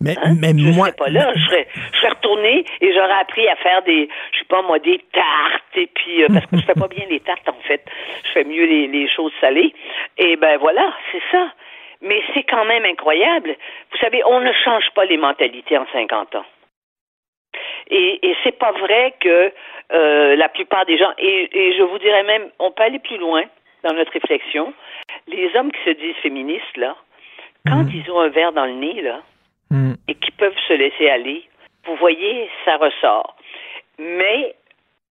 Mais, 0.00 0.14
hein? 0.18 0.34
mais 0.40 0.48
je 0.48 0.74
moi. 0.76 0.86
serais 0.88 0.96
pas 0.96 1.08
là. 1.08 1.32
Je 1.34 1.40
serais, 1.46 1.66
je 1.92 1.98
serais 1.98 2.08
retournée 2.10 2.64
et 2.80 2.92
j'aurais 2.92 3.18
appris 3.20 3.48
à 3.48 3.56
faire 3.56 3.82
des, 3.82 4.08
je 4.32 4.38
sais 4.38 4.44
pas 4.44 4.62
moi, 4.62 4.78
des 4.78 4.98
tartes 5.12 5.64
et 5.76 5.86
puis, 5.86 6.22
euh, 6.22 6.26
parce 6.32 6.46
que 6.46 6.56
je 6.58 6.64
fais 6.66 6.74
pas 6.74 6.88
bien 6.88 7.04
les 7.08 7.20
tartes, 7.20 7.48
en 7.48 7.60
fait. 7.66 7.84
Je 8.24 8.30
fais 8.32 8.44
mieux 8.44 8.64
les, 8.66 8.86
les 8.88 9.08
choses 9.08 9.32
salées. 9.40 9.74
Et 10.18 10.36
ben 10.36 10.58
voilà, 10.58 10.92
c'est 11.12 11.22
ça. 11.30 11.52
Mais 12.02 12.22
c'est 12.34 12.42
quand 12.42 12.64
même 12.66 12.84
incroyable. 12.84 13.56
Vous 13.90 13.98
savez, 13.98 14.22
on 14.26 14.40
ne 14.40 14.52
change 14.52 14.90
pas 14.94 15.06
les 15.06 15.16
mentalités 15.16 15.78
en 15.78 15.86
50 15.92 16.34
ans. 16.34 16.44
Et, 17.88 18.28
et 18.28 18.36
c'est 18.44 18.58
pas 18.58 18.72
vrai 18.72 19.14
que 19.20 19.52
euh, 19.92 20.36
la 20.36 20.48
plupart 20.48 20.84
des 20.84 20.98
gens, 20.98 21.12
et, 21.18 21.48
et 21.52 21.76
je 21.76 21.82
vous 21.82 21.98
dirais 21.98 22.24
même, 22.24 22.50
on 22.58 22.70
peut 22.70 22.82
aller 22.82 22.98
plus 22.98 23.16
loin 23.16 23.44
dans 23.84 23.94
notre 23.94 24.12
réflexion. 24.12 24.74
Les 25.28 25.50
hommes 25.56 25.72
qui 25.72 25.82
se 25.84 25.90
disent 25.90 26.16
féministes, 26.22 26.76
là, 26.76 26.96
quand 27.66 27.84
Mhm. 27.84 27.90
ils 27.94 28.10
ont 28.10 28.20
un 28.20 28.28
verre 28.28 28.52
dans 28.52 28.66
le 28.66 28.72
nez, 28.72 29.00
là, 29.00 29.20
Mm. 29.70 29.94
et 30.08 30.14
qui 30.14 30.30
peuvent 30.32 30.58
se 30.68 30.74
laisser 30.74 31.08
aller, 31.08 31.48
vous 31.86 31.96
voyez, 31.96 32.48
ça 32.64 32.76
ressort. 32.76 33.36
Mais 33.98 34.54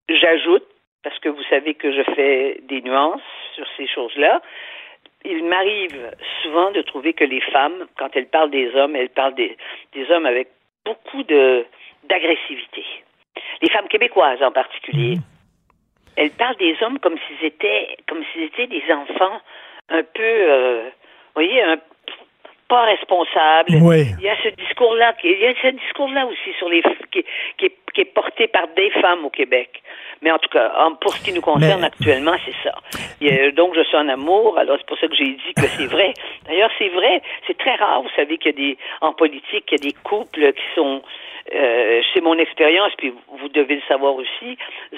j'ajoute, 0.10 0.66
parce 1.04 1.18
que 1.20 1.30
vous 1.30 1.44
savez 1.50 1.74
que 1.74 1.92
je 1.92 2.04
fais 2.14 2.62
des 2.64 2.82
nuances 2.82 3.22
sur 3.56 3.66
ces 3.78 3.88
choses-là, 3.88 4.42
il 5.26 5.44
m'arrive 5.44 6.12
souvent 6.42 6.72
de 6.72 6.82
trouver 6.82 7.14
que 7.14 7.24
les 7.24 7.42
femmes, 7.42 7.88
quand 7.98 8.16
elles 8.16 8.28
parlent 8.28 8.52
des 8.52 8.74
hommes, 8.76 8.96
elles 8.96 9.10
parlent 9.10 9.36
des, 9.36 9.58
des 9.94 10.10
hommes 10.12 10.26
avec 10.26 10.50
beaucoup 10.86 11.24
de 11.24 11.66
d'agressivité. 12.04 12.86
Les 13.62 13.70
femmes 13.70 13.88
québécoises 13.88 14.42
en 14.44 14.52
particulier. 14.52 15.18
Elles 16.16 16.32
parlent 16.32 16.56
des 16.58 16.78
hommes 16.82 17.00
comme 17.00 17.18
s'ils 17.18 17.46
étaient 17.46 17.98
comme 18.08 18.24
s'ils 18.32 18.44
étaient 18.44 18.68
des 18.68 18.84
enfants 18.94 19.42
un 19.90 20.04
peu 20.04 20.22
euh, 20.24 20.90
vous 21.36 21.42
voyez, 21.42 21.62
un 21.62 21.78
pas 22.68 22.84
responsables. 22.86 23.76
Oui. 23.82 24.06
Il 24.20 24.24
y 24.26 24.30
a 24.30 24.36
ce 24.44 24.50
discours-là, 24.50 25.14
il 25.24 25.40
y 25.40 25.46
a 25.48 25.54
ce 25.62 25.68
discours-là 25.68 26.26
aussi 26.26 26.54
sur 26.58 26.70
les 26.70 26.82
qui, 27.12 27.24
qui, 27.58 27.66
est- 27.66 27.76
qui 27.94 28.02
est 28.02 28.06
porté 28.14 28.48
par 28.48 28.68
des 28.76 28.90
femmes 29.02 29.24
au 29.26 29.30
Québec. 29.30 29.82
Mais 30.22 30.32
en 30.32 30.40
tout 30.40 30.50
cas, 30.50 30.72
pour 31.02 31.14
ce 31.14 31.24
qui 31.24 31.34
nous 31.34 31.42
concerne 31.42 31.82
Mais- 31.82 31.88
actuellement, 31.88 32.36
c'est 32.46 32.56
ça. 32.68 32.76
A- 33.22 33.52
donc, 33.52 33.76
je 33.76 33.84
suis 33.84 33.98
en 33.98 34.10
amour. 34.10 34.58
Alors, 34.58 34.78
c'est 34.80 34.88
pour 34.88 34.98
ça 34.98 35.08
que 35.08 35.16
j'ai 35.16 35.26
dit 35.30 35.54
que 35.56 35.68
c'est 35.68 35.86
vrai. 35.86 36.14
D'ailleurs, 36.48 36.72
c'est 36.80 36.90
vrai. 36.90 37.22
C'est 37.46 37.58
très 37.58 37.76
rare. 37.76 38.02
Vous 38.02 38.10
savez 38.16 38.38
qu'il 38.38 38.52
y 38.52 38.56
a 38.56 38.58
des, 38.70 38.78
en 39.02 39.14
politique, 39.14 39.66
il 39.72 39.72
y 39.72 39.76
a 39.76 39.92
des 39.92 39.96
couples 40.04 40.54
qui 40.54 40.64
sont, 40.74 41.02
euh, 41.54 42.02
c'est 42.14 42.22
mon 42.22 42.38
expérience, 42.38 42.92
puis 42.98 43.14
vous 43.40 43.50
devez 43.50 43.76
le 43.76 43.82
savoir 43.88 44.16
aussi. 44.16 44.58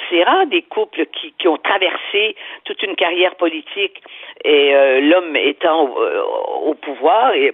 C'est 0.09 0.23
rare 0.23 0.47
des 0.47 0.61
couples 0.61 1.05
qui, 1.07 1.33
qui 1.37 1.47
ont 1.47 1.57
traversé 1.57 2.35
toute 2.63 2.81
une 2.83 2.95
carrière 2.95 3.35
politique 3.35 4.01
et 4.45 4.73
euh, 4.73 5.01
l'homme 5.01 5.35
étant 5.35 5.89
au, 5.89 6.01
euh, 6.01 6.23
au 6.63 6.73
pouvoir 6.73 7.33
et 7.33 7.51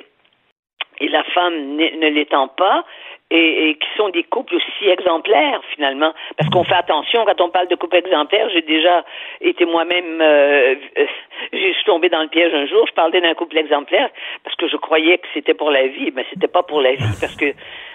et 1.04 1.10
la 1.10 1.24
femme 1.24 1.76
ne 1.76 2.08
l'étant 2.08 2.48
pas, 2.48 2.86
et, 3.30 3.70
et 3.70 3.76
qui 3.76 3.88
sont 3.98 4.10
des 4.10 4.24
couples 4.24 4.56
aussi 4.56 4.88
exemplaires 4.88 5.62
finalement, 5.74 6.14
parce 6.38 6.50
qu'on 6.50 6.64
fait 6.64 6.76
attention 6.76 7.26
quand 7.26 7.42
on 7.42 7.50
parle 7.50 7.68
de 7.68 7.76
couple 7.76 7.98
exemplaire. 7.98 8.48
J'ai 8.54 8.62
déjà 8.62 9.04
été 9.42 9.66
moi-même, 9.66 10.22
euh, 10.22 10.76
euh, 10.98 11.06
je 11.52 11.74
suis 11.74 11.84
tombée 11.86 12.10
dans 12.10 12.22
le 12.22 12.30
piège 12.30 12.54
un 12.54 12.68
jour. 12.68 12.86
Je 12.88 12.94
parlais 12.94 13.22
d'un 13.22 13.34
couple 13.34 13.58
exemplaire 13.58 14.10
parce 14.44 14.56
que 14.56 14.68
je 14.68 14.78
croyais 14.78 15.18
que 15.18 15.28
c'était 15.34 15.56
pour 15.56 15.72
la 15.72 15.88
vie, 15.88 16.12
mais 16.16 16.26
c'était 16.30 16.48
pas 16.48 16.64
pour 16.64 16.82
la 16.82 16.94
vie 16.94 17.18
parce 17.20 17.36
que 17.36 17.54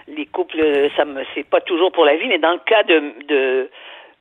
les 0.09 0.27
couples, 0.27 0.91
ça 0.97 1.05
me, 1.05 1.23
c'est 1.35 1.49
pas 1.49 1.61
toujours 1.61 1.93
pour 1.93 2.05
la 2.05 2.17
vie, 2.17 2.27
mais 2.29 2.39
dans 2.39 2.53
le 2.53 2.61
cas 2.67 2.83
de, 2.83 3.13
de 3.29 3.71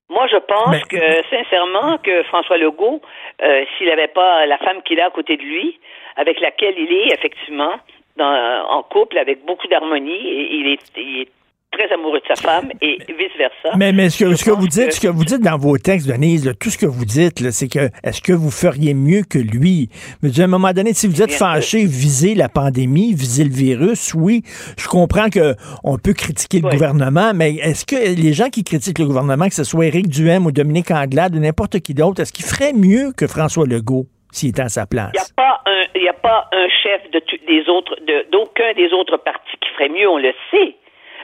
moi, 0.09 0.25
je 0.27 0.37
pense 0.37 0.83
que, 0.85 1.23
sincèrement, 1.29 1.97
que 1.97 2.23
François 2.23 2.57
Legault, 2.57 3.01
euh, 3.41 3.65
s'il 3.77 3.87
n'avait 3.87 4.07
pas 4.07 4.45
la 4.45 4.57
femme 4.57 4.81
qu'il 4.83 5.01
a 5.01 5.07
à 5.07 5.09
côté 5.09 5.35
de 5.35 5.43
lui, 5.43 5.79
avec 6.15 6.39
laquelle 6.39 6.75
il 6.77 6.91
est, 6.93 7.13
effectivement, 7.13 7.73
dans, 8.17 8.77
en 8.77 8.83
couple, 8.83 9.17
avec 9.17 9.45
beaucoup 9.45 9.67
d'harmonie, 9.67 10.11
et 10.11 10.47
il 10.55 10.67
est, 10.73 10.79
il 11.01 11.21
est 11.21 11.27
très 11.71 11.93
amoureux 11.93 12.19
de 12.19 12.25
sa 12.33 12.41
femme, 12.41 12.69
et 12.81 12.97
vice-versa. 13.07 13.75
Mais, 13.77 13.91
mais 13.91 14.09
ce 14.09 14.23
que, 14.23 14.33
ce 14.35 14.43
que 14.43 14.49
pense 14.51 14.59
vous 14.61 14.67
dites, 14.67 14.87
que- 14.87 14.93
ce 14.95 14.99
que 15.01 15.07
vous 15.09 15.25
dites 15.25 15.41
dans 15.41 15.57
vos 15.57 15.77
textes, 15.77 16.07
Denise, 16.07 16.45
là, 16.45 16.53
tout 16.53 16.69
ce 16.69 16.77
que 16.77 16.85
vous 16.85 17.05
dites, 17.05 17.51
c'est 17.51 17.67
que 17.67 17.89
est-ce 18.03 18.21
que 18.21 18.31
vous 18.33 18.49
feriez 18.49 18.93
mieux 18.93 19.21
que 19.29 19.37
lui? 19.37 19.89
Mais 20.23 20.39
à 20.39 20.45
un 20.45 20.47
moment 20.47 20.71
donné, 20.71 20.93
si 20.93 21.07
vous 21.07 21.21
êtes 21.21 21.27
Bien 21.27 21.37
sûr. 21.37 21.45
fâché, 21.45 21.85
visez 21.85 22.33
la 22.35 22.47
pandémie, 22.49 23.13
visez 23.13 23.43
le 23.43 23.51
virus, 23.53 24.13
oui, 24.15 24.43
je 24.79 24.87
comprends 24.87 25.29
que 25.29 25.55
on 25.83 25.97
peut 25.97 26.13
critiquer 26.13 26.61
le 26.61 26.67
Oui. 26.67 26.71
gouvernement, 26.71 27.33
mais 27.35 27.55
est-ce 27.55 27.85
que 27.85 27.95
les 28.19 28.33
gens 28.33 28.49
qui 28.49 28.63
critiquent 28.63 28.99
le 28.99 29.05
gouvernement, 29.05 29.47
que 29.47 29.53
ce 29.55 29.65
soit 29.65 29.85
Éric 29.87 30.07
Duhem 30.07 30.45
ou 30.45 30.51
Dominique 30.51 30.89
Anglade 30.89 31.35
ou 31.35 31.39
n'importe 31.39 31.79
qui 31.81 31.93
d'autre, 31.93 32.21
est-ce 32.21 32.31
qu'ils 32.33 32.45
feraient 32.45 32.73
mieux 32.73 33.11
que 33.15 33.27
François 33.27 33.67
Legault 33.67 34.07
s'il 34.31 34.49
était 34.49 34.61
à 34.63 34.69
sa 34.69 34.85
place? 34.87 35.11
Il 35.13 35.43
il 35.95 36.03
y 36.03 36.09
a 36.09 36.13
pas 36.13 36.47
un 36.51 36.69
chef 36.69 37.01
des 37.11 37.69
autres, 37.69 37.95
d'aucun 38.31 38.73
des 38.73 38.93
autres 38.93 39.17
partis 39.17 39.57
qui 39.61 39.69
ferait 39.69 39.89
mieux, 39.89 40.09
on 40.09 40.17
le 40.17 40.33
sait. 40.51 40.75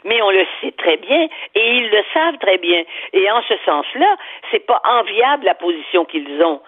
Mais 0.06 0.22
on 0.22 0.32
le 0.32 0.46
sait 0.60 0.74
très 0.74 0.98
bien 0.98 1.30
et 1.56 1.78
ils 1.78 1.90
le 1.90 2.04
savent 2.14 2.38
très 2.40 2.58
bien. 2.58 2.84
Et 3.14 3.32
en 3.32 3.42
ce 3.44 3.54
sens-là, 3.66 4.18
c'est 4.52 4.66
pas 4.66 4.82
enviable 4.84 5.46
la 5.46 5.56
position 5.56 6.04
qu'ils 6.04 6.44
ont. 6.44 6.62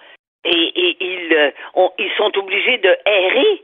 Et, 0.46 0.96
ils, 1.02 1.34
euh, 1.34 1.52
ils 2.00 2.12
sont 2.18 2.38
obligés 2.38 2.78
de 2.78 2.96
errer. 3.06 3.64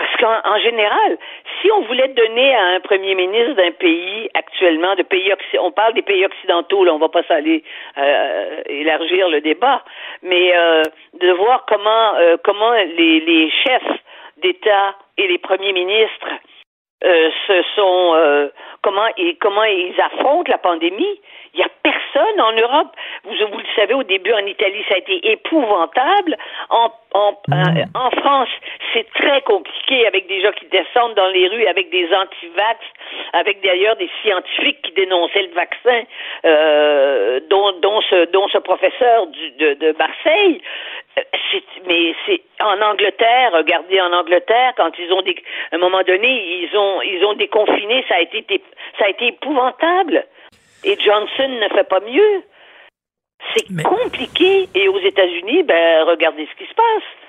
Parce 0.00 0.16
qu'en 0.16 0.50
en 0.50 0.58
général, 0.60 1.18
si 1.60 1.70
on 1.70 1.82
voulait 1.82 2.08
donner 2.08 2.54
à 2.54 2.64
un 2.76 2.80
premier 2.80 3.14
ministre 3.14 3.52
d'un 3.52 3.70
pays 3.72 4.30
actuellement, 4.32 4.94
de 4.94 5.02
pays 5.02 5.30
on 5.60 5.72
parle 5.72 5.92
des 5.92 6.00
pays 6.00 6.24
occidentaux, 6.24 6.84
là, 6.84 6.94
on 6.94 6.98
va 6.98 7.10
pas 7.10 7.22
s'aller 7.24 7.62
euh, 7.98 8.62
élargir 8.64 9.28
le 9.28 9.42
débat, 9.42 9.84
mais 10.22 10.56
euh, 10.56 10.84
de 11.20 11.32
voir 11.32 11.66
comment 11.68 12.14
euh, 12.16 12.38
comment 12.42 12.72
les, 12.72 13.20
les 13.20 13.50
chefs 13.50 13.98
d'État 14.38 14.94
et 15.18 15.28
les 15.28 15.36
premiers 15.36 15.74
ministres 15.74 16.30
euh, 17.04 17.30
se 17.46 17.62
sont 17.74 18.14
euh, 18.14 18.48
comment 18.82 19.06
et 19.16 19.34
comment 19.36 19.64
ils 19.64 19.98
affrontent 20.00 20.50
la 20.50 20.58
pandémie. 20.58 21.20
Il 21.52 21.60
y 21.60 21.62
a 21.62 21.68
personne 21.82 22.40
en 22.40 22.52
Europe. 22.52 22.94
vous, 23.24 23.34
vous 23.34 23.58
le 23.58 23.64
savez, 23.74 23.94
au 23.94 24.04
début 24.04 24.32
en 24.32 24.46
Italie, 24.46 24.84
ça 24.88 24.94
a 24.94 24.98
été 24.98 25.32
épouvantable. 25.32 26.36
En, 26.68 26.92
en, 27.14 27.32
euh, 27.52 27.84
en 27.94 28.10
France, 28.20 28.48
c'est 28.92 29.10
très 29.14 29.40
compliqué 29.42 30.06
avec 30.06 30.28
des 30.28 30.42
gens 30.42 30.52
qui 30.52 30.66
descendent 30.66 31.14
dans 31.14 31.28
les 31.28 31.48
rues 31.48 31.66
avec 31.66 31.90
des 31.90 32.06
anti-vax, 32.14 32.78
avec 33.32 33.60
d'ailleurs 33.62 33.96
des 33.96 34.08
scientifiques 34.22 34.80
qui 34.82 34.92
dénonçaient 34.92 35.42
le 35.42 35.54
vaccin, 35.54 36.02
euh, 36.44 37.40
dont, 37.50 37.72
dont, 37.80 38.00
ce, 38.02 38.30
dont 38.30 38.46
ce 38.48 38.58
professeur 38.58 39.26
du, 39.26 39.50
de, 39.52 39.74
de 39.74 39.96
Marseille. 39.98 40.62
Euh, 41.18 41.22
mais 41.86 42.14
c'est 42.26 42.42
en 42.60 42.80
Angleterre, 42.80 43.50
regardez 43.52 44.00
en 44.00 44.12
Angleterre, 44.12 44.72
quand 44.76 44.92
ils 44.98 45.12
ont 45.12 45.22
des, 45.22 45.36
à 45.72 45.76
un 45.76 45.78
moment 45.78 46.02
donné, 46.02 46.62
ils 46.62 46.76
ont 46.76 47.02
ils 47.02 47.24
ont 47.24 47.34
déconfiné, 47.34 48.04
ça 48.08 48.16
a 48.16 48.20
été 48.20 48.44
ça 48.98 49.06
a 49.06 49.08
été 49.08 49.28
épouvantable. 49.28 50.24
Et 50.84 50.96
Johnson 50.98 51.48
ne 51.48 51.68
fait 51.68 51.88
pas 51.88 52.00
mieux. 52.00 52.42
C'est 53.54 53.82
compliqué. 53.82 54.68
Et 54.74 54.88
aux 54.88 55.00
États-Unis, 55.00 55.62
ben 55.64 56.04
regardez 56.04 56.46
ce 56.46 56.56
qui 56.56 56.68
se 56.68 56.74
passe. 56.74 57.19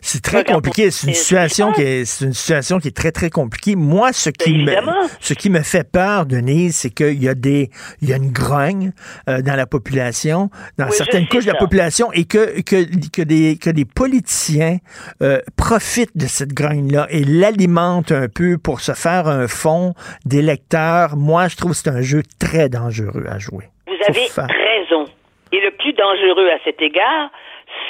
C'est 0.00 0.22
très 0.22 0.44
compliqué. 0.44 0.90
C'est 0.90 1.08
une 1.08 1.14
situation 1.14 1.72
qui 1.72 1.82
est, 1.82 2.04
c'est 2.04 2.24
une 2.24 2.32
situation 2.32 2.78
qui 2.78 2.88
est 2.88 2.96
très 2.96 3.12
très 3.12 3.28
compliquée. 3.28 3.76
Moi, 3.76 4.12
ce 4.12 4.30
qui 4.30 4.56
me, 4.58 4.72
ce 5.20 5.34
qui 5.34 5.50
me 5.50 5.62
fait 5.62 5.90
peur, 5.90 6.26
Denise, 6.26 6.76
c'est 6.76 6.90
qu'il 6.90 7.22
y 7.22 7.28
a 7.28 7.34
des, 7.34 7.70
il 8.00 8.08
y 8.08 8.12
a 8.12 8.16
une 8.16 8.32
grogne 8.32 8.92
euh, 9.28 9.42
dans 9.42 9.56
la 9.56 9.66
population, 9.66 10.50
dans 10.78 10.90
certaines 10.90 11.26
couches 11.28 11.44
de 11.44 11.52
la 11.52 11.58
population, 11.58 12.12
et 12.12 12.24
que 12.24 12.60
que, 12.62 12.84
que 13.10 13.22
des 13.22 13.58
que 13.58 13.70
des 13.70 13.84
politiciens 13.84 14.78
euh, 15.22 15.40
profitent 15.56 16.16
de 16.16 16.26
cette 16.26 16.54
grogne-là 16.54 17.06
et 17.10 17.24
l'alimentent 17.24 18.12
un 18.12 18.28
peu 18.28 18.58
pour 18.58 18.80
se 18.80 18.92
faire 18.92 19.26
un 19.26 19.48
fond 19.48 19.94
d'électeurs. 20.24 21.16
Moi, 21.16 21.48
je 21.48 21.56
trouve 21.56 21.72
que 21.72 21.76
c'est 21.76 21.90
un 21.90 22.02
jeu 22.02 22.22
très 22.38 22.68
dangereux 22.68 23.26
à 23.28 23.38
jouer. 23.38 23.64
Vous 23.86 23.94
avez 24.08 24.20
raison. 24.20 25.04
Et 25.52 25.60
le 25.60 25.72
plus 25.72 25.92
dangereux 25.92 26.48
à 26.48 26.58
cet 26.64 26.80
égard, 26.80 27.30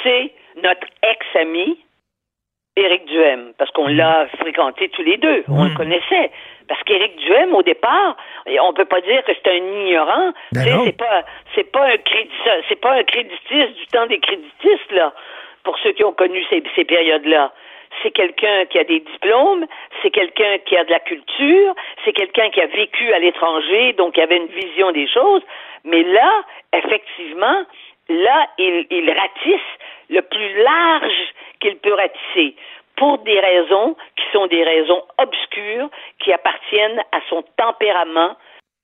c'est 0.03 0.33
notre 0.63 0.87
ex-ami, 1.03 1.77
Éric 2.77 3.05
Duhem, 3.05 3.51
parce 3.57 3.69
qu'on 3.71 3.87
l'a 3.87 4.27
fréquenté 4.39 4.87
tous 4.89 5.01
les 5.01 5.17
deux, 5.17 5.43
on 5.49 5.65
le 5.65 5.75
connaissait. 5.75 6.31
Parce 6.69 6.81
qu'Éric 6.83 7.17
Duhem, 7.17 7.53
au 7.53 7.63
départ, 7.63 8.15
on 8.61 8.71
peut 8.73 8.85
pas 8.85 9.01
dire 9.01 9.23
que 9.25 9.33
c'est 9.33 9.51
un 9.51 9.57
ignorant. 9.57 10.31
Ben 10.53 10.63
c'est 10.85 10.97
pas, 10.97 11.25
c'est 11.53 11.69
pas 11.69 11.85
un 11.85 11.97
c'est 12.69 12.79
pas 12.79 12.93
un 12.93 13.03
créditiste 13.03 13.73
du 13.77 13.87
temps 13.87 14.07
des 14.07 14.19
créditistes 14.19 14.91
là. 14.91 15.13
Pour 15.63 15.77
ceux 15.79 15.91
qui 15.91 16.03
ont 16.05 16.13
connu 16.13 16.43
ces, 16.49 16.63
ces 16.75 16.85
périodes-là, 16.85 17.51
c'est 18.01 18.11
quelqu'un 18.11 18.65
qui 18.65 18.79
a 18.79 18.83
des 18.85 19.01
diplômes, 19.01 19.65
c'est 20.01 20.09
quelqu'un 20.09 20.57
qui 20.65 20.77
a 20.77 20.85
de 20.85 20.91
la 20.91 20.99
culture, 21.01 21.75
c'est 22.05 22.13
quelqu'un 22.13 22.49
qui 22.49 22.61
a 22.61 22.67
vécu 22.67 23.13
à 23.13 23.19
l'étranger, 23.19 23.93
donc 23.93 24.13
qui 24.13 24.21
avait 24.21 24.37
une 24.37 24.47
vision 24.47 24.91
des 24.91 25.07
choses. 25.07 25.43
Mais 25.83 26.03
là, 26.03 26.43
effectivement, 26.73 27.65
là, 28.09 28.47
il, 28.57 28.87
il 28.89 29.11
ratisse 29.11 29.61
le 30.11 30.21
plus 30.21 30.63
large 30.63 31.33
qu'il 31.59 31.77
peut 31.77 31.93
ratisser 31.93 32.55
pour 32.97 33.17
des 33.19 33.39
raisons 33.39 33.95
qui 34.15 34.23
sont 34.31 34.47
des 34.47 34.63
raisons 34.63 35.01
obscures 35.17 35.89
qui 36.23 36.31
appartiennent 36.31 36.99
à 37.11 37.19
son 37.29 37.43
tempérament 37.57 38.35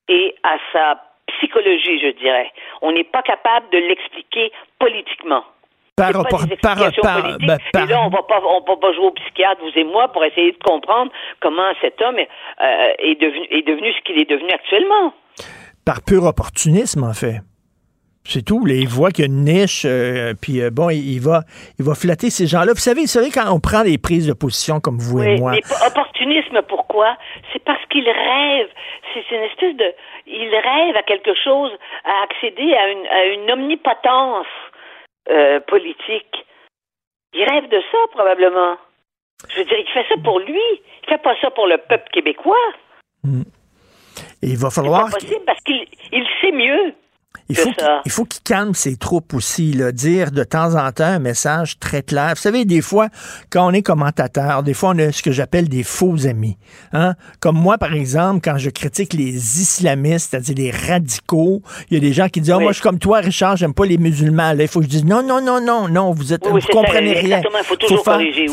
et 0.07 0.33
à 0.43 0.57
sa 0.73 1.03
psychologie, 1.27 1.99
je 1.99 2.17
dirais. 2.17 2.51
On 2.81 2.91
n'est 2.93 3.03
pas 3.03 3.21
capable 3.21 3.69
de 3.69 3.77
l'expliquer 3.77 4.51
politiquement. 4.79 5.43
Par, 5.97 6.13
rapport 6.13 6.45
par, 6.61 6.75
par, 6.75 7.37
ben, 7.39 7.57
par, 7.73 7.83
Et 7.83 7.87
là, 7.87 8.01
on 8.05 8.09
va 8.09 8.21
pas, 8.21 8.39
on 8.43 8.61
va 8.61 8.77
pas 8.77 8.93
jouer 8.93 9.05
au 9.05 9.11
psychiatre, 9.11 9.61
vous 9.61 9.79
et 9.79 9.83
moi, 9.83 10.07
pour 10.09 10.23
essayer 10.23 10.51
de 10.51 10.57
comprendre 10.63 11.11
comment 11.41 11.71
cet 11.81 11.99
homme 12.01 12.17
euh, 12.17 12.93
est 12.99 13.19
devenu, 13.19 13.47
est 13.49 13.67
devenu 13.67 13.91
ce 13.93 14.01
qu'il 14.03 14.19
est 14.19 14.29
devenu 14.29 14.51
actuellement. 14.51 15.13
Par 15.85 16.03
pur 16.05 16.23
opportunisme, 16.23 17.03
en 17.03 17.13
fait. 17.13 17.41
C'est 18.27 18.43
tout. 18.43 18.65
Là, 18.65 18.73
il 18.73 18.89
voit 18.89 19.11
qu'il 19.11 19.23
y 19.23 19.27
a 19.27 19.31
une 19.31 19.45
niche, 19.45 19.85
euh, 19.85 20.33
puis 20.39 20.61
euh, 20.61 20.69
bon, 20.69 20.89
il, 20.89 21.19
va, 21.19 21.43
il 21.79 21.85
va 21.85 21.95
flatter 21.95 22.29
ces 22.29 22.45
gens-là. 22.45 22.73
Vous 22.73 22.83
savez, 22.83 23.01
vous 23.01 23.07
savez, 23.07 23.31
quand 23.31 23.47
on 23.49 23.61
prend 23.61 23.83
des 23.83 23.97
prises 23.97 24.27
de 24.27 24.33
position 24.33 24.81
comme 24.81 24.97
vous 24.97 25.23
et 25.23 25.37
moi. 25.37 25.51
Mais 25.51 25.63
opportunisme, 25.87 26.61
pourquoi? 26.67 27.15
C'est 27.53 27.63
parce 27.63 27.83
qu'il 27.89 28.03
rêve. 28.03 28.67
C'est 29.13 29.23
une 29.33 29.43
espèce 29.43 29.75
de. 29.77 29.93
Il 30.27 30.51
rêve 30.53 30.97
à 30.97 31.03
quelque 31.03 31.31
chose, 31.41 31.71
à 32.03 32.23
accéder 32.27 32.73
à 32.73 32.91
une, 32.91 33.07
à 33.07 33.25
une 33.27 33.51
omnipotence 33.51 34.45
euh, 35.31 35.61
politique. 35.61 36.45
Il 37.33 37.43
rêve 37.49 37.69
de 37.69 37.81
ça, 37.91 37.97
probablement. 38.11 38.75
Je 39.49 39.59
veux 39.59 39.65
dire, 39.65 39.79
il 39.79 39.87
fait 39.93 40.05
ça 40.09 40.15
pour 40.21 40.39
lui. 40.39 40.59
Il 41.03 41.09
fait 41.09 41.21
pas 41.21 41.35
ça 41.39 41.49
pour 41.51 41.67
le 41.67 41.77
peuple 41.77 42.09
québécois. 42.11 42.55
Hmm. 43.23 43.43
Et 44.41 44.47
il 44.47 44.57
va 44.57 44.69
falloir. 44.69 45.07
C'est 45.11 45.27
possible 45.27 45.45
parce 45.45 45.61
qu'il 45.61 45.85
il 46.11 46.27
sait 46.41 46.51
mieux. 46.51 46.93
Il 47.49 47.55
faut, 47.55 47.71
qu'il, 47.71 48.11
faut 48.11 48.25
qu'il 48.25 48.41
calme 48.43 48.73
ses 48.73 48.97
troupes 48.97 49.33
aussi, 49.33 49.71
là, 49.71 49.91
dire 49.91 50.31
de 50.31 50.43
temps 50.43 50.75
en 50.75 50.91
temps 50.91 51.05
un 51.05 51.19
message 51.19 51.79
très 51.79 52.03
clair. 52.03 52.33
Vous 52.35 52.41
savez, 52.41 52.65
des 52.65 52.81
fois, 52.81 53.07
quand 53.49 53.65
on 53.65 53.71
est 53.71 53.81
commentateur, 53.81 54.63
des 54.63 54.73
fois, 54.73 54.89
on 54.89 54.99
a 54.99 55.11
ce 55.13 55.23
que 55.23 55.31
j'appelle 55.31 55.69
des 55.69 55.83
faux 55.83 56.27
amis. 56.27 56.57
Hein? 56.91 57.13
Comme 57.39 57.57
moi, 57.57 57.77
par 57.77 57.93
exemple, 57.93 58.41
quand 58.43 58.57
je 58.57 58.69
critique 58.69 59.13
les 59.13 59.61
islamistes, 59.61 60.31
c'est-à-dire 60.31 60.55
les 60.57 60.71
radicaux, 60.71 61.61
il 61.89 61.93
y 61.93 61.97
a 61.97 62.01
des 62.01 62.11
gens 62.11 62.27
qui 62.27 62.41
disent 62.41 62.53
oh, 62.53 62.59
Moi, 62.59 62.71
je 62.71 62.77
suis 62.77 62.83
comme 62.83 62.99
toi, 62.99 63.19
Richard, 63.19 63.55
j'aime 63.55 63.73
pas 63.73 63.85
les 63.85 63.97
musulmans. 63.97 64.51
Là, 64.53 64.63
il 64.63 64.67
faut 64.67 64.79
que 64.79 64.85
je 64.85 64.91
dise 64.91 65.05
Non, 65.05 65.23
non, 65.23 65.41
non, 65.41 65.61
non, 65.61 65.87
non, 65.87 66.11
vous 66.11 66.33
êtes, 66.33 66.45
vous 66.45 66.59
comprenez 66.71 67.13
rien. 67.13 67.41
Il 67.41 67.63
faut 67.63 67.75
toujours 67.75 68.03
corriger. 68.03 68.45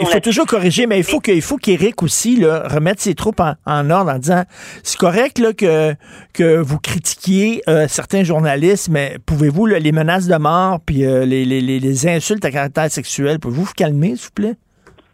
il 0.00 0.06
faut 0.06 0.20
toujours 0.20 0.46
corriger, 0.46 0.86
mais 0.86 0.98
il 0.98 1.04
faut 1.04 1.20
qu'il 1.20 1.42
faut 1.42 1.56
qu'Éric 1.56 2.02
aussi 2.02 2.36
là, 2.36 2.66
remette 2.66 3.00
ses 3.00 3.14
troupes 3.14 3.40
en, 3.40 3.90
ordre 3.90 4.10
en 4.10 4.18
disant 4.18 4.42
C'est 4.82 4.98
correct 4.98 5.38
là, 5.38 5.52
que, 5.52 5.94
que 6.32 6.56
vous 6.56 6.78
critiquiez 6.78 7.62
euh, 7.68 7.86
certains 7.88 8.13
journaliste, 8.22 8.88
mais 8.92 9.16
pouvez-vous, 9.26 9.66
les 9.66 9.92
menaces 9.92 10.28
de 10.28 10.36
mort 10.36 10.78
puis 10.86 11.04
euh, 11.04 11.24
les, 11.24 11.44
les, 11.44 12.06
insultes 12.06 12.44
à 12.44 12.50
caractère 12.50 12.90
sexuel, 12.90 13.40
pouvez-vous 13.40 13.64
vous 13.64 13.74
calmer, 13.76 14.14
s'il 14.14 14.28
vous 14.28 14.34
plaît? 14.36 14.56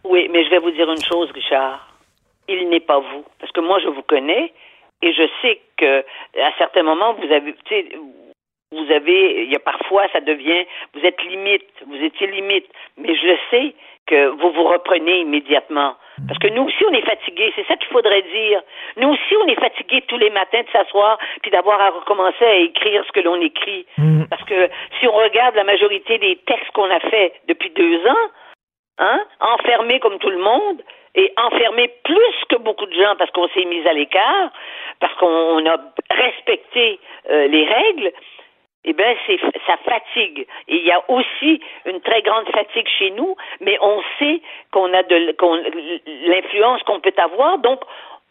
Oui, 0.05 0.29
mais 0.33 0.45
je 0.45 0.51
vais 0.51 0.59
vous 0.59 0.73
dire 0.73 0.91
une 0.91 1.03
chose, 1.03 1.31
Richard. 1.33 1.97
Il 2.49 2.69
n'est 2.69 2.81
pas 2.81 2.99
vous. 2.99 3.25
Parce 3.39 3.53
que 3.53 3.61
moi, 3.61 3.79
je 3.83 3.89
vous 3.89 4.03
connais 4.03 4.53
et 5.03 5.13
je 5.13 5.23
sais 5.41 5.61
que 5.77 6.01
à 6.01 6.51
certains 6.59 6.83
moments, 6.83 7.15
vous 7.15 7.33
avez, 7.33 7.55
vous 8.73 8.93
avez, 8.93 9.45
il 9.45 9.51
y 9.51 9.57
a 9.57 9.61
parfois, 9.61 10.07
ça 10.13 10.21
devient, 10.21 10.65
vous 10.95 11.01
êtes 11.01 11.23
limite, 11.25 11.71
vous 11.87 11.97
étiez 11.97 12.27
limite, 12.27 12.67
mais 12.99 13.15
je 13.15 13.27
le 13.27 13.39
sais 13.51 13.75
que 14.11 14.27
vous 14.41 14.51
vous 14.51 14.65
reprenez 14.65 15.21
immédiatement. 15.21 15.95
Parce 16.27 16.39
que 16.39 16.49
nous 16.49 16.65
aussi, 16.65 16.85
on 16.85 16.93
est 16.93 17.07
fatigués. 17.07 17.53
C'est 17.55 17.67
ça 17.67 17.77
qu'il 17.77 17.89
faudrait 17.89 18.23
dire. 18.23 18.61
Nous 18.97 19.09
aussi, 19.09 19.37
on 19.43 19.47
est 19.47 19.61
fatigués 19.61 20.03
tous 20.09 20.19
les 20.19 20.31
matins 20.31 20.63
de 20.63 20.71
s'asseoir 20.71 21.19
puis 21.43 21.51
d'avoir 21.51 21.81
à 21.81 21.91
recommencer 21.91 22.45
à 22.45 22.57
écrire 22.57 23.05
ce 23.07 23.13
que 23.13 23.21
l'on 23.21 23.41
écrit. 23.41 23.87
Mm. 23.97 24.25
Parce 24.29 24.43
que 24.45 24.69
si 24.99 25.07
on 25.07 25.13
regarde 25.13 25.55
la 25.55 25.65
majorité 25.65 26.19
des 26.19 26.37
textes 26.47 26.71
qu'on 26.73 26.91
a 26.91 27.01
faits 27.01 27.35
depuis 27.49 27.71
deux 27.71 28.07
ans, 28.07 28.27
hein, 28.99 29.21
enfermés 29.41 30.01
comme 30.01 30.19
tout 30.19 30.31
le 30.31 30.39
monde, 30.43 30.83
et 31.15 31.33
enfermés 31.37 31.91
plus 32.05 32.37
que 32.49 32.57
beaucoup 32.57 32.87
de 32.87 32.95
gens 32.95 33.17
parce 33.19 33.31
qu'on 33.33 33.49
s'est 33.49 33.65
mis 33.65 33.87
à 33.87 33.93
l'écart, 33.93 34.51
parce 35.01 35.15
qu'on 35.15 35.67
a 35.67 35.77
respecté 36.11 37.01
euh, 37.31 37.49
les 37.49 37.65
règles, 37.65 38.13
eh 38.85 38.93
bien, 38.95 39.15
c'est 39.27 39.39
ça 39.67 39.77
fatigue. 39.85 40.47
Et 40.69 40.77
il 40.77 40.85
y 40.85 40.91
a 40.91 41.03
aussi 41.11 41.61
une 41.85 42.01
très 42.01 42.23
grande 42.23 42.49
fatigue 42.49 42.89
chez 42.99 43.11
nous, 43.11 43.37
mais 43.61 43.77
on 43.81 44.03
sait 44.19 44.41
qu'on 44.73 44.93
a 44.95 45.03
de 45.03 45.35
l'influence 46.29 46.83
qu'on 46.85 47.01
peut 47.01 47.13
avoir, 47.19 47.59
donc 47.59 47.81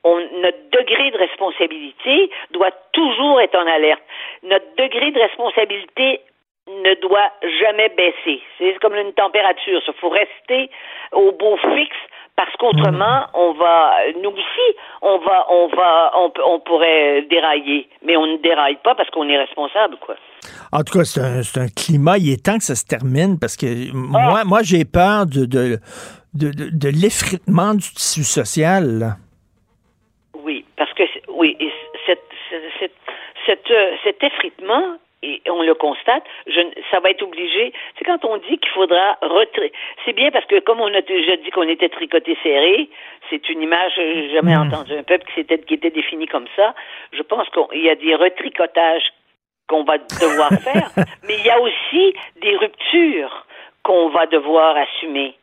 on, 0.04 0.18
notre 0.42 0.70
degré 0.72 1.12
de 1.12 1.18
responsabilité 1.18 2.32
doit 2.52 2.72
toujours 2.94 3.42
être 3.42 3.56
en 3.56 3.68
alerte. 3.68 4.02
Notre 4.44 4.76
degré 4.76 5.12
de 5.12 5.20
responsabilité 5.20 6.22
ne 6.68 6.94
doit 6.96 7.32
jamais 7.60 7.90
baisser. 7.90 8.42
C'est 8.58 8.80
comme 8.80 8.96
une 8.96 9.14
température. 9.14 9.82
Il 9.86 9.94
faut 9.94 10.10
rester 10.10 10.70
au 11.12 11.32
beau 11.32 11.58
fixe 11.58 11.98
parce 12.40 12.56
qu'autrement, 12.56 13.26
on 13.34 13.52
va, 13.52 13.96
nous 14.24 14.30
aussi, 14.30 14.78
on 15.02 15.18
va, 15.18 15.46
on 15.52 15.68
va, 15.76 16.12
on, 16.16 16.32
on 16.46 16.60
pourrait 16.62 17.24
dérailler, 17.30 17.90
mais 18.02 18.16
on 18.16 18.28
ne 18.28 18.38
déraille 18.38 18.78
pas 18.82 18.96
parce 18.96 19.10
qu'on 19.10 19.28
est 19.28 19.38
responsable, 19.38 19.98
quoi. 20.00 20.16
En 20.72 20.84
tout 20.84 20.98
cas, 20.98 21.04
c'est 21.04 21.60
un, 21.60 21.68
climat. 21.68 22.18
Il 22.18 22.32
est 22.32 22.46
temps 22.46 22.58
que 22.58 22.64
ça 22.64 22.76
se 22.76 22.86
termine 22.86 23.38
parce 23.38 23.58
que 23.58 23.92
moi, 23.94 24.46
moi 24.46 24.60
j'ai 24.64 24.86
peur 24.86 25.26
de, 25.26 25.44
de, 25.44 25.80
de, 26.34 26.88
l'effritement 26.88 27.74
du 27.74 27.90
tissu 27.92 28.24
social. 28.24 29.18
Oui, 30.42 30.64
parce 30.78 30.94
que 30.94 31.04
oui, 31.28 31.58
cette, 32.06 32.24
cette, 32.80 33.70
euh, 33.70 33.92
cet 34.06 34.24
effritement, 34.24 34.96
et 35.22 35.42
on 35.50 35.62
le 35.62 35.74
constate, 35.74 36.24
je, 36.48 36.62
ça 36.92 37.00
va 37.00 37.10
être 37.10 37.24
obligé. 37.24 37.74
C'est 37.98 38.06
quand 38.06 38.24
on 38.24 38.38
dit 38.38 38.58
qu'il 38.58 38.70
faudra 38.70 39.18
retirer. 39.22 39.72
C'est 40.06 40.14
bien 40.14 40.32
parce 40.32 40.46
que 40.46 40.60
comme 40.60 40.80
on 40.80 40.94
a 40.94 41.02
déjà 41.02 41.36
dit 41.38 41.50
qu'on 41.52 41.68
était 41.68 41.90
tricoté 41.90 42.38
serré, 42.42 42.90
c'est 43.30 43.50
une 43.50 43.62
image, 43.62 43.92
j'ai 43.96 44.30
jamais 44.32 44.56
hmm. 44.56 44.68
entendu 44.68 44.94
un 44.94 45.04
peuple 45.04 45.26
qui, 45.34 45.42
était, 45.42 45.60
qui 45.60 45.74
était 45.74 45.90
défini 45.90 46.26
comme 46.28 46.48
ça. 46.56 46.74
Je 47.12 47.22
pense 47.22 47.48
qu'il 47.50 47.82
y 47.82 47.90
a 47.90 47.96
des 47.96 48.16
retricotages 48.16 49.12
qu'on 49.68 49.84
va 49.84 49.98
devoir 49.98 50.50
faire, 50.62 50.90
mais 51.28 51.36
il 51.38 51.46
y 51.46 51.50
a 51.50 51.60
aussi 51.60 52.16
des 52.42 52.56
ruptures 52.56 53.46
qu'on 53.84 54.10
va 54.10 54.26
devoir 54.26 54.76
assumer. 54.78 55.36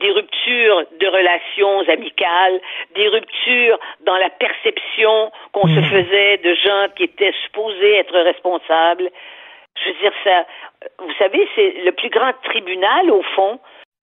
Des 0.00 0.10
ruptures 0.10 0.84
de 0.98 1.06
relations 1.06 1.80
amicales, 1.88 2.60
des 2.94 3.08
ruptures 3.08 3.78
dans 4.06 4.16
la 4.16 4.30
perception 4.30 5.30
qu'on 5.52 5.68
se 5.68 5.80
hmm. 5.80 5.84
faisait 5.84 6.36
de 6.38 6.54
gens 6.54 6.86
qui 6.96 7.04
étaient 7.04 7.34
supposés 7.44 7.96
être 7.96 8.18
responsables. 8.18 9.10
Je 9.76 9.88
veux 9.90 9.96
dire, 10.00 10.12
ça, 10.24 10.46
vous 10.98 11.12
savez, 11.18 11.48
c'est 11.54 11.74
le 11.84 11.92
plus 11.92 12.10
grand 12.10 12.32
tribunal, 12.44 13.10
au 13.10 13.22
fond. 13.34 13.60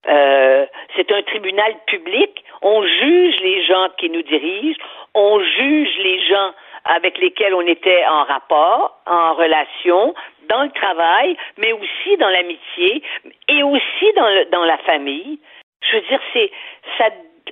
Euh, 0.08 0.66
c'est 0.96 1.12
un 1.12 1.22
tribunal 1.24 1.74
public. 1.88 2.44
On 2.62 2.82
juge 2.84 3.40
les 3.42 3.64
gens 3.66 3.88
qui 3.98 4.10
nous 4.10 4.22
dirigent. 4.22 4.80
On 5.14 5.40
juge 5.40 5.98
les 6.00 6.22
gens 6.28 6.52
avec 6.86 7.18
lesquels 7.18 7.54
on 7.54 7.68
était 7.68 8.06
en 8.06 8.24
rapport, 8.24 8.98
en 9.06 9.34
relation, 9.34 10.14
dans 10.48 10.64
le 10.64 10.72
travail, 10.72 11.36
mais 11.58 11.74
aussi 11.74 12.18
dans 12.18 12.30
l'amitié 12.30 13.04
et 13.50 13.64
aussi 13.64 14.14
dans, 14.16 14.30
le, 14.30 14.46
dans 14.46 14.64
la 14.64 14.78
famille. 14.80 15.40
Je 15.82 15.96
veux 15.96 16.02
dire, 16.04 16.20
c'est 16.34 16.52
ça. 16.98 17.10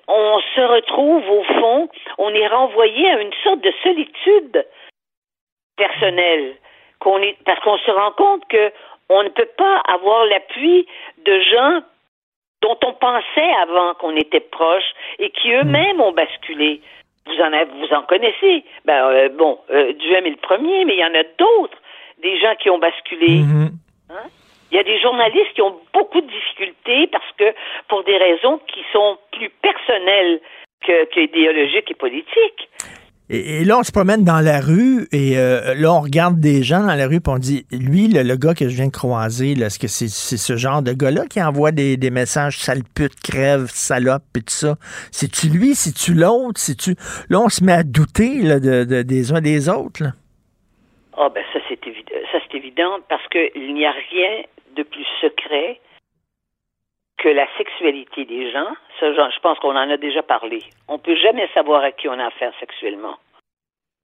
On 0.07 0.39
se 0.55 0.61
retrouve 0.61 1.29
au 1.29 1.43
fond, 1.43 1.89
on 2.17 2.33
est 2.33 2.47
renvoyé 2.47 3.09
à 3.09 3.21
une 3.21 3.33
sorte 3.43 3.61
de 3.61 3.73
solitude 3.81 4.65
personnelle, 5.77 6.55
qu'on 6.99 7.19
est 7.19 7.37
parce 7.45 7.59
qu'on 7.61 7.77
se 7.77 7.91
rend 7.91 8.11
compte 8.11 8.47
que 8.49 8.71
on 9.09 9.23
ne 9.23 9.29
peut 9.29 9.49
pas 9.57 9.81
avoir 9.87 10.25
l'appui 10.25 10.87
de 11.25 11.39
gens 11.41 11.81
dont 12.61 12.77
on 12.83 12.93
pensait 12.93 13.53
avant 13.61 13.93
qu'on 13.95 14.15
était 14.15 14.39
proche 14.39 14.93
et 15.19 15.29
qui 15.29 15.51
eux-mêmes 15.51 16.01
ont 16.01 16.11
basculé. 16.11 16.81
Vous 17.27 17.39
en 17.39 17.53
avez, 17.53 17.65
vous 17.65 17.93
en 17.93 18.03
connaissez. 18.03 18.63
Ben 18.85 19.05
euh, 19.07 19.29
bon, 19.29 19.59
euh, 19.71 19.93
Duhem 19.93 20.25
est 20.25 20.31
le 20.31 20.35
premier, 20.37 20.85
mais 20.85 20.95
il 20.95 20.99
y 20.99 21.05
en 21.05 21.13
a 21.13 21.23
d'autres, 21.37 21.77
des 22.21 22.39
gens 22.39 22.55
qui 22.55 22.69
ont 22.69 22.79
basculé. 22.79 23.39
Mhm. 23.39 23.69
Hein? 24.09 24.29
Il 24.75 24.79
y 24.79 24.81
a 24.81 24.83
des 24.83 24.99
journalistes 24.99 25.53
qui 25.55 25.61
ont 25.61 25.77
beaucoup 25.93 26.19
de 26.19 26.27
difficultés 26.27 27.07
parce 27.09 27.31
que 27.37 27.45
pour 27.87 28.03
des 28.03 28.17
raisons 28.17 28.59
qui 28.67 28.81
sont 28.91 29.17
plus 29.31 29.49
personnelles 29.61 30.41
que, 30.85 31.05
que 31.15 31.19
idéologiques 31.21 31.89
et 31.91 31.95
politiques. 31.95 32.69
Et, 33.29 33.61
et 33.61 33.63
là, 33.63 33.79
on 33.79 33.83
se 33.83 33.93
promène 33.93 34.25
dans 34.25 34.41
la 34.41 34.59
rue 34.59 35.07
et 35.13 35.37
euh, 35.37 35.75
là, 35.75 35.93
on 35.93 36.01
regarde 36.01 36.41
des 36.41 36.61
gens 36.61 36.81
dans 36.81 36.93
la 36.93 37.07
rue 37.07 37.15
et 37.15 37.29
on 37.29 37.37
dit, 37.37 37.65
lui, 37.71 38.09
le, 38.09 38.23
le 38.23 38.35
gars 38.35 38.53
que 38.53 38.67
je 38.67 38.75
viens 38.75 38.87
de 38.87 38.91
croiser, 38.91 39.53
est-ce 39.53 39.79
que 39.79 39.87
c'est 39.87 40.09
ce 40.09 40.57
genre 40.57 40.81
de 40.81 40.91
gars-là 40.91 41.25
qui 41.27 41.41
envoie 41.41 41.71
des, 41.71 41.95
des 41.95 42.11
messages 42.11 42.57
sale 42.57 42.83
pute, 42.93 43.15
crève, 43.23 43.67
salope 43.67 44.23
et 44.35 44.41
tout 44.41 44.59
ça? 44.65 44.75
C'est-tu 45.13 45.47
lui? 45.47 45.73
C'est-tu 45.73 46.13
l'autre? 46.15 46.59
C'est-tu... 46.59 46.95
Là, 47.29 47.39
on 47.39 47.47
se 47.47 47.63
met 47.63 47.71
à 47.71 47.83
douter 47.83 48.41
là, 48.41 48.59
de, 48.59 48.83
de- 48.83 49.03
des 49.03 49.31
uns 49.31 49.39
des 49.39 49.69
autres. 49.69 50.03
Ah 51.17 51.29
ben 51.33 51.45
ça 51.53 51.59
c'est 51.69 51.87
évident, 51.87 52.11
ça 52.29 52.39
c'est 52.43 52.57
évident 52.57 52.97
parce 53.07 53.25
que 53.29 53.39
il 53.57 53.73
n'y 53.73 53.85
a 53.85 53.93
rien 54.11 54.43
de 54.75 54.83
plus 54.83 55.07
secret 55.21 55.79
que 57.17 57.29
la 57.29 57.47
sexualité 57.57 58.25
des 58.25 58.51
gens. 58.51 58.75
Ça, 58.99 59.11
je 59.13 59.39
pense 59.39 59.57
qu'on 59.59 59.75
en 59.75 59.89
a 59.89 59.97
déjà 59.97 60.21
parlé. 60.21 60.59
On 60.87 60.99
peut 60.99 61.15
jamais 61.15 61.47
savoir 61.53 61.83
à 61.83 61.91
qui 61.91 62.07
on 62.07 62.19
a 62.19 62.25
affaire 62.25 62.53
sexuellement. 62.59 63.17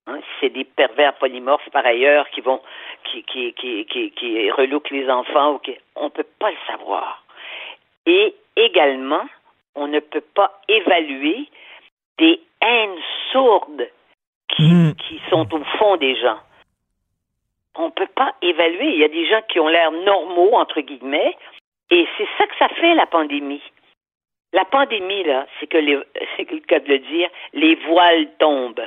Hein, 0.08 0.20
si 0.22 0.30
c'est 0.40 0.50
des 0.50 0.64
pervers 0.64 1.14
polymorphes 1.14 1.70
par 1.72 1.86
ailleurs 1.86 2.28
qui 2.32 2.42
vont 2.42 2.60
qui 3.04 3.24
qui 3.24 3.54
qui 3.54 3.86
qui, 3.86 4.12
qui 4.12 4.52
relouquent 4.52 4.90
les 4.90 5.08
enfants 5.10 5.54
ou 5.54 5.60
qui, 5.60 5.78
on 5.96 6.10
peut 6.10 6.26
pas 6.40 6.50
le 6.50 6.58
savoir. 6.66 7.24
Et 8.08 8.36
également, 8.56 9.26
on 9.76 9.88
ne 9.88 10.00
peut 10.00 10.26
pas 10.34 10.60
évaluer 10.68 11.48
des 12.18 12.42
haines 12.62 13.00
sourdes 13.32 13.88
qui, 14.48 14.96
qui 15.08 15.22
sont 15.30 15.48
au 15.54 15.64
fond 15.78 15.98
des 15.98 16.16
gens 16.16 16.40
on 17.76 17.92
peut 17.92 18.10
pas 18.16 18.36
évaluer. 18.42 18.94
Il 18.94 19.00
y 19.00 19.04
a 19.04 19.10
des 19.10 19.28
gens 19.28 19.42
qui 19.50 19.60
ont 19.60 19.68
l'air 19.68 19.92
normaux, 19.92 20.54
entre 20.54 20.82
guillemets, 20.82 21.36
et 21.90 22.08
c'est 22.18 22.28
ça 22.38 22.48
que 22.48 22.56
ça 22.58 22.70
fait, 22.70 22.96
la 22.96 23.06
pandémie. 23.06 23.62
La 24.54 24.66
pandémie, 24.66 25.24
là, 25.24 25.46
c'est 25.60 25.68
que 25.68 25.78
les, 25.78 25.98
c'est 26.38 26.50
le 26.50 26.60
cas 26.60 26.80
de 26.80 26.90
le 26.90 27.00
dire, 27.00 27.30
les 27.54 27.76
voiles 27.76 28.30
tombent. 28.40 28.86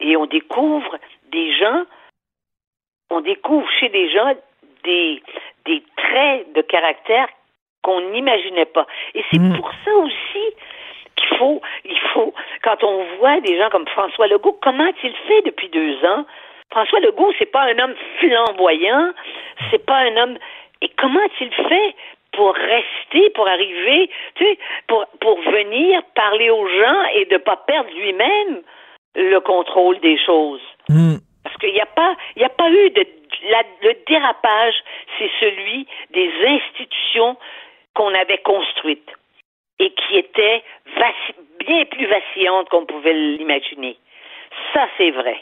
Et 0.00 0.16
on 0.16 0.26
découvre 0.26 0.98
des 1.30 1.56
gens, 1.56 1.84
on 3.10 3.20
découvre 3.20 3.68
chez 3.78 3.88
des 3.88 4.10
gens 4.10 4.34
des, 4.82 5.22
des 5.64 5.82
traits 5.96 6.52
de 6.54 6.62
caractère 6.62 7.28
qu'on 7.82 8.00
n'imaginait 8.10 8.66
pas. 8.66 8.86
Et 9.14 9.24
c'est 9.30 9.38
pour 9.56 9.70
ça 9.84 9.94
aussi 9.94 10.54
qu'il 11.16 11.36
faut, 11.38 11.62
il 11.84 11.98
faut, 12.12 12.34
quand 12.62 12.82
on 12.82 13.04
voit 13.18 13.40
des 13.40 13.58
gens 13.58 13.70
comme 13.70 13.86
François 13.88 14.26
Legault, 14.26 14.58
comment 14.62 14.84
a-t-il 14.84 15.14
fait 15.28 15.42
depuis 15.42 15.68
deux 15.68 16.04
ans? 16.04 16.24
François 16.72 17.00
Legault, 17.00 17.32
c'est 17.38 17.50
pas 17.52 17.62
un 17.62 17.78
homme 17.78 17.94
flamboyant, 18.18 19.12
c'est 19.70 19.84
pas 19.86 19.98
un 19.98 20.16
homme. 20.16 20.38
Et 20.80 20.88
comment 20.98 21.20
a-t-il 21.20 21.52
fait 21.52 21.94
pour 22.32 22.54
rester, 22.54 23.30
pour 23.34 23.46
arriver, 23.46 24.10
tu 24.36 24.44
sais, 24.44 24.58
pour, 24.88 25.06
pour 25.20 25.38
venir 25.42 26.02
parler 26.14 26.48
aux 26.50 26.66
gens 26.66 27.04
et 27.14 27.26
de 27.26 27.36
pas 27.36 27.56
perdre 27.56 27.90
lui-même 27.94 28.62
le 29.14 29.38
contrôle 29.40 30.00
des 30.00 30.18
choses? 30.18 30.62
Parce 31.44 31.56
qu'il 31.58 31.72
n'y 31.74 31.80
a 31.80 31.86
pas, 31.86 32.16
il 32.36 32.42
a 32.44 32.48
pas 32.48 32.70
eu 32.70 32.90
de, 32.90 33.06
la- 33.50 33.62
le 33.82 33.94
dérapage, 34.08 34.74
c'est 35.18 35.30
celui 35.40 35.86
des 36.10 36.30
institutions 36.46 37.36
qu'on 37.94 38.14
avait 38.14 38.38
construites 38.38 39.10
et 39.78 39.90
qui 39.92 40.16
étaient 40.16 40.62
bien 41.60 41.84
plus 41.84 42.06
vacillantes 42.06 42.68
qu'on 42.70 42.86
pouvait 42.86 43.12
l'imaginer. 43.12 43.96
Ça, 44.74 44.80
c'est 44.98 45.10
vrai. 45.10 45.34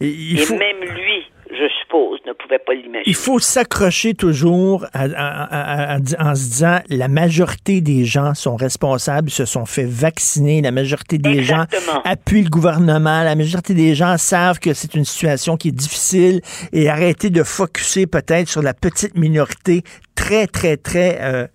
Et 0.00 0.08
il 0.08 0.40
et 0.40 0.44
faut- 0.44 0.54
même 0.56 0.80
lui, 0.80 1.22
je 1.50 1.66
suppose, 1.80 2.20
ne 2.26 2.32
pouvait 2.32 2.58
pas 2.58 2.74
l'imaginer. 2.74 3.02
Il 3.06 3.14
faut 3.14 3.38
s'accrocher 3.38 4.12
toujours 4.14 4.84
à- 4.92 5.04
à- 5.04 5.44
à- 5.44 5.94
à- 5.96 6.30
en 6.30 6.34
se 6.34 6.42
disant 6.50 6.80
la 6.90 7.08
majorité 7.08 7.80
des 7.80 8.04
gens 8.04 8.34
sont 8.34 8.56
responsables, 8.56 9.30
se 9.30 9.46
sont 9.46 9.64
fait 9.64 9.86
vacciner, 9.86 10.60
la 10.60 10.72
majorité 10.72 11.16
des 11.16 11.38
Exactement. 11.38 11.94
gens 11.94 12.02
appuient 12.04 12.42
le 12.42 12.50
gouvernement, 12.50 13.22
la 13.22 13.34
majorité 13.34 13.72
des 13.72 13.94
gens 13.94 14.18
savent 14.18 14.58
que 14.58 14.74
c'est 14.74 14.94
une 14.94 15.06
situation 15.06 15.56
qui 15.56 15.68
est 15.68 15.72
difficile 15.72 16.40
et 16.72 16.90
arrêter 16.90 17.30
de 17.30 17.42
focuser 17.42 18.06
peut-être 18.06 18.48
sur 18.48 18.62
la 18.62 18.74
petite 18.74 19.16
minorité 19.16 19.82
très, 20.14 20.46
très, 20.46 20.76
très 20.76 21.18
euh, 21.22 21.46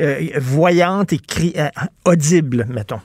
euh, 0.00 0.20
voyante 0.38 1.12
et 1.14 1.18
cri- 1.18 1.54
euh, 1.56 1.68
audible, 2.04 2.66
mettons. 2.68 3.00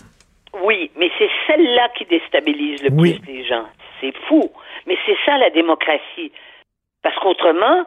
Qui 1.89 2.05
déstabilise 2.05 2.83
le 2.83 2.89
Oui. 2.93 3.19
plus 3.19 3.33
les 3.33 3.43
gens. 3.45 3.65
C'est 3.99 4.15
fou. 4.27 4.51
Mais 4.87 4.97
c'est 5.05 5.17
ça 5.25 5.37
la 5.37 5.49
démocratie. 5.49 6.31
Parce 7.03 7.15
qu'autrement, 7.19 7.85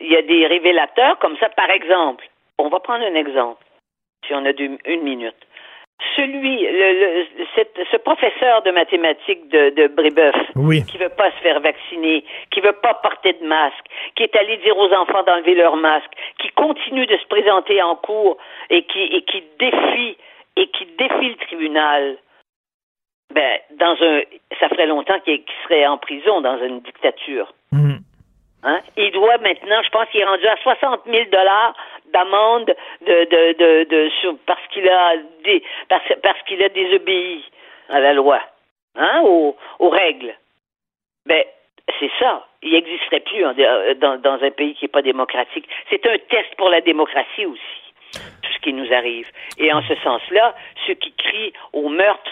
il 0.00 0.08
y 0.12 0.16
a 0.16 0.22
des 0.22 0.46
révélateurs 0.46 1.18
comme 1.18 1.36
ça. 1.38 1.48
Par 1.50 1.70
exemple, 1.70 2.28
on 2.58 2.68
va 2.68 2.80
prendre 2.80 3.04
un 3.04 3.14
exemple, 3.14 3.64
si 4.26 4.34
on 4.34 4.44
a 4.44 4.50
une 4.84 5.02
minute. 5.02 5.34
Celui, 6.16 6.62
le, 6.62 6.92
le- 7.00 7.26
cette- 7.54 7.78
ce 7.90 7.96
professeur 7.98 8.62
de 8.62 8.70
mathématiques 8.70 9.48
de, 9.50 9.68
de 9.70 9.86
Brébeuf, 9.86 10.34
Oui. 10.56 10.82
qui 10.86 10.96
veut 10.96 11.10
pas 11.10 11.30
se 11.32 11.36
faire 11.42 11.60
vacciner, 11.60 12.24
qui 12.50 12.60
veut 12.60 12.72
pas 12.80 12.94
porter 12.94 13.34
de 13.34 13.44
masque, 13.46 13.84
qui 14.16 14.22
est 14.22 14.34
allé 14.34 14.56
dire 14.58 14.78
aux 14.78 14.90
enfants 14.94 15.22
d'enlever 15.24 15.54
leur 15.54 15.76
masque, 15.76 16.10
qui 16.38 16.48
continue 16.50 17.04
de 17.06 17.16
se 17.18 17.26
présenter 17.26 17.82
en 17.82 17.96
cours 17.96 18.38
et 18.70 18.82
qui, 18.84 19.02
et 19.02 19.22
qui 19.22 19.42
défie 19.58 20.16
et 20.56 20.66
qui 20.68 20.86
défie 20.98 21.28
le 21.30 21.36
tribunal, 21.46 22.16
ben, 23.32 23.58
dans 23.76 23.96
un, 24.02 24.20
ça 24.58 24.68
ferait 24.68 24.86
longtemps 24.86 25.20
qu'il 25.20 25.42
serait 25.64 25.86
en 25.86 25.98
prison 25.98 26.40
dans 26.40 26.58
une 26.62 26.80
dictature. 26.80 27.52
Hein? 28.62 28.80
Il 28.96 29.10
doit 29.12 29.38
maintenant, 29.38 29.82
je 29.82 29.88
pense 29.90 30.06
qu'il 30.10 30.20
est 30.20 30.24
rendu 30.24 30.46
à 30.46 30.56
60 30.58 31.00
000 31.06 31.30
dollars 31.30 31.74
d'amende 32.12 32.74
de, 33.06 33.24
de, 33.24 33.52
de, 33.58 33.84
de, 33.88 34.10
sur- 34.20 34.36
parce 34.46 34.60
qu'il 34.70 34.86
a 34.88 35.14
dé- 35.44 35.62
parce, 35.88 36.04
parce 36.22 36.42
qu'il 36.42 36.62
a 36.62 36.68
désobéi 36.68 37.42
à 37.88 38.00
la 38.00 38.12
loi, 38.12 38.40
hein, 38.96 39.22
aux, 39.24 39.56
aux 39.78 39.88
règles. 39.88 40.34
Ben, 41.24 41.42
c'est 41.98 42.10
ça. 42.18 42.46
Il 42.62 42.72
n'existerait 42.72 43.20
plus 43.20 43.46
en- 43.46 43.54
euh, 43.58 43.94
dans, 43.94 44.16
dans 44.20 44.42
un 44.42 44.50
pays 44.50 44.74
qui 44.74 44.84
n'est 44.84 44.88
pas 44.90 45.02
démocratique. 45.02 45.66
C'est 45.88 46.04
un 46.06 46.18
test 46.28 46.54
pour 46.58 46.68
la 46.68 46.82
démocratie 46.82 47.46
aussi, 47.46 47.92
tout 48.12 48.52
ce 48.52 48.58
qui 48.60 48.72
nous 48.74 48.92
arrive. 48.92 49.28
Et 49.56 49.72
en 49.72 49.80
ce 49.82 49.94
sens-là, 49.96 50.54
ceux 50.86 50.94
qui 50.94 51.12
crient 51.12 51.52
au 51.72 51.88
meurtre 51.88 52.30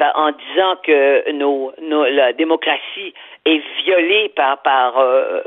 en 0.00 0.30
disant 0.32 0.76
que 0.82 1.30
nos, 1.32 1.72
la 1.80 2.32
démocratie 2.32 3.14
est 3.44 3.62
violée 3.84 4.30
par 4.34 4.62
par 4.62 4.98
euh, 4.98 5.42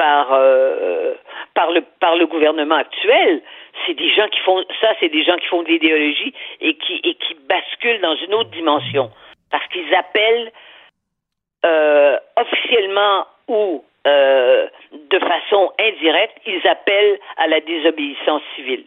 euh, 0.00 1.14
par 1.54 1.70
le 1.70 1.82
par 2.00 2.16
le 2.16 2.26
gouvernement 2.26 2.76
actuel, 2.76 3.42
c'est 3.86 3.94
des 3.94 4.10
gens 4.10 4.28
qui 4.28 4.40
font 4.40 4.64
ça, 4.80 4.92
c'est 5.00 5.08
des 5.08 5.22
gens 5.24 5.36
qui 5.36 5.46
font 5.46 5.62
de 5.62 5.68
l'idéologie 5.68 6.34
et 6.60 6.74
qui 6.74 7.00
et 7.04 7.14
qui 7.14 7.34
basculent 7.48 8.00
dans 8.00 8.16
une 8.16 8.34
autre 8.34 8.50
dimension 8.50 9.10
parce 9.50 9.66
qu'ils 9.68 9.94
appellent 9.94 10.50
euh, 11.64 12.18
officiellement 12.36 13.26
ou 13.48 13.84
de 14.04 15.18
façon 15.20 15.72
indirecte, 15.78 16.36
ils 16.44 16.66
appellent 16.66 17.20
à 17.36 17.46
la 17.46 17.60
désobéissance 17.60 18.42
civile. 18.56 18.84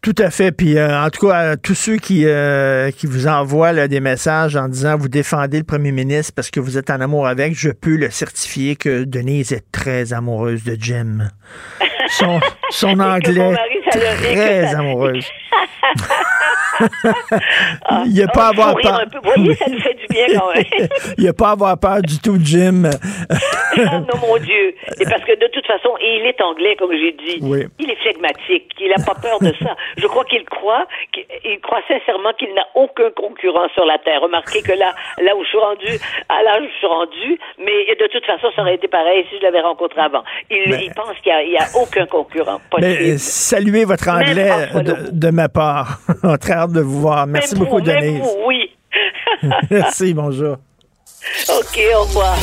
Tout 0.00 0.14
à 0.18 0.30
fait. 0.30 0.52
Puis, 0.52 0.78
euh, 0.78 0.96
en 1.00 1.10
tout 1.10 1.26
cas, 1.28 1.36
à 1.52 1.56
tous 1.56 1.74
ceux 1.74 1.96
qui, 1.96 2.24
euh, 2.26 2.90
qui 2.92 3.06
vous 3.06 3.26
envoient 3.26 3.72
là, 3.72 3.88
des 3.88 3.98
messages 4.00 4.54
en 4.56 4.68
disant 4.68 4.96
vous 4.96 5.08
défendez 5.08 5.58
le 5.58 5.64
premier 5.64 5.90
ministre 5.90 6.32
parce 6.36 6.50
que 6.50 6.60
vous 6.60 6.78
êtes 6.78 6.88
en 6.90 7.00
amour 7.00 7.26
avec, 7.26 7.54
je 7.58 7.70
peux 7.70 7.96
le 7.96 8.08
certifier 8.10 8.76
que 8.76 9.02
Denise 9.04 9.52
est 9.52 9.64
très 9.72 10.12
amoureuse 10.12 10.62
de 10.62 10.76
Jim. 10.78 11.28
Son, 12.10 12.40
anglais, 13.00 13.50
mari, 13.52 13.78
très 13.90 14.66
ça- 14.68 14.78
amoureuse. 16.78 18.06
Il 18.06 18.12
n'y 18.12 18.22
a 18.22 18.28
pas 18.28 18.46
à 18.46 18.48
avoir 18.48 18.74
peur. 18.76 19.00
Vous 19.12 19.30
voyez, 19.34 19.54
ça 19.54 19.68
nous 19.68 19.80
fait 19.80 19.94
du 19.94 20.06
bien 20.08 20.26
quand 20.38 20.54
même. 20.54 20.64
Il 21.18 21.24
n'y 21.24 21.28
a 21.28 21.32
pas 21.32 21.48
à 21.48 21.52
avoir 21.52 21.78
peur 21.78 22.02
du 22.02 22.18
tout, 22.18 22.38
Jim. 22.40 22.90
non, 23.76 24.18
mon 24.20 24.36
Dieu. 24.38 24.74
Et 25.00 25.04
parce 25.04 25.22
que 25.24 25.38
de 25.38 25.46
toute 25.52 25.66
façon, 25.66 25.90
il 26.00 26.26
est 26.26 26.40
anglais, 26.40 26.76
comme 26.78 26.92
j'ai 26.92 27.12
dit. 27.12 27.38
Oui. 27.42 27.66
Il 27.78 27.90
est 27.90 27.96
flegmatique. 27.96 28.72
Il 28.80 28.88
n'a 28.88 29.04
pas 29.04 29.14
peur 29.14 29.38
de 29.40 29.52
ça. 29.62 29.76
Je 29.96 30.06
crois 30.06 30.24
qu'il 30.24 30.44
croit, 30.44 30.86
croit 31.62 31.82
sincèrement 31.88 32.32
qu'il 32.38 32.52
n'a 32.54 32.66
aucun 32.74 33.10
concurrent 33.16 33.68
sur 33.74 33.84
la 33.84 33.98
Terre. 33.98 34.20
Remarquez 34.22 34.62
que 34.62 34.72
là, 34.72 34.94
là 35.18 35.36
où 35.36 35.42
je 35.44 35.48
suis 35.48 35.58
rendu, 35.58 35.92
à 36.28 36.42
l'âge 36.42 36.62
où 36.62 36.68
je 36.72 36.78
suis 36.78 36.86
rendu, 36.86 37.38
mais 37.58 37.94
de 37.94 38.06
toute 38.06 38.24
façon, 38.24 38.48
ça 38.54 38.62
aurait 38.62 38.74
été 38.74 38.88
pareil 38.88 39.24
si 39.30 39.38
je 39.38 39.42
l'avais 39.42 39.60
rencontré 39.60 40.00
avant. 40.00 40.22
Il, 40.50 40.78
il 40.82 40.92
pense 40.94 41.16
qu'il 41.22 41.32
n'y 41.48 41.56
a, 41.56 41.62
a, 41.62 41.82
aucun 41.82 42.06
concurrent. 42.06 42.60
Mais, 42.80 43.18
saluez 43.18 43.84
votre 43.84 44.08
anglais 44.08 44.68
de, 44.74 45.10
de, 45.12 45.30
ma 45.30 45.48
part. 45.48 45.98
hâte 46.68 46.72
de 46.72 46.80
vous 46.80 47.00
voir. 47.00 47.26
Merci 47.26 47.54
même 47.54 47.64
beaucoup, 47.64 47.80
Denise. 47.80 48.22
Oui. 48.46 48.70
Merci, 49.70 50.14
bonjour. 50.14 50.56
OK, 51.48 51.80
au 51.96 52.02
revoir. 52.02 52.38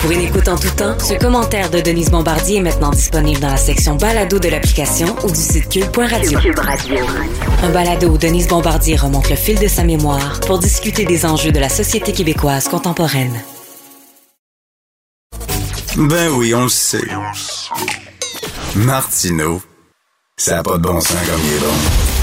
Pour 0.00 0.10
une 0.10 0.20
écoute 0.20 0.48
en 0.48 0.56
tout 0.56 0.74
temps, 0.76 0.98
ce 0.98 1.14
commentaire 1.14 1.70
de 1.70 1.80
Denise 1.80 2.10
Bombardier 2.10 2.58
est 2.58 2.62
maintenant 2.62 2.90
disponible 2.90 3.40
dans 3.40 3.50
la 3.50 3.56
section 3.56 3.94
balado 3.96 4.38
de 4.38 4.48
l'application 4.48 5.06
ou 5.24 5.28
du 5.28 5.36
site 5.36 5.68
cube.radio. 5.68 6.38
Cube 6.40 6.58
Radio. 6.58 7.04
Un 7.62 7.70
balado 7.70 8.08
où 8.08 8.18
Denise 8.18 8.48
Bombardier 8.48 8.96
remonte 8.96 9.30
le 9.30 9.36
fil 9.36 9.58
de 9.58 9.68
sa 9.68 9.84
mémoire 9.84 10.40
pour 10.40 10.58
discuter 10.58 11.04
des 11.04 11.24
enjeux 11.24 11.52
de 11.52 11.60
la 11.60 11.68
société 11.68 12.12
québécoise 12.12 12.68
contemporaine. 12.68 13.40
Ben 15.96 16.30
oui, 16.32 16.54
on 16.54 16.64
le 16.64 16.68
sait. 16.68 17.08
Martineau, 18.74 19.62
ça 20.36 20.56
n'a 20.56 20.62
pas 20.62 20.76
de 20.76 20.82
bon 20.82 21.00
sens 21.00 21.16
comme 21.26 21.40
il 21.44 21.56
est 21.56 21.60
bon. 21.60 22.15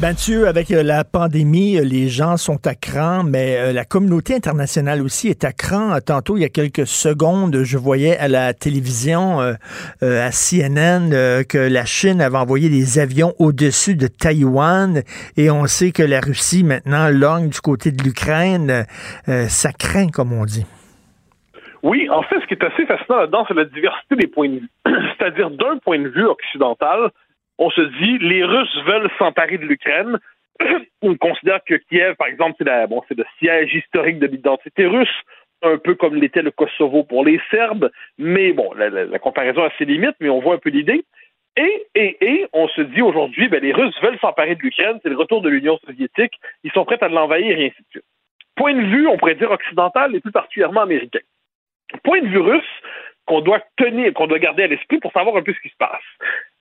Mathieu, 0.00 0.48
avec 0.48 0.72
euh, 0.72 0.82
la 0.82 1.04
pandémie, 1.04 1.78
euh, 1.78 1.84
les 1.84 2.08
gens 2.08 2.36
sont 2.36 2.66
à 2.66 2.74
cran, 2.74 3.22
mais 3.22 3.56
euh, 3.56 3.72
la 3.72 3.84
communauté 3.84 4.34
internationale 4.34 5.00
aussi 5.00 5.28
est 5.28 5.44
à 5.44 5.52
cran. 5.52 5.96
Tantôt, 6.04 6.36
il 6.36 6.40
y 6.40 6.44
a 6.44 6.48
quelques 6.48 6.86
secondes, 6.86 7.62
je 7.62 7.78
voyais 7.78 8.18
à 8.18 8.26
la 8.26 8.52
télévision, 8.54 9.38
à 9.38 10.30
CNN, 10.30 11.10
que 11.48 11.58
la 11.58 11.84
Chine 11.84 12.20
avait 12.20 12.36
envoyé 12.36 12.68
des 12.68 12.98
avions 12.98 13.34
au-dessus 13.38 13.94
de 13.94 14.08
Taïwan 14.08 15.02
et 15.36 15.50
on 15.50 15.66
sait 15.66 15.92
que 15.92 16.02
la 16.02 16.20
Russie 16.20 16.64
maintenant 16.64 17.08
logne 17.08 17.48
du 17.48 17.60
côté 17.60 17.92
de 17.92 18.02
l'Ukraine. 18.02 18.84
ça 19.26 19.72
craint, 19.72 20.08
comme 20.08 20.32
on 20.32 20.44
dit. 20.44 20.66
Oui, 21.82 22.08
en 22.10 22.22
fait, 22.22 22.40
ce 22.40 22.46
qui 22.46 22.54
est 22.54 22.64
assez 22.64 22.86
fascinant 22.86 23.18
là-dedans, 23.18 23.44
c'est 23.46 23.54
la 23.54 23.66
diversité 23.66 24.16
des 24.16 24.26
points 24.26 24.48
de 24.48 24.54
vue. 24.54 24.70
C'est-à-dire, 25.18 25.50
d'un 25.50 25.78
point 25.78 25.98
de 25.98 26.08
vue 26.08 26.24
occidental, 26.24 27.10
on 27.58 27.70
se 27.70 27.80
dit 27.80 28.18
les 28.18 28.44
Russes 28.44 28.76
veulent 28.84 29.10
s'emparer 29.18 29.58
de 29.58 29.66
l'Ukraine. 29.66 30.18
on 31.02 31.16
considère 31.16 31.60
que 31.64 31.74
Kiev, 31.74 32.14
par 32.16 32.28
exemple, 32.28 32.56
c'est 33.08 33.18
le 33.18 33.24
siège 33.38 33.74
historique 33.74 34.18
de 34.18 34.26
l'identité 34.26 34.86
russe, 34.86 35.22
un 35.62 35.78
peu 35.78 35.94
comme 35.94 36.16
l'était 36.16 36.42
le 36.42 36.50
Kosovo 36.50 37.04
pour 37.04 37.24
les 37.24 37.40
Serbes. 37.50 37.90
Mais 38.18 38.52
bon, 38.52 38.72
la, 38.74 39.18
comparaison 39.18 39.64
a 39.64 39.70
ses 39.78 39.84
limites, 39.84 40.16
mais 40.20 40.28
on 40.28 40.40
voit 40.40 40.54
un 40.54 40.58
peu 40.58 40.70
l'idée. 40.70 41.04
Et, 41.56 41.86
et, 41.94 42.16
et 42.20 42.46
on 42.52 42.66
se 42.68 42.80
dit 42.80 43.02
aujourd'hui, 43.02 43.48
ben, 43.48 43.62
les 43.62 43.72
Russes 43.72 43.94
veulent 44.02 44.18
s'emparer 44.18 44.56
de 44.56 44.60
l'Ukraine, 44.60 44.98
c'est 45.02 45.08
le 45.08 45.16
retour 45.16 45.40
de 45.40 45.48
l'Union 45.48 45.78
soviétique, 45.86 46.40
ils 46.64 46.72
sont 46.72 46.84
prêts 46.84 46.98
à 47.00 47.08
l'envahir 47.08 47.56
et 47.58 47.66
ainsi 47.66 47.80
de 47.80 47.90
suite. 47.90 48.04
Point 48.56 48.74
de 48.74 48.86
vue, 48.86 49.06
on 49.06 49.16
pourrait 49.16 49.36
dire 49.36 49.50
occidental 49.50 50.14
et 50.14 50.20
plus 50.20 50.32
particulièrement 50.32 50.82
américain. 50.82 51.20
Point 52.02 52.22
de 52.22 52.28
vue 52.28 52.40
russe, 52.40 52.64
qu'on 53.26 53.40
doit 53.40 53.60
tenir, 53.76 54.12
qu'on 54.12 54.26
doit 54.26 54.38
garder 54.38 54.64
à 54.64 54.66
l'esprit 54.66 54.98
pour 54.98 55.12
savoir 55.12 55.36
un 55.36 55.42
peu 55.42 55.52
ce 55.52 55.60
qui 55.60 55.68
se 55.68 55.76
passe. 55.76 56.02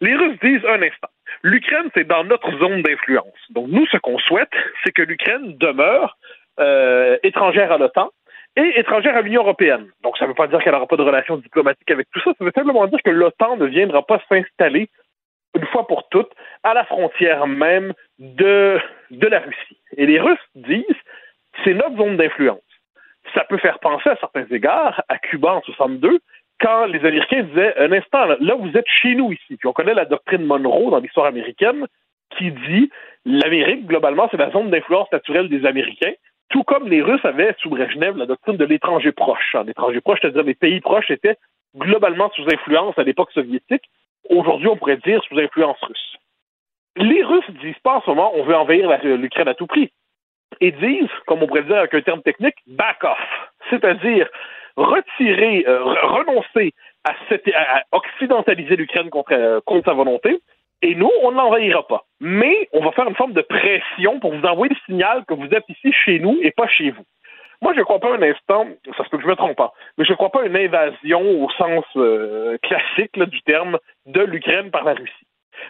Les 0.02 0.16
Russes 0.16 0.40
disent 0.42 0.66
un 0.66 0.82
instant, 0.82 1.10
l'Ukraine, 1.42 1.90
c'est 1.94 2.08
dans 2.08 2.24
notre 2.24 2.52
zone 2.58 2.82
d'influence. 2.82 3.34
Donc 3.50 3.68
nous, 3.70 3.86
ce 3.88 3.98
qu'on 3.98 4.20
souhaite, 4.20 4.52
c'est 4.84 4.92
que 4.92 5.02
l'Ukraine 5.02 5.58
demeure 5.58 6.18
euh, 6.60 7.18
étrangère 7.24 7.72
à 7.72 7.78
l'OTAN 7.78 8.12
et 8.56 8.80
étrangère 8.80 9.18
à 9.18 9.22
l'Union 9.22 9.42
européenne. 9.42 9.90
Donc 10.04 10.18
ça 10.18 10.26
ne 10.26 10.30
veut 10.30 10.36
pas 10.36 10.48
dire 10.48 10.60
qu'elle 10.64 10.74
n'aura 10.74 10.88
pas 10.88 10.98
de 10.98 11.04
relations 11.04 11.38
diplomatiques 11.38 11.90
avec 11.92 12.08
tout 12.12 12.22
ça, 12.22 12.32
ça 12.38 12.46
veut 12.46 12.52
simplement 12.54 12.86
dire 12.88 13.00
que 13.04 13.10
l'OTAN 13.10 13.58
ne 13.58 13.66
viendra 13.66 14.06
pas 14.06 14.22
s'installer 14.30 14.90
une 15.56 15.66
fois 15.68 15.88
pour 15.88 16.08
toutes 16.10 16.32
à 16.64 16.74
la 16.74 16.86
frontière 16.86 17.48
même 17.48 17.94
de, 18.20 18.80
de 19.12 19.28
la 19.28 19.40
Russie. 19.40 19.78
Et 19.98 20.06
les 20.06 20.20
Russes 20.20 20.40
disent, 20.56 20.84
c'est 21.64 21.74
notre 21.74 21.98
zone 21.98 22.18
d'influence. 22.18 22.62
Ça 23.34 23.44
peut 23.46 23.58
faire 23.58 23.80
penser 23.80 24.10
à 24.10 24.18
certains 24.18 24.46
égards 24.52 25.04
à 25.08 25.18
Cuba 25.18 25.54
en 25.54 25.62
62, 25.62 26.20
quand 26.60 26.86
les 26.86 27.00
Américains 27.00 27.44
disaient 27.44 27.78
un 27.78 27.92
instant, 27.92 28.26
là, 28.26 28.56
vous 28.56 28.78
êtes 28.78 28.88
chez 28.88 29.16
nous 29.16 29.32
ici. 29.32 29.58
Puis 29.58 29.68
on 29.68 29.74
connaît 29.74 29.94
la 29.94 30.06
doctrine 30.06 30.44
Monroe 30.46 30.92
dans 30.92 31.00
l'histoire 31.00 31.26
américaine 31.26 31.88
qui 32.38 32.52
dit 32.52 32.90
l'Amérique, 33.26 33.86
globalement, 33.86 34.28
c'est 34.32 34.38
la 34.38 34.52
zone 34.52 34.70
d'influence 34.70 35.12
naturelle 35.12 35.50
des 35.50 35.66
Américains, 35.66 36.14
tout 36.50 36.64
comme 36.64 36.88
les 36.88 37.02
Russes 37.02 37.24
avaient 37.24 37.56
sous 37.60 37.70
Brezhnev 37.70 38.18
la 38.18 38.26
doctrine 38.26 38.58
de 38.58 38.66
l'étranger 38.66 39.12
proche. 39.12 39.56
L'étranger 39.66 40.02
proche, 40.02 40.20
c'est-à-dire 40.22 40.44
les 40.44 40.54
pays 40.54 40.82
proches 40.82 41.10
étaient 41.10 41.38
globalement 41.76 42.30
sous 42.36 42.44
influence 42.44 42.98
à 42.98 43.04
l'époque 43.04 43.32
soviétique. 43.32 43.84
Aujourd'hui, 44.30 44.68
on 44.68 44.78
pourrait 44.78 44.98
dire 44.98 45.22
sous 45.24 45.38
influence 45.40 45.82
russe. 45.82 46.18
Les 46.96 47.24
Russes 47.24 47.50
disent 47.62 47.80
pas 47.84 47.98
en 47.98 48.02
ce 48.02 48.10
moment 48.10 48.32
on 48.36 48.44
veut 48.44 48.56
envahir 48.56 48.88
l'Ukraine 49.04 49.48
à 49.48 49.56
tout 49.56 49.68
prix. 49.68 49.92
Et 50.62 50.72
disent, 50.72 51.10
comme 51.26 51.42
on 51.42 51.48
pourrait 51.48 51.64
dire 51.64 51.78
avec 51.78 51.94
un 51.96 52.02
terme 52.02 52.22
technique, 52.22 52.56
back 52.68 53.04
off. 53.04 53.18
C'est-à-dire, 53.72 54.30
retirer, 54.76 55.66
euh, 55.68 55.84
renoncer 55.84 56.74
à, 57.04 57.12
à 57.12 57.82
occidentaliser 57.92 58.76
l'Ukraine 58.76 59.10
contre, 59.10 59.34
euh, 59.34 59.60
contre 59.66 59.86
sa 59.86 59.94
volonté, 59.94 60.40
et 60.82 60.96
nous, 60.96 61.10
on 61.22 61.32
ne 61.32 61.38
l'envahira 61.38 61.88
pas. 61.88 62.04
Mais 62.20 62.68
on 62.74 62.84
va 62.84 62.92
faire 62.92 63.08
une 63.08 63.16
forme 63.16 63.34
de 63.34 63.42
pression 63.42 64.20
pour 64.20 64.34
vous 64.36 64.46
envoyer 64.46 64.74
le 64.74 64.80
signal 64.86 65.24
que 65.26 65.34
vous 65.34 65.48
êtes 65.48 65.68
ici 65.70 65.94
chez 65.94 66.20
nous 66.20 66.38
et 66.42 66.52
pas 66.52 66.68
chez 66.68 66.92
vous. 66.92 67.06
Moi, 67.62 67.74
je 67.74 67.80
ne 67.80 67.86
crois 67.86 68.00
pas 68.00 68.14
un 68.14 68.22
instant, 68.22 68.68
ça 68.98 69.06
se 69.06 69.10
peut 69.10 69.16
que 69.16 69.24
je 69.24 69.28
me 69.30 69.38
trompe 69.38 69.56
pas, 69.56 69.72
mais 69.98 70.04
je 70.04 70.12
ne 70.12 70.18
crois 70.18 70.32
pas 70.32 70.46
une 70.46 70.58
invasion 70.58 71.22
au 71.22 71.50
sens 71.52 71.86
euh, 71.96 72.58
classique 72.62 73.18
du 73.18 73.42
terme 73.44 73.78
de 74.06 74.20
l'Ukraine 74.20 74.70
par 74.70 74.84
la 74.84 74.94
Russie. 74.94 75.23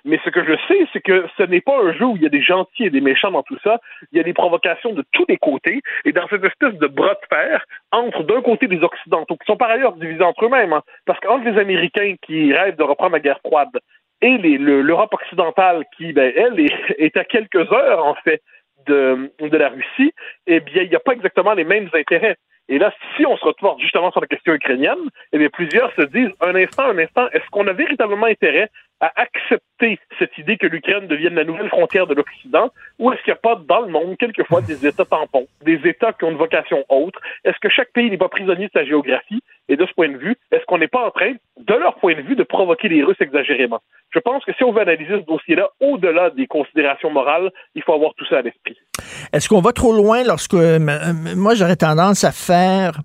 Mais 0.05 0.19
ce 0.23 0.29
que 0.29 0.43
je 0.43 0.53
sais, 0.67 0.87
c'est 0.91 1.01
que 1.01 1.25
ce 1.37 1.43
n'est 1.43 1.61
pas 1.61 1.77
un 1.81 1.93
jeu 1.93 2.05
où 2.05 2.15
il 2.15 2.23
y 2.23 2.25
a 2.25 2.29
des 2.29 2.41
gentils 2.41 2.85
et 2.85 2.89
des 2.89 3.01
méchants 3.01 3.31
dans 3.31 3.43
tout 3.43 3.57
ça. 3.63 3.79
Il 4.11 4.17
y 4.17 4.21
a 4.21 4.23
des 4.23 4.33
provocations 4.33 4.93
de 4.93 5.03
tous 5.11 5.25
les 5.27 5.37
côtés. 5.37 5.81
Et 6.05 6.11
dans 6.11 6.27
cette 6.27 6.43
espèce 6.43 6.75
de 6.75 6.87
bras 6.87 7.15
de 7.15 7.27
fer, 7.29 7.65
entre 7.91 8.23
d'un 8.23 8.41
côté 8.41 8.67
les 8.67 8.83
Occidentaux, 8.83 9.37
qui 9.37 9.45
sont 9.45 9.57
par 9.57 9.69
ailleurs 9.69 9.93
divisés 9.93 10.23
entre 10.23 10.45
eux-mêmes, 10.45 10.73
hein, 10.73 10.83
parce 11.05 11.19
qu'entre 11.19 11.45
les 11.45 11.59
Américains 11.59 12.15
qui 12.21 12.53
rêvent 12.53 12.75
de 12.75 12.83
reprendre 12.83 13.13
la 13.13 13.19
guerre 13.19 13.39
froide 13.39 13.79
et 14.21 14.37
l'Europe 14.37 15.13
occidentale 15.13 15.83
qui, 15.97 16.13
ben, 16.13 16.31
elle, 16.35 16.59
est, 16.97 17.17
à 17.17 17.23
quelques 17.25 17.71
heures, 17.71 18.05
en 18.05 18.15
fait, 18.15 18.41
de, 18.87 19.31
de 19.39 19.57
la 19.57 19.69
Russie, 19.69 20.13
eh 20.47 20.59
bien, 20.59 20.83
il 20.83 20.89
n'y 20.89 20.95
a 20.95 20.99
pas 20.99 21.13
exactement 21.13 21.53
les 21.53 21.63
mêmes 21.63 21.89
intérêts. 21.93 22.37
Et 22.69 22.79
là, 22.79 22.93
si 23.15 23.25
on 23.25 23.35
se 23.35 23.43
retrouve 23.43 23.79
justement 23.79 24.11
sur 24.11 24.21
la 24.21 24.27
question 24.27 24.53
ukrainienne, 24.53 25.09
eh 25.33 25.37
bien, 25.37 25.49
plusieurs 25.49 25.93
se 25.95 26.03
disent, 26.03 26.31
un 26.39 26.55
instant, 26.55 26.83
un 26.83 26.97
instant, 26.97 27.27
est-ce 27.33 27.45
qu'on 27.51 27.67
a 27.67 27.73
véritablement 27.73 28.25
intérêt 28.25 28.69
à 29.03 29.11
accepter 29.17 29.99
cette 30.17 30.37
idée 30.37 30.55
que 30.55 30.65
l'Ukraine 30.65 31.07
devienne 31.07 31.35
la 31.35 31.43
nouvelle 31.43 31.67
frontière 31.67 32.07
de 32.07 32.13
l'Occident, 32.13 32.71
ou 32.99 33.11
est-ce 33.11 33.21
qu'il 33.23 33.33
n'y 33.33 33.37
a 33.37 33.41
pas 33.41 33.61
dans 33.67 33.81
le 33.81 33.89
monde 33.89 34.15
quelquefois 34.17 34.61
des 34.61 34.87
États 34.87 35.03
tampons, 35.03 35.45
des 35.65 35.81
États 35.83 36.13
qui 36.13 36.23
ont 36.23 36.31
une 36.31 36.37
vocation 36.37 36.85
autre? 36.87 37.19
Est-ce 37.43 37.59
que 37.59 37.67
chaque 37.67 37.91
pays 37.91 38.09
n'est 38.09 38.17
pas 38.17 38.29
prisonnier 38.29 38.67
de 38.67 38.71
sa 38.71 38.85
géographie? 38.85 39.43
Et 39.69 39.75
de 39.75 39.85
ce 39.85 39.93
point 39.93 40.09
de 40.09 40.17
vue, 40.17 40.35
est-ce 40.51 40.65
qu'on 40.65 40.77
n'est 40.77 40.87
pas 40.87 41.05
en 41.05 41.11
train, 41.11 41.33
de 41.57 41.73
leur 41.73 41.95
point 41.95 42.15
de 42.15 42.21
vue, 42.21 42.35
de 42.35 42.43
provoquer 42.43 42.87
les 42.89 43.03
Russes 43.03 43.19
exagérément? 43.19 43.81
Je 44.13 44.19
pense 44.19 44.43
que 44.45 44.53
si 44.53 44.63
on 44.63 44.71
veut 44.71 44.81
analyser 44.81 45.19
ce 45.19 45.25
dossier-là, 45.25 45.69
au-delà 45.81 46.29
des 46.29 46.47
considérations 46.47 47.09
morales, 47.09 47.49
il 47.75 47.81
faut 47.83 47.93
avoir 47.93 48.13
tout 48.15 48.25
ça 48.25 48.37
à 48.37 48.41
l'esprit. 48.41 48.77
Est-ce 49.31 49.49
qu'on 49.49 49.61
va 49.61 49.71
trop 49.71 49.93
loin 49.93 50.23
lorsque, 50.23 50.53
moi, 50.53 51.55
j'aurais 51.55 51.77
tendance 51.77 52.23
à 52.23 52.31
faire 52.31 52.99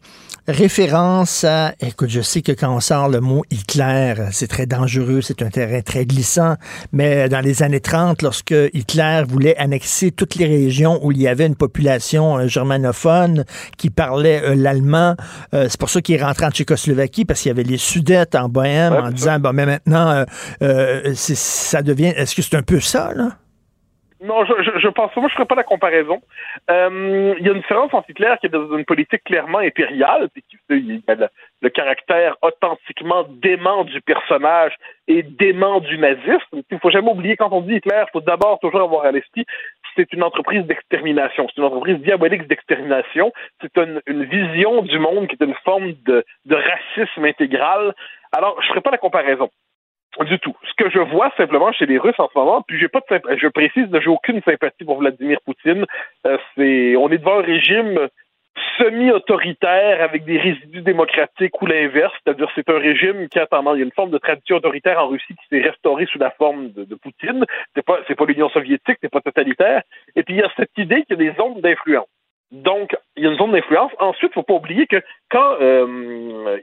référence 0.49 1.45
à, 1.45 1.75
écoute, 1.79 2.09
je 2.09 2.23
sais 2.23 2.41
que 2.41 2.53
quand 2.53 2.75
on 2.75 2.81
sort 2.81 3.11
le 3.11 3.21
mot 3.21 3.45
Hitler, 3.51 4.15
c'est 4.33 4.49
très 4.49 4.65
dangereux, 4.65 5.21
c'est 5.21 5.43
un 5.43 5.51
terrain 5.51 5.83
très 5.83 6.07
glissant, 6.07 6.57
mais 6.91 7.29
dans 7.29 7.41
les 7.41 7.63
années 7.63 7.81
30, 7.81 8.23
lorsque 8.23 8.55
Hitler 8.73 9.25
voulait 9.29 9.57
annexer 9.59 10.11
toutes 10.11 10.37
les 10.37 10.47
régions 10.47 10.99
où 11.03 11.13
il 11.13 11.21
y 11.21 11.29
avait 11.29 11.47
une 11.47 11.55
population 11.55 12.39
euh, 12.39 12.49
germanophone 12.49 13.45
qui 13.77 13.91
parlait 13.91 14.43
euh, 14.43 14.55
l'allemand, 14.55 15.17
euh, 15.55 15.67
c'est 15.69 15.79
pour 15.79 15.91
ça 15.91 16.01
qu'il 16.01 16.15
est 16.15 16.23
rentré 16.23 16.47
en 16.47 16.51
Tchécoslovaquie, 16.51 17.27
parce 17.27 17.43
qu'il 17.43 17.51
y 17.51 17.53
avait 17.53 17.63
les 17.63 17.77
Sudètes 17.77 18.35
en 18.35 18.49
Bohème, 18.49 18.95
ouais, 18.95 19.01
en 19.01 19.11
disant, 19.11 19.39
bon, 19.39 19.53
mais 19.53 19.67
maintenant, 19.67 20.25
ça 21.15 21.83
devient, 21.83 22.15
est-ce 22.17 22.35
que 22.35 22.41
c'est 22.41 22.57
un 22.57 22.63
peu 22.63 22.81
ça, 22.81 23.13
là? 23.15 23.37
Non, 24.21 24.45
je, 24.45 24.53
je, 24.63 24.79
je 24.79 24.89
pense 24.89 25.15
moi 25.17 25.29
je 25.29 25.35
ferais 25.35 25.47
pas 25.47 25.55
la 25.55 25.63
comparaison. 25.63 26.21
Euh, 26.71 27.35
il 27.39 27.47
y 27.47 27.49
a 27.49 27.53
une 27.53 27.61
différence 27.61 27.95
entre 27.95 28.11
Hitler 28.11 28.35
qui 28.41 28.47
est 28.47 28.51
dans 28.51 28.77
une 28.77 28.85
politique 28.85 29.23
clairement 29.25 29.59
impériale, 29.59 30.29
puis 30.33 30.43
il 30.71 30.97
y 30.97 31.03
a 31.07 31.15
le, 31.63 31.69
caractère 31.69 32.37
authentiquement 32.43 33.25
dément 33.29 33.85
du 33.85 34.01
personnage 34.01 34.75
et 35.07 35.23
dément 35.23 35.81
du 35.81 35.99
nazisme. 35.99 36.63
Il 36.71 36.79
faut 36.81 36.91
jamais 36.91 37.11
oublier 37.11 37.37
quand 37.37 37.53
on 37.53 37.61
dit 37.61 37.75
Hitler, 37.75 38.03
il 38.07 38.11
faut 38.13 38.21
d'abord 38.21 38.59
toujours 38.59 38.83
avoir 38.83 39.05
à 39.05 39.13
l'esprit 39.13 39.47
c'est 39.99 40.13
une 40.13 40.23
entreprise 40.23 40.65
d'extermination, 40.65 41.49
c'est 41.49 41.59
une 41.59 41.67
entreprise 41.67 41.99
diabolique 41.99 42.47
d'extermination, 42.47 43.33
c'est 43.61 43.77
une, 43.77 44.01
une, 44.07 44.25
vision 44.25 44.83
du 44.83 44.99
monde 44.99 45.27
qui 45.27 45.37
est 45.41 45.45
une 45.45 45.57
forme 45.65 45.93
de, 46.07 46.25
de 46.45 46.55
racisme 46.55 47.25
intégral. 47.25 47.95
Alors, 48.31 48.61
je 48.63 48.69
ferai 48.69 48.81
pas 48.81 48.93
la 48.93 48.99
comparaison. 48.99 49.51
Du 50.27 50.39
tout. 50.41 50.57
Ce 50.65 50.73
que 50.77 50.91
je 50.91 50.99
vois 50.99 51.31
simplement 51.37 51.71
chez 51.71 51.87
les 51.87 51.97
Russes 51.97 52.19
en 52.19 52.29
ce 52.29 52.37
moment, 52.37 52.63
puis 52.63 52.77
j'ai 52.79 52.89
pas 52.89 53.01
de 53.09 53.37
je 53.37 53.47
précise, 53.47 53.87
j'ai 54.03 54.11
aucune 54.11 54.43
sympathie 54.43 54.85
pour 54.85 54.99
Vladimir 54.99 55.39
Poutine. 55.45 55.87
Euh, 56.27 56.39
c'est, 56.57 56.97
on 56.97 57.09
est 57.11 57.19
devant 57.19 57.39
un 57.39 57.43
régime 57.43 58.09
semi-autoritaire 58.79 60.03
avec 60.03 60.25
des 60.25 60.39
résidus 60.39 60.83
démocratiques 60.83 61.63
ou 61.63 61.67
l'inverse, 61.67 62.13
c'est-à-dire 62.25 62.51
c'est 62.57 62.69
un 62.69 62.79
régime 62.79 63.29
qui 63.29 63.39
a 63.39 63.47
tendance, 63.47 63.77
il 63.77 63.79
y 63.79 63.83
a 63.83 63.85
une 63.85 63.93
forme 63.93 64.11
de 64.11 64.19
tradition 64.19 64.57
autoritaire 64.57 64.99
en 64.99 65.09
Russie 65.09 65.35
qui 65.35 65.47
s'est 65.51 65.63
restaurée 65.63 66.07
sous 66.07 66.19
la 66.19 66.31
forme 66.31 66.73
de, 66.73 66.85
de 66.85 66.95
Poutine. 66.97 67.45
C'est 67.77 67.85
pas, 67.85 67.99
c'est 68.09 68.17
pas 68.17 68.25
l'Union 68.25 68.49
soviétique, 68.49 68.99
c'est 69.01 69.13
pas 69.13 69.21
totalitaire. 69.21 69.83
Et 70.17 70.25
puis 70.25 70.35
il 70.35 70.41
y 70.41 70.43
a 70.43 70.51
cette 70.57 70.77
idée 70.79 71.05
qu'il 71.05 71.21
y 71.21 71.29
a 71.29 71.31
des 71.31 71.37
zones 71.37 71.61
d'influence. 71.61 72.09
Donc, 72.51 72.97
il 73.17 73.25
y 73.25 73.27
a 73.27 73.31
une 73.31 73.37
zone 73.37 73.53
d'influence. 73.53 73.93
Ensuite, 73.99 74.31
il 74.35 74.39
ne 74.39 74.43
faut 74.43 74.43
pas 74.43 74.55
oublier 74.55 74.87
que 74.87 75.03
quand, 75.31 75.57
euh, 75.61 76.59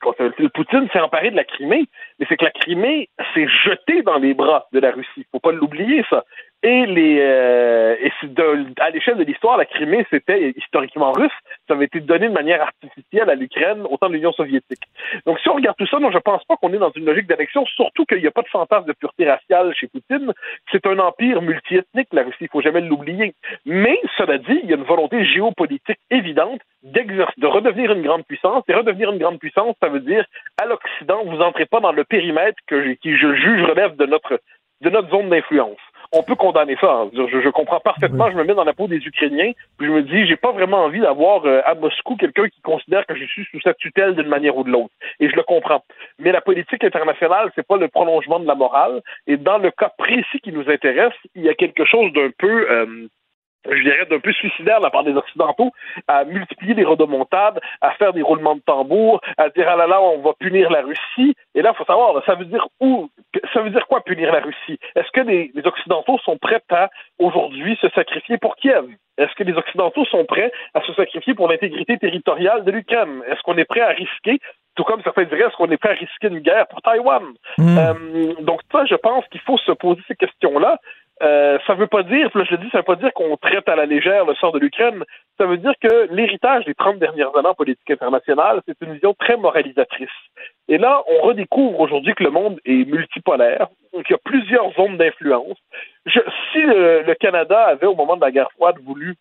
quand 0.00 0.14
Poutine 0.52 0.88
s'est 0.92 1.00
emparé 1.00 1.30
de 1.30 1.36
la 1.36 1.44
Crimée, 1.44 1.86
mais 2.18 2.26
c'est 2.28 2.36
que 2.36 2.44
la 2.44 2.50
Crimée 2.50 3.08
s'est 3.32 3.48
jetée 3.48 4.02
dans 4.02 4.18
les 4.18 4.34
bras 4.34 4.68
de 4.72 4.80
la 4.80 4.90
Russie. 4.90 5.08
Il 5.16 5.20
ne 5.20 5.30
faut 5.32 5.40
pas 5.40 5.52
l'oublier, 5.52 6.04
ça. 6.10 6.24
Et 6.62 6.84
les 6.86 7.18
euh, 7.20 7.96
et 8.02 8.12
à 8.80 8.90
l'échelle 8.90 9.16
de 9.16 9.24
l'histoire, 9.24 9.56
la 9.56 9.64
Crimée, 9.64 10.06
c'était 10.10 10.52
historiquement 10.56 11.12
russe. 11.12 11.32
Ça 11.66 11.74
avait 11.74 11.86
été 11.86 12.00
donné 12.00 12.28
de 12.28 12.34
manière 12.34 12.62
artificielle 12.62 13.30
à 13.30 13.34
l'Ukraine 13.34 13.86
au 13.88 13.96
temps 13.96 14.08
de 14.08 14.14
l'Union 14.14 14.32
soviétique. 14.32 14.82
Donc, 15.26 15.38
si 15.40 15.48
on 15.48 15.54
regarde 15.54 15.76
tout 15.76 15.86
ça, 15.86 15.98
non, 15.98 16.10
je 16.10 16.18
pense 16.18 16.44
pas 16.44 16.56
qu'on 16.56 16.72
est 16.72 16.78
dans 16.78 16.92
une 16.92 17.06
logique 17.06 17.26
d'annexion, 17.26 17.64
surtout 17.66 18.04
qu'il 18.04 18.18
n'y 18.18 18.26
a 18.26 18.30
pas 18.30 18.42
de 18.42 18.48
fantasme 18.48 18.86
de 18.86 18.92
pureté 18.92 19.30
raciale 19.30 19.74
chez 19.74 19.86
Poutine. 19.86 20.32
C'est 20.70 20.86
un 20.86 20.98
empire 20.98 21.40
multiethnique, 21.42 22.08
la 22.12 22.22
Russie, 22.22 22.36
il 22.42 22.48
faut 22.48 22.60
jamais 22.60 22.82
l'oublier. 22.82 23.34
Mais, 23.64 23.98
cela 24.18 24.38
dit, 24.38 24.60
il 24.62 24.68
y 24.68 24.72
a 24.72 24.76
une 24.76 24.84
volonté 24.84 25.24
géopolitique 25.24 25.98
évidente 26.10 26.60
de 26.82 27.46
redevenir 27.46 27.92
une 27.92 28.02
grande 28.02 28.24
puissance. 28.26 28.64
Et 28.68 28.74
redevenir 28.74 29.10
une 29.12 29.18
grande 29.18 29.38
puissance, 29.38 29.76
ça 29.82 29.88
veut 29.88 30.00
dire, 30.00 30.24
à 30.60 30.66
l'Occident, 30.66 31.24
vous 31.24 31.40
entrez 31.40 31.66
pas 31.66 31.80
dans 31.80 31.92
le 31.92 32.04
périmètre 32.04 32.58
que 32.66 32.92
qui, 32.94 33.16
je 33.16 33.34
juge, 33.34 33.62
relève 33.62 33.96
de 33.96 34.06
notre, 34.06 34.40
de 34.82 34.90
notre 34.90 35.10
zone 35.10 35.30
d'influence 35.30 35.78
on 36.12 36.22
peut 36.22 36.34
condamner 36.34 36.76
ça. 36.80 36.90
Hein. 36.90 37.10
Je, 37.12 37.40
je, 37.40 37.48
comprends 37.50 37.80
parfaitement, 37.80 38.30
je 38.30 38.36
me 38.36 38.44
mets 38.44 38.54
dans 38.54 38.64
la 38.64 38.72
peau 38.72 38.88
des 38.88 38.96
Ukrainiens, 38.96 39.52
puis 39.78 39.86
je 39.86 39.92
me 39.92 40.02
dis, 40.02 40.26
j'ai 40.26 40.36
pas 40.36 40.52
vraiment 40.52 40.84
envie 40.84 41.00
d'avoir 41.00 41.44
euh, 41.44 41.60
à 41.64 41.74
Moscou 41.74 42.16
quelqu'un 42.16 42.48
qui 42.48 42.60
considère 42.62 43.06
que 43.06 43.14
je 43.14 43.24
suis 43.24 43.44
sous 43.50 43.60
sa 43.60 43.74
tutelle 43.74 44.14
d'une 44.16 44.28
manière 44.28 44.56
ou 44.56 44.64
de 44.64 44.70
l'autre. 44.70 44.92
Et 45.20 45.28
je 45.28 45.36
le 45.36 45.42
comprends. 45.42 45.84
Mais 46.18 46.32
la 46.32 46.40
politique 46.40 46.82
internationale, 46.82 47.50
c'est 47.54 47.66
pas 47.66 47.76
le 47.76 47.88
prolongement 47.88 48.40
de 48.40 48.46
la 48.46 48.54
morale. 48.54 49.02
Et 49.26 49.36
dans 49.36 49.58
le 49.58 49.70
cas 49.70 49.92
précis 49.96 50.40
qui 50.42 50.52
nous 50.52 50.68
intéresse, 50.68 51.14
il 51.34 51.42
y 51.42 51.48
a 51.48 51.54
quelque 51.54 51.84
chose 51.84 52.12
d'un 52.12 52.30
peu 52.36 52.70
euh, 52.70 53.06
je 53.68 53.82
dirais, 53.82 54.06
d'un 54.06 54.20
peu 54.20 54.32
suicidaire 54.32 54.78
de 54.78 54.84
la 54.84 54.90
part 54.90 55.04
des 55.04 55.14
Occidentaux, 55.14 55.70
à 56.08 56.24
multiplier 56.24 56.74
les 56.74 56.84
rodomontades, 56.84 57.60
à 57.80 57.90
faire 57.92 58.12
des 58.12 58.22
roulements 58.22 58.56
de 58.56 58.60
tambour, 58.60 59.20
à 59.36 59.48
dire 59.50 59.66
ah 59.68 59.76
là 59.76 59.86
là, 59.86 60.00
on 60.00 60.18
va 60.18 60.32
punir 60.38 60.70
la 60.70 60.82
Russie. 60.82 61.34
Et 61.54 61.62
là, 61.62 61.72
il 61.74 61.76
faut 61.76 61.84
savoir, 61.84 62.24
ça 62.24 62.34
veut 62.34 62.46
dire 62.46 62.66
où, 62.80 63.10
ça 63.52 63.60
veut 63.60 63.70
dire 63.70 63.86
quoi 63.86 64.02
punir 64.02 64.32
la 64.32 64.40
Russie? 64.40 64.78
Est-ce 64.96 65.10
que 65.12 65.20
les, 65.20 65.50
les, 65.54 65.66
Occidentaux 65.66 66.18
sont 66.18 66.38
prêts 66.38 66.62
à 66.70 66.88
aujourd'hui 67.18 67.76
se 67.80 67.88
sacrifier 67.90 68.38
pour 68.38 68.56
Kiev? 68.56 68.86
Est-ce 69.18 69.34
que 69.34 69.44
les 69.44 69.52
Occidentaux 69.52 70.06
sont 70.06 70.24
prêts 70.24 70.50
à 70.72 70.80
se 70.80 70.94
sacrifier 70.94 71.34
pour 71.34 71.48
l'intégrité 71.48 71.98
territoriale 71.98 72.64
de 72.64 72.70
l'Ukraine? 72.70 73.22
Est-ce 73.28 73.42
qu'on 73.42 73.56
est 73.58 73.66
prêt 73.66 73.82
à 73.82 73.90
risquer 73.90 74.38
tout 74.76 74.84
comme 74.84 75.02
certains 75.02 75.24
diraient, 75.24 75.42
est-ce 75.42 75.56
qu'on 75.56 75.70
est 75.70 75.76
prêt 75.76 75.90
à 75.90 75.94
risquer 75.94 76.28
une 76.28 76.38
guerre 76.38 76.66
pour 76.68 76.80
Taïwan? 76.80 77.22
Mmh. 77.58 77.78
Euh, 77.78 78.34
donc 78.40 78.60
ça, 78.72 78.84
je 78.86 78.94
pense 78.94 79.26
qu'il 79.28 79.40
faut 79.40 79.58
se 79.58 79.72
poser 79.72 80.00
ces 80.08 80.14
questions-là. 80.14 80.78
Euh, 81.22 81.58
ça 81.66 81.74
veut 81.74 81.86
pas 81.86 82.02
dire, 82.02 82.30
je 82.34 82.38
le 82.38 82.56
dis, 82.58 82.70
ça 82.70 82.78
veut 82.78 82.84
pas 82.84 82.96
dire 82.96 83.12
qu'on 83.12 83.36
traite 83.36 83.68
à 83.68 83.76
la 83.76 83.84
légère 83.84 84.24
le 84.24 84.34
sort 84.36 84.52
de 84.52 84.58
l'Ukraine. 84.58 85.04
Ça 85.38 85.46
veut 85.46 85.58
dire 85.58 85.74
que 85.80 86.12
l'héritage 86.12 86.64
des 86.64 86.74
30 86.74 86.98
dernières 86.98 87.36
années 87.36 87.48
en 87.48 87.54
politique 87.54 87.90
internationale, 87.90 88.62
c'est 88.66 88.80
une 88.80 88.94
vision 88.94 89.14
très 89.14 89.36
moralisatrice. 89.36 90.08
Et 90.68 90.78
là, 90.78 91.02
on 91.06 91.26
redécouvre 91.26 91.80
aujourd'hui 91.80 92.14
que 92.14 92.24
le 92.24 92.30
monde 92.30 92.58
est 92.64 92.88
multipolaire, 92.88 93.68
qu'il 93.92 94.10
y 94.10 94.14
a 94.14 94.18
plusieurs 94.24 94.72
zones 94.72 94.96
d'influence. 94.96 95.58
Si 96.06 96.62
le, 96.62 97.02
le, 97.02 97.14
Canada 97.14 97.64
avait, 97.66 97.86
au 97.86 97.94
moment 97.94 98.16
de 98.16 98.22
la 98.22 98.30
guerre 98.30 98.50
froide, 98.52 98.76
voulu 98.82 99.14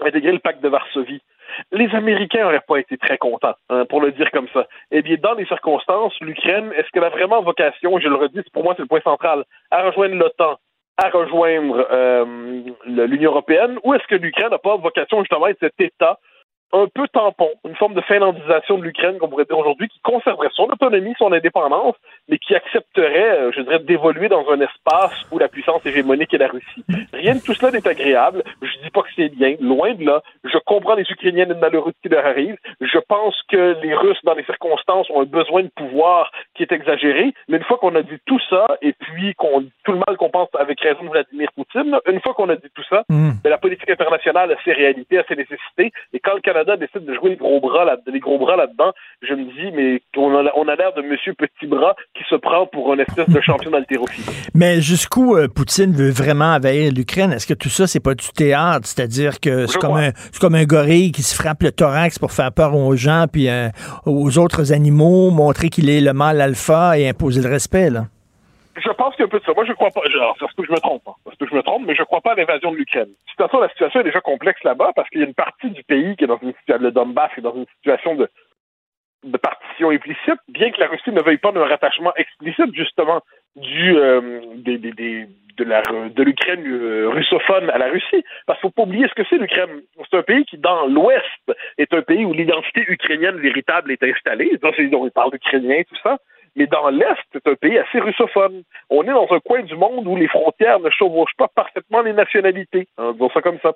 intégrer 0.00 0.32
le 0.32 0.38
pacte 0.38 0.62
de 0.62 0.68
Varsovie, 0.68 1.22
les 1.72 1.88
Américains 1.94 2.42
n'auraient 2.42 2.60
pas 2.66 2.78
été 2.78 2.96
très 2.98 3.18
contents, 3.18 3.54
hein, 3.70 3.84
pour 3.86 4.00
le 4.00 4.12
dire 4.12 4.30
comme 4.30 4.48
ça. 4.52 4.66
Eh 4.90 5.02
bien, 5.02 5.16
dans 5.20 5.34
les 5.34 5.46
circonstances, 5.46 6.14
l'Ukraine, 6.20 6.72
est-ce 6.76 6.88
qu'elle 6.90 7.04
a 7.04 7.08
vraiment 7.08 7.42
vocation, 7.42 7.98
je 7.98 8.08
le 8.08 8.16
redis, 8.16 8.42
pour 8.52 8.64
moi 8.64 8.74
c'est 8.76 8.82
le 8.82 8.88
point 8.88 9.00
central, 9.00 9.44
à 9.70 9.82
rejoindre 9.82 10.16
l'OTAN, 10.16 10.58
à 10.98 11.10
rejoindre 11.10 11.86
euh, 11.92 12.24
l'Union 12.86 13.30
européenne, 13.30 13.78
ou 13.84 13.94
est-ce 13.94 14.06
que 14.08 14.16
l'Ukraine 14.16 14.50
n'a 14.50 14.58
pas 14.58 14.76
vocation 14.76 15.20
justement 15.20 15.44
à 15.44 15.50
être 15.50 15.60
cet 15.60 15.80
État 15.80 16.18
un 16.72 16.86
peu 16.92 17.08
tampon, 17.08 17.50
une 17.66 17.76
forme 17.76 17.94
de 17.94 18.00
finlandisation 18.02 18.78
de 18.78 18.84
l'Ukraine, 18.84 19.18
qu'on 19.18 19.28
pourrait 19.28 19.46
dire 19.46 19.58
aujourd'hui, 19.58 19.88
qui 19.88 20.00
conserverait 20.00 20.50
son 20.54 20.64
autonomie, 20.64 21.14
son 21.18 21.32
indépendance, 21.32 21.94
mais 22.28 22.38
qui 22.38 22.54
accepterait, 22.54 23.38
euh, 23.38 23.52
je 23.52 23.62
dirais, 23.62 23.78
d'évoluer 23.80 24.28
dans 24.28 24.44
un 24.50 24.60
espace 24.60 25.14
où 25.32 25.38
la 25.38 25.48
puissance 25.48 25.84
hégémonique 25.86 26.34
est 26.34 26.38
la 26.38 26.48
Russie. 26.48 26.84
Rien 27.12 27.36
de 27.36 27.40
tout 27.40 27.54
cela 27.54 27.70
n'est 27.70 27.86
agréable. 27.88 28.42
Je 28.60 28.82
dis 28.82 28.90
pas 28.90 29.02
que 29.02 29.08
c'est 29.16 29.30
bien, 29.30 29.56
loin 29.60 29.94
de 29.94 30.04
là. 30.04 30.22
Je 30.44 30.58
comprends 30.58 30.94
les 30.94 31.10
Ukrainiens 31.10 31.44
et 31.44 31.48
le 31.48 31.54
malheureux 31.54 31.92
qui 32.02 32.08
leur 32.08 32.26
arrive. 32.26 32.56
Je 32.80 32.98
pense 32.98 33.34
que 33.48 33.76
les 33.82 33.94
Russes, 33.94 34.20
dans 34.24 34.34
les 34.34 34.44
circonstances, 34.44 35.08
ont 35.10 35.22
un 35.22 35.26
besoin 35.26 35.62
de 35.62 35.70
pouvoir 35.74 36.30
qui 36.54 36.62
est 36.62 36.72
exagéré. 36.72 37.32
Mais 37.48 37.56
une 37.56 37.64
fois 37.64 37.78
qu'on 37.78 37.94
a 37.94 38.02
dit 38.02 38.18
tout 38.26 38.40
ça, 38.50 38.66
et 38.82 38.92
puis 38.92 39.34
qu'on 39.34 39.64
tout 39.84 39.92
le 39.92 40.02
mal 40.06 40.16
qu'on 40.18 40.30
pense 40.30 40.48
avec 40.58 40.80
raison 40.80 41.04
de 41.04 41.10
Vladimir 41.10 41.48
Poutine, 41.54 41.98
une 42.06 42.20
fois 42.20 42.34
qu'on 42.34 42.48
a 42.50 42.56
dit 42.56 42.70
tout 42.74 42.84
ça, 42.90 43.04
mm. 43.08 43.30
ben, 43.42 43.50
la 43.50 43.58
politique 43.58 43.90
internationale 43.90 44.52
a 44.52 44.56
ses 44.64 44.72
réalités, 44.72 45.18
a 45.18 45.24
ses 45.24 45.36
nécessités. 45.36 45.92
Et 46.12 46.20
quand 46.20 46.34
le 46.34 46.40
Canada 46.40 46.57
décide 46.64 47.04
de 47.04 47.14
jouer 47.14 47.30
les 47.30 47.36
gros 47.36 47.60
bras 47.60 47.84
là, 47.84 47.96
les 48.06 48.20
gros 48.20 48.38
bras 48.38 48.56
là-dedans, 48.56 48.92
je 49.22 49.34
me 49.34 49.44
dis, 49.44 49.74
mais 49.74 50.00
on 50.16 50.34
a, 50.34 50.50
on 50.56 50.68
a 50.68 50.76
l'air 50.76 50.92
de 50.94 51.02
Monsieur 51.02 51.34
Petit 51.34 51.66
Bras 51.66 51.94
qui 52.16 52.24
se 52.28 52.36
prend 52.36 52.66
pour 52.66 52.92
un 52.92 52.98
espèce 52.98 53.28
de 53.28 53.40
champion 53.40 53.70
d'haltérophilie. 53.70 54.26
Mais 54.54 54.80
jusqu'où 54.80 55.36
euh, 55.36 55.48
Poutine 55.48 55.92
veut 55.92 56.10
vraiment 56.10 56.54
envahir 56.54 56.92
l'Ukraine? 56.92 57.32
Est-ce 57.32 57.46
que 57.46 57.54
tout 57.54 57.68
ça, 57.68 57.86
c'est 57.86 58.00
pas 58.00 58.14
du 58.14 58.28
théâtre? 58.28 58.86
C'est-à-dire 58.86 59.40
que 59.40 59.66
c'est 59.66 59.78
comme, 59.78 59.96
un, 59.96 60.10
comme 60.40 60.54
un 60.54 60.64
gorille 60.64 61.12
qui 61.12 61.22
se 61.22 61.34
frappe 61.34 61.62
le 61.62 61.72
thorax 61.72 62.18
pour 62.18 62.32
faire 62.32 62.52
peur 62.52 62.74
aux 62.74 62.96
gens 62.96 63.26
puis 63.30 63.48
euh, 63.48 63.68
aux 64.06 64.38
autres 64.38 64.72
animaux, 64.72 65.30
montrer 65.30 65.68
qu'il 65.68 65.90
est 65.90 66.00
le 66.00 66.12
mâle 66.12 66.40
alpha 66.40 66.98
et 66.98 67.08
imposer 67.08 67.42
le 67.42 67.48
respect, 67.48 67.90
là? 67.90 68.06
Je 68.78 68.90
pense 68.90 69.14
qu'il 69.14 69.22
y 69.22 69.24
a 69.24 69.26
un 69.26 69.28
peu 69.28 69.40
de 69.40 69.44
ça. 69.44 69.52
Moi, 69.54 69.64
je 69.64 69.72
crois 69.72 69.90
pas. 69.90 70.00
C'est 70.04 70.56
que 70.56 70.66
je 70.66 70.72
me 70.72 70.80
trompe. 70.80 71.02
Hein. 71.06 71.14
Que 71.38 71.46
je 71.46 71.54
me 71.54 71.62
trompe, 71.62 71.84
mais 71.86 71.94
je 71.94 72.02
crois 72.02 72.20
pas 72.20 72.32
à 72.32 72.34
l'invasion 72.34 72.72
de 72.72 72.76
l'Ukraine. 72.76 73.06
De 73.06 73.14
toute 73.36 73.46
façon, 73.46 73.60
la 73.60 73.68
situation 73.70 74.00
est 74.00 74.04
déjà 74.04 74.20
complexe 74.20 74.62
là-bas 74.64 74.92
parce 74.94 75.08
qu'il 75.10 75.20
y 75.20 75.24
a 75.24 75.26
une 75.26 75.34
partie 75.34 75.70
du 75.70 75.82
pays 75.84 76.16
qui 76.16 76.24
est 76.24 76.26
dans 76.26 76.38
une 76.38 76.52
situation, 76.54 76.84
le 76.84 76.90
Donbass 76.90 77.30
est 77.36 77.42
dans 77.42 77.54
une 77.54 77.66
situation 77.76 78.14
de, 78.14 78.28
de 79.24 79.36
partition 79.36 79.90
implicite, 79.90 80.40
bien 80.48 80.70
que 80.70 80.80
la 80.80 80.88
Russie 80.88 81.10
ne 81.10 81.22
veuille 81.22 81.38
pas 81.38 81.52
d'un 81.52 81.64
rattachement 81.64 82.12
explicite, 82.16 82.74
justement, 82.74 83.22
du, 83.56 83.96
euh, 83.96 84.40
des, 84.56 84.78
des, 84.78 85.26
de 85.56 85.64
la 85.64 85.82
de 85.82 86.22
l'Ukraine 86.22 86.64
euh, 86.66 87.08
russophone 87.08 87.70
à 87.70 87.78
la 87.78 87.88
Russie. 87.88 88.24
Parce 88.46 88.60
qu'il 88.60 88.68
faut 88.68 88.74
pas 88.74 88.82
oublier 88.82 89.08
ce 89.08 89.14
que 89.14 89.26
c'est 89.28 89.38
l'Ukraine. 89.38 89.82
C'est 90.10 90.16
un 90.16 90.22
pays 90.22 90.44
qui, 90.44 90.58
dans 90.58 90.86
l'Ouest, 90.86 91.24
est 91.78 91.92
un 91.92 92.02
pays 92.02 92.24
où 92.24 92.32
l'identité 92.32 92.84
ukrainienne 92.86 93.38
véritable 93.38 93.92
est 93.92 94.02
installée. 94.02 94.50
Ils 94.52 95.10
parlent 95.10 95.34
ukrainien, 95.34 95.82
tout 95.88 96.00
ça. 96.02 96.18
Mais 96.58 96.66
dans 96.66 96.88
l'Est, 96.88 97.22
c'est 97.32 97.46
un 97.46 97.54
pays 97.54 97.78
assez 97.78 98.00
russophone. 98.00 98.64
On 98.90 99.04
est 99.04 99.12
dans 99.12 99.28
un 99.30 99.38
coin 99.38 99.62
du 99.62 99.76
monde 99.76 100.08
où 100.08 100.16
les 100.16 100.26
frontières 100.26 100.80
ne 100.80 100.90
chevauchent 100.90 101.36
pas 101.38 101.46
parfaitement 101.46 102.02
les 102.02 102.12
nationalités. 102.12 102.88
Hein, 102.98 103.12
disons 103.12 103.30
ça 103.30 103.40
comme 103.40 103.60
ça. 103.62 103.74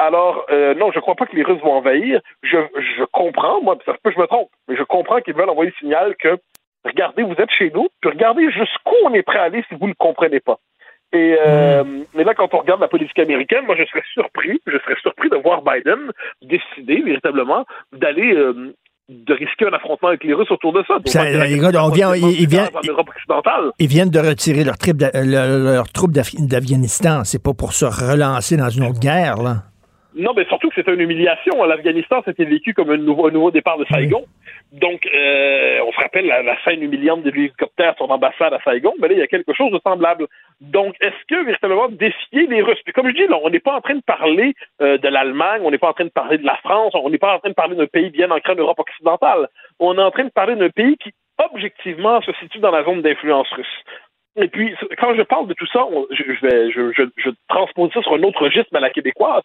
Alors, 0.00 0.44
euh, 0.50 0.74
non, 0.74 0.90
je 0.90 0.98
ne 0.98 1.00
crois 1.00 1.14
pas 1.14 1.26
que 1.26 1.36
les 1.36 1.44
Russes 1.44 1.62
vont 1.62 1.74
envahir. 1.74 2.20
Je, 2.42 2.58
je 2.98 3.04
comprends, 3.04 3.62
moi, 3.62 3.78
ça 3.86 3.92
se 3.92 3.98
peut 4.02 4.10
que 4.10 4.16
je 4.16 4.20
me 4.20 4.26
trompe, 4.26 4.48
mais 4.66 4.76
je 4.76 4.82
comprends 4.82 5.20
qu'ils 5.20 5.34
veulent 5.34 5.48
envoyer 5.48 5.70
le 5.70 5.76
signal 5.78 6.16
que, 6.16 6.36
regardez, 6.84 7.22
vous 7.22 7.36
êtes 7.38 7.52
chez 7.52 7.70
nous, 7.72 7.86
puis 8.00 8.10
regardez 8.10 8.50
jusqu'où 8.50 8.96
on 9.04 9.14
est 9.14 9.22
prêt 9.22 9.38
à 9.38 9.44
aller 9.44 9.64
si 9.68 9.76
vous 9.76 9.86
ne 9.86 9.90
le 9.90 9.96
comprenez 9.96 10.40
pas. 10.40 10.58
Et 11.12 11.36
euh, 11.46 11.84
mais 12.14 12.24
là, 12.24 12.34
quand 12.34 12.52
on 12.52 12.58
regarde 12.58 12.80
la 12.80 12.88
politique 12.88 13.20
américaine, 13.20 13.64
moi, 13.66 13.76
je 13.76 13.84
serais 13.84 14.02
surpris, 14.12 14.60
je 14.66 14.76
serais 14.78 14.96
surpris 15.00 15.30
de 15.30 15.36
voir 15.36 15.62
Biden 15.62 16.10
décider 16.42 17.02
véritablement 17.02 17.64
d'aller 17.92 18.34
euh, 18.34 18.74
de 19.08 19.34
risquer 19.34 19.66
un 19.66 19.72
affrontement 19.74 20.08
avec 20.08 20.24
les 20.24 20.32
Russes 20.32 20.50
autour 20.50 20.72
de 20.72 20.82
ça. 20.88 20.98
ça 21.04 21.24
les 21.24 21.58
gars, 21.58 21.70
on 21.84 21.90
vient, 21.90 22.14
ils, 22.14 22.48
viennent, 22.48 22.70
ils, 23.78 23.86
viennent 23.86 24.10
de 24.10 24.18
retirer 24.18 24.64
leur, 24.64 24.78
trip 24.78 25.02
leur, 25.12 25.58
leur 25.58 25.92
troupe 25.92 26.12
d'Afghanistan. 26.12 27.22
C'est 27.24 27.42
pas 27.42 27.52
pour 27.52 27.74
se 27.74 27.84
relancer 27.84 28.56
dans 28.56 28.70
une 28.70 28.84
autre 28.84 29.00
guerre, 29.00 29.42
là. 29.42 29.64
Non, 30.16 30.32
mais 30.36 30.44
surtout 30.44 30.68
que 30.68 30.76
c'était 30.76 30.94
une 30.94 31.00
humiliation. 31.00 31.62
L'Afghanistan, 31.64 32.22
c'était 32.24 32.44
vécu 32.44 32.72
comme 32.72 32.90
un 32.90 32.96
nouveau, 32.96 33.26
un 33.26 33.32
nouveau 33.32 33.50
départ 33.50 33.78
de 33.78 33.84
Saigon. 33.86 34.24
Donc, 34.72 35.06
euh, 35.06 35.80
on 35.86 35.92
se 35.92 35.98
rappelle 35.98 36.26
la, 36.26 36.42
la 36.42 36.56
scène 36.62 36.82
humiliante 36.82 37.22
de 37.22 37.30
l'hélicoptère 37.30 37.96
sur 37.96 38.06
l'ambassade 38.06 38.52
à 38.52 38.60
Saigon, 38.62 38.92
mais 39.00 39.08
là, 39.08 39.14
il 39.14 39.18
y 39.20 39.22
a 39.22 39.26
quelque 39.26 39.52
chose 39.52 39.72
de 39.72 39.80
semblable. 39.84 40.26
Donc, 40.60 40.94
est-ce 41.00 41.24
que, 41.28 41.44
véritablement, 41.44 41.88
défier 41.88 42.46
les 42.46 42.62
Russes, 42.62 42.80
puis 42.84 42.92
comme 42.92 43.08
je 43.08 43.14
dis, 43.14 43.26
là, 43.26 43.38
on 43.42 43.50
n'est 43.50 43.60
pas 43.60 43.74
en 43.74 43.80
train 43.80 43.96
de 43.96 44.02
parler 44.02 44.54
euh, 44.80 44.98
de 44.98 45.08
l'Allemagne, 45.08 45.62
on 45.64 45.70
n'est 45.70 45.78
pas 45.78 45.88
en 45.88 45.94
train 45.94 46.04
de 46.04 46.10
parler 46.10 46.38
de 46.38 46.46
la 46.46 46.56
France, 46.56 46.92
on 46.94 47.10
n'est 47.10 47.18
pas 47.18 47.34
en 47.34 47.38
train 47.40 47.50
de 47.50 47.54
parler 47.54 47.74
d'un 47.74 47.86
pays 47.86 48.10
bien 48.10 48.30
ancré 48.30 48.52
en 48.52 48.56
Europe 48.56 48.78
occidentale. 48.78 49.48
On 49.80 49.98
est 49.98 50.02
en 50.02 50.10
train 50.12 50.24
de 50.24 50.30
parler 50.30 50.54
d'un 50.54 50.70
pays 50.70 50.96
qui, 50.98 51.10
objectivement, 51.38 52.20
se 52.22 52.32
situe 52.34 52.60
dans 52.60 52.70
la 52.70 52.84
zone 52.84 53.02
d'influence 53.02 53.50
russe. 53.50 53.84
Et 54.36 54.48
puis, 54.48 54.74
quand 54.98 55.14
je 55.14 55.22
parle 55.22 55.46
de 55.46 55.54
tout 55.54 55.66
ça, 55.66 55.86
je, 56.10 56.46
vais, 56.46 56.70
je, 56.72 56.92
je, 56.92 57.02
je 57.16 57.30
transpose 57.48 57.92
ça 57.92 58.02
sur 58.02 58.14
un 58.14 58.22
autre 58.24 58.42
registre 58.42 58.74
à 58.74 58.80
la 58.80 58.90
québécoise. 58.90 59.42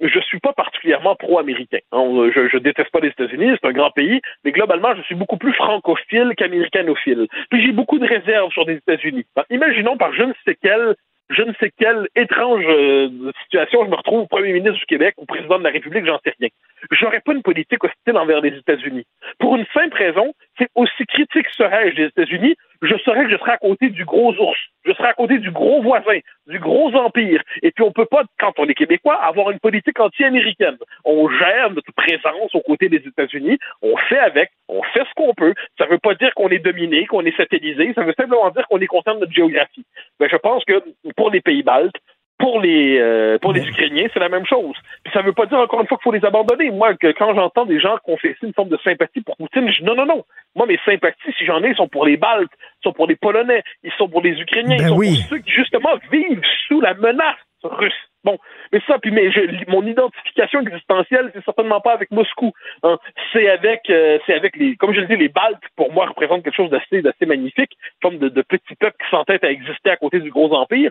Je 0.00 0.20
suis 0.20 0.38
pas 0.40 0.52
particulièrement 0.52 1.14
pro-américain. 1.14 1.78
hein. 1.92 2.30
Je, 2.34 2.48
je 2.48 2.58
déteste 2.58 2.90
pas 2.90 3.00
les 3.00 3.08
États-Unis, 3.08 3.56
c'est 3.60 3.68
un 3.68 3.72
grand 3.72 3.90
pays, 3.90 4.20
mais 4.44 4.52
globalement, 4.52 4.94
je 4.94 5.02
suis 5.02 5.14
beaucoup 5.14 5.36
plus 5.36 5.52
francophile 5.52 6.32
qu'américanophile. 6.36 7.26
Puis 7.50 7.62
j'ai 7.62 7.72
beaucoup 7.72 7.98
de 7.98 8.06
réserves 8.06 8.52
sur 8.52 8.64
les 8.64 8.76
États-Unis. 8.76 9.24
Imaginons 9.50 9.96
par 9.98 10.12
je 10.14 10.22
ne 10.22 10.32
sais 10.46 10.56
quel 10.60 10.94
je 11.30 11.42
ne 11.42 11.52
sais 11.60 11.70
quelle 11.78 12.08
étrange 12.16 12.64
euh, 12.66 13.08
situation, 13.44 13.84
je 13.84 13.90
me 13.90 13.94
retrouve 13.94 14.26
premier 14.26 14.52
ministre 14.52 14.78
du 14.80 14.86
Québec 14.86 15.14
ou 15.16 15.26
président 15.26 15.58
de 15.58 15.64
la 15.64 15.70
République, 15.70 16.04
j'en 16.04 16.18
sais 16.24 16.34
rien. 16.40 16.48
J'aurais 16.90 17.20
pas 17.20 17.32
une 17.32 17.42
politique 17.42 17.84
hostile 17.84 18.16
envers 18.16 18.40
les 18.40 18.56
États-Unis. 18.56 19.04
Pour 19.38 19.56
une 19.56 19.64
simple 19.72 19.96
raison, 19.96 20.34
c'est 20.58 20.68
aussi 20.74 21.06
critique 21.06 21.46
serais-je 21.56 21.94
des 21.94 22.06
États-Unis, 22.06 22.56
je 22.82 22.96
saurais 23.04 23.24
que 23.24 23.30
je 23.30 23.36
serais 23.36 23.52
à 23.52 23.58
côté 23.58 23.90
du 23.90 24.04
gros 24.04 24.32
ours, 24.34 24.58
je 24.84 24.92
serais 24.92 25.08
à 25.08 25.14
côté 25.14 25.38
du 25.38 25.50
gros 25.50 25.82
voisin, 25.82 26.18
du 26.46 26.58
gros 26.58 26.94
empire. 26.94 27.42
Et 27.62 27.70
puis 27.70 27.84
on 27.84 27.92
peut 27.92 28.06
pas, 28.06 28.22
quand 28.38 28.52
on 28.58 28.66
est 28.66 28.74
québécois, 28.74 29.16
avoir 29.16 29.50
une 29.50 29.58
politique 29.58 30.00
anti-américaine. 30.00 30.78
On 31.04 31.28
gère 31.28 31.70
notre 31.70 31.92
présence 31.92 32.54
aux 32.54 32.60
côtés 32.60 32.88
des 32.88 33.06
États-Unis, 33.06 33.58
on 33.82 33.96
fait 33.96 34.18
avec, 34.18 34.50
on 34.68 34.82
fait 34.82 35.04
ce 35.04 35.14
qu'on 35.14 35.34
peut. 35.34 35.54
Ça 35.78 35.86
veut 35.86 35.98
pas 35.98 36.14
dire 36.14 36.32
qu'on 36.34 36.48
est 36.48 36.58
dominé, 36.58 37.06
qu'on 37.06 37.24
est 37.24 37.36
satellisé, 37.36 37.92
ça 37.94 38.02
veut 38.02 38.14
simplement 38.16 38.50
dire 38.50 38.66
qu'on 38.68 38.80
est 38.80 38.86
conscient 38.86 39.14
de 39.14 39.20
notre 39.20 39.32
géographie. 39.32 39.84
Ben, 40.18 40.28
je 40.30 40.36
pense 40.36 40.64
que 40.64 40.82
pour 41.16 41.30
les 41.30 41.40
pays 41.40 41.62
baltes, 41.62 41.96
pour 42.40 42.60
les 42.60 42.98
euh, 42.98 43.38
pour 43.38 43.52
les 43.52 43.62
Ukrainiens, 43.62 44.08
c'est 44.12 44.18
la 44.18 44.28
même 44.28 44.46
chose. 44.46 44.74
Puis 45.04 45.12
ça 45.12 45.22
veut 45.22 45.32
pas 45.32 45.46
dire 45.46 45.58
encore 45.58 45.80
une 45.80 45.86
fois 45.86 45.98
qu'il 45.98 46.04
faut 46.04 46.12
les 46.12 46.24
abandonner. 46.24 46.70
Moi, 46.70 46.94
que 46.94 47.12
quand 47.12 47.34
j'entends 47.34 47.66
des 47.66 47.78
gens 47.78 47.96
confesser 48.02 48.38
une 48.42 48.54
forme 48.54 48.70
de 48.70 48.78
sympathie 48.82 49.20
pour 49.20 49.36
Poutine, 49.36 49.70
je 49.70 49.78
dis 49.78 49.84
non, 49.84 49.94
non, 49.94 50.06
non. 50.06 50.24
Moi, 50.56 50.66
mes 50.66 50.78
sympathies, 50.84 51.34
si 51.38 51.44
j'en 51.44 51.62
ai, 51.62 51.74
sont 51.74 51.88
pour 51.88 52.04
les 52.04 52.16
Baltes, 52.16 52.50
sont 52.82 52.92
pour 52.92 53.06
les 53.06 53.16
Polonais, 53.16 53.62
ils 53.84 53.92
sont 53.92 54.08
pour 54.08 54.22
les 54.22 54.32
Ukrainiens, 54.40 54.76
Ben 54.78 54.86
ils 54.86 54.88
sont 54.88 54.96
oui. 54.96 55.18
pour 55.20 55.28
ceux 55.28 55.38
qui 55.38 55.52
justement 55.52 55.96
vivent 56.10 56.42
sous 56.66 56.80
la 56.80 56.94
menace 56.94 57.36
russe. 57.62 57.92
Bon, 58.22 58.38
mais 58.72 58.80
ça, 58.86 58.98
puis 58.98 59.10
mais 59.10 59.30
mon 59.68 59.86
identification 59.86 60.60
existentielle, 60.60 61.30
c'est 61.34 61.44
certainement 61.44 61.80
pas 61.80 61.94
avec 61.94 62.10
Moscou. 62.10 62.52
hein. 62.82 62.98
C'est 63.32 63.48
avec, 63.48 63.88
euh, 63.88 64.18
c'est 64.26 64.34
avec 64.34 64.56
les, 64.56 64.76
comme 64.76 64.92
je 64.92 65.00
le 65.00 65.06
dis, 65.06 65.16
les 65.16 65.28
Baltes. 65.28 65.62
Pour 65.76 65.92
moi, 65.92 66.06
représentent 66.06 66.44
quelque 66.44 66.56
chose 66.56 66.70
d'assez, 66.70 67.00
d'assez 67.00 67.26
magnifique, 67.26 67.72
forme 68.02 68.18
de, 68.18 68.42
petits 68.42 68.74
peuples 68.78 68.96
qui 69.02 69.10
s'entêtent 69.10 69.44
à 69.44 69.50
exister 69.50 69.90
à 69.90 69.96
côté 69.96 70.20
du 70.20 70.30
gros 70.30 70.52
empire. 70.54 70.90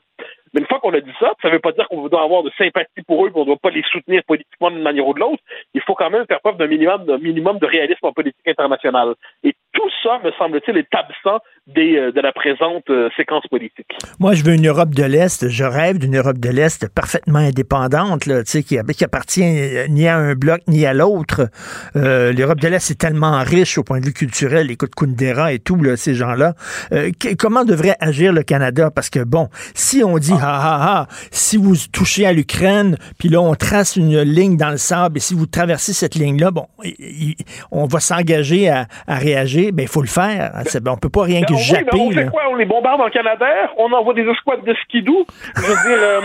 Mais 0.54 0.62
une 0.62 0.68
fois 0.68 0.80
qu'on 0.80 0.94
a 0.94 1.02
dit 1.02 1.12
ça, 1.20 1.34
ça 1.42 1.50
veut 1.50 1.60
pas 1.60 1.72
dire 1.72 1.88
qu'on 1.88 2.08
doit 2.08 2.24
avoir 2.24 2.42
de 2.42 2.52
sympathie 2.58 3.04
pour 3.06 3.26
eux, 3.26 3.30
qu'on 3.30 3.46
doit 3.46 3.58
pas 3.58 3.70
les 3.70 3.84
soutenir 3.92 4.24
politiquement 4.26 4.72
d'une 4.72 4.82
manière 4.82 5.08
ou 5.08 5.14
de 5.14 5.20
l'autre. 5.20 5.44
Il 5.76 5.82
faut 5.82 5.94
quand 5.94 6.10
même 6.10 6.26
faire 6.26 6.40
preuve 6.40 6.58
d'un 6.58 6.68
minimum, 6.68 7.06
d'un 7.06 7.20
minimum 7.20 7.60
de 7.60 7.68
réalisme 7.68 8.06
en 8.06 8.14
politique 8.14 8.48
internationale. 8.48 9.14
Et 9.44 9.54
tout 9.74 9.90
ça, 10.02 10.20
me 10.24 10.32
semble-t-il, 10.32 10.78
est 10.78 10.96
absent 10.96 11.40
des, 11.68 11.98
euh, 11.98 12.12
de 12.12 12.22
la 12.22 12.32
présente 12.32 12.90
euh, 12.90 13.10
séquence 13.16 13.46
politique. 13.48 13.92
Moi, 14.20 14.34
je 14.34 14.44
veux 14.44 14.54
une 14.54 14.68
Europe 14.68 14.90
de 14.90 15.04
l'Est. 15.04 15.48
Je 15.50 15.64
rêve 15.64 16.00
d'une 16.00 16.18
Europe 16.18 16.40
de 16.40 16.50
l'Est 16.50 16.88
parfaitement 17.20 17.40
indépendante, 17.40 18.26
là, 18.26 18.44
qui, 18.44 18.64
qui 18.64 19.04
appartient 19.04 19.44
euh, 19.44 19.88
ni 19.90 20.08
à 20.08 20.18
un 20.18 20.34
bloc 20.36 20.62
ni 20.68 20.86
à 20.86 20.94
l'autre. 20.94 21.50
Euh, 21.96 22.32
L'Europe 22.34 22.60
de 22.60 22.68
l'Est 22.68 22.92
est 22.92 22.96
tellement 23.00 23.40
riche 23.44 23.78
au 23.78 23.84
point 23.84 24.00
de 24.00 24.06
vue 24.06 24.14
culturel. 24.14 24.72
Écoute, 24.72 24.94
Kundera 24.96 25.54
et 25.54 25.60
tout, 25.60 25.76
là, 25.82 25.98
ces 25.98 26.14
gens-là. 26.16 26.54
Euh, 26.92 27.12
comment 27.38 27.66
devrait 27.66 27.96
agir 28.00 28.32
le 28.34 28.44
Canada? 28.44 28.92
Parce 28.92 29.10
que, 29.10 29.20
bon, 29.24 29.50
si 29.74 30.04
on 30.04 30.18
dit, 30.18 30.34
ah, 30.42 30.60
ah, 30.64 30.80
ah, 30.82 31.08
si 31.32 31.58
vous 31.58 31.76
touchez 31.92 32.26
à 32.26 32.34
l'Ukraine, 32.34 32.98
puis 33.18 33.30
là, 33.30 33.42
on 33.42 33.56
trace 33.56 33.96
une 33.96 34.22
ligne 34.22 34.58
dans 34.58 34.70
le 34.72 34.78
sable, 34.78 35.18
et 35.18 35.22
si 35.22 35.34
vous 35.34 35.46
traversez 35.46 35.94
cette 35.94 36.16
ligne-là, 36.16 36.52
bon, 36.52 36.68
il- 36.84 36.96
il- 37.00 37.36
on 37.72 37.86
va 37.86 38.00
s'engager 38.00 38.70
à, 38.70 38.88
à 39.08 39.16
réagir, 39.16 39.72
ben 39.74 39.84
il 39.84 39.90
faut 39.90 40.02
le 40.02 40.08
faire. 40.08 40.54
C'est- 40.66 40.80
ben, 40.82 40.92
on 40.92 40.98
peut 40.98 41.10
pas 41.10 41.24
rien 41.24 41.42
que 41.42 41.48
Ben, 41.54 41.56
oui, 41.56 41.64
japper. 41.64 41.86
ben, 41.92 42.00
on 42.00 42.12
fait 42.12 42.26
quoi? 42.30 42.42
On 42.52 42.56
les 42.56 42.66
bombarde 42.66 43.02
en 43.02 43.10
Canadair? 43.10 43.70
On 43.78 43.92
envoie 43.92 44.14
des 44.14 44.24
escouades 44.26 44.64
de 44.66 44.74
skidoo? 44.84 45.26
Je 45.56 45.62
veux 45.62 45.68
dire, 45.68 46.00
euh, 46.00 46.22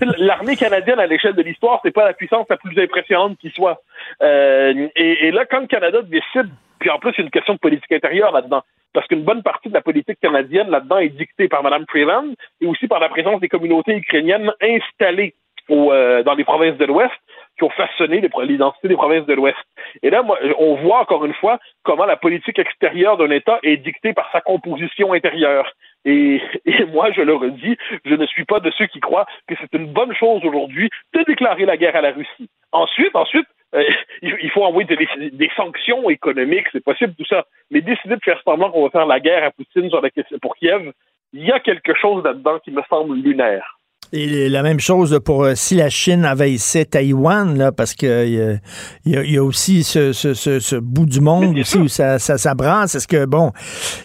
l'armée 0.18 0.56
canadienne, 0.56 0.98
à 0.98 1.06
l'échelle 1.06 1.34
de 1.34 1.42
l'histoire, 1.42 1.80
c'est 1.84 1.90
pas 1.90 2.04
la 2.04 2.12
puissance 2.12 2.46
la 2.48 2.56
plus 2.56 2.78
impressionnante 2.80 3.38
qui 3.38 3.50
soit. 3.50 3.80
Euh, 4.22 4.88
et, 4.96 5.30
là, 5.30 5.44
quand 5.44 5.60
le 5.60 5.66
Canada 5.66 6.02
décide, 6.02 6.50
puis 6.78 6.90
en 6.90 6.98
plus, 6.98 7.12
il 7.12 7.18
y 7.18 7.20
a 7.22 7.24
une 7.24 7.30
question 7.30 7.54
de 7.54 7.58
politique 7.58 7.92
intérieure 7.92 8.32
là-dedans, 8.32 8.62
parce 8.92 9.06
qu'une 9.06 9.24
bonne 9.24 9.42
partie 9.42 9.68
de 9.68 9.74
la 9.74 9.80
politique 9.80 10.20
canadienne 10.20 10.70
là-dedans 10.70 10.98
est 10.98 11.10
dictée 11.10 11.48
par 11.48 11.62
Mme 11.62 11.84
Freeland 11.88 12.28
et 12.60 12.66
aussi 12.66 12.88
par 12.88 13.00
la 13.00 13.08
présence 13.08 13.40
des 13.40 13.48
communautés 13.48 13.96
ukrainiennes 13.96 14.52
installées 14.62 15.34
euh, 15.68 16.22
dans 16.22 16.34
les 16.34 16.44
provinces 16.44 16.78
de 16.78 16.84
l'Ouest 16.84 17.12
qui 17.58 17.64
ont 17.64 17.70
façonné 17.70 18.22
l'identité 18.44 18.88
des 18.88 18.94
provinces 18.94 19.26
de 19.26 19.34
l'Ouest. 19.34 19.56
Et 20.02 20.10
là, 20.10 20.22
on 20.58 20.76
voit 20.76 21.00
encore 21.00 21.24
une 21.24 21.34
fois 21.34 21.58
comment 21.82 22.04
la 22.04 22.16
politique 22.16 22.58
extérieure 22.58 23.16
d'un 23.16 23.30
État 23.30 23.58
est 23.62 23.78
dictée 23.78 24.12
par 24.12 24.30
sa 24.30 24.40
composition 24.40 25.12
intérieure. 25.12 25.72
Et, 26.06 26.40
et 26.64 26.84
moi, 26.86 27.10
je 27.12 27.20
le 27.20 27.34
redis, 27.34 27.76
je 28.06 28.14
ne 28.14 28.26
suis 28.26 28.44
pas 28.44 28.60
de 28.60 28.70
ceux 28.70 28.86
qui 28.86 29.00
croient 29.00 29.26
que 29.46 29.54
c'est 29.60 29.76
une 29.76 29.92
bonne 29.92 30.14
chose 30.14 30.42
aujourd'hui 30.44 30.88
de 31.12 31.22
déclarer 31.24 31.66
la 31.66 31.76
guerre 31.76 31.96
à 31.96 32.00
la 32.00 32.12
Russie. 32.12 32.48
Ensuite, 32.72 33.14
ensuite, 33.14 33.46
euh, 33.74 33.84
il 34.22 34.50
faut 34.50 34.64
envoyer 34.64 34.86
des, 34.86 35.30
des 35.30 35.50
sanctions 35.56 36.08
économiques, 36.08 36.68
c'est 36.72 36.84
possible 36.84 37.14
tout 37.18 37.26
ça. 37.26 37.44
Mais 37.70 37.80
décider 37.80 38.16
de 38.16 38.22
faire 38.22 38.40
semblant 38.44 38.70
qu'on 38.70 38.84
va 38.84 38.90
faire 38.90 39.06
la 39.06 39.20
guerre 39.20 39.44
à 39.44 39.50
Poutine 39.50 39.90
sur 39.90 40.00
la 40.00 40.10
question 40.10 40.38
pour 40.38 40.56
Kiev, 40.56 40.92
il 41.32 41.44
y 41.44 41.52
a 41.52 41.60
quelque 41.60 41.94
chose 41.94 42.24
là-dedans 42.24 42.60
qui 42.60 42.70
me 42.70 42.82
semble 42.88 43.16
lunaire. 43.16 43.75
Et 44.12 44.48
la 44.48 44.62
même 44.62 44.78
chose 44.78 45.18
pour 45.24 45.44
euh, 45.44 45.54
si 45.54 45.74
la 45.74 45.88
Chine 45.90 46.24
envahissait 46.24 46.84
Taïwan, 46.84 47.58
là, 47.58 47.72
parce 47.72 47.94
que 47.94 48.24
il 48.26 48.60
y 49.04 49.16
a- 49.16 49.24
y, 49.24 49.38
aussi 49.38 49.82
ce, 49.82 50.12
ce- 50.12 50.34
ce- 50.34 50.60
ce 50.60 50.76
bout 50.76 51.06
du 51.06 51.20
monde 51.20 51.58
aussi 51.58 51.78
où 51.78 51.88
ça, 51.88 52.18
ça, 52.18 52.38
ça 52.38 52.54
brasse. 52.54 52.94
Est-ce 52.94 53.08
que, 53.08 53.24
bon, 53.26 53.50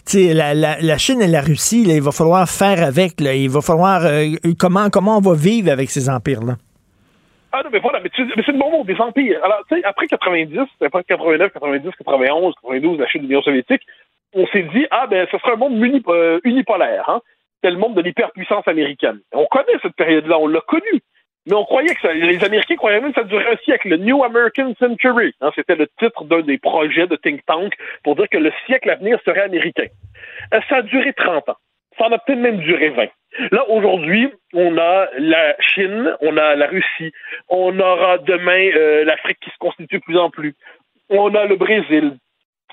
tu 0.04 0.26
sais, 0.26 0.34
la, 0.34 0.54
la, 0.54 0.80
la 0.80 0.98
Chine 0.98 1.22
et 1.22 1.28
la 1.28 1.40
Russie, 1.40 1.84
là, 1.84 1.94
il 1.94 2.02
va 2.02 2.10
falloir 2.12 2.48
faire 2.48 2.82
avec. 2.84 3.20
Là, 3.20 3.34
il 3.34 3.48
va 3.48 3.60
falloir... 3.60 4.02
euh, 4.04 4.26
comment, 4.58 4.90
comment 4.90 5.18
on 5.18 5.20
va 5.20 5.34
vivre 5.34 5.70
avec 5.70 5.88
ces 5.90 6.08
empires-là? 6.10 6.56
Ah 7.52 7.60
non, 7.64 7.70
mais 7.72 7.80
voilà, 7.80 8.00
mais, 8.02 8.10
mais 8.18 8.42
c'est 8.44 8.52
le 8.52 8.58
bon 8.58 8.70
mot, 8.70 8.84
des 8.84 8.96
empires. 8.98 9.38
Alors, 9.44 9.58
tu 9.68 9.76
sais, 9.76 9.84
après 9.84 10.06
90, 10.06 10.58
après 10.84 11.04
89, 11.04 11.52
90, 11.52 11.90
91, 11.98 12.54
92, 12.62 12.98
la 12.98 13.04
de 13.06 13.18
l'Union 13.26 13.42
soviétique, 13.42 13.82
on 14.34 14.46
s'est 14.46 14.66
dit, 14.74 14.86
ah 14.90 15.06
ben, 15.08 15.26
ce 15.30 15.36
sera 15.38 15.52
un 15.52 15.56
monde 15.56 15.74
euh, 16.08 16.40
unipolaire, 16.44 17.04
hein. 17.08 17.20
C'est 17.62 17.70
le 17.70 17.76
monde 17.78 17.94
de 17.94 18.02
l'hyperpuissance 18.02 18.66
américaine. 18.66 19.20
On 19.32 19.46
connaît 19.46 19.78
cette 19.82 19.96
période-là, 19.96 20.38
on 20.38 20.48
l'a 20.48 20.60
connue. 20.62 21.00
Mais 21.46 21.54
on 21.54 21.64
croyait 21.64 21.92
que 21.94 22.00
ça, 22.00 22.12
les 22.12 22.44
Américains 22.44 22.76
croyaient 22.76 23.00
même 23.00 23.12
que 23.12 23.20
ça 23.20 23.26
durait 23.26 23.52
un 23.52 23.56
siècle, 23.64 23.88
le 23.88 23.96
New 23.96 24.22
American 24.22 24.74
Century. 24.78 25.34
hein. 25.40 25.50
C'était 25.56 25.74
le 25.74 25.88
titre 25.98 26.24
d'un 26.24 26.40
des 26.42 26.58
projets 26.58 27.08
de 27.08 27.16
think 27.16 27.44
tank 27.46 27.72
pour 28.04 28.14
dire 28.14 28.28
que 28.30 28.38
le 28.38 28.52
siècle 28.66 28.88
à 28.90 28.94
venir 28.94 29.18
serait 29.24 29.40
américain. 29.42 29.86
Euh, 30.54 30.60
Ça 30.68 30.76
a 30.76 30.82
duré 30.82 31.12
30 31.14 31.48
ans. 31.48 31.56
Ça 31.98 32.06
en 32.06 32.12
a 32.12 32.18
peut-être 32.18 32.38
même 32.38 32.58
duré 32.58 32.90
20. 32.90 33.08
Là, 33.50 33.68
aujourd'hui, 33.68 34.32
on 34.52 34.78
a 34.78 35.08
la 35.18 35.56
Chine, 35.60 36.14
on 36.20 36.36
a 36.36 36.54
la 36.54 36.66
Russie, 36.66 37.12
on 37.48 37.78
aura 37.80 38.18
demain 38.18 38.70
euh, 38.76 39.04
l'Afrique 39.04 39.38
qui 39.42 39.50
se 39.50 39.58
constitue 39.58 39.98
de 39.98 40.02
plus 40.02 40.18
en 40.18 40.30
plus, 40.30 40.54
on 41.10 41.34
a 41.34 41.44
le 41.46 41.56
Brésil, 41.56 42.16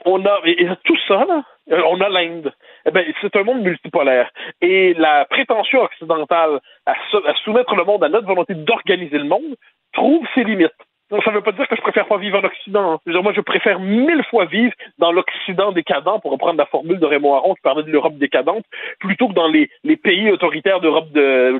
on 0.05 0.23
a 0.25 0.41
tout 0.83 0.97
ça, 1.07 1.25
là, 1.25 1.43
euh, 1.71 1.81
on 1.87 1.99
a 2.01 2.09
l'Inde. 2.09 2.53
Eh 2.85 2.91
ben, 2.91 3.05
c'est 3.21 3.35
un 3.35 3.43
monde 3.43 3.61
multipolaire. 3.61 4.29
Et 4.61 4.93
la 4.95 5.25
prétention 5.25 5.81
occidentale 5.83 6.59
à, 6.85 6.93
sou- 7.11 7.25
à 7.25 7.33
soumettre 7.43 7.75
le 7.75 7.83
monde 7.83 8.03
à 8.03 8.09
notre 8.09 8.27
volonté 8.27 8.53
d'organiser 8.55 9.17
le 9.17 9.25
monde 9.25 9.55
trouve 9.93 10.25
ses 10.35 10.43
limites. 10.43 10.71
Ça 11.09 11.31
ne 11.31 11.37
veut 11.37 11.41
pas 11.41 11.53
dire 11.53 11.67
que 11.67 11.75
je 11.75 11.81
préfère 11.81 12.05
pas 12.07 12.17
vivre 12.17 12.37
en 12.37 12.43
Occident. 12.43 12.91
hein. 12.93 12.99
Je 13.03 13.09
veux 13.09 13.15
dire, 13.15 13.23
moi, 13.23 13.33
je 13.35 13.41
préfère 13.41 13.79
mille 13.79 14.23
fois 14.29 14.45
vivre 14.45 14.73
dans 14.99 15.11
l'Occident 15.11 15.71
décadent, 15.71 16.21
pour 16.21 16.31
reprendre 16.31 16.59
la 16.59 16.67
formule 16.67 16.99
de 16.99 17.05
Raymond 17.07 17.33
Aron 17.33 17.55
qui 17.55 17.61
parlait 17.61 17.81
de 17.81 17.89
l'Europe 17.91 18.17
décadente, 18.17 18.63
plutôt 18.99 19.27
que 19.27 19.33
dans 19.33 19.47
les, 19.47 19.71
pays 19.97 20.29
autoritaires 20.29 20.81
d'Europe 20.81 21.11
de, 21.11 21.59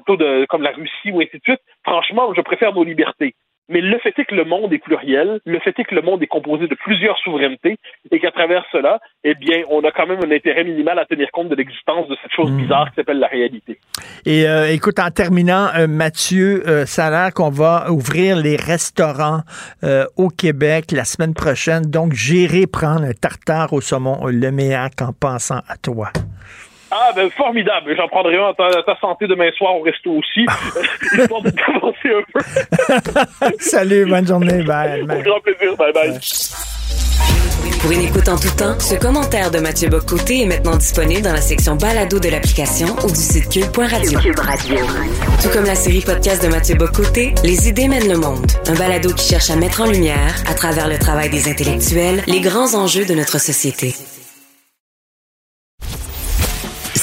comme 0.50 0.62
la 0.62 0.70
Russie 0.72 1.12
ou 1.12 1.20
ainsi 1.20 1.38
de 1.38 1.42
suite. 1.44 1.62
Franchement, 1.84 2.32
je 2.36 2.42
préfère 2.42 2.74
nos 2.74 2.84
libertés. 2.84 3.34
Mais 3.70 3.82
le 3.82 3.98
fait 4.00 4.18
est 4.18 4.26
que 4.26 4.36
le 4.36 4.46
monde 4.46 4.74
est 4.74 4.80
pluriel, 4.80 5.40
le 5.46 5.60
fait 5.60 5.78
est 5.80 5.84
que 5.84 5.96
le 5.96 6.02
monde 6.02 6.22
est 6.24 6.28
composé 6.28 6.68
de 6.68 6.76
plusieurs 6.76 7.18
souverainetés 7.20 7.78
et 8.12 8.20
qu'à 8.20 8.32
travers 8.32 8.66
cela, 8.72 9.00
eh 9.24 9.36
bien, 9.36 9.64
on 9.70 9.84
a 9.84 9.92
quand 9.92 10.08
même 10.08 10.20
un 10.24 10.32
intérêt 10.32 10.64
minimal 10.64 10.98
à 10.98 11.06
tenir 11.06 11.30
compte 11.32 11.50
de 11.50 11.56
l'existence 11.56 12.08
de 12.08 12.18
cette 12.22 12.32
chose 12.32 12.52
bizarre 12.52 12.90
qui 12.90 12.96
s'appelle 12.96 13.20
la 13.20 13.28
réalité. 13.28 13.80
Et 14.26 14.48
euh, 14.48 14.72
écoute, 14.72 15.00
en 15.00 15.12
terminant, 15.12 15.68
euh, 15.76 15.88
Mathieu, 15.88 16.64
euh, 16.68 16.86
ça 16.86 17.08
a 17.08 17.10
l'air 17.10 17.34
qu'on 17.34 17.50
va 17.50 17.92
ouvrir 17.92 18.36
les 18.38 18.56
restaurants 18.56 19.42
euh, 19.84 20.06
au 20.18 20.30
Québec 20.30 20.92
la 20.92 21.06
semaine 21.06 21.34
prochaine. 21.34 21.84
Donc, 21.84 22.14
j'irai 22.14 22.68
prendre 22.68 23.04
un 23.04 23.14
tartare 23.14 23.74
au 23.74 23.82
saumon, 23.82 24.26
le 24.26 24.50
en 25.02 25.14
pensant 25.14 25.62
à 25.68 25.78
toi. 25.78 26.12
Ah, 26.92 27.12
ben 27.16 27.30
formidable. 27.32 27.96
J'en 27.96 28.08
prendrai 28.08 28.38
un 28.38 28.50
à 28.50 28.54
ta, 28.54 28.84
ta 28.84 29.00
santé 29.00 29.28
demain 29.28 29.52
soir 29.58 29.76
au 29.76 29.82
resto 29.82 30.12
aussi, 30.12 30.42
histoire 31.18 31.42
de 31.42 31.52
t'avancer 31.52 32.10
un 32.10 32.24
peu. 32.34 33.50
Salut, 33.60 34.06
bonne 34.06 34.28
journée. 34.28 34.64
Bye. 34.64 35.04
Au 35.04 35.22
grand 35.22 35.40
plaisir. 35.42 35.76
Bye 35.78 35.94
bye. 35.94 36.20
Pour 37.82 37.92
une 37.92 38.02
écoute 38.02 38.28
en 38.28 38.38
tout 38.38 38.54
temps, 38.58 38.78
ce 38.80 38.96
commentaire 38.96 39.52
de 39.52 39.60
Mathieu 39.60 39.88
Bocoté 39.88 40.42
est 40.42 40.46
maintenant 40.46 40.76
disponible 40.76 41.22
dans 41.22 41.32
la 41.32 41.40
section 41.40 41.76
balado 41.76 42.20
de 42.20 42.28
l'application 42.28 42.88
ou 43.06 43.08
du 43.08 43.16
site 43.16 43.48
cube.radio. 43.50 44.20
Tout 44.20 45.50
comme 45.54 45.64
la 45.64 45.76
série 45.76 46.02
podcast 46.02 46.44
de 46.44 46.50
Mathieu 46.50 46.76
Bocoté, 46.76 47.34
Les 47.44 47.70
idées 47.70 47.88
mènent 47.88 48.10
le 48.10 48.18
monde. 48.18 48.46
Un 48.68 48.76
balado 48.76 49.14
qui 49.14 49.30
cherche 49.30 49.50
à 49.50 49.56
mettre 49.56 49.82
en 49.82 49.86
lumière, 49.86 50.36
à 50.50 50.56
travers 50.56 50.90
le 50.90 50.98
travail 50.98 51.30
des 51.30 51.50
intellectuels, 51.50 52.22
les 52.28 52.42
grands 52.42 52.74
enjeux 52.76 53.06
de 53.06 53.14
notre 53.14 53.40
société. 53.40 53.94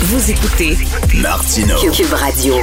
Vous 0.00 0.30
écoutez 0.30 0.76
Martineau. 1.20 1.74
Cube 1.90 2.12
Radio. 2.12 2.54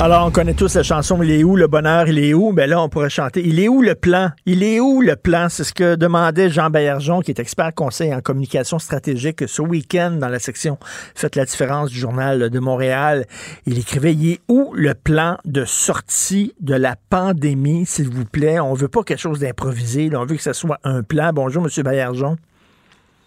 Alors, 0.00 0.26
on 0.26 0.32
connaît 0.32 0.54
tous 0.54 0.74
la 0.74 0.82
chanson 0.82 1.22
Il 1.22 1.30
est 1.30 1.44
où 1.44 1.54
le 1.54 1.68
bonheur, 1.68 2.08
il 2.08 2.18
est 2.18 2.34
où? 2.34 2.52
Ben 2.52 2.68
là, 2.68 2.82
on 2.82 2.88
pourrait 2.88 3.10
chanter 3.10 3.46
Il 3.46 3.60
est 3.60 3.68
où 3.68 3.80
le 3.80 3.94
plan? 3.94 4.30
Il 4.44 4.64
est 4.64 4.80
où 4.80 5.00
le 5.00 5.14
plan? 5.14 5.48
C'est 5.48 5.62
ce 5.62 5.72
que 5.72 5.94
demandait 5.94 6.50
Jean 6.50 6.70
Baillargeon, 6.70 7.20
qui 7.20 7.30
est 7.30 7.38
expert 7.38 7.72
conseil 7.74 8.12
en 8.12 8.20
communication 8.20 8.80
stratégique 8.80 9.44
ce 9.46 9.62
week-end 9.62 10.16
dans 10.20 10.28
la 10.28 10.40
section 10.40 10.76
Faites 11.14 11.36
la 11.36 11.44
différence 11.44 11.90
du 11.90 11.98
journal 11.98 12.50
de 12.50 12.58
Montréal. 12.58 13.24
Il 13.66 13.78
écrivait 13.78 14.12
Il 14.12 14.32
est 14.32 14.40
où 14.48 14.72
le 14.74 14.94
plan 14.94 15.38
de 15.44 15.64
sortie 15.64 16.54
de 16.60 16.74
la 16.74 16.96
pandémie, 17.08 17.86
s'il 17.86 18.08
vous 18.08 18.24
plaît? 18.24 18.58
On 18.58 18.74
veut 18.74 18.88
pas 18.88 19.04
quelque 19.04 19.20
chose 19.20 19.38
d'improvisé, 19.38 20.10
on 20.12 20.24
veut 20.24 20.34
que 20.34 20.42
ce 20.42 20.52
soit 20.52 20.80
un 20.82 21.04
plan. 21.04 21.30
Bonjour, 21.32 21.62
Monsieur 21.62 21.84
Baillargeon. 21.84 22.36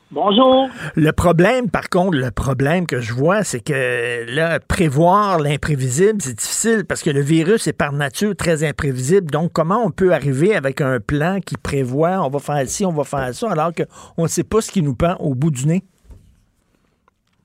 Bonjour. 0.09 0.69
Le 0.95 1.11
problème, 1.11 1.69
par 1.69 1.89
contre, 1.89 2.17
le 2.17 2.31
problème 2.31 2.87
que 2.87 3.01
je 3.01 3.13
vois, 3.13 3.43
c'est 3.43 3.59
que 3.59 4.25
là, 4.33 4.57
prévoir 4.61 5.37
l'imprévisible, 5.37 6.21
c'est 6.21 6.37
difficile 6.37 6.85
parce 6.87 7.03
que 7.03 7.09
le 7.09 7.19
virus 7.19 7.67
est 7.67 7.77
par 7.77 7.91
nature 7.91 8.33
très 8.33 8.63
imprévisible. 8.63 9.29
Donc, 9.29 9.51
comment 9.51 9.83
on 9.85 9.91
peut 9.91 10.13
arriver 10.13 10.55
avec 10.55 10.79
un 10.79 11.01
plan 11.01 11.39
qui 11.45 11.55
prévoit 11.57 12.21
on 12.25 12.29
va 12.29 12.39
faire 12.39 12.65
ci, 12.69 12.85
on 12.85 12.93
va 12.93 13.03
faire 13.03 13.33
ça, 13.33 13.51
alors 13.51 13.71
qu'on 13.73 14.23
ne 14.23 14.27
sait 14.29 14.45
pas 14.45 14.61
ce 14.61 14.71
qui 14.71 14.81
nous 14.81 14.95
pend 14.95 15.15
au 15.19 15.35
bout 15.35 15.51
du 15.51 15.67
nez? 15.67 15.83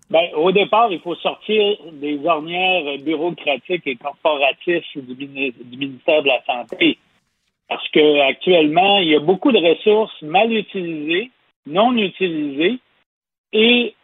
Ben, 0.08 0.28
au 0.36 0.52
départ, 0.52 0.92
il 0.92 1.00
faut 1.00 1.16
sortir 1.16 1.78
des 1.94 2.20
ornières 2.24 2.96
bureaucratiques 3.02 3.86
et 3.86 3.96
corporatistes 3.96 4.98
du, 4.98 5.14
du 5.26 5.76
ministère 5.76 6.22
de 6.22 6.28
la 6.28 6.44
Santé. 6.44 6.96
Parce 7.68 7.88
que 7.88 8.20
actuellement, 8.28 8.98
il 8.98 9.08
y 9.08 9.16
a 9.16 9.20
beaucoup 9.20 9.50
de 9.50 9.58
ressources 9.58 10.22
mal 10.22 10.52
utilisées, 10.52 11.30
non 11.66 11.96
utilisées, 11.96 12.78
et 13.52 13.94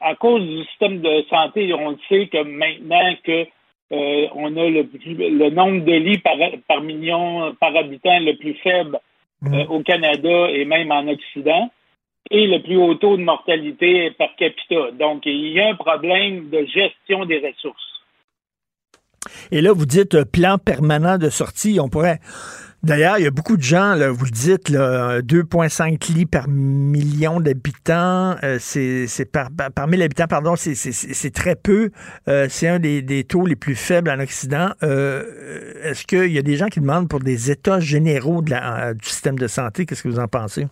à 0.00 0.14
cause 0.14 0.42
du 0.42 0.64
système 0.64 1.00
de 1.00 1.24
santé, 1.28 1.72
on 1.72 1.90
le 1.90 1.98
sait 2.08 2.28
que 2.28 2.42
maintenant 2.42 3.14
que 3.24 3.46
euh, 3.92 4.26
on 4.34 4.56
a 4.56 4.68
le, 4.68 4.84
plus- 4.86 5.14
le 5.14 5.50
nombre 5.50 5.84
de 5.84 5.92
lits 5.92 6.18
par, 6.18 6.36
par 6.66 6.82
million, 6.82 7.54
par 7.60 7.74
habitant 7.76 8.18
le 8.20 8.36
plus 8.36 8.54
faible 8.54 8.98
euh, 9.46 9.64
au 9.66 9.82
Canada 9.82 10.50
et 10.50 10.64
même 10.64 10.90
en 10.90 11.06
Occident, 11.08 11.70
et 12.30 12.46
le 12.46 12.60
plus 12.60 12.76
haut 12.76 12.94
taux 12.96 13.16
de 13.16 13.22
mortalité 13.22 14.10
par 14.12 14.34
capita. 14.36 14.90
Donc, 14.92 15.24
il 15.26 15.52
y 15.52 15.60
a 15.60 15.70
un 15.70 15.74
problème 15.76 16.50
de 16.50 16.64
gestion 16.66 17.24
des 17.24 17.38
ressources. 17.38 18.02
Et 19.50 19.60
là, 19.60 19.72
vous 19.72 19.86
dites 19.86 20.14
euh, 20.14 20.24
plan 20.24 20.58
permanent 20.58 21.18
de 21.18 21.30
sortie. 21.30 21.78
On 21.80 21.88
pourrait. 21.88 22.18
D'ailleurs, 22.86 23.18
il 23.18 23.24
y 23.24 23.26
a 23.26 23.32
beaucoup 23.32 23.56
de 23.56 23.62
gens, 23.62 23.96
vous 24.12 24.26
le 24.26 24.30
dites, 24.30 24.68
là, 24.68 25.20
2,5 25.20 26.14
lits 26.14 26.24
par 26.24 26.46
million 26.48 27.40
d'habitants. 27.40 28.36
euh, 28.44 28.58
c'est 28.60 29.32
par, 29.32 29.48
par, 29.56 29.72
par 29.72 29.88
mille 29.88 30.02
habitants, 30.02 30.28
pardon, 30.28 30.54
c'est- 30.54 31.34
très 31.34 31.56
peu. 31.56 31.90
Euh, 32.28 32.46
c'est 32.48 32.68
un 32.68 32.78
des, 32.78 33.24
taux 33.24 33.44
les 33.44 33.56
plus 33.56 33.74
faibles 33.74 34.08
en 34.08 34.20
Occident. 34.20 34.68
Euh, 34.84 35.24
Est-ce 35.82 36.06
qu'il 36.06 36.30
y 36.32 36.38
a 36.38 36.42
des 36.42 36.54
gens 36.54 36.66
qui 36.68 36.78
demandent 36.80 37.08
pour 37.08 37.18
des 37.18 37.50
états 37.50 37.80
généraux 37.80 38.40
du 38.42 38.54
système 39.04 39.36
de 39.36 39.48
santé? 39.48 39.84
Qu'est-ce 39.84 40.04
que 40.04 40.08
vous 40.08 40.20
en 40.20 40.28
pensez? 40.28 40.66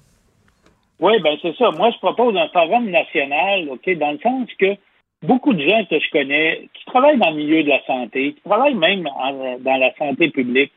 Oui, 1.01 1.15
ben 1.21 1.35
c'est 1.43 1.57
ça. 1.57 1.73
Moi, 1.73 1.91
je 1.93 1.99
propose 1.99 2.37
un 2.37 2.49
forum 2.53 2.91
national, 2.91 3.69
OK, 3.71 3.91
dans 3.99 4.13
le 4.13 4.19
sens 4.23 4.49
que 4.61 4.67
beaucoup 5.25 5.53
de 5.53 5.63
gens 5.63 5.85
que 5.91 5.97
je 5.99 6.11
connais 6.13 6.69
qui 6.75 6.85
travaillent 6.87 7.19
dans 7.19 7.31
le 7.31 7.37
milieu 7.39 7.65
de 7.65 7.69
la 7.71 7.85
santé, 7.87 8.35
qui 8.35 8.41
travaillent 8.49 8.77
même 8.77 9.03
dans 9.03 9.77
la 9.77 9.93
santé 9.99 10.31
publique, 10.31 10.71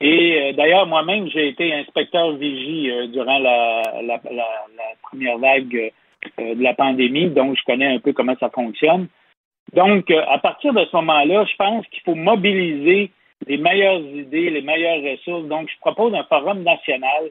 et 0.00 0.42
euh, 0.42 0.52
d'ailleurs, 0.52 0.86
moi-même, 0.86 1.28
j'ai 1.28 1.48
été 1.48 1.72
inspecteur 1.74 2.32
vigie 2.32 2.90
euh, 2.90 3.06
durant 3.06 3.38
la, 3.38 3.82
la, 4.02 4.20
la- 4.30 4.44
première 5.02 5.38
vague 5.38 5.92
euh, 6.38 6.54
de 6.54 6.62
la 6.62 6.74
pandémie, 6.74 7.30
donc 7.30 7.56
je 7.56 7.62
connais 7.64 7.86
un 7.86 7.98
peu 7.98 8.12
comment 8.12 8.36
ça 8.38 8.50
fonctionne. 8.50 9.08
Donc, 9.72 10.10
euh, 10.10 10.22
à 10.28 10.38
partir 10.38 10.72
de 10.74 10.84
ce 10.84 10.96
moment-là, 10.96 11.44
je 11.44 11.56
pense 11.56 11.86
qu'il 11.88 12.02
faut 12.02 12.14
mobiliser 12.14 13.10
les 13.46 13.56
meilleures 13.58 14.00
idées, 14.00 14.50
les 14.50 14.62
meilleures 14.62 15.02
ressources. 15.02 15.46
Donc, 15.48 15.68
je 15.70 15.78
propose 15.80 16.14
un 16.14 16.24
forum 16.24 16.62
national 16.62 17.30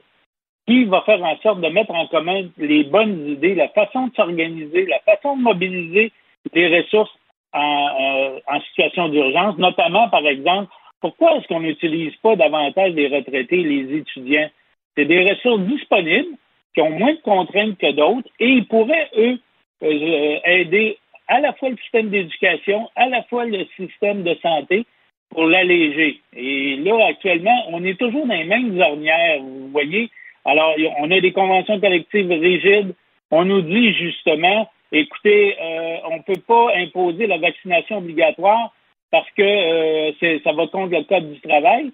qui 0.66 0.84
va 0.84 1.02
faire 1.02 1.22
en 1.22 1.36
sorte 1.38 1.60
de 1.60 1.68
mettre 1.68 1.92
en 1.94 2.06
commun 2.08 2.42
les 2.58 2.84
bonnes 2.84 3.28
idées, 3.28 3.54
la 3.54 3.68
façon 3.68 4.08
de 4.08 4.14
s'organiser, 4.14 4.86
la 4.86 4.98
façon 5.00 5.36
de 5.36 5.42
mobiliser 5.42 6.12
les 6.52 6.78
ressources 6.80 7.12
en, 7.52 7.88
euh, 8.00 8.38
en 8.48 8.60
situation 8.62 9.08
d'urgence, 9.08 9.56
notamment, 9.58 10.08
par 10.08 10.26
exemple, 10.26 10.72
pourquoi 11.00 11.36
est-ce 11.36 11.46
qu'on 11.48 11.60
n'utilise 11.60 12.14
pas 12.16 12.36
davantage 12.36 12.92
les 12.92 13.08
retraités, 13.08 13.62
les 13.62 13.98
étudiants? 13.98 14.50
C'est 14.96 15.04
des 15.04 15.22
ressources 15.22 15.62
disponibles 15.62 16.36
qui 16.74 16.80
ont 16.80 16.90
moins 16.90 17.12
de 17.12 17.20
contraintes 17.20 17.78
que 17.78 17.92
d'autres 17.92 18.28
et 18.40 18.48
ils 18.48 18.66
pourraient, 18.66 19.10
eux, 19.16 19.38
euh, 19.82 20.38
aider 20.44 20.98
à 21.28 21.40
la 21.40 21.52
fois 21.54 21.70
le 21.70 21.76
système 21.78 22.08
d'éducation, 22.08 22.88
à 22.96 23.08
la 23.08 23.22
fois 23.24 23.44
le 23.44 23.66
système 23.76 24.22
de 24.22 24.34
santé 24.36 24.86
pour 25.30 25.46
l'alléger. 25.46 26.20
Et 26.34 26.76
là, 26.76 27.06
actuellement, 27.08 27.64
on 27.68 27.84
est 27.84 27.98
toujours 27.98 28.26
dans 28.26 28.34
les 28.34 28.44
mêmes 28.44 28.78
ornières, 28.80 29.40
vous 29.40 29.68
voyez? 29.68 30.10
Alors, 30.44 30.74
on 30.98 31.10
a 31.10 31.20
des 31.20 31.32
conventions 31.32 31.80
collectives 31.80 32.30
rigides. 32.30 32.94
On 33.32 33.44
nous 33.44 33.62
dit 33.62 33.92
justement, 33.94 34.70
écoutez, 34.92 35.56
euh, 35.60 35.96
on 36.08 36.18
ne 36.18 36.22
peut 36.22 36.40
pas 36.46 36.68
imposer 36.76 37.26
la 37.26 37.38
vaccination 37.38 37.98
obligatoire 37.98 38.72
parce 39.10 39.30
que 39.36 39.42
euh, 39.42 40.12
c'est- 40.20 40.42
ça 40.44 40.52
va 40.52 40.66
contre 40.66 40.92
le 40.96 41.02
Code 41.04 41.32
du 41.32 41.40
travail. 41.40 41.90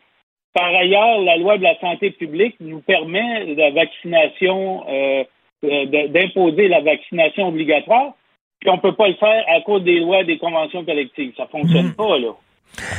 Par 0.54 0.74
ailleurs, 0.74 1.20
la 1.22 1.36
loi 1.36 1.56
de 1.58 1.62
la 1.62 1.78
santé 1.80 2.10
publique 2.10 2.56
nous 2.60 2.80
permet 2.80 3.44
la 3.54 3.70
vaccination, 3.70 4.84
euh, 4.88 5.24
euh, 5.64 5.86
de- 5.86 6.06
d'imposer 6.08 6.68
la 6.68 6.80
vaccination 6.80 7.48
obligatoire, 7.48 8.14
puis 8.60 8.68
on 8.70 8.76
ne 8.76 8.80
peut 8.80 8.94
pas 8.94 9.08
le 9.08 9.14
faire 9.14 9.44
à 9.48 9.60
cause 9.62 9.82
des 9.82 9.98
lois 10.00 10.24
des 10.24 10.38
conventions 10.38 10.84
collectives. 10.84 11.32
Ça 11.36 11.46
fonctionne 11.46 11.94
pas, 11.94 12.18
là. 12.18 12.32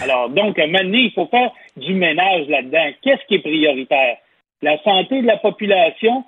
Alors, 0.03 0.29
donc, 0.29 0.57
à 0.59 0.63
un 0.63 0.67
moment 0.67 0.79
donné, 0.83 0.99
il 0.99 1.11
faut 1.11 1.27
faire 1.27 1.51
du 1.77 1.93
ménage 1.93 2.47
là-dedans. 2.47 2.89
Qu'est-ce 3.01 3.25
qui 3.27 3.35
est 3.35 3.39
prioritaire? 3.39 4.17
La 4.61 4.77
santé 4.83 5.21
de 5.21 5.27
la 5.27 5.37
population 5.37 6.23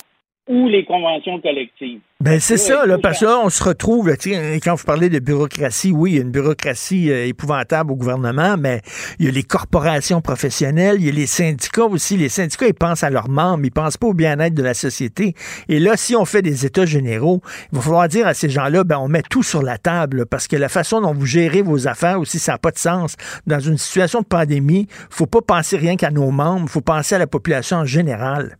ou 0.47 0.67
les 0.67 0.85
conventions 0.85 1.39
collectives? 1.41 2.01
Ben 2.21 2.39
c'est 2.39 2.57
ça, 2.57 2.85
là, 2.85 2.97
parce 2.97 3.19
que 3.19 3.25
là, 3.25 3.39
on 3.43 3.49
se 3.49 3.63
retrouve, 3.63 4.07
là, 4.07 4.15
quand 4.63 4.75
vous 4.75 4.85
parlez 4.85 5.09
de 5.09 5.19
bureaucratie, 5.19 5.91
oui, 5.91 6.11
il 6.11 6.15
y 6.15 6.19
a 6.19 6.21
une 6.21 6.31
bureaucratie 6.31 7.11
euh, 7.11 7.27
épouvantable 7.27 7.91
au 7.91 7.95
gouvernement, 7.95 8.55
mais 8.57 8.81
il 9.19 9.25
y 9.25 9.27
a 9.27 9.31
les 9.31 9.43
corporations 9.43 10.21
professionnelles, 10.21 10.95
il 10.99 11.05
y 11.05 11.09
a 11.09 11.11
les 11.11 11.25
syndicats 11.25 11.85
aussi. 11.85 12.15
Les 12.15 12.29
syndicats, 12.29 12.67
ils 12.67 12.73
pensent 12.73 13.03
à 13.03 13.09
leurs 13.09 13.27
membres, 13.27 13.65
ils 13.65 13.71
pensent 13.71 13.97
pas 13.97 14.07
au 14.07 14.13
bien-être 14.13 14.53
de 14.53 14.63
la 14.63 14.73
société. 14.73 15.35
Et 15.67 15.77
là, 15.77 15.97
si 15.97 16.15
on 16.15 16.25
fait 16.25 16.41
des 16.41 16.65
états 16.65 16.85
généraux, 16.85 17.41
il 17.71 17.75
va 17.75 17.81
falloir 17.81 18.07
dire 18.07 18.25
à 18.25 18.33
ces 18.33 18.49
gens-là, 18.49 18.83
ben 18.85 18.97
on 18.97 19.09
met 19.09 19.23
tout 19.23 19.43
sur 19.43 19.61
la 19.61 19.77
table, 19.77 20.19
là, 20.19 20.25
parce 20.25 20.47
que 20.47 20.55
la 20.55 20.69
façon 20.69 21.01
dont 21.01 21.13
vous 21.13 21.25
gérez 21.25 21.61
vos 21.61 21.87
affaires 21.87 22.19
aussi, 22.19 22.39
ça 22.39 22.53
n'a 22.53 22.57
pas 22.57 22.71
de 22.71 22.79
sens. 22.79 23.17
Dans 23.45 23.59
une 23.59 23.77
situation 23.77 24.21
de 24.21 24.25
pandémie, 24.25 24.87
faut 25.09 25.27
pas 25.27 25.41
penser 25.41 25.77
rien 25.77 25.97
qu'à 25.97 26.11
nos 26.11 26.31
membres, 26.31 26.69
faut 26.69 26.81
penser 26.81 27.15
à 27.15 27.19
la 27.19 27.27
population 27.27 27.77
en 27.77 27.85
général. 27.85 28.57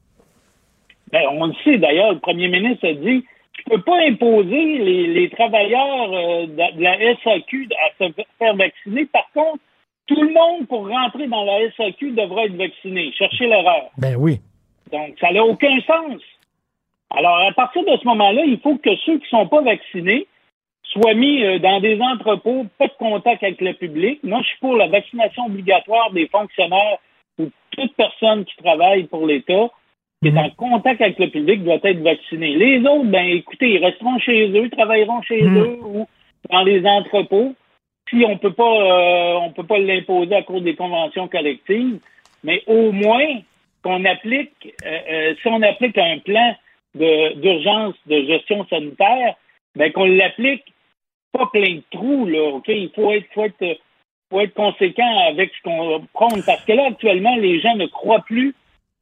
Ben, 1.11 1.23
on 1.31 1.47
le 1.47 1.53
sait 1.63 1.77
d'ailleurs, 1.77 2.13
le 2.13 2.19
premier 2.19 2.47
ministre 2.47 2.87
a 2.87 2.93
dit 2.93 3.25
je 3.57 3.73
ne 3.73 3.77
peux 3.77 3.83
pas 3.83 3.99
imposer 4.07 4.77
les, 4.77 5.07
les 5.07 5.29
travailleurs 5.29 6.13
euh, 6.13 6.45
de, 6.45 6.77
de 6.77 6.83
la 6.83 6.97
SAQ 7.23 7.69
à 7.71 8.05
se 8.05 8.11
faire 8.37 8.55
vacciner. 8.55 9.05
Par 9.05 9.29
contre, 9.33 9.63
tout 10.07 10.21
le 10.21 10.33
monde 10.33 10.67
pour 10.67 10.87
rentrer 10.87 11.27
dans 11.27 11.43
la 11.43 11.71
SAQ 11.71 12.11
devra 12.11 12.45
être 12.45 12.55
vacciné. 12.55 13.11
Cherchez 13.17 13.47
l'erreur. 13.47 13.89
Ben 13.97 14.15
oui. 14.17 14.39
Donc, 14.91 15.15
ça 15.19 15.31
n'a 15.31 15.43
aucun 15.43 15.79
sens. 15.81 16.21
Alors, 17.09 17.37
à 17.37 17.51
partir 17.53 17.83
de 17.83 17.97
ce 17.97 18.05
moment-là, 18.05 18.43
il 18.45 18.59
faut 18.59 18.77
que 18.77 18.95
ceux 19.05 19.17
qui 19.17 19.35
ne 19.35 19.39
sont 19.39 19.47
pas 19.47 19.61
vaccinés 19.61 20.27
soient 20.83 21.13
mis 21.13 21.43
euh, 21.43 21.59
dans 21.59 21.79
des 21.79 21.99
entrepôts, 22.01 22.65
pas 22.77 22.87
de 22.87 22.93
contact 22.99 23.43
avec 23.43 23.61
le 23.61 23.73
public. 23.73 24.19
Moi, 24.23 24.41
je 24.41 24.47
suis 24.47 24.59
pour 24.59 24.75
la 24.75 24.87
vaccination 24.87 25.45
obligatoire 25.45 26.11
des 26.11 26.27
fonctionnaires 26.27 26.97
ou 27.39 27.49
toute 27.71 27.93
personne 27.95 28.45
qui 28.45 28.55
travaille 28.57 29.05
pour 29.05 29.25
l'État 29.25 29.69
qui 30.25 30.35
est 30.35 30.39
en 30.39 30.49
contact 30.51 31.01
avec 31.01 31.19
le 31.19 31.29
public 31.29 31.63
doit 31.63 31.77
être 31.83 32.01
vacciné. 32.01 32.55
Les 32.55 32.79
autres, 32.79 33.05
ben 33.05 33.25
écoutez, 33.27 33.73
ils 33.73 33.85
resteront 33.85 34.17
chez 34.17 34.49
eux, 34.49 34.69
travailleront 34.71 35.21
chez 35.21 35.43
eux 35.43 35.77
ou 35.83 36.07
dans 36.49 36.63
les 36.63 36.83
entrepôts. 36.85 37.53
Puis 38.05 38.25
on 38.25 38.37
peut 38.37 38.53
pas 38.53 38.63
euh, 38.63 39.33
on 39.41 39.51
peut 39.51 39.65
pas 39.65 39.77
l'imposer 39.77 40.35
à 40.35 40.41
cause 40.41 40.63
des 40.63 40.75
conventions 40.75 41.27
collectives, 41.27 41.99
mais 42.43 42.63
au 42.65 42.91
moins 42.91 43.39
qu'on 43.83 44.03
applique, 44.05 44.73
euh, 44.83 44.99
euh, 45.11 45.35
si 45.41 45.47
on 45.47 45.61
applique 45.61 45.97
un 45.97 46.17
plan 46.19 46.55
d'urgence 46.95 47.93
de, 48.07 48.25
gestion 48.25 48.65
sanitaire, 48.67 49.35
ben 49.75 49.91
qu'on 49.91 50.05
l'applique 50.05 50.63
pas 51.33 51.47
plein 51.47 51.75
de 51.75 51.83
trous, 51.91 52.25
là, 52.25 52.55
OK? 52.55 52.67
Il 52.69 52.89
faut 52.95 53.11
être, 53.11 53.27
faut 53.33 53.43
être, 53.43 53.79
faut 54.31 54.39
être 54.39 54.53
conséquent 54.53 55.19
avec 55.27 55.51
ce 55.53 55.61
qu'on 55.63 56.07
prend. 56.13 56.29
Parce 56.45 56.63
que 56.63 56.71
là, 56.71 56.87
actuellement, 56.87 57.35
les 57.35 57.59
gens 57.59 57.75
ne 57.75 57.85
croient 57.87 58.23
plus 58.25 58.55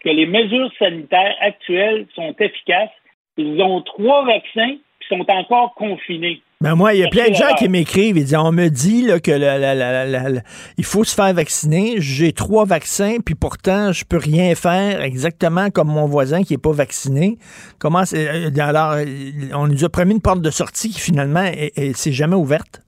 que 0.04 0.10
les 0.10 0.26
mesures 0.26 0.72
sanitaires 0.78 1.36
actuelles 1.42 2.06
sont 2.16 2.36
efficaces. 2.40 2.90
Ils 3.38 3.62
ont 3.62 3.82
trois 3.82 4.26
vaccins 4.26 4.76
qui 5.02 5.08
sont 5.10 5.26
encore 5.30 5.74
confinés. 5.76 6.42
Ben 6.62 6.76
moi, 6.76 6.94
il 6.94 7.02
y 7.02 7.04
a 7.04 7.10
plein 7.10 7.28
de 7.28 7.34
gens 7.34 7.54
qui 7.58 7.68
m'écrivent 7.68 8.16
et 8.16 8.22
disent 8.22 8.38
on 8.38 8.54
me 8.54 8.70
dit 8.70 9.02
là, 9.02 9.20
que 9.20 9.32
il 10.78 10.86
faut 10.86 11.04
se 11.04 11.14
faire 11.14 11.34
vacciner. 11.34 11.96
J'ai 11.98 12.32
trois 12.32 12.64
vaccins, 12.64 13.18
puis 13.24 13.36
pourtant, 13.36 13.92
je 13.92 14.06
peux 14.06 14.18
rien 14.18 14.56
faire 14.56 15.02
exactement 15.02 15.70
comme 15.72 15.90
mon 15.90 16.06
voisin 16.06 16.44
qui 16.44 16.54
n'est 16.54 16.62
pas 16.62 16.72
vacciné. 16.72 17.36
Comment 17.80 18.06
c'est. 18.06 18.30
Euh, 18.30 18.50
alors, 18.62 18.96
on 19.54 19.68
nous 19.68 19.84
a 19.84 19.90
promis 19.90 20.14
une 20.14 20.22
porte 20.22 20.42
de 20.42 20.52
sortie 20.52 20.90
qui 20.92 21.02
finalement 21.02 21.52
c'est 21.96 22.14
jamais 22.14 22.36
ouverte. 22.36 22.82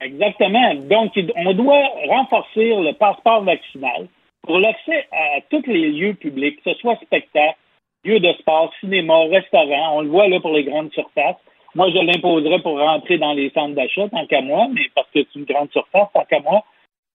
Exactement. 0.00 0.74
Donc, 0.74 1.12
on 1.36 1.52
doit 1.54 1.84
renforcer 2.08 2.70
le 2.70 2.92
passeport 2.94 3.44
vaccinal 3.44 4.08
pour 4.46 4.58
l'accès 4.58 5.06
à 5.12 5.40
tous 5.50 5.62
les 5.66 5.90
lieux 5.90 6.14
publics, 6.14 6.62
que 6.62 6.72
ce 6.72 6.78
soit 6.78 6.96
spectacle, 6.96 7.56
lieux 8.04 8.20
de 8.20 8.32
sport, 8.34 8.72
cinéma, 8.80 9.24
restaurant. 9.30 9.98
On 9.98 10.00
le 10.02 10.08
voit 10.08 10.28
là 10.28 10.40
pour 10.40 10.52
les 10.52 10.64
grandes 10.64 10.92
surfaces. 10.92 11.36
Moi, 11.74 11.90
je 11.90 11.98
l'imposerais 11.98 12.60
pour 12.60 12.78
rentrer 12.78 13.18
dans 13.18 13.32
les 13.32 13.50
centres 13.50 13.74
d'achat, 13.74 14.08
tant 14.08 14.26
qu'à 14.26 14.42
moi, 14.42 14.68
mais 14.72 14.82
parce 14.94 15.08
que 15.08 15.20
c'est 15.20 15.38
une 15.38 15.44
grande 15.44 15.72
surface, 15.72 16.08
tant 16.12 16.24
qu'à 16.24 16.40
moi. 16.40 16.62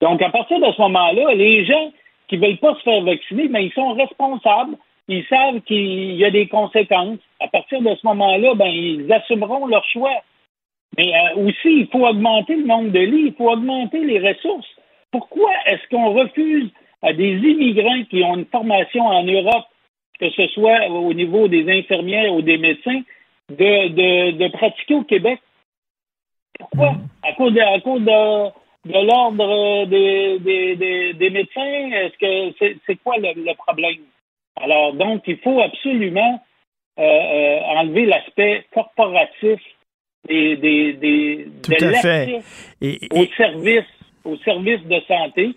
Donc, 0.02 0.22
à 0.22 0.30
partir 0.30 0.60
de 0.60 0.72
ce 0.72 0.82
moment-là, 0.82 1.34
les 1.34 1.66
gens 1.66 1.92
qui 2.28 2.38
ne 2.38 2.46
veulent 2.46 2.58
pas 2.58 2.76
se 2.76 2.82
faire 2.82 3.04
vacciner, 3.04 3.48
mais 3.48 3.66
ils 3.66 3.74
sont 3.74 3.94
responsables. 3.94 4.76
Ils 5.08 5.26
savent 5.26 5.62
qu'il 5.62 6.16
y 6.16 6.26
a 6.26 6.32
des 6.32 6.48
conséquences. 6.48 7.20
À 7.40 7.48
partir 7.48 7.82
de 7.82 7.96
ce 7.96 8.06
moment-là, 8.08 8.54
ben, 8.56 8.68
ils 8.68 9.12
assumeront 9.12 9.66
leur 9.68 9.84
choix. 9.86 10.16
Mais 10.98 11.14
euh, 11.16 11.46
aussi, 11.46 11.82
il 11.82 11.88
faut 11.92 12.06
augmenter 12.06 12.56
le 12.56 12.66
nombre 12.66 12.92
de 12.92 13.00
lits, 13.00 13.28
il 13.28 13.34
faut 13.34 13.50
augmenter 13.50 14.04
les 14.04 14.20
ressources. 14.20 14.68
Pourquoi 15.12 15.52
est-ce 15.68 15.88
qu'on 15.90 16.14
refuse 16.14 16.70
à 17.02 17.14
des 17.14 17.34
immigrants 17.34 18.04
qui 18.10 18.24
ont 18.24 18.36
une 18.36 18.46
formation 18.46 19.06
en 19.06 19.24
Europe, 19.24 19.66
que 20.20 20.30
ce 20.32 20.48
soit 20.48 20.88
au 20.90 21.14
niveau 21.14 21.48
des 21.48 21.70
infirmières 21.72 22.34
ou 22.34 22.42
des 22.42 22.58
médecins, 22.58 23.02
de, 23.50 23.88
de, 23.90 24.32
de 24.32 24.48
pratiquer 24.50 24.96
au 24.96 25.04
Québec. 25.04 25.40
Pourquoi? 26.60 26.92
Mm. 26.92 27.08
À 27.24 27.34
cause 27.34 27.54
de, 27.54 27.62
à 27.62 27.80
cause 27.80 28.02
de, 28.02 28.92
de 28.92 29.06
l'ordre 29.06 29.86
des, 29.86 30.40
des, 30.40 31.14
des, 31.14 31.30
médecins? 31.30 31.92
Est-ce 31.92 32.18
que 32.18 32.78
c'est, 32.86 32.96
quoi 32.98 33.16
le, 33.18 33.54
problème? 33.56 34.04
Alors, 34.62 34.94
donc, 34.94 35.24
il 35.28 35.38
faut 35.38 35.62
absolument 35.62 36.44
euh, 37.00 37.04
euh, 37.04 37.60
enlever 37.78 38.06
l'aspect 38.06 38.66
corporatif 38.74 39.60
des, 40.28 40.58
des, 40.58 40.94
des 40.94 41.48
Tout 41.64 41.72
de 41.72 41.86
à 41.86 41.94
fait. 41.94 42.42
Et, 42.82 43.00
au 43.12 43.26
service 43.38 43.86
au 44.26 44.38
service 44.38 44.82
de 44.84 45.00
santé. 45.08 45.56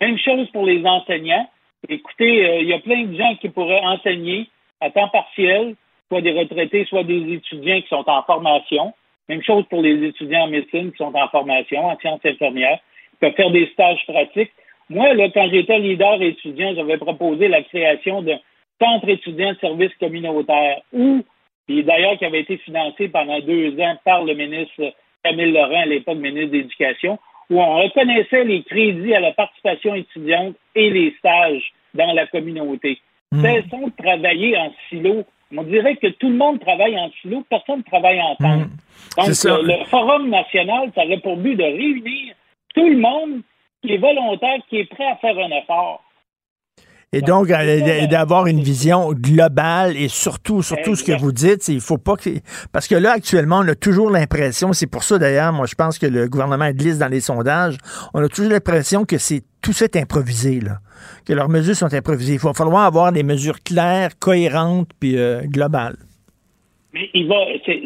Même 0.00 0.18
chose 0.18 0.48
pour 0.50 0.66
les 0.66 0.84
enseignants. 0.84 1.48
Écoutez, 1.88 2.46
euh, 2.46 2.60
il 2.60 2.68
y 2.68 2.72
a 2.72 2.78
plein 2.78 3.04
de 3.04 3.16
gens 3.16 3.34
qui 3.36 3.48
pourraient 3.48 3.84
enseigner 3.84 4.48
à 4.80 4.90
temps 4.90 5.08
partiel 5.08 5.74
soit 6.10 6.20
des 6.20 6.32
retraités, 6.32 6.84
soit 6.86 7.04
des 7.04 7.34
étudiants 7.34 7.80
qui 7.80 7.88
sont 7.88 8.04
en 8.08 8.22
formation. 8.22 8.92
Même 9.28 9.42
chose 9.42 9.64
pour 9.70 9.80
les 9.80 10.08
étudiants 10.08 10.42
en 10.42 10.48
médecine 10.48 10.90
qui 10.90 10.98
sont 10.98 11.14
en 11.14 11.28
formation, 11.28 11.86
en 11.86 11.96
sciences 11.98 12.24
infirmières, 12.24 12.80
Ils 13.12 13.18
peuvent 13.20 13.34
faire 13.34 13.50
des 13.50 13.66
stages 13.68 14.04
pratiques. 14.06 14.50
Moi, 14.88 15.14
là, 15.14 15.28
quand 15.30 15.48
j'étais 15.50 15.78
leader 15.78 16.20
étudiant, 16.20 16.74
j'avais 16.74 16.98
proposé 16.98 17.46
la 17.46 17.62
création 17.62 18.22
d'un 18.22 18.40
centre 18.82 19.08
étudiant 19.08 19.52
de 19.52 19.58
services 19.58 19.94
communautaires 20.00 20.80
où, 20.92 21.22
et 21.68 21.82
d'ailleurs 21.84 22.18
qui 22.18 22.24
avait 22.24 22.40
été 22.40 22.56
financé 22.56 23.08
pendant 23.08 23.38
deux 23.40 23.78
ans 23.80 23.96
par 24.04 24.24
le 24.24 24.34
ministre 24.34 24.92
Camille 25.22 25.52
Laurent, 25.52 25.82
à 25.82 25.86
l'époque 25.86 26.18
ministre 26.18 26.50
d'Éducation, 26.50 27.18
où 27.50 27.60
on 27.60 27.82
reconnaissait 27.82 28.44
les 28.44 28.62
crédits 28.62 29.14
à 29.14 29.20
la 29.20 29.32
participation 29.32 29.94
étudiante 29.94 30.54
et 30.74 30.90
les 30.90 31.14
stages 31.18 31.72
dans 31.94 32.12
la 32.12 32.26
communauté. 32.26 32.98
Mmh. 33.32 33.42
Cessons 33.42 33.88
de 33.88 34.02
travailler 34.02 34.56
en 34.56 34.72
silo 34.88 35.24
on 35.56 35.62
dirait 35.64 35.96
que 35.96 36.06
tout 36.08 36.28
le 36.28 36.36
monde 36.36 36.60
travaille 36.60 36.98
en 36.98 37.10
silo, 37.20 37.44
personne 37.48 37.78
ne 37.78 37.82
travaille 37.82 38.20
en 38.20 38.36
temps. 38.36 38.58
Hmm. 38.58 38.70
Donc, 39.16 39.64
le, 39.64 39.84
Forum 39.86 40.30
national, 40.30 40.90
ça 40.94 41.04
aurait 41.04 41.18
pour 41.18 41.36
but 41.36 41.56
de 41.56 41.64
réunir 41.64 42.34
tout 42.74 42.88
le 42.88 42.98
monde 42.98 43.42
qui 43.82 43.94
est 43.94 43.98
volontaire, 43.98 44.58
qui 44.68 44.78
est 44.78 44.84
prêt 44.84 45.06
à 45.06 45.16
faire 45.16 45.36
un 45.38 45.50
effort. 45.50 46.04
Et 47.12 47.22
donc, 47.22 47.48
d'avoir 47.48 48.46
une 48.46 48.60
vision 48.60 49.12
globale 49.12 49.96
et 49.96 50.06
surtout, 50.06 50.62
surtout 50.62 50.94
ce 50.94 51.02
que 51.02 51.18
vous 51.18 51.32
dites, 51.32 51.66
il 51.66 51.80
faut 51.80 51.98
pas 51.98 52.14
que... 52.14 52.30
Parce 52.72 52.86
que 52.86 52.94
là, 52.94 53.10
actuellement, 53.12 53.58
on 53.64 53.68
a 53.68 53.74
toujours 53.74 54.10
l'impression, 54.10 54.72
c'est 54.72 54.88
pour 54.88 55.02
ça 55.02 55.18
d'ailleurs, 55.18 55.52
moi 55.52 55.66
je 55.66 55.74
pense 55.74 55.98
que 55.98 56.06
le 56.06 56.28
gouvernement 56.28 56.70
glisse 56.70 56.98
dans 56.98 57.08
les 57.08 57.18
sondages, 57.18 57.78
on 58.14 58.22
a 58.22 58.28
toujours 58.28 58.52
l'impression 58.52 59.04
que 59.04 59.18
c'est 59.18 59.42
tout 59.60 59.72
ça 59.72 59.86
est 59.86 59.96
improvisé, 59.96 60.60
là. 60.60 60.78
Que 61.26 61.32
leurs 61.32 61.48
mesures 61.48 61.74
sont 61.74 61.92
improvisées. 61.92 62.34
Il 62.34 62.38
va 62.38 62.54
falloir 62.54 62.84
avoir 62.84 63.12
des 63.12 63.24
mesures 63.24 63.60
claires, 63.62 64.10
cohérentes, 64.18 64.90
puis 65.00 65.18
euh, 65.18 65.40
globales. 65.42 65.96
Mais 66.94 67.10
il 67.12 67.26
va, 67.26 67.36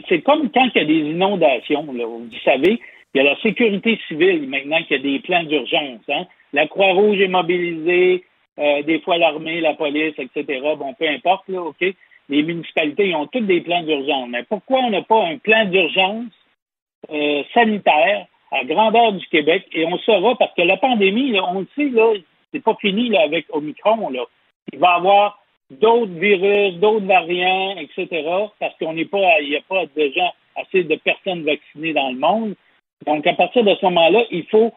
c'est 0.09 0.21
comme 0.21 0.51
quand 0.51 0.69
il 0.75 0.83
y 0.83 0.85
a 0.85 0.87
des 0.87 1.11
inondations, 1.11 1.87
là, 1.95 2.05
vous 2.07 2.29
savez, 2.45 2.79
il 3.15 3.19
y 3.19 3.21
a 3.21 3.25
la 3.25 3.41
sécurité 3.41 3.99
civile 4.07 4.49
maintenant 4.49 4.83
qui 4.87 4.95
a 4.95 4.99
des 4.99 5.19
plans 5.21 5.45
d'urgence. 5.45 6.01
Hein? 6.09 6.25
La 6.53 6.67
Croix-Rouge 6.67 7.21
est 7.21 7.29
mobilisée, 7.29 8.25
euh, 8.59 8.83
des 8.83 9.01
fois 9.01 9.19
l'armée, 9.19 9.61
la 9.61 9.75
police, 9.75 10.15
etc. 10.19 10.61
Bon, 10.77 10.95
peu 10.95 11.09
importe, 11.09 11.49
là, 11.49 11.63
OK? 11.63 11.85
Les 12.29 12.43
municipalités 12.43 13.09
ils 13.09 13.15
ont 13.15 13.27
tous 13.27 13.41
des 13.41 13.61
plans 13.61 13.83
d'urgence. 13.83 14.29
Mais 14.31 14.45
pourquoi 14.45 14.81
on 14.81 14.91
n'a 14.91 15.03
pas 15.03 15.25
un 15.25 15.39
plan 15.39 15.65
d'urgence 15.67 16.33
euh, 17.11 17.43
sanitaire 17.53 18.27
à 18.51 18.65
grandeur 18.65 19.13
du 19.13 19.27
Québec? 19.27 19.67
Et 19.73 19.85
on 19.85 19.99
saura, 19.99 20.37
parce 20.37 20.55
que 20.55 20.63
la 20.63 20.77
pandémie, 20.77 21.33
là, 21.33 21.45
on 21.49 21.61
le 21.61 21.69
sait, 21.77 21.91
là, 21.91 22.15
c'est 22.53 22.63
pas 22.63 22.77
fini 22.81 23.09
là, 23.09 23.23
avec 23.23 23.47
Omicron. 23.51 24.09
Là. 24.11 24.25
Il 24.73 24.79
va 24.79 24.95
y 24.95 24.97
avoir 24.97 25.43
d'autres 25.71 26.13
virus, 26.13 26.75
d'autres 26.77 27.07
variants, 27.07 27.77
etc. 27.77 28.23
Parce 28.61 28.77
qu'on 28.79 28.95
n'est 28.95 29.05
pas, 29.05 29.41
il 29.41 29.51
n'y 29.51 29.57
a 29.57 29.63
pas 29.69 29.85
déjà 29.95 30.33
assez 30.57 30.85
de 30.85 30.95
personnes 30.97 31.45
vaccinées 31.45 31.93
dans 31.93 32.11
le 32.11 32.19
monde. 32.19 32.55
Donc, 33.07 33.27
à 33.27 33.35
partir 33.35 33.65
de 33.65 33.75
ce 33.75 33.85
moment-là, 33.87 34.25
il 34.31 34.47
faut 34.47 34.73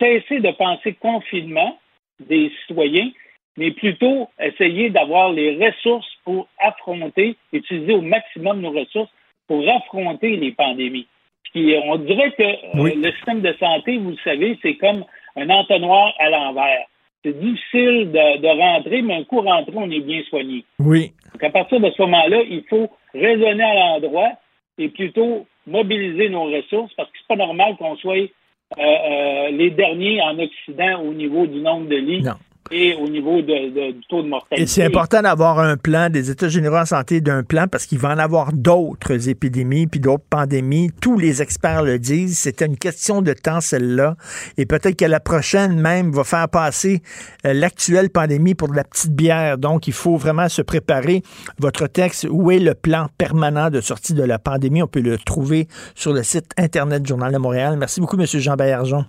cesser 0.00 0.40
de 0.40 0.50
penser 0.50 0.94
confinement 0.94 1.78
des 2.20 2.50
citoyens, 2.60 3.10
mais 3.56 3.70
plutôt 3.70 4.28
essayer 4.40 4.90
d'avoir 4.90 5.32
les 5.32 5.64
ressources 5.64 6.10
pour 6.24 6.48
affronter, 6.58 7.36
utiliser 7.52 7.92
au 7.92 8.00
maximum 8.00 8.60
nos 8.60 8.72
ressources 8.72 9.10
pour 9.46 9.68
affronter 9.68 10.36
les 10.36 10.52
pandémies. 10.52 11.06
Puis, 11.52 11.76
on 11.84 11.96
dirait 11.96 12.32
que 12.32 12.42
euh, 12.42 12.94
le 12.96 13.12
système 13.12 13.40
de 13.40 13.52
santé, 13.60 13.96
vous 13.98 14.10
le 14.10 14.16
savez, 14.24 14.58
c'est 14.62 14.74
comme 14.74 15.04
un 15.36 15.50
entonnoir 15.50 16.12
à 16.18 16.30
l'envers. 16.30 16.86
C'est 17.24 17.38
difficile 17.38 18.10
de, 18.12 18.60
rentrer, 18.60 19.02
mais 19.02 19.14
un 19.14 19.24
coup 19.24 19.40
rentré, 19.40 19.72
on 19.76 19.90
est 19.90 20.00
bien 20.00 20.22
soigné. 20.28 20.64
Oui. 20.78 21.12
Donc, 21.32 21.42
à 21.42 21.50
partir 21.50 21.80
de 21.80 21.90
ce 21.90 22.02
moment-là, 22.02 22.42
il 22.42 22.64
faut 22.68 22.90
raisonner 23.14 23.62
à 23.62 23.74
l'endroit 23.74 24.32
et 24.78 24.88
plutôt 24.88 25.46
mobiliser 25.66 26.28
nos 26.28 26.44
ressources 26.44 26.92
parce 26.94 27.08
que 27.10 27.16
c'est 27.18 27.28
pas 27.28 27.36
normal 27.36 27.76
qu'on 27.76 27.96
soit 27.96 28.28
les 28.76 29.70
derniers 29.70 30.20
en 30.22 30.38
Occident 30.38 31.00
au 31.02 31.12
niveau 31.12 31.46
du 31.46 31.60
nombre 31.60 31.88
de 31.88 31.96
lits. 31.96 32.24
Et 32.70 32.94
au 32.94 33.08
niveau 33.08 33.42
du 33.42 34.00
taux 34.08 34.22
de 34.22 34.28
mortalité. 34.28 34.66
C'est 34.66 34.84
important 34.84 35.22
d'avoir 35.22 35.58
un 35.58 35.76
plan, 35.76 36.08
des 36.10 36.30
États 36.30 36.48
généraux 36.48 36.78
en 36.78 36.84
santé 36.84 37.20
d'un 37.20 37.42
plan, 37.42 37.66
parce 37.68 37.86
qu'il 37.86 37.98
va 37.98 38.10
en 38.10 38.18
avoir 38.18 38.52
d'autres 38.52 39.28
épidémies, 39.28 39.86
puis 39.86 40.00
d'autres 40.00 40.24
pandémies. 40.28 40.90
Tous 41.00 41.18
les 41.18 41.42
experts 41.42 41.82
le 41.82 41.98
disent. 41.98 42.38
C'était 42.38 42.66
une 42.66 42.76
question 42.76 43.22
de 43.22 43.32
temps, 43.32 43.60
celle-là. 43.60 44.16
Et 44.56 44.66
peut-être 44.66 44.96
que 44.96 45.04
la 45.04 45.20
prochaine 45.20 45.78
même 45.78 46.10
va 46.10 46.24
faire 46.24 46.48
passer 46.48 47.02
euh, 47.46 47.52
l'actuelle 47.52 48.10
pandémie 48.10 48.54
pour 48.54 48.68
de 48.68 48.76
la 48.76 48.84
petite 48.84 49.12
bière. 49.12 49.58
Donc, 49.58 49.86
il 49.86 49.92
faut 49.92 50.16
vraiment 50.16 50.48
se 50.48 50.62
préparer. 50.62 51.22
Votre 51.58 51.86
texte, 51.86 52.26
où 52.30 52.50
est 52.50 52.58
le 52.58 52.74
plan 52.74 53.08
permanent 53.18 53.70
de 53.70 53.80
sortie 53.80 54.14
de 54.14 54.22
la 54.22 54.38
pandémie? 54.38 54.82
On 54.82 54.86
peut 54.86 55.00
le 55.00 55.18
trouver 55.18 55.68
sur 55.94 56.12
le 56.12 56.22
site 56.22 56.50
Internet 56.56 57.02
du 57.02 57.08
Journal 57.08 57.32
de 57.32 57.38
Montréal. 57.38 57.76
Merci 57.78 58.00
beaucoup, 58.00 58.18
M. 58.18 58.26
Jean 58.26 58.56
Baillargeon. 58.56 59.04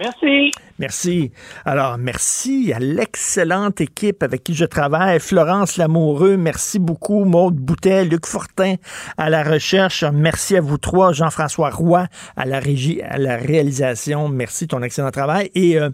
Merci. 0.00 0.50
Merci. 0.78 1.32
Alors, 1.64 1.98
merci 1.98 2.72
à 2.72 2.78
l'excellente 2.78 3.80
équipe 3.80 4.22
avec 4.22 4.42
qui 4.42 4.54
je 4.54 4.64
travaille. 4.64 5.20
Florence 5.20 5.76
Lamoureux, 5.76 6.36
merci 6.36 6.78
beaucoup. 6.78 7.24
Maude 7.24 7.56
Boutet, 7.56 8.04
Luc 8.04 8.26
Fortin 8.26 8.76
à 9.18 9.30
la 9.30 9.42
recherche. 9.42 10.02
Merci 10.02 10.56
à 10.56 10.60
vous 10.60 10.78
trois. 10.78 11.12
Jean-François 11.12 11.70
Roy 11.70 12.06
à 12.36 12.46
la 12.46 12.58
régie, 12.58 13.02
à 13.02 13.18
la 13.18 13.36
réalisation. 13.36 14.28
Merci 14.28 14.66
ton 14.66 14.82
excellent 14.82 15.10
travail. 15.10 15.50
Et 15.54 15.78
euh, 15.78 15.90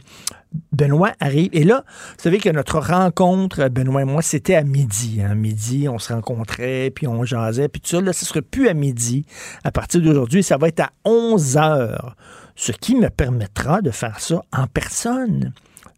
Benoît 0.73 1.13
arrive. 1.21 1.51
Et 1.53 1.65
là, 1.65 1.85
vous 2.17 2.23
savez 2.23 2.39
que 2.39 2.49
notre 2.49 2.79
rencontre, 2.79 3.69
Benoît 3.69 4.03
et 4.03 4.05
moi, 4.05 4.23
c'était 4.23 4.55
à 4.55 4.63
midi. 4.63 5.21
Hein. 5.23 5.35
midi, 5.35 5.89
on 5.89 5.99
se 5.99 6.13
rencontrait, 6.13 6.91
puis 6.95 7.07
on 7.07 7.25
jasait, 7.25 7.69
puis 7.69 7.81
tout 7.81 7.91
ça. 7.91 8.01
Là, 8.01 8.13
ce 8.13 8.25
ne 8.25 8.29
sera 8.29 8.43
plus 8.43 8.69
à 8.69 8.75
midi. 8.75 9.27
À 9.65 9.73
partir 9.73 10.01
d'aujourd'hui, 10.01 10.43
ça 10.43 10.57
va 10.57 10.69
être 10.69 10.81
à 10.81 10.91
11 11.05 11.57
heures 11.57 12.17
ce 12.59 12.73
qui 12.73 12.97
me 12.97 13.09
permettra 13.09 13.81
de 13.81 13.91
faire 13.91 14.19
ça 14.21 14.43
en 14.53 14.67
personne. 14.67 15.53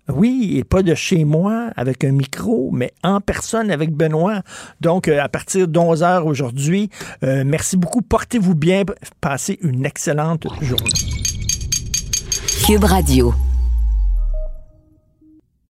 Oui, 0.08 0.56
et 0.56 0.64
pas 0.64 0.82
de 0.82 0.94
chez 0.94 1.24
moi 1.24 1.70
avec 1.76 2.04
un 2.04 2.12
micro, 2.12 2.70
mais 2.72 2.92
en 3.02 3.20
personne 3.20 3.70
avec 3.70 3.92
Benoît. 3.92 4.42
Donc, 4.80 5.08
euh, 5.08 5.22
à 5.22 5.28
partir 5.28 5.68
d'11 5.68 6.02
heures 6.02 6.26
aujourd'hui, 6.26 6.90
euh, 7.22 7.44
merci 7.46 7.76
beaucoup. 7.76 8.02
Portez-vous 8.02 8.54
bien. 8.54 8.82
Passez 9.20 9.58
une 9.62 9.86
excellente 9.86 10.46
journée. 10.60 10.90
Cube 12.66 12.84
Radio. 12.84 13.34